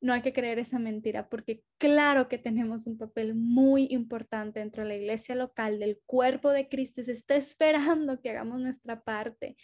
No 0.01 0.13
hay 0.13 0.23
que 0.23 0.33
creer 0.33 0.59
esa 0.61 0.79
mentira 0.79 1.29
porque 1.29 1.65
claro 1.79 2.29
que 2.29 2.39
tenemos 2.39 2.87
un 2.87 2.99
papel 2.99 3.35
muy 3.35 3.89
importante 3.91 4.61
dentro 4.61 4.83
de 4.83 4.91
la 4.91 4.97
iglesia 4.97 5.35
local, 5.35 5.81
del 5.81 6.01
cuerpo 6.07 6.51
de 6.51 6.69
Cristo, 6.69 7.03
se 7.03 7.13
está 7.13 7.35
esperando 7.35 8.21
que 8.21 8.31
hagamos 8.31 8.61
nuestra 8.61 9.03
parte. 9.03 9.57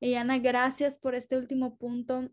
Y 0.00 0.14
Ana, 0.14 0.38
gracias 0.38 0.98
por 0.98 1.14
este 1.14 1.36
último 1.36 1.78
punto 1.78 2.30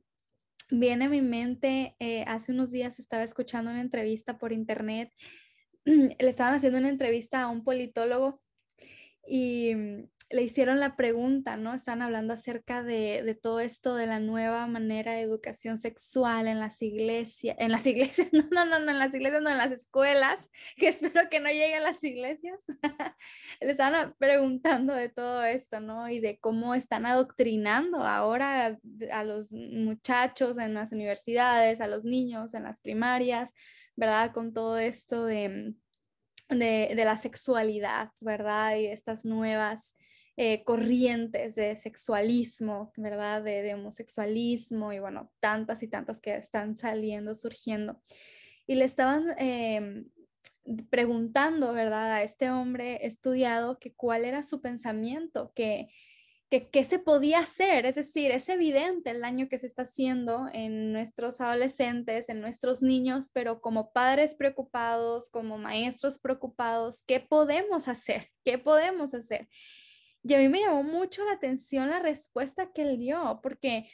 viene 0.69 1.05
a 1.05 1.09
mi 1.09 1.21
mente, 1.21 1.95
eh, 1.99 2.23
hace 2.27 2.51
unos 2.51 2.71
días 2.71 2.99
estaba 2.99 3.23
escuchando 3.23 3.71
una 3.71 3.81
entrevista 3.81 4.37
por 4.37 4.51
internet, 4.51 5.11
le 5.85 6.15
estaban 6.19 6.53
haciendo 6.53 6.79
una 6.79 6.89
entrevista 6.89 7.41
a 7.41 7.47
un 7.47 7.63
politólogo 7.63 8.41
y 9.27 9.73
le 10.33 10.41
hicieron 10.41 10.79
la 10.79 10.95
pregunta, 10.95 11.57
¿no? 11.57 11.75
Están 11.75 12.01
hablando 12.01 12.33
acerca 12.33 12.83
de, 12.83 13.37
todo 13.41 13.59
esto 13.59 13.95
de 13.95 14.07
la 14.07 14.19
nueva 14.19 14.65
manera 14.65 15.13
de 15.13 15.21
educación 15.21 15.77
sexual 15.77 16.47
en 16.47 16.59
las 16.59 16.81
iglesias, 16.81 17.55
en 17.59 17.71
las 17.71 17.85
iglesias, 17.85 18.29
no, 18.33 18.43
no, 18.51 18.65
no, 18.65 18.79
no, 18.79 18.91
en 18.91 18.99
las 18.99 19.13
iglesias, 19.13 19.43
no, 19.43 19.51
en 19.51 19.57
las 19.57 19.71
escuelas, 19.71 20.49
que 20.77 20.89
espero 20.89 21.29
que 21.29 21.39
no 21.39 21.49
lleguen 21.49 21.75
a 21.75 21.91
las 21.91 22.03
iglesias. 22.03 22.59
Le 23.61 23.71
estaban 23.71 24.15
preguntando 24.17 24.93
de 24.93 25.09
todo 25.09 25.43
esto, 25.43 25.79
¿no? 25.79 26.09
Y 26.09 26.19
de 26.19 26.39
cómo 26.39 26.73
están 26.73 27.05
adoctrinando 27.05 27.99
ahora 27.99 28.79
a 29.11 29.23
los 29.23 29.51
muchachos 29.51 30.57
en 30.57 30.73
las 30.73 30.91
universidades, 30.91 31.79
a 31.79 31.87
los 31.87 32.03
niños 32.03 32.55
en 32.55 32.63
las 32.63 32.81
primarias, 32.81 33.53
¿verdad? 33.95 34.33
Con 34.33 34.51
todo 34.51 34.79
esto 34.79 35.25
de 35.25 35.75
de, 36.49 36.93
la 36.95 37.17
sexualidad, 37.17 38.11
¿verdad? 38.19 38.75
Y 38.77 38.87
estas 38.87 39.25
nuevas 39.25 39.95
eh, 40.35 40.63
corrientes 40.63 41.55
de 41.55 41.75
sexualismo, 41.75 42.91
¿verdad? 42.97 43.43
De, 43.43 43.73
homosexualismo 43.73 44.93
y 44.93 44.99
bueno, 44.99 45.31
tantas 45.39 45.83
y 45.83 45.87
tantas 45.87 46.19
que 46.21 46.35
están 46.35 46.77
saliendo, 46.77 47.35
surgiendo. 47.35 48.01
Y 48.65 48.75
le 48.75 48.85
estaban 48.85 49.35
em, 49.37 50.09
preguntando, 50.89 51.73
¿verdad? 51.73 52.13
A 52.13 52.23
este 52.23 52.49
hombre 52.49 53.05
estudiado 53.05 53.79
que 53.79 53.93
cuál 53.93 54.25
era 54.25 54.43
su 54.43 54.61
pensamiento, 54.61 55.51
que 55.53 55.89
qué 56.61 56.83
se 56.83 56.99
podía 56.99 57.39
hacer. 57.39 57.85
Es 57.85 57.95
decir, 57.95 58.31
es 58.31 58.47
evidente 58.49 59.09
el 59.09 59.21
daño 59.21 59.49
que 59.49 59.59
se 59.59 59.67
está 59.67 59.83
haciendo 59.83 60.47
en 60.53 60.91
nuestros 60.91 61.41
adolescentes, 61.41 62.29
en 62.29 62.41
nuestros 62.41 62.81
niños, 62.81 63.29
pero 63.33 63.61
como 63.61 63.91
padres 63.91 64.35
preocupados, 64.35 65.29
como 65.29 65.57
maestros 65.57 66.19
preocupados, 66.19 67.03
¿qué 67.07 67.19
podemos 67.19 67.87
hacer? 67.87 68.29
¿Qué 68.43 68.57
podemos 68.57 69.13
hacer? 69.13 69.47
Y 70.23 70.33
a 70.33 70.37
mí 70.37 70.47
me 70.47 70.61
llamó 70.61 70.83
mucho 70.83 71.25
la 71.25 71.33
atención 71.33 71.89
la 71.89 71.99
respuesta 71.99 72.71
que 72.71 72.83
él 72.83 72.97
dio, 72.97 73.39
porque 73.43 73.89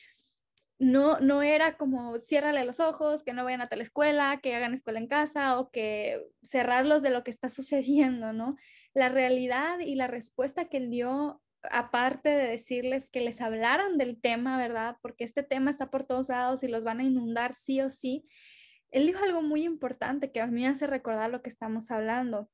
no, 0.78 1.20
no 1.20 1.42
era 1.42 1.76
como 1.78 2.20
ciérrale 2.20 2.64
los 2.66 2.80
ojos, 2.80 3.24
que 3.24 3.34
no 3.34 3.44
vayan 3.44 3.62
a 3.62 3.70
tal 3.70 3.82
escuela, 3.82 4.40
que 4.42 4.56
hagan 4.56 4.74
escuela 4.74 5.00
en 5.00 5.08
casa 5.08 5.60
o 5.60 5.72
que 5.72 6.26
cerrarlos 6.42 7.02
de 7.02 7.10
lo 7.10 7.24
que 7.24 7.32
está 7.32 7.50
sucediendo, 7.50 8.32
¿no? 8.32 8.56
La 8.94 9.10
realidad 9.10 9.80
y 9.80 9.96
la 9.96 10.08
respuesta 10.08 10.70
que 10.70 10.78
él 10.78 10.90
dio 10.90 11.42
aparte 11.64 12.30
de 12.30 12.48
decirles 12.48 13.10
que 13.10 13.22
les 13.22 13.42
hablaran 13.42 13.98
del 13.98 14.20
tema, 14.22 14.58
¿verdad? 14.58 14.98
Porque 15.02 15.26
este 15.26 15.44
tema 15.44 15.72
está 15.72 15.90
por 15.92 16.04
todos 16.04 16.30
lados 16.30 16.64
y 16.64 16.68
los 16.68 16.86
van 16.86 17.00
a 17.00 17.04
inundar 17.04 17.56
sí 17.56 17.82
o 17.82 17.90
sí. 17.90 18.26
Él 18.92 19.06
dijo 19.06 19.24
algo 19.24 19.42
muy 19.42 19.64
importante 19.66 20.32
que 20.32 20.42
a 20.42 20.48
mí 20.48 20.66
hace 20.66 20.88
recordar 20.88 21.30
lo 21.30 21.42
que 21.42 21.50
estamos 21.50 21.92
hablando. 21.92 22.50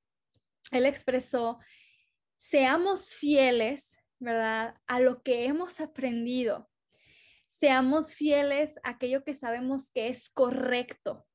Él 0.72 0.86
expresó, 0.86 1.60
seamos 2.38 3.14
fieles, 3.16 3.98
¿verdad? 4.20 4.76
A 4.88 5.00
lo 5.00 5.22
que 5.24 5.46
hemos 5.46 5.80
aprendido. 5.80 6.70
Seamos 7.50 8.16
fieles 8.16 8.78
a 8.84 8.92
aquello 8.92 9.24
que 9.24 9.34
sabemos 9.34 9.92
que 9.92 10.10
es 10.10 10.30
correcto. 10.30 11.26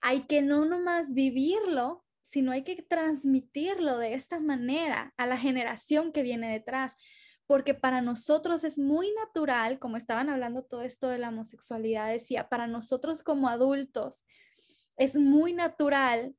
Hay 0.00 0.22
que 0.22 0.42
no 0.42 0.64
nomás 0.64 1.14
vivirlo, 1.14 2.04
sino 2.22 2.52
hay 2.52 2.64
que 2.64 2.82
transmitirlo 2.82 3.98
de 3.98 4.14
esta 4.14 4.40
manera 4.40 5.14
a 5.16 5.26
la 5.26 5.38
generación 5.38 6.12
que 6.12 6.22
viene 6.22 6.52
detrás, 6.52 6.94
porque 7.46 7.74
para 7.74 8.02
nosotros 8.02 8.64
es 8.64 8.78
muy 8.78 9.12
natural, 9.12 9.78
como 9.78 9.96
estaban 9.96 10.28
hablando 10.28 10.64
todo 10.64 10.82
esto 10.82 11.08
de 11.08 11.18
la 11.18 11.28
homosexualidad, 11.28 12.10
decía, 12.10 12.48
para 12.48 12.66
nosotros 12.66 13.22
como 13.22 13.48
adultos 13.48 14.24
es 14.96 15.14
muy 15.14 15.52
natural 15.52 16.34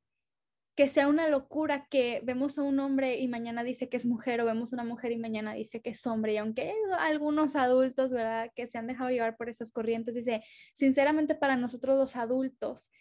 que 0.78 0.86
sea 0.86 1.08
una 1.08 1.28
locura 1.28 1.88
que 1.90 2.20
vemos 2.22 2.56
a 2.56 2.62
un 2.62 2.78
hombre 2.78 3.18
y 3.18 3.26
mañana 3.26 3.64
dice 3.64 3.88
que 3.88 3.96
es 3.96 4.06
mujer 4.06 4.40
o 4.40 4.44
vemos 4.44 4.72
a 4.72 4.76
una 4.76 4.84
mujer 4.84 5.10
y 5.10 5.16
mañana 5.16 5.52
dice 5.52 5.82
que 5.82 5.90
es 5.90 6.06
hombre. 6.06 6.34
Y 6.34 6.36
aunque 6.36 6.72
algunos 7.00 7.56
adultos, 7.56 8.12
¿verdad?, 8.12 8.52
que 8.54 8.68
se 8.68 8.78
han 8.78 8.86
dejado 8.86 9.10
llevar 9.10 9.36
por 9.36 9.48
esas 9.48 9.72
corrientes, 9.72 10.14
dice, 10.14 10.44
sinceramente 10.74 11.34
para 11.34 11.56
nosotros 11.56 11.98
los 11.98 12.14
adultos 12.14 12.92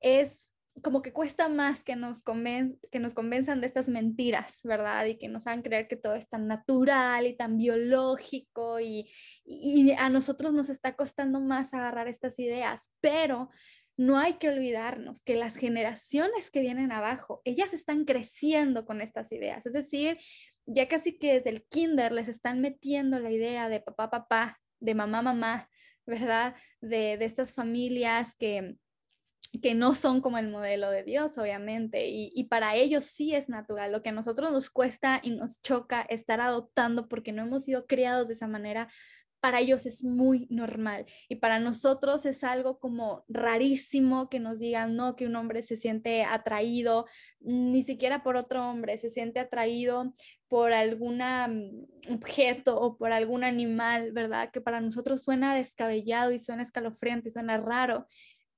es 0.00 0.50
como 0.82 1.00
que 1.00 1.12
cuesta 1.12 1.48
más 1.48 1.84
que 1.84 1.94
nos, 1.94 2.24
que 2.24 2.98
nos 2.98 3.14
convenzan 3.14 3.60
de 3.60 3.68
estas 3.68 3.88
mentiras, 3.88 4.58
¿verdad? 4.64 5.04
Y 5.04 5.16
que 5.16 5.28
nos 5.28 5.46
hagan 5.46 5.62
creer 5.62 5.86
que 5.86 5.96
todo 5.96 6.14
es 6.14 6.28
tan 6.28 6.48
natural 6.48 7.28
y 7.28 7.36
tan 7.36 7.56
biológico 7.56 8.80
y, 8.80 9.08
y 9.44 9.92
a 9.92 10.08
nosotros 10.08 10.54
nos 10.54 10.70
está 10.70 10.96
costando 10.96 11.38
más 11.38 11.72
agarrar 11.72 12.08
estas 12.08 12.40
ideas, 12.40 12.92
pero 13.00 13.50
no 13.96 14.18
hay 14.18 14.34
que 14.34 14.48
olvidarnos 14.48 15.22
que 15.22 15.36
las 15.36 15.56
generaciones 15.56 16.50
que 16.50 16.60
vienen 16.60 16.92
abajo, 16.92 17.42
ellas 17.44 17.74
están 17.74 18.04
creciendo 18.04 18.84
con 18.84 19.00
estas 19.00 19.32
ideas, 19.32 19.66
es 19.66 19.72
decir, 19.72 20.18
ya 20.66 20.88
casi 20.88 21.18
que 21.18 21.34
desde 21.34 21.50
el 21.50 21.64
kinder 21.64 22.12
les 22.12 22.28
están 22.28 22.60
metiendo 22.60 23.18
la 23.18 23.30
idea 23.30 23.68
de 23.68 23.80
papá, 23.80 24.10
papá, 24.10 24.60
de 24.80 24.94
mamá, 24.94 25.22
mamá, 25.22 25.68
¿verdad? 26.06 26.54
De, 26.80 27.16
de 27.18 27.24
estas 27.24 27.54
familias 27.54 28.34
que 28.38 28.76
que 29.60 29.74
no 29.74 29.94
son 29.94 30.22
como 30.22 30.38
el 30.38 30.48
modelo 30.48 30.90
de 30.90 31.02
Dios, 31.02 31.36
obviamente, 31.36 32.08
y, 32.08 32.44
para 32.44 32.74
ellos 32.74 33.04
sí 33.04 33.34
es 33.34 33.48
natural. 33.48 33.92
Lo 33.92 34.02
que 34.02 34.08
a 34.08 34.12
nosotros 34.12 34.50
nos 34.50 34.70
cuesta 34.70 35.20
y 35.22 35.30
nos 35.30 35.60
choca 35.60 36.02
estar 36.02 36.40
adoptando 36.40 37.08
porque 37.08 37.32
no 37.32 37.42
hemos 37.42 37.64
sido 37.64 37.86
criados 37.86 38.28
de 38.28 38.34
esa 38.34 38.46
manera, 38.46 38.88
para 39.42 39.58
ellos 39.58 39.86
es 39.86 40.04
muy 40.04 40.46
normal. 40.50 41.04
Y 41.28 41.36
para 41.36 41.58
nosotros 41.58 42.24
es 42.26 42.44
algo 42.44 42.78
como 42.78 43.24
rarísimo 43.26 44.28
que 44.28 44.38
nos 44.38 44.60
digan, 44.60 44.94
no, 44.94 45.16
que 45.16 45.26
un 45.26 45.34
hombre 45.34 45.64
se 45.64 45.74
siente 45.74 46.22
atraído, 46.22 47.06
ni 47.40 47.82
siquiera 47.82 48.22
por 48.22 48.36
otro 48.36 48.64
hombre, 48.70 48.98
se 48.98 49.10
siente 49.10 49.40
atraído 49.40 50.14
por 50.46 50.72
algún 50.72 51.18
mm, 51.18 52.14
objeto 52.14 52.80
o 52.80 52.96
por 52.96 53.10
algún 53.12 53.42
animal, 53.42 54.12
¿verdad? 54.12 54.52
Que 54.52 54.60
para 54.60 54.80
nosotros 54.80 55.24
suena 55.24 55.56
descabellado 55.56 56.30
y 56.30 56.38
suena 56.38 56.62
escalofriante 56.62 57.28
y 57.28 57.32
suena 57.32 57.58
raro 57.58 58.06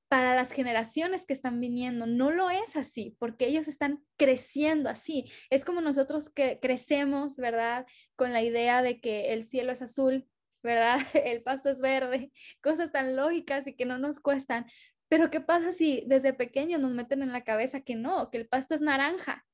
para 0.09 0.35
las 0.35 0.53
generaciones 0.53 1.25
que 1.25 1.33
están 1.33 1.61
viniendo 1.61 2.07
no 2.07 2.31
lo 2.31 2.51
es 2.51 2.77
así, 2.77 3.17
porque 3.19 3.47
ellos 3.49 3.69
están 3.69 4.05
creciendo 4.19 4.91
así. 4.91 5.25
Es 5.49 5.65
como 5.65 5.81
nosotros 5.81 6.29
que 6.29 6.61
crecemos, 6.61 7.39
¿verdad? 7.39 7.87
Con 8.17 8.35
la 8.35 8.43
idea 8.43 8.83
de 8.83 9.01
que 9.01 9.33
el 9.33 9.45
cielo 9.45 9.73
es 9.73 9.81
azul, 9.81 10.29
¿verdad? 10.65 10.99
El 11.15 11.43
pasto 11.43 11.71
es 11.71 11.81
verde, 11.81 12.33
cosas 12.63 12.91
tan 12.91 13.15
lógicas 13.17 13.67
y 13.69 13.77
que 13.77 13.85
no 13.87 13.99
nos 13.99 14.19
cuestan. 14.21 14.67
Pero 15.09 15.31
¿qué 15.31 15.41
pasa 15.41 15.73
si 15.73 16.05
desde 16.09 16.33
pequeños 16.35 16.81
nos 16.81 16.93
meten 16.93 17.23
en 17.23 17.33
la 17.33 17.45
cabeza 17.45 17.83
que 17.83 17.95
no, 17.95 18.31
que 18.31 18.39
el 18.39 18.49
pasto 18.49 18.75
es 18.75 18.81
naranja 18.81 19.47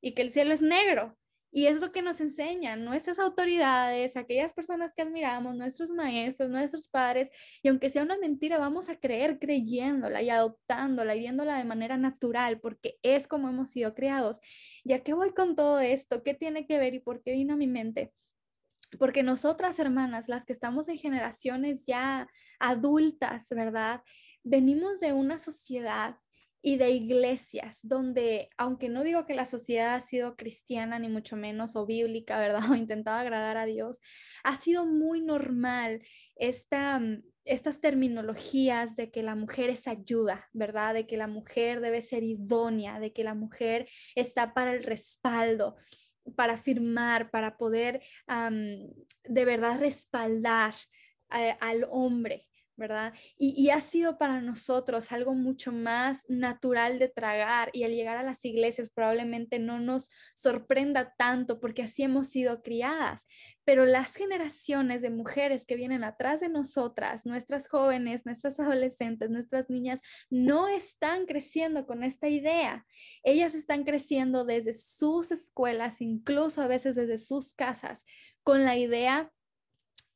y 0.00 0.14
que 0.14 0.22
el 0.22 0.30
cielo 0.32 0.54
es 0.54 0.62
negro? 0.62 1.18
Y 1.50 1.66
es 1.66 1.80
lo 1.80 1.92
que 1.92 2.02
nos 2.02 2.20
enseñan 2.20 2.84
nuestras 2.84 3.18
autoridades, 3.18 4.16
aquellas 4.16 4.52
personas 4.52 4.92
que 4.92 5.02
admiramos, 5.02 5.56
nuestros 5.56 5.90
maestros, 5.90 6.50
nuestros 6.50 6.88
padres. 6.88 7.30
Y 7.62 7.68
aunque 7.68 7.88
sea 7.90 8.02
una 8.02 8.18
mentira, 8.18 8.58
vamos 8.58 8.90
a 8.90 9.00
creer 9.00 9.38
creyéndola 9.38 10.20
y 10.22 10.28
adoptándola 10.30 11.16
y 11.16 11.20
viéndola 11.20 11.56
de 11.56 11.64
manera 11.64 11.96
natural, 11.96 12.60
porque 12.60 12.98
es 13.02 13.26
como 13.26 13.48
hemos 13.48 13.70
sido 13.70 13.94
criados. 13.94 14.40
¿Ya 14.84 15.02
qué 15.02 15.14
voy 15.14 15.32
con 15.32 15.56
todo 15.56 15.80
esto? 15.80 16.22
¿Qué 16.22 16.34
tiene 16.34 16.66
que 16.66 16.78
ver 16.78 16.94
y 16.94 17.00
por 17.00 17.22
qué 17.22 17.32
vino 17.32 17.54
a 17.54 17.56
mi 17.56 17.66
mente? 17.66 18.12
Porque 18.98 19.22
nosotras, 19.22 19.78
hermanas, 19.78 20.28
las 20.28 20.44
que 20.44 20.52
estamos 20.52 20.88
en 20.88 20.98
generaciones 20.98 21.84
ya 21.86 22.28
adultas, 22.58 23.48
¿verdad? 23.50 24.02
Venimos 24.44 25.00
de 25.00 25.12
una 25.12 25.38
sociedad 25.38 26.16
y 26.60 26.76
de 26.76 26.90
iglesias, 26.90 27.78
donde, 27.82 28.48
aunque 28.56 28.88
no 28.88 29.04
digo 29.04 29.26
que 29.26 29.34
la 29.34 29.46
sociedad 29.46 29.94
ha 29.94 30.00
sido 30.00 30.36
cristiana, 30.36 30.98
ni 30.98 31.08
mucho 31.08 31.36
menos, 31.36 31.76
o 31.76 31.86
bíblica, 31.86 32.38
¿verdad? 32.38 32.60
O 32.72 32.74
intentado 32.74 33.16
agradar 33.16 33.56
a 33.56 33.66
Dios, 33.66 34.00
ha 34.42 34.56
sido 34.56 34.84
muy 34.84 35.20
normal 35.20 36.02
esta, 36.36 37.00
estas 37.44 37.80
terminologías 37.80 38.96
de 38.96 39.10
que 39.10 39.22
la 39.22 39.34
mujer 39.36 39.70
es 39.70 39.86
ayuda, 39.86 40.48
¿verdad? 40.52 40.94
De 40.94 41.06
que 41.06 41.16
la 41.16 41.28
mujer 41.28 41.80
debe 41.80 42.02
ser 42.02 42.22
idónea, 42.22 42.98
de 42.98 43.12
que 43.12 43.24
la 43.24 43.34
mujer 43.34 43.88
está 44.14 44.52
para 44.52 44.72
el 44.72 44.82
respaldo 44.82 45.76
para 46.36 46.56
firmar, 46.56 47.30
para 47.30 47.56
poder 47.56 48.02
de 48.26 49.44
verdad 49.44 49.78
respaldar 49.78 50.74
eh, 51.30 51.56
al 51.60 51.86
hombre, 51.90 52.47
¿verdad? 52.78 53.12
Y, 53.36 53.68
ha 53.70 53.80
sido 53.80 54.16
para 54.16 54.40
nosotros 54.40 55.12
algo 55.12 55.34
mucho 55.34 55.72
más 55.72 56.24
natural 56.28 56.98
de 56.98 57.08
tragar 57.08 57.70
y 57.72 57.82
al 57.82 57.92
llegar 57.92 58.16
a 58.16 58.22
las 58.22 58.42
iglesias 58.44 58.92
probablemente 58.92 59.58
no 59.58 59.80
nos 59.80 60.08
sorprenda 60.34 61.14
tanto 61.18 61.60
porque 61.60 61.82
así 61.82 62.04
hemos 62.04 62.28
sido 62.28 62.62
criadas, 62.62 63.26
pero 63.64 63.84
las 63.84 64.14
generaciones 64.14 65.02
de 65.02 65.10
mujeres 65.10 65.66
que 65.66 65.76
vienen 65.76 66.04
atrás 66.04 66.40
de 66.40 66.48
nosotras, 66.48 67.26
nuestras 67.26 67.68
jóvenes, 67.68 68.24
nuestras 68.24 68.58
adolescentes, 68.60 69.28
nuestras 69.28 69.68
niñas, 69.68 70.00
no 70.30 70.68
están 70.68 71.26
creciendo 71.26 71.84
con 71.84 72.04
esta 72.04 72.28
idea. 72.28 72.86
Ellas 73.24 73.54
están 73.54 73.84
creciendo 73.84 74.44
desde 74.44 74.72
sus 74.72 75.32
escuelas, 75.32 76.00
incluso 76.00 76.62
a 76.62 76.68
veces 76.68 76.94
desde 76.94 77.18
sus 77.18 77.52
casas, 77.52 78.04
con 78.44 78.64
la 78.64 78.76
idea 78.78 79.32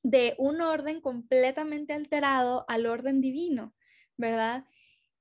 de 0.02 0.34
un 0.38 0.60
orden 0.60 1.00
completamente 1.00 1.92
alterado 1.92 2.64
al 2.68 2.86
orden 2.86 3.20
divino, 3.20 3.74
¿verdad? 4.16 4.64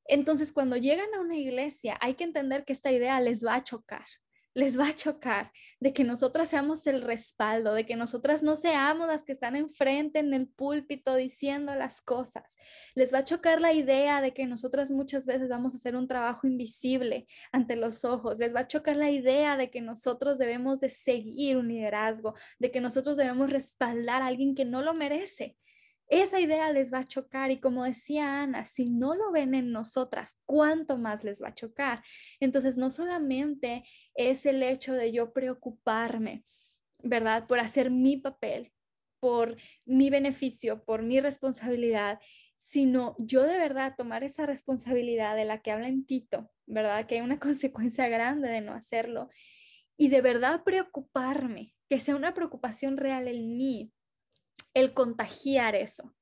Entonces, 0.05 0.51
cuando 0.51 0.77
llegan 0.77 1.13
a 1.13 1.21
una 1.21 1.35
iglesia, 1.35 1.97
hay 2.01 2.15
que 2.15 2.23
entender 2.23 2.65
que 2.65 2.73
esta 2.73 2.91
idea 2.91 3.19
les 3.19 3.45
va 3.45 3.55
a 3.55 3.63
chocar, 3.63 4.05
les 4.53 4.77
va 4.77 4.89
a 4.89 4.95
chocar 4.95 5.51
de 5.79 5.93
que 5.93 6.03
nosotras 6.03 6.49
seamos 6.49 6.85
el 6.87 7.01
respaldo, 7.01 7.73
de 7.73 7.85
que 7.85 7.95
nosotras 7.95 8.43
no 8.43 8.55
seamos 8.55 9.07
las 9.07 9.23
que 9.23 9.31
están 9.31 9.55
enfrente 9.55 10.19
en 10.19 10.33
el 10.33 10.47
púlpito 10.47 11.15
diciendo 11.15 11.73
las 11.75 12.01
cosas. 12.01 12.57
Les 12.93 13.13
va 13.13 13.19
a 13.19 13.23
chocar 13.23 13.61
la 13.61 13.73
idea 13.73 14.21
de 14.21 14.33
que 14.33 14.45
nosotras 14.45 14.91
muchas 14.91 15.25
veces 15.25 15.49
vamos 15.49 15.73
a 15.73 15.77
hacer 15.77 15.95
un 15.95 16.07
trabajo 16.07 16.47
invisible 16.47 17.27
ante 17.51 17.75
los 17.75 18.03
ojos. 18.03 18.39
Les 18.39 18.53
va 18.53 18.61
a 18.61 18.67
chocar 18.67 18.97
la 18.97 19.09
idea 19.09 19.57
de 19.57 19.69
que 19.69 19.81
nosotros 19.81 20.37
debemos 20.37 20.79
de 20.79 20.89
seguir 20.89 21.57
un 21.57 21.69
liderazgo, 21.69 22.35
de 22.59 22.71
que 22.71 22.81
nosotros 22.81 23.17
debemos 23.17 23.49
respaldar 23.49 24.21
a 24.21 24.27
alguien 24.27 24.55
que 24.55 24.65
no 24.65 24.81
lo 24.81 24.93
merece 24.93 25.57
esa 26.11 26.41
idea 26.41 26.69
les 26.73 26.93
va 26.93 26.99
a 26.99 27.03
chocar 27.05 27.51
y 27.51 27.61
como 27.61 27.85
decía 27.85 28.43
Ana, 28.43 28.65
si 28.65 28.89
no 28.89 29.15
lo 29.15 29.31
ven 29.31 29.55
en 29.55 29.71
nosotras, 29.71 30.37
¿cuánto 30.45 30.97
más 30.97 31.23
les 31.23 31.41
va 31.41 31.47
a 31.47 31.55
chocar? 31.55 32.03
Entonces, 32.41 32.77
no 32.77 32.91
solamente 32.91 33.83
es 34.13 34.45
el 34.45 34.61
hecho 34.61 34.93
de 34.93 35.13
yo 35.13 35.31
preocuparme, 35.31 36.43
¿verdad? 37.01 37.47
Por 37.47 37.59
hacer 37.59 37.91
mi 37.91 38.17
papel, 38.17 38.73
por 39.21 39.55
mi 39.85 40.09
beneficio, 40.09 40.83
por 40.83 41.01
mi 41.01 41.21
responsabilidad, 41.21 42.19
sino 42.57 43.15
yo 43.17 43.43
de 43.43 43.57
verdad 43.57 43.95
tomar 43.97 44.25
esa 44.25 44.45
responsabilidad 44.45 45.37
de 45.37 45.45
la 45.45 45.61
que 45.61 45.71
habla 45.71 45.87
en 45.87 46.05
Tito, 46.05 46.51
¿verdad? 46.65 47.05
Que 47.05 47.15
hay 47.15 47.21
una 47.21 47.39
consecuencia 47.39 48.09
grande 48.09 48.49
de 48.49 48.59
no 48.59 48.73
hacerlo. 48.73 49.29
Y 49.95 50.09
de 50.09 50.19
verdad 50.21 50.65
preocuparme, 50.65 51.73
que 51.89 52.01
sea 52.01 52.17
una 52.17 52.33
preocupación 52.33 52.97
real 52.97 53.29
en 53.29 53.55
mí, 53.55 53.93
el 54.73 54.93
contagiar 54.93 55.75
eso, 55.75 56.15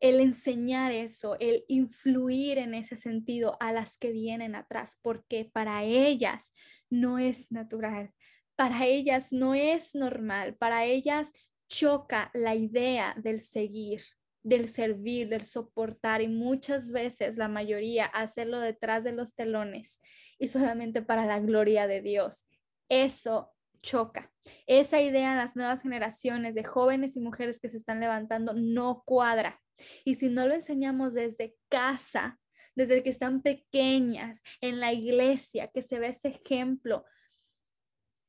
el 0.00 0.20
enseñar 0.20 0.92
eso, 0.92 1.36
el 1.38 1.64
influir 1.68 2.58
en 2.58 2.74
ese 2.74 2.96
sentido 2.96 3.56
a 3.60 3.72
las 3.72 3.98
que 3.98 4.10
vienen 4.10 4.54
atrás, 4.54 4.98
porque 5.00 5.50
para 5.52 5.84
ellas 5.84 6.52
no 6.90 7.18
es 7.18 7.52
natural, 7.52 8.12
para 8.56 8.86
ellas 8.86 9.32
no 9.32 9.54
es 9.54 9.94
normal, 9.94 10.56
para 10.56 10.84
ellas 10.84 11.30
choca 11.68 12.30
la 12.34 12.54
idea 12.54 13.14
del 13.16 13.40
seguir, 13.40 14.02
del 14.42 14.68
servir, 14.68 15.28
del 15.28 15.44
soportar 15.44 16.20
y 16.20 16.28
muchas 16.28 16.90
veces 16.90 17.36
la 17.36 17.48
mayoría 17.48 18.06
hacerlo 18.06 18.58
detrás 18.58 19.04
de 19.04 19.12
los 19.12 19.34
telones 19.34 20.00
y 20.38 20.48
solamente 20.48 21.00
para 21.00 21.26
la 21.26 21.38
gloria 21.38 21.86
de 21.86 22.02
Dios. 22.02 22.46
Eso 22.88 23.51
choca. 23.82 24.32
Esa 24.66 25.00
idea 25.00 25.32
en 25.32 25.38
las 25.38 25.56
nuevas 25.56 25.82
generaciones 25.82 26.54
de 26.54 26.64
jóvenes 26.64 27.16
y 27.16 27.20
mujeres 27.20 27.60
que 27.60 27.68
se 27.68 27.76
están 27.76 28.00
levantando 28.00 28.54
no 28.54 29.02
cuadra. 29.04 29.60
Y 30.04 30.14
si 30.14 30.28
no 30.28 30.46
lo 30.46 30.54
enseñamos 30.54 31.14
desde 31.14 31.54
casa, 31.68 32.38
desde 32.74 33.02
que 33.02 33.10
están 33.10 33.42
pequeñas, 33.42 34.42
en 34.60 34.80
la 34.80 34.92
iglesia, 34.92 35.68
que 35.68 35.82
se 35.82 35.98
ve 35.98 36.08
ese 36.08 36.28
ejemplo, 36.28 37.04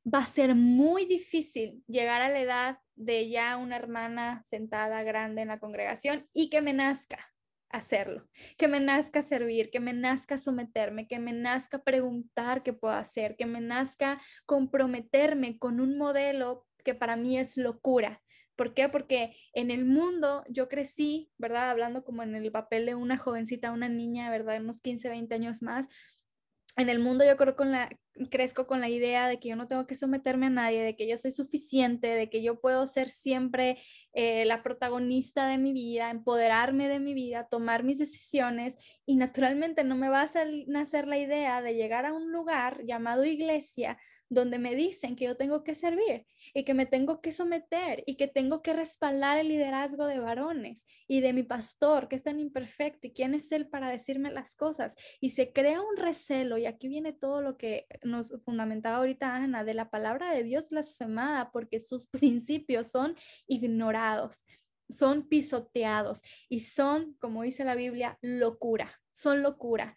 va 0.04 0.18
a 0.18 0.26
ser 0.26 0.54
muy 0.54 1.06
difícil 1.06 1.82
llegar 1.86 2.20
a 2.20 2.28
la 2.28 2.40
edad 2.40 2.78
de 2.94 3.30
ya 3.30 3.56
una 3.56 3.76
hermana 3.76 4.42
sentada 4.46 5.02
grande 5.02 5.42
en 5.42 5.48
la 5.48 5.58
congregación 5.58 6.28
y 6.32 6.50
que 6.50 6.60
me 6.60 6.72
nazca 6.72 7.33
hacerlo, 7.76 8.28
que 8.56 8.68
me 8.68 8.80
nazca 8.80 9.22
servir, 9.22 9.70
que 9.70 9.80
me 9.80 9.92
nazca 9.92 10.38
someterme, 10.38 11.06
que 11.06 11.18
me 11.18 11.32
nazca 11.32 11.82
preguntar 11.82 12.62
qué 12.62 12.72
puedo 12.72 12.94
hacer, 12.94 13.36
que 13.36 13.46
me 13.46 13.60
nazca 13.60 14.20
comprometerme 14.46 15.58
con 15.58 15.80
un 15.80 15.98
modelo 15.98 16.66
que 16.84 16.94
para 16.94 17.16
mí 17.16 17.38
es 17.38 17.56
locura. 17.56 18.22
¿Por 18.56 18.72
qué? 18.72 18.88
Porque 18.88 19.34
en 19.52 19.70
el 19.70 19.84
mundo 19.84 20.44
yo 20.48 20.68
crecí, 20.68 21.32
¿verdad? 21.38 21.70
Hablando 21.70 22.04
como 22.04 22.22
en 22.22 22.36
el 22.36 22.52
papel 22.52 22.86
de 22.86 22.94
una 22.94 23.16
jovencita, 23.18 23.72
una 23.72 23.88
niña, 23.88 24.30
¿verdad? 24.30 24.60
Unos 24.60 24.80
15, 24.80 25.08
20 25.08 25.34
años 25.34 25.62
más. 25.62 25.88
En 26.76 26.88
el 26.88 26.98
mundo 26.98 27.24
yo 27.24 27.36
creo 27.36 27.54
con 27.54 27.70
la, 27.70 27.88
crezco 28.30 28.66
con 28.66 28.80
la 28.80 28.88
idea 28.88 29.28
de 29.28 29.38
que 29.38 29.48
yo 29.48 29.56
no 29.56 29.66
tengo 29.66 29.86
que 29.86 29.94
someterme 29.94 30.46
a 30.46 30.50
nadie, 30.50 30.82
de 30.82 30.96
que 30.96 31.08
yo 31.08 31.18
soy 31.18 31.32
suficiente, 31.32 32.08
de 32.08 32.28
que 32.30 32.42
yo 32.42 32.60
puedo 32.60 32.86
ser 32.86 33.08
siempre 33.08 33.78
eh, 34.12 34.44
la 34.44 34.62
protagonista 34.62 35.46
de 35.48 35.58
mi 35.58 35.72
vida, 35.72 36.10
empoderarme 36.10 36.88
de 36.88 37.00
mi 37.00 37.14
vida, 37.14 37.48
tomar 37.48 37.82
mis 37.82 37.98
decisiones 37.98 38.76
y 39.06 39.16
naturalmente 39.16 39.84
no 39.84 39.96
me 39.96 40.08
va 40.08 40.22
a 40.22 40.30
nacer 40.66 41.06
la 41.08 41.18
idea 41.18 41.62
de 41.62 41.74
llegar 41.74 42.06
a 42.06 42.12
un 42.12 42.32
lugar 42.32 42.82
llamado 42.84 43.24
iglesia 43.24 43.98
donde 44.34 44.58
me 44.58 44.74
dicen 44.74 45.16
que 45.16 45.24
yo 45.24 45.36
tengo 45.36 45.64
que 45.64 45.74
servir 45.74 46.26
y 46.52 46.64
que 46.64 46.74
me 46.74 46.86
tengo 46.86 47.20
que 47.20 47.32
someter 47.32 48.02
y 48.06 48.16
que 48.16 48.28
tengo 48.28 48.62
que 48.62 48.72
respaldar 48.72 49.38
el 49.38 49.48
liderazgo 49.48 50.06
de 50.06 50.18
varones 50.18 50.86
y 51.06 51.20
de 51.20 51.32
mi 51.32 51.42
pastor 51.42 52.08
que 52.08 52.16
es 52.16 52.22
tan 52.22 52.40
imperfecto 52.40 53.06
y 53.06 53.12
quién 53.12 53.34
es 53.34 53.50
él 53.52 53.68
para 53.68 53.88
decirme 53.88 54.30
las 54.30 54.54
cosas 54.54 54.96
y 55.20 55.30
se 55.30 55.52
crea 55.52 55.80
un 55.80 55.96
recelo 55.96 56.58
y 56.58 56.66
aquí 56.66 56.88
viene 56.88 57.12
todo 57.12 57.40
lo 57.40 57.56
que 57.56 57.86
nos 58.02 58.32
fundamentaba 58.44 58.98
ahorita 58.98 59.34
Ana, 59.34 59.64
de 59.64 59.74
la 59.74 59.90
palabra 59.90 60.32
de 60.32 60.42
Dios 60.42 60.68
blasfemada, 60.68 61.50
porque 61.50 61.80
sus 61.80 62.06
principios 62.08 62.90
son 62.90 63.16
ignorados, 63.46 64.46
son 64.88 65.28
pisoteados 65.28 66.22
y 66.48 66.60
son, 66.60 67.14
como 67.14 67.42
dice 67.42 67.64
la 67.64 67.74
Biblia, 67.74 68.18
locura, 68.20 69.00
son 69.12 69.42
locura. 69.42 69.94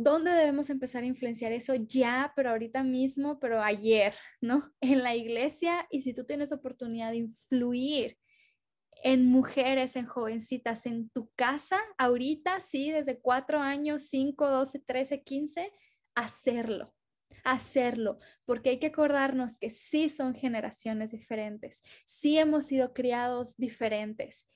¿Dónde 0.00 0.30
debemos 0.30 0.70
empezar 0.70 1.02
a 1.02 1.06
influenciar 1.06 1.50
eso? 1.50 1.74
Ya, 1.74 2.32
pero 2.36 2.50
ahorita 2.50 2.84
mismo, 2.84 3.40
pero 3.40 3.60
ayer, 3.60 4.14
¿no? 4.40 4.60
En 4.80 5.02
la 5.02 5.16
iglesia 5.16 5.88
y 5.90 6.02
si 6.02 6.14
tú 6.14 6.24
tienes 6.24 6.52
oportunidad 6.52 7.10
de 7.10 7.16
influir 7.16 8.16
en 9.02 9.26
mujeres, 9.26 9.96
en 9.96 10.06
jovencitas, 10.06 10.86
en 10.86 11.10
tu 11.10 11.32
casa, 11.34 11.80
ahorita 11.98 12.60
sí, 12.60 12.92
desde 12.92 13.20
cuatro 13.20 13.58
años, 13.58 14.02
cinco, 14.08 14.48
doce, 14.48 14.78
trece, 14.78 15.24
quince, 15.24 15.72
hacerlo, 16.14 16.94
hacerlo, 17.42 18.20
porque 18.44 18.70
hay 18.70 18.78
que 18.78 18.86
acordarnos 18.88 19.58
que 19.58 19.70
sí 19.70 20.08
son 20.10 20.32
generaciones 20.32 21.10
diferentes, 21.10 21.82
sí 22.06 22.38
hemos 22.38 22.66
sido 22.66 22.94
criados 22.94 23.56
diferentes 23.56 24.46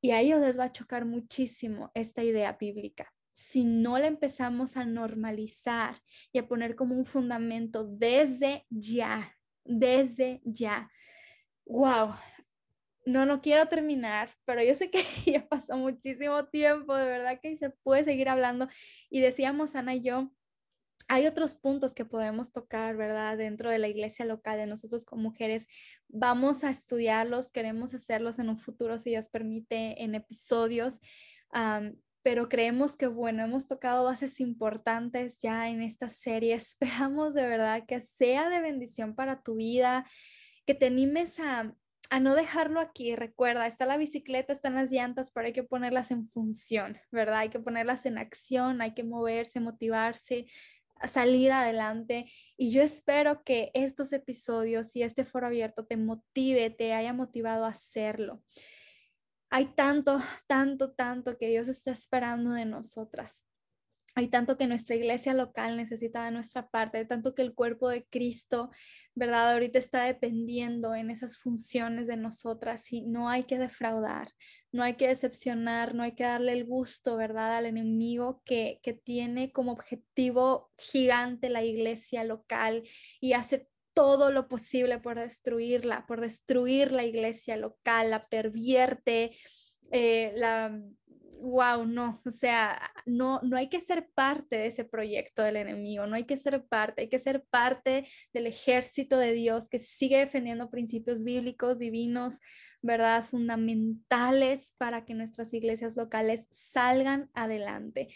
y 0.00 0.12
a 0.12 0.20
ellos 0.20 0.40
les 0.40 0.56
va 0.56 0.64
a 0.64 0.72
chocar 0.72 1.04
muchísimo 1.04 1.90
esta 1.94 2.22
idea 2.22 2.52
bíblica. 2.52 3.12
Si 3.38 3.62
no 3.62 3.98
la 3.98 4.08
empezamos 4.08 4.76
a 4.76 4.84
normalizar 4.84 5.94
y 6.32 6.38
a 6.38 6.48
poner 6.48 6.74
como 6.74 6.96
un 6.96 7.04
fundamento 7.04 7.84
desde 7.84 8.66
ya, 8.68 9.32
desde 9.64 10.40
ya. 10.44 10.90
Wow, 11.64 12.14
no, 13.06 13.26
no 13.26 13.40
quiero 13.40 13.66
terminar, 13.68 14.28
pero 14.44 14.60
yo 14.64 14.74
sé 14.74 14.90
que 14.90 15.04
ya 15.24 15.48
pasó 15.48 15.76
muchísimo 15.76 16.46
tiempo, 16.46 16.96
de 16.96 17.04
verdad 17.04 17.38
que 17.40 17.56
se 17.56 17.70
puede 17.70 18.02
seguir 18.02 18.28
hablando. 18.28 18.68
Y 19.08 19.20
decíamos, 19.20 19.76
Ana 19.76 19.94
y 19.94 20.02
yo, 20.02 20.32
hay 21.06 21.28
otros 21.28 21.54
puntos 21.54 21.94
que 21.94 22.04
podemos 22.04 22.50
tocar, 22.50 22.96
¿verdad? 22.96 23.38
Dentro 23.38 23.70
de 23.70 23.78
la 23.78 23.86
iglesia 23.86 24.24
local, 24.24 24.58
de 24.58 24.66
nosotros 24.66 25.04
como 25.04 25.22
mujeres, 25.22 25.68
vamos 26.08 26.64
a 26.64 26.70
estudiarlos, 26.70 27.52
queremos 27.52 27.94
hacerlos 27.94 28.40
en 28.40 28.48
un 28.48 28.58
futuro, 28.58 28.98
si 28.98 29.10
Dios 29.10 29.28
permite, 29.28 30.02
en 30.02 30.16
episodios. 30.16 30.98
Pero 32.22 32.48
creemos 32.48 32.96
que, 32.96 33.06
bueno, 33.06 33.44
hemos 33.44 33.68
tocado 33.68 34.04
bases 34.04 34.40
importantes 34.40 35.38
ya 35.40 35.68
en 35.68 35.82
esta 35.82 36.08
serie. 36.08 36.54
Esperamos 36.54 37.34
de 37.34 37.46
verdad 37.46 37.84
que 37.86 38.00
sea 38.00 38.48
de 38.48 38.60
bendición 38.60 39.14
para 39.14 39.42
tu 39.42 39.56
vida, 39.56 40.06
que 40.66 40.74
te 40.74 40.86
animes 40.86 41.38
a, 41.40 41.74
a 42.10 42.20
no 42.20 42.34
dejarlo 42.34 42.80
aquí. 42.80 43.14
Recuerda, 43.16 43.66
está 43.66 43.86
la 43.86 43.96
bicicleta, 43.96 44.52
están 44.52 44.74
las 44.74 44.90
llantas, 44.90 45.30
pero 45.30 45.46
hay 45.46 45.52
que 45.52 45.64
ponerlas 45.64 46.10
en 46.10 46.26
función, 46.26 46.98
¿verdad? 47.10 47.40
Hay 47.40 47.48
que 47.50 47.60
ponerlas 47.60 48.06
en 48.06 48.18
acción, 48.18 48.82
hay 48.82 48.94
que 48.94 49.04
moverse, 49.04 49.60
motivarse, 49.60 50.46
salir 51.06 51.52
adelante. 51.52 52.26
Y 52.56 52.72
yo 52.72 52.82
espero 52.82 53.44
que 53.44 53.70
estos 53.74 54.12
episodios 54.12 54.96
y 54.96 55.02
este 55.02 55.24
foro 55.24 55.46
abierto 55.46 55.86
te 55.86 55.96
motive, 55.96 56.70
te 56.70 56.92
haya 56.94 57.12
motivado 57.12 57.64
a 57.64 57.70
hacerlo. 57.70 58.42
Hay 59.50 59.66
tanto, 59.74 60.20
tanto, 60.46 60.92
tanto 60.92 61.38
que 61.38 61.48
Dios 61.48 61.68
está 61.68 61.90
esperando 61.90 62.52
de 62.52 62.66
nosotras. 62.66 63.42
hay 64.14 64.28
tanto 64.28 64.56
que 64.56 64.66
nuestra 64.66 64.96
iglesia 64.96 65.32
local 65.32 65.76
necesita 65.76 66.24
de 66.24 66.32
nuestra 66.32 66.68
parte, 66.68 66.98
hay 66.98 67.06
tanto 67.06 67.34
que 67.36 67.42
el 67.42 67.54
cuerpo 67.54 67.88
de 67.88 68.04
Cristo, 68.06 68.70
¿verdad? 69.14 69.52
Ahorita 69.52 69.78
está 69.78 70.04
dependiendo 70.04 70.94
en 70.96 71.10
esas 71.10 71.38
funciones 71.38 72.08
de 72.08 72.16
nosotras 72.16 72.92
y 72.92 73.02
no 73.02 73.28
hay 73.28 73.44
que 73.44 73.58
defraudar, 73.58 74.32
no 74.72 74.82
hay 74.82 74.96
que 74.96 75.06
decepcionar, 75.06 75.94
no 75.94 76.02
hay 76.02 76.16
que 76.16 76.24
darle 76.24 76.52
el 76.52 76.64
gusto, 76.64 77.16
¿verdad? 77.16 77.56
Al 77.58 77.66
enemigo 77.66 78.42
que, 78.44 78.80
que 78.82 78.92
tiene 78.92 79.52
como 79.52 79.70
objetivo 79.70 80.72
gigante 80.76 81.48
la 81.48 81.62
iglesia 81.62 82.24
local 82.24 82.82
y 83.20 83.34
hace 83.34 83.68
todo 83.98 84.30
lo 84.30 84.46
posible 84.46 85.00
por 85.00 85.18
destruirla, 85.18 86.06
por 86.06 86.20
destruir 86.20 86.92
la 86.92 87.04
iglesia 87.04 87.56
local, 87.56 88.10
la 88.10 88.28
pervierte, 88.28 89.32
eh, 89.90 90.32
la 90.36 90.80
wow, 91.40 91.84
no, 91.84 92.20
o 92.24 92.30
sea, 92.30 92.80
no, 93.06 93.40
no 93.42 93.56
hay 93.56 93.68
que 93.68 93.80
ser 93.80 94.08
parte 94.14 94.56
de 94.56 94.66
ese 94.66 94.84
proyecto 94.84 95.42
del 95.42 95.56
enemigo, 95.56 96.06
no 96.06 96.14
hay 96.14 96.26
que 96.26 96.36
ser 96.36 96.64
parte, 96.64 97.02
hay 97.02 97.08
que 97.08 97.18
ser 97.18 97.44
parte 97.50 98.06
del 98.32 98.46
ejército 98.46 99.18
de 99.18 99.32
Dios 99.32 99.68
que 99.68 99.80
sigue 99.80 100.18
defendiendo 100.18 100.70
principios 100.70 101.24
bíblicos, 101.24 101.80
divinos, 101.80 102.40
¿verdad? 102.82 103.24
Fundamentales 103.24 104.74
para 104.78 105.04
que 105.04 105.14
nuestras 105.14 105.52
iglesias 105.52 105.96
locales 105.96 106.46
salgan 106.52 107.30
adelante. 107.34 108.08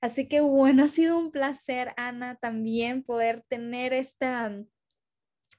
Así 0.00 0.26
que 0.26 0.40
bueno, 0.40 0.84
ha 0.84 0.88
sido 0.88 1.18
un 1.18 1.30
placer, 1.30 1.92
Ana, 1.96 2.36
también 2.36 3.04
poder 3.04 3.44
tener 3.48 3.92
esta 3.92 4.64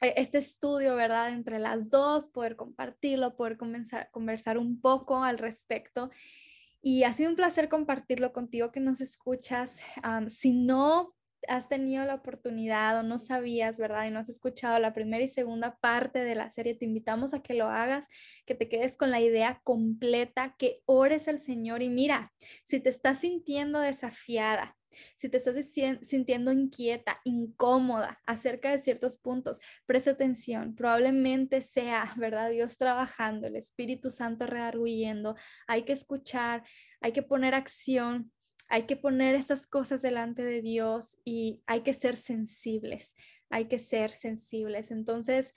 este 0.01 0.39
estudio, 0.39 0.95
¿verdad? 0.95 1.29
Entre 1.29 1.59
las 1.59 1.89
dos, 1.89 2.27
poder 2.27 2.55
compartirlo, 2.55 3.35
poder 3.35 3.57
comenzar, 3.57 4.09
conversar 4.11 4.57
un 4.57 4.81
poco 4.81 5.23
al 5.23 5.37
respecto. 5.37 6.09
Y 6.81 7.03
ha 7.03 7.13
sido 7.13 7.29
un 7.29 7.35
placer 7.35 7.69
compartirlo 7.69 8.33
contigo 8.33 8.71
que 8.71 8.79
nos 8.79 9.01
escuchas. 9.01 9.79
si 10.29 10.53
no 10.53 11.15
has 11.47 11.67
tenido 11.69 12.05
la 12.05 12.15
oportunidad 12.15 12.99
o 12.99 13.03
no 13.03 13.19
sabías, 13.19 13.79
¿verdad? 13.79 14.05
Y 14.07 14.11
no 14.11 14.19
has 14.19 14.29
escuchado 14.29 14.79
la 14.79 14.93
primera 14.93 15.23
y 15.23 15.27
segunda 15.27 15.77
parte 15.77 16.23
de 16.23 16.35
la 16.35 16.51
serie, 16.51 16.75
te 16.75 16.85
invitamos 16.85 17.33
a 17.33 17.41
que 17.41 17.53
lo 17.53 17.67
hagas, 17.67 18.07
que 18.45 18.55
te 18.55 18.69
quedes 18.69 18.97
con 18.97 19.11
la 19.11 19.21
idea 19.21 19.61
completa, 19.63 20.55
que 20.57 20.81
ores 20.85 21.27
al 21.27 21.39
Señor 21.39 21.81
y 21.81 21.89
mira, 21.89 22.31
si 22.65 22.79
te 22.79 22.89
estás 22.89 23.19
sintiendo 23.19 23.79
desafiada, 23.79 24.77
si 25.17 25.29
te 25.29 25.37
estás 25.37 25.55
sintiendo 26.01 26.51
inquieta, 26.51 27.15
incómoda 27.23 28.19
acerca 28.25 28.71
de 28.71 28.79
ciertos 28.79 29.17
puntos, 29.17 29.59
presta 29.85 30.11
atención. 30.11 30.75
Probablemente 30.75 31.61
sea, 31.61 32.13
¿verdad? 32.17 32.49
Dios 32.49 32.77
trabajando, 32.77 33.47
el 33.47 33.55
Espíritu 33.55 34.09
Santo 34.09 34.47
rearguyendo. 34.47 35.35
Hay 35.67 35.83
que 35.83 35.93
escuchar, 35.93 36.63
hay 36.99 37.13
que 37.13 37.23
poner 37.23 37.55
acción, 37.55 38.31
hay 38.71 38.83
que 38.83 38.95
poner 38.95 39.35
estas 39.35 39.67
cosas 39.67 40.01
delante 40.01 40.43
de 40.43 40.61
Dios 40.61 41.17
y 41.25 41.61
hay 41.67 41.81
que 41.81 41.93
ser 41.93 42.17
sensibles. 42.17 43.15
Hay 43.49 43.65
que 43.65 43.79
ser 43.79 44.09
sensibles. 44.09 44.91
Entonces, 44.91 45.53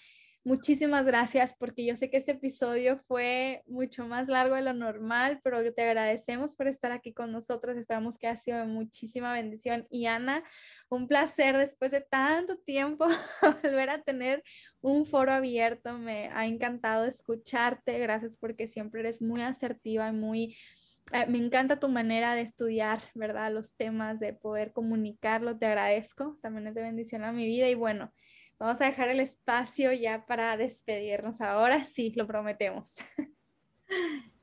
Muchísimas 0.47 1.07
gracias 1.07 1.55
porque 1.59 1.87
yo 1.87 1.97
sé 1.97 2.11
que 2.11 2.19
este 2.19 2.33
episodio 2.33 2.99
fue 3.09 3.63
mucho 3.67 4.07
más 4.07 4.29
largo 4.29 4.57
de 4.57 4.61
lo 4.61 4.75
normal, 4.75 5.41
pero 5.43 5.73
te 5.73 5.83
agradecemos 5.83 6.55
por 6.55 6.69
estar 6.69 6.93
aquí 6.93 7.15
con 7.15 7.33
nosotros. 7.33 7.79
Esperamos 7.79 8.19
que 8.19 8.27
ha 8.27 8.37
sido 8.37 8.59
de 8.59 8.67
muchísima 8.67 9.33
bendición. 9.33 9.87
Y 9.89 10.05
Ana, 10.05 10.43
un 10.91 11.09
placer 11.09 11.57
después 11.57 11.93
de 11.93 12.03
tanto 12.03 12.59
tiempo 12.59 13.07
volver 13.63 13.89
a 13.89 14.03
tener 14.03 14.45
un 14.83 15.07
foro 15.07 15.33
abierto. 15.33 15.97
Me 15.97 16.29
ha 16.29 16.45
encantado 16.45 17.07
escucharte. 17.07 17.99
Gracias 17.99 18.37
porque 18.37 18.69
siempre 18.69 19.01
eres 19.01 19.23
muy 19.23 19.41
asertiva 19.41 20.11
y 20.11 20.13
muy... 20.13 20.57
Eh, 21.13 21.27
me 21.27 21.39
encanta 21.39 21.79
tu 21.79 21.89
manera 21.89 22.35
de 22.35 22.41
estudiar, 22.41 23.01
¿verdad? 23.15 23.53
Los 23.53 23.75
temas, 23.75 24.21
de 24.21 24.33
poder 24.33 24.73
comunicarlo. 24.73 25.59
Te 25.59 25.67
agradezco. 25.67 26.39
También 26.43 26.67
es 26.67 26.75
de 26.75 26.83
bendición 26.83 27.25
a 27.25 27.33
mi 27.33 27.47
vida. 27.47 27.69
Y 27.69 27.75
bueno, 27.75 28.13
Vamos 28.59 28.81
a 28.81 28.87
dejar 28.87 29.09
el 29.09 29.21
espacio 29.21 29.93
ya 29.93 30.25
para 30.27 30.57
despedirnos. 30.57 31.41
Ahora 31.41 31.85
sí, 31.85 32.13
lo 32.17 32.27
prometemos. 32.27 32.97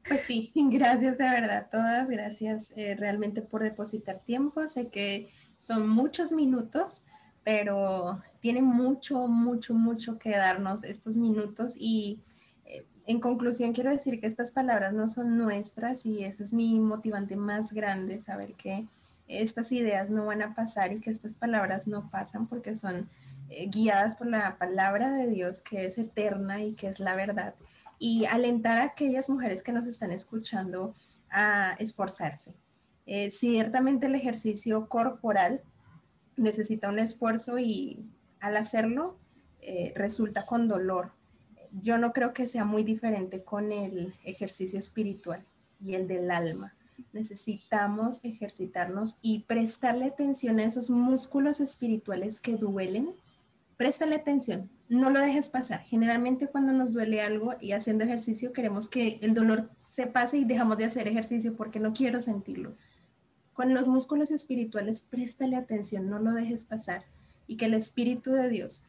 Pues 0.07 0.21
sí, 0.21 0.51
gracias 0.71 1.19
de 1.19 1.25
verdad 1.25 1.67
todas, 1.71 2.09
gracias 2.09 2.73
eh, 2.75 2.95
realmente 2.95 3.43
por 3.43 3.61
depositar 3.61 4.19
tiempo. 4.19 4.67
Sé 4.67 4.89
que 4.89 5.29
son 5.57 5.87
muchos 5.87 6.31
minutos, 6.31 7.05
pero 7.43 8.19
tiene 8.39 8.63
mucho, 8.63 9.27
mucho, 9.27 9.75
mucho 9.75 10.17
que 10.17 10.31
darnos 10.31 10.83
estos 10.83 11.17
minutos 11.17 11.75
y 11.77 12.19
en 13.11 13.19
conclusión 13.19 13.73
quiero 13.73 13.91
decir 13.91 14.19
que 14.19 14.27
estas 14.27 14.51
palabras 14.51 14.93
no 14.93 15.09
son 15.09 15.37
nuestras 15.37 16.05
y 16.05 16.23
ese 16.23 16.43
es 16.43 16.53
mi 16.53 16.79
motivante 16.79 17.35
más 17.35 17.73
grande, 17.73 18.19
saber 18.19 18.53
que 18.53 18.85
estas 19.27 19.71
ideas 19.71 20.09
no 20.09 20.25
van 20.25 20.41
a 20.41 20.55
pasar 20.55 20.91
y 20.91 20.99
que 20.99 21.11
estas 21.11 21.35
palabras 21.35 21.87
no 21.87 22.09
pasan 22.09 22.47
porque 22.47 22.75
son 22.75 23.09
eh, 23.49 23.67
guiadas 23.67 24.15
por 24.15 24.27
la 24.27 24.57
palabra 24.57 25.11
de 25.11 25.27
Dios 25.27 25.61
que 25.61 25.85
es 25.85 25.97
eterna 25.97 26.63
y 26.63 26.73
que 26.73 26.87
es 26.87 26.99
la 26.99 27.15
verdad. 27.15 27.53
Y 27.99 28.25
alentar 28.25 28.77
a 28.77 28.83
aquellas 28.83 29.29
mujeres 29.29 29.61
que 29.61 29.71
nos 29.71 29.87
están 29.87 30.11
escuchando 30.11 30.95
a 31.29 31.75
esforzarse. 31.79 32.53
Eh, 33.05 33.29
ciertamente 33.29 34.07
el 34.07 34.15
ejercicio 34.15 34.87
corporal 34.87 35.61
necesita 36.35 36.89
un 36.89 36.99
esfuerzo 36.99 37.59
y 37.59 38.05
al 38.39 38.57
hacerlo 38.57 39.17
eh, 39.61 39.93
resulta 39.95 40.45
con 40.45 40.67
dolor. 40.67 41.11
Yo 41.71 41.97
no 41.97 42.13
creo 42.13 42.33
que 42.33 42.47
sea 42.47 42.65
muy 42.65 42.83
diferente 42.83 43.43
con 43.43 43.71
el 43.71 44.13
ejercicio 44.23 44.77
espiritual 44.77 45.45
y 45.83 45.95
el 45.95 46.07
del 46.07 46.29
alma. 46.31 46.73
Necesitamos 47.13 48.23
ejercitarnos 48.23 49.17
y 49.21 49.39
prestarle 49.39 50.05
atención 50.05 50.59
a 50.59 50.65
esos 50.65 50.89
músculos 50.89 51.59
espirituales 51.59 52.39
que 52.39 52.57
duelen 52.57 53.15
préstale 53.81 54.13
atención, 54.15 54.69
no 54.89 55.09
lo 55.09 55.19
dejes 55.19 55.49
pasar. 55.49 55.79
Generalmente 55.85 56.45
cuando 56.45 56.71
nos 56.71 56.93
duele 56.93 57.19
algo 57.19 57.55
y 57.59 57.71
haciendo 57.71 58.03
ejercicio 58.03 58.53
queremos 58.53 58.87
que 58.87 59.17
el 59.23 59.33
dolor 59.33 59.71
se 59.87 60.05
pase 60.05 60.37
y 60.37 60.45
dejamos 60.45 60.77
de 60.77 60.85
hacer 60.85 61.07
ejercicio 61.07 61.55
porque 61.57 61.79
no 61.79 61.91
quiero 61.91 62.21
sentirlo. 62.21 62.75
Con 63.53 63.73
los 63.73 63.87
músculos 63.87 64.29
espirituales, 64.29 65.01
préstale 65.01 65.55
atención, 65.55 66.11
no 66.11 66.19
lo 66.19 66.31
dejes 66.33 66.65
pasar 66.65 67.05
y 67.47 67.57
que 67.57 67.65
el 67.65 67.73
Espíritu 67.73 68.33
de 68.33 68.49
Dios 68.49 68.83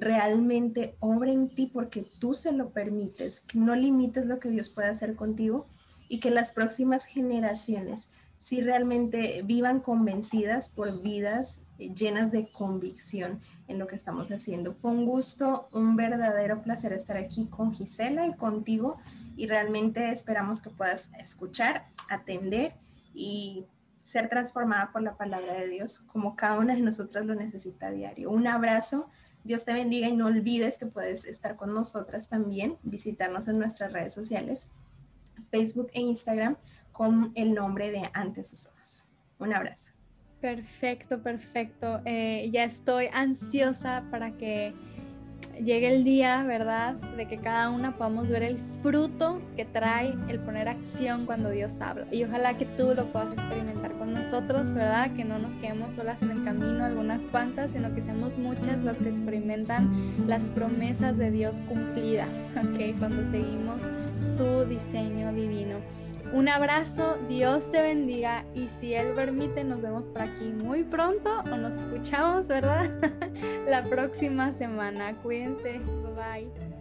realmente 0.00 0.96
obre 1.00 1.32
en 1.32 1.48
ti 1.48 1.70
porque 1.72 2.04
tú 2.20 2.34
se 2.34 2.52
lo 2.52 2.70
permites, 2.70 3.40
que 3.40 3.58
no 3.58 3.74
limites 3.74 4.26
lo 4.26 4.40
que 4.40 4.48
Dios 4.48 4.70
puede 4.70 4.88
hacer 4.88 5.14
contigo 5.14 5.66
y 6.08 6.20
que 6.20 6.30
las 6.30 6.52
próximas 6.52 7.04
generaciones 7.04 8.10
si 8.38 8.60
realmente 8.60 9.42
vivan 9.42 9.80
convencidas 9.80 10.68
por 10.68 11.02
vidas 11.02 11.60
llenas 11.78 12.30
de 12.32 12.48
convicción 12.52 13.40
en 13.68 13.78
lo 13.78 13.86
que 13.86 13.96
estamos 13.96 14.30
haciendo. 14.30 14.72
Fue 14.72 14.90
un 14.90 15.06
gusto, 15.06 15.68
un 15.72 15.96
verdadero 15.96 16.62
placer 16.62 16.92
estar 16.92 17.16
aquí 17.16 17.46
con 17.46 17.72
Gisela 17.72 18.26
y 18.26 18.34
contigo 18.34 18.98
y 19.36 19.46
realmente 19.46 20.10
esperamos 20.10 20.62
que 20.62 20.70
puedas 20.70 21.10
escuchar, 21.18 21.86
atender 22.08 22.74
y 23.14 23.66
ser 24.02 24.28
transformada 24.28 24.92
por 24.92 25.02
la 25.02 25.16
palabra 25.16 25.54
de 25.54 25.68
Dios 25.68 25.98
como 25.98 26.36
cada 26.36 26.58
una 26.58 26.74
de 26.74 26.82
nosotras 26.82 27.26
lo 27.26 27.34
necesita 27.34 27.88
a 27.88 27.90
diario. 27.90 28.30
Un 28.30 28.46
abrazo, 28.46 29.10
Dios 29.46 29.64
te 29.64 29.72
bendiga 29.72 30.08
y 30.08 30.16
no 30.16 30.26
olvides 30.26 30.76
que 30.76 30.86
puedes 30.86 31.24
estar 31.24 31.56
con 31.56 31.72
nosotras 31.72 32.28
también, 32.28 32.76
visitarnos 32.82 33.46
en 33.48 33.58
nuestras 33.58 33.92
redes 33.92 34.12
sociales, 34.12 34.66
Facebook 35.50 35.88
e 35.92 36.00
Instagram 36.00 36.56
con 36.92 37.30
el 37.34 37.54
nombre 37.54 37.92
de 37.92 38.10
Ante 38.12 38.42
sus 38.42 38.66
ojos. 38.66 39.04
Un 39.38 39.54
abrazo. 39.54 39.90
Perfecto, 40.40 41.22
perfecto. 41.22 42.00
Eh, 42.04 42.50
ya 42.52 42.64
estoy 42.64 43.08
ansiosa 43.12 44.04
para 44.10 44.36
que 44.36 44.74
llegue 45.62 45.88
el 45.88 46.04
día, 46.04 46.42
¿verdad? 46.42 46.94
De 47.16 47.26
que 47.26 47.38
cada 47.38 47.70
una 47.70 47.96
podamos 47.96 48.28
ver 48.28 48.42
el 48.42 48.58
fruto 48.82 49.40
que 49.56 49.64
trae 49.64 50.14
el 50.28 50.38
poner 50.40 50.68
acción 50.68 51.26
cuando 51.26 51.50
Dios 51.50 51.80
habla. 51.80 52.06
Y 52.10 52.24
ojalá 52.24 52.56
que 52.58 52.66
tú 52.66 52.94
lo 52.94 53.06
puedas 53.06 53.32
experimentar 53.32 53.92
con 53.92 54.14
nosotros, 54.14 54.72
¿verdad? 54.72 55.14
Que 55.14 55.24
no 55.24 55.38
nos 55.38 55.54
quedemos 55.56 55.94
solas 55.94 56.20
en 56.22 56.30
el 56.30 56.44
camino, 56.44 56.84
algunas 56.84 57.22
cuantas, 57.24 57.70
sino 57.70 57.94
que 57.94 58.02
seamos 58.02 58.38
muchas 58.38 58.82
las 58.82 58.98
que 58.98 59.08
experimentan 59.08 59.90
las 60.26 60.48
promesas 60.48 61.16
de 61.16 61.30
Dios 61.30 61.56
cumplidas, 61.68 62.36
¿ok? 62.56 62.98
Cuando 62.98 63.28
seguimos 63.30 63.82
su 64.20 64.64
diseño 64.66 65.32
divino. 65.32 65.76
Un 66.32 66.48
abrazo, 66.48 67.16
Dios 67.28 67.70
te 67.70 67.80
bendiga 67.80 68.44
y 68.54 68.68
si 68.80 68.94
Él 68.94 69.14
permite 69.14 69.64
nos 69.64 69.80
vemos 69.80 70.10
por 70.10 70.22
aquí 70.22 70.48
muy 70.48 70.82
pronto 70.82 71.42
o 71.50 71.56
nos 71.56 71.74
escuchamos, 71.74 72.46
¿verdad? 72.46 72.90
La 73.66 73.82
próxima 73.84 74.52
semana. 74.52 75.14
Cuídense, 75.22 75.78
bye 75.78 76.48
bye. 76.50 76.75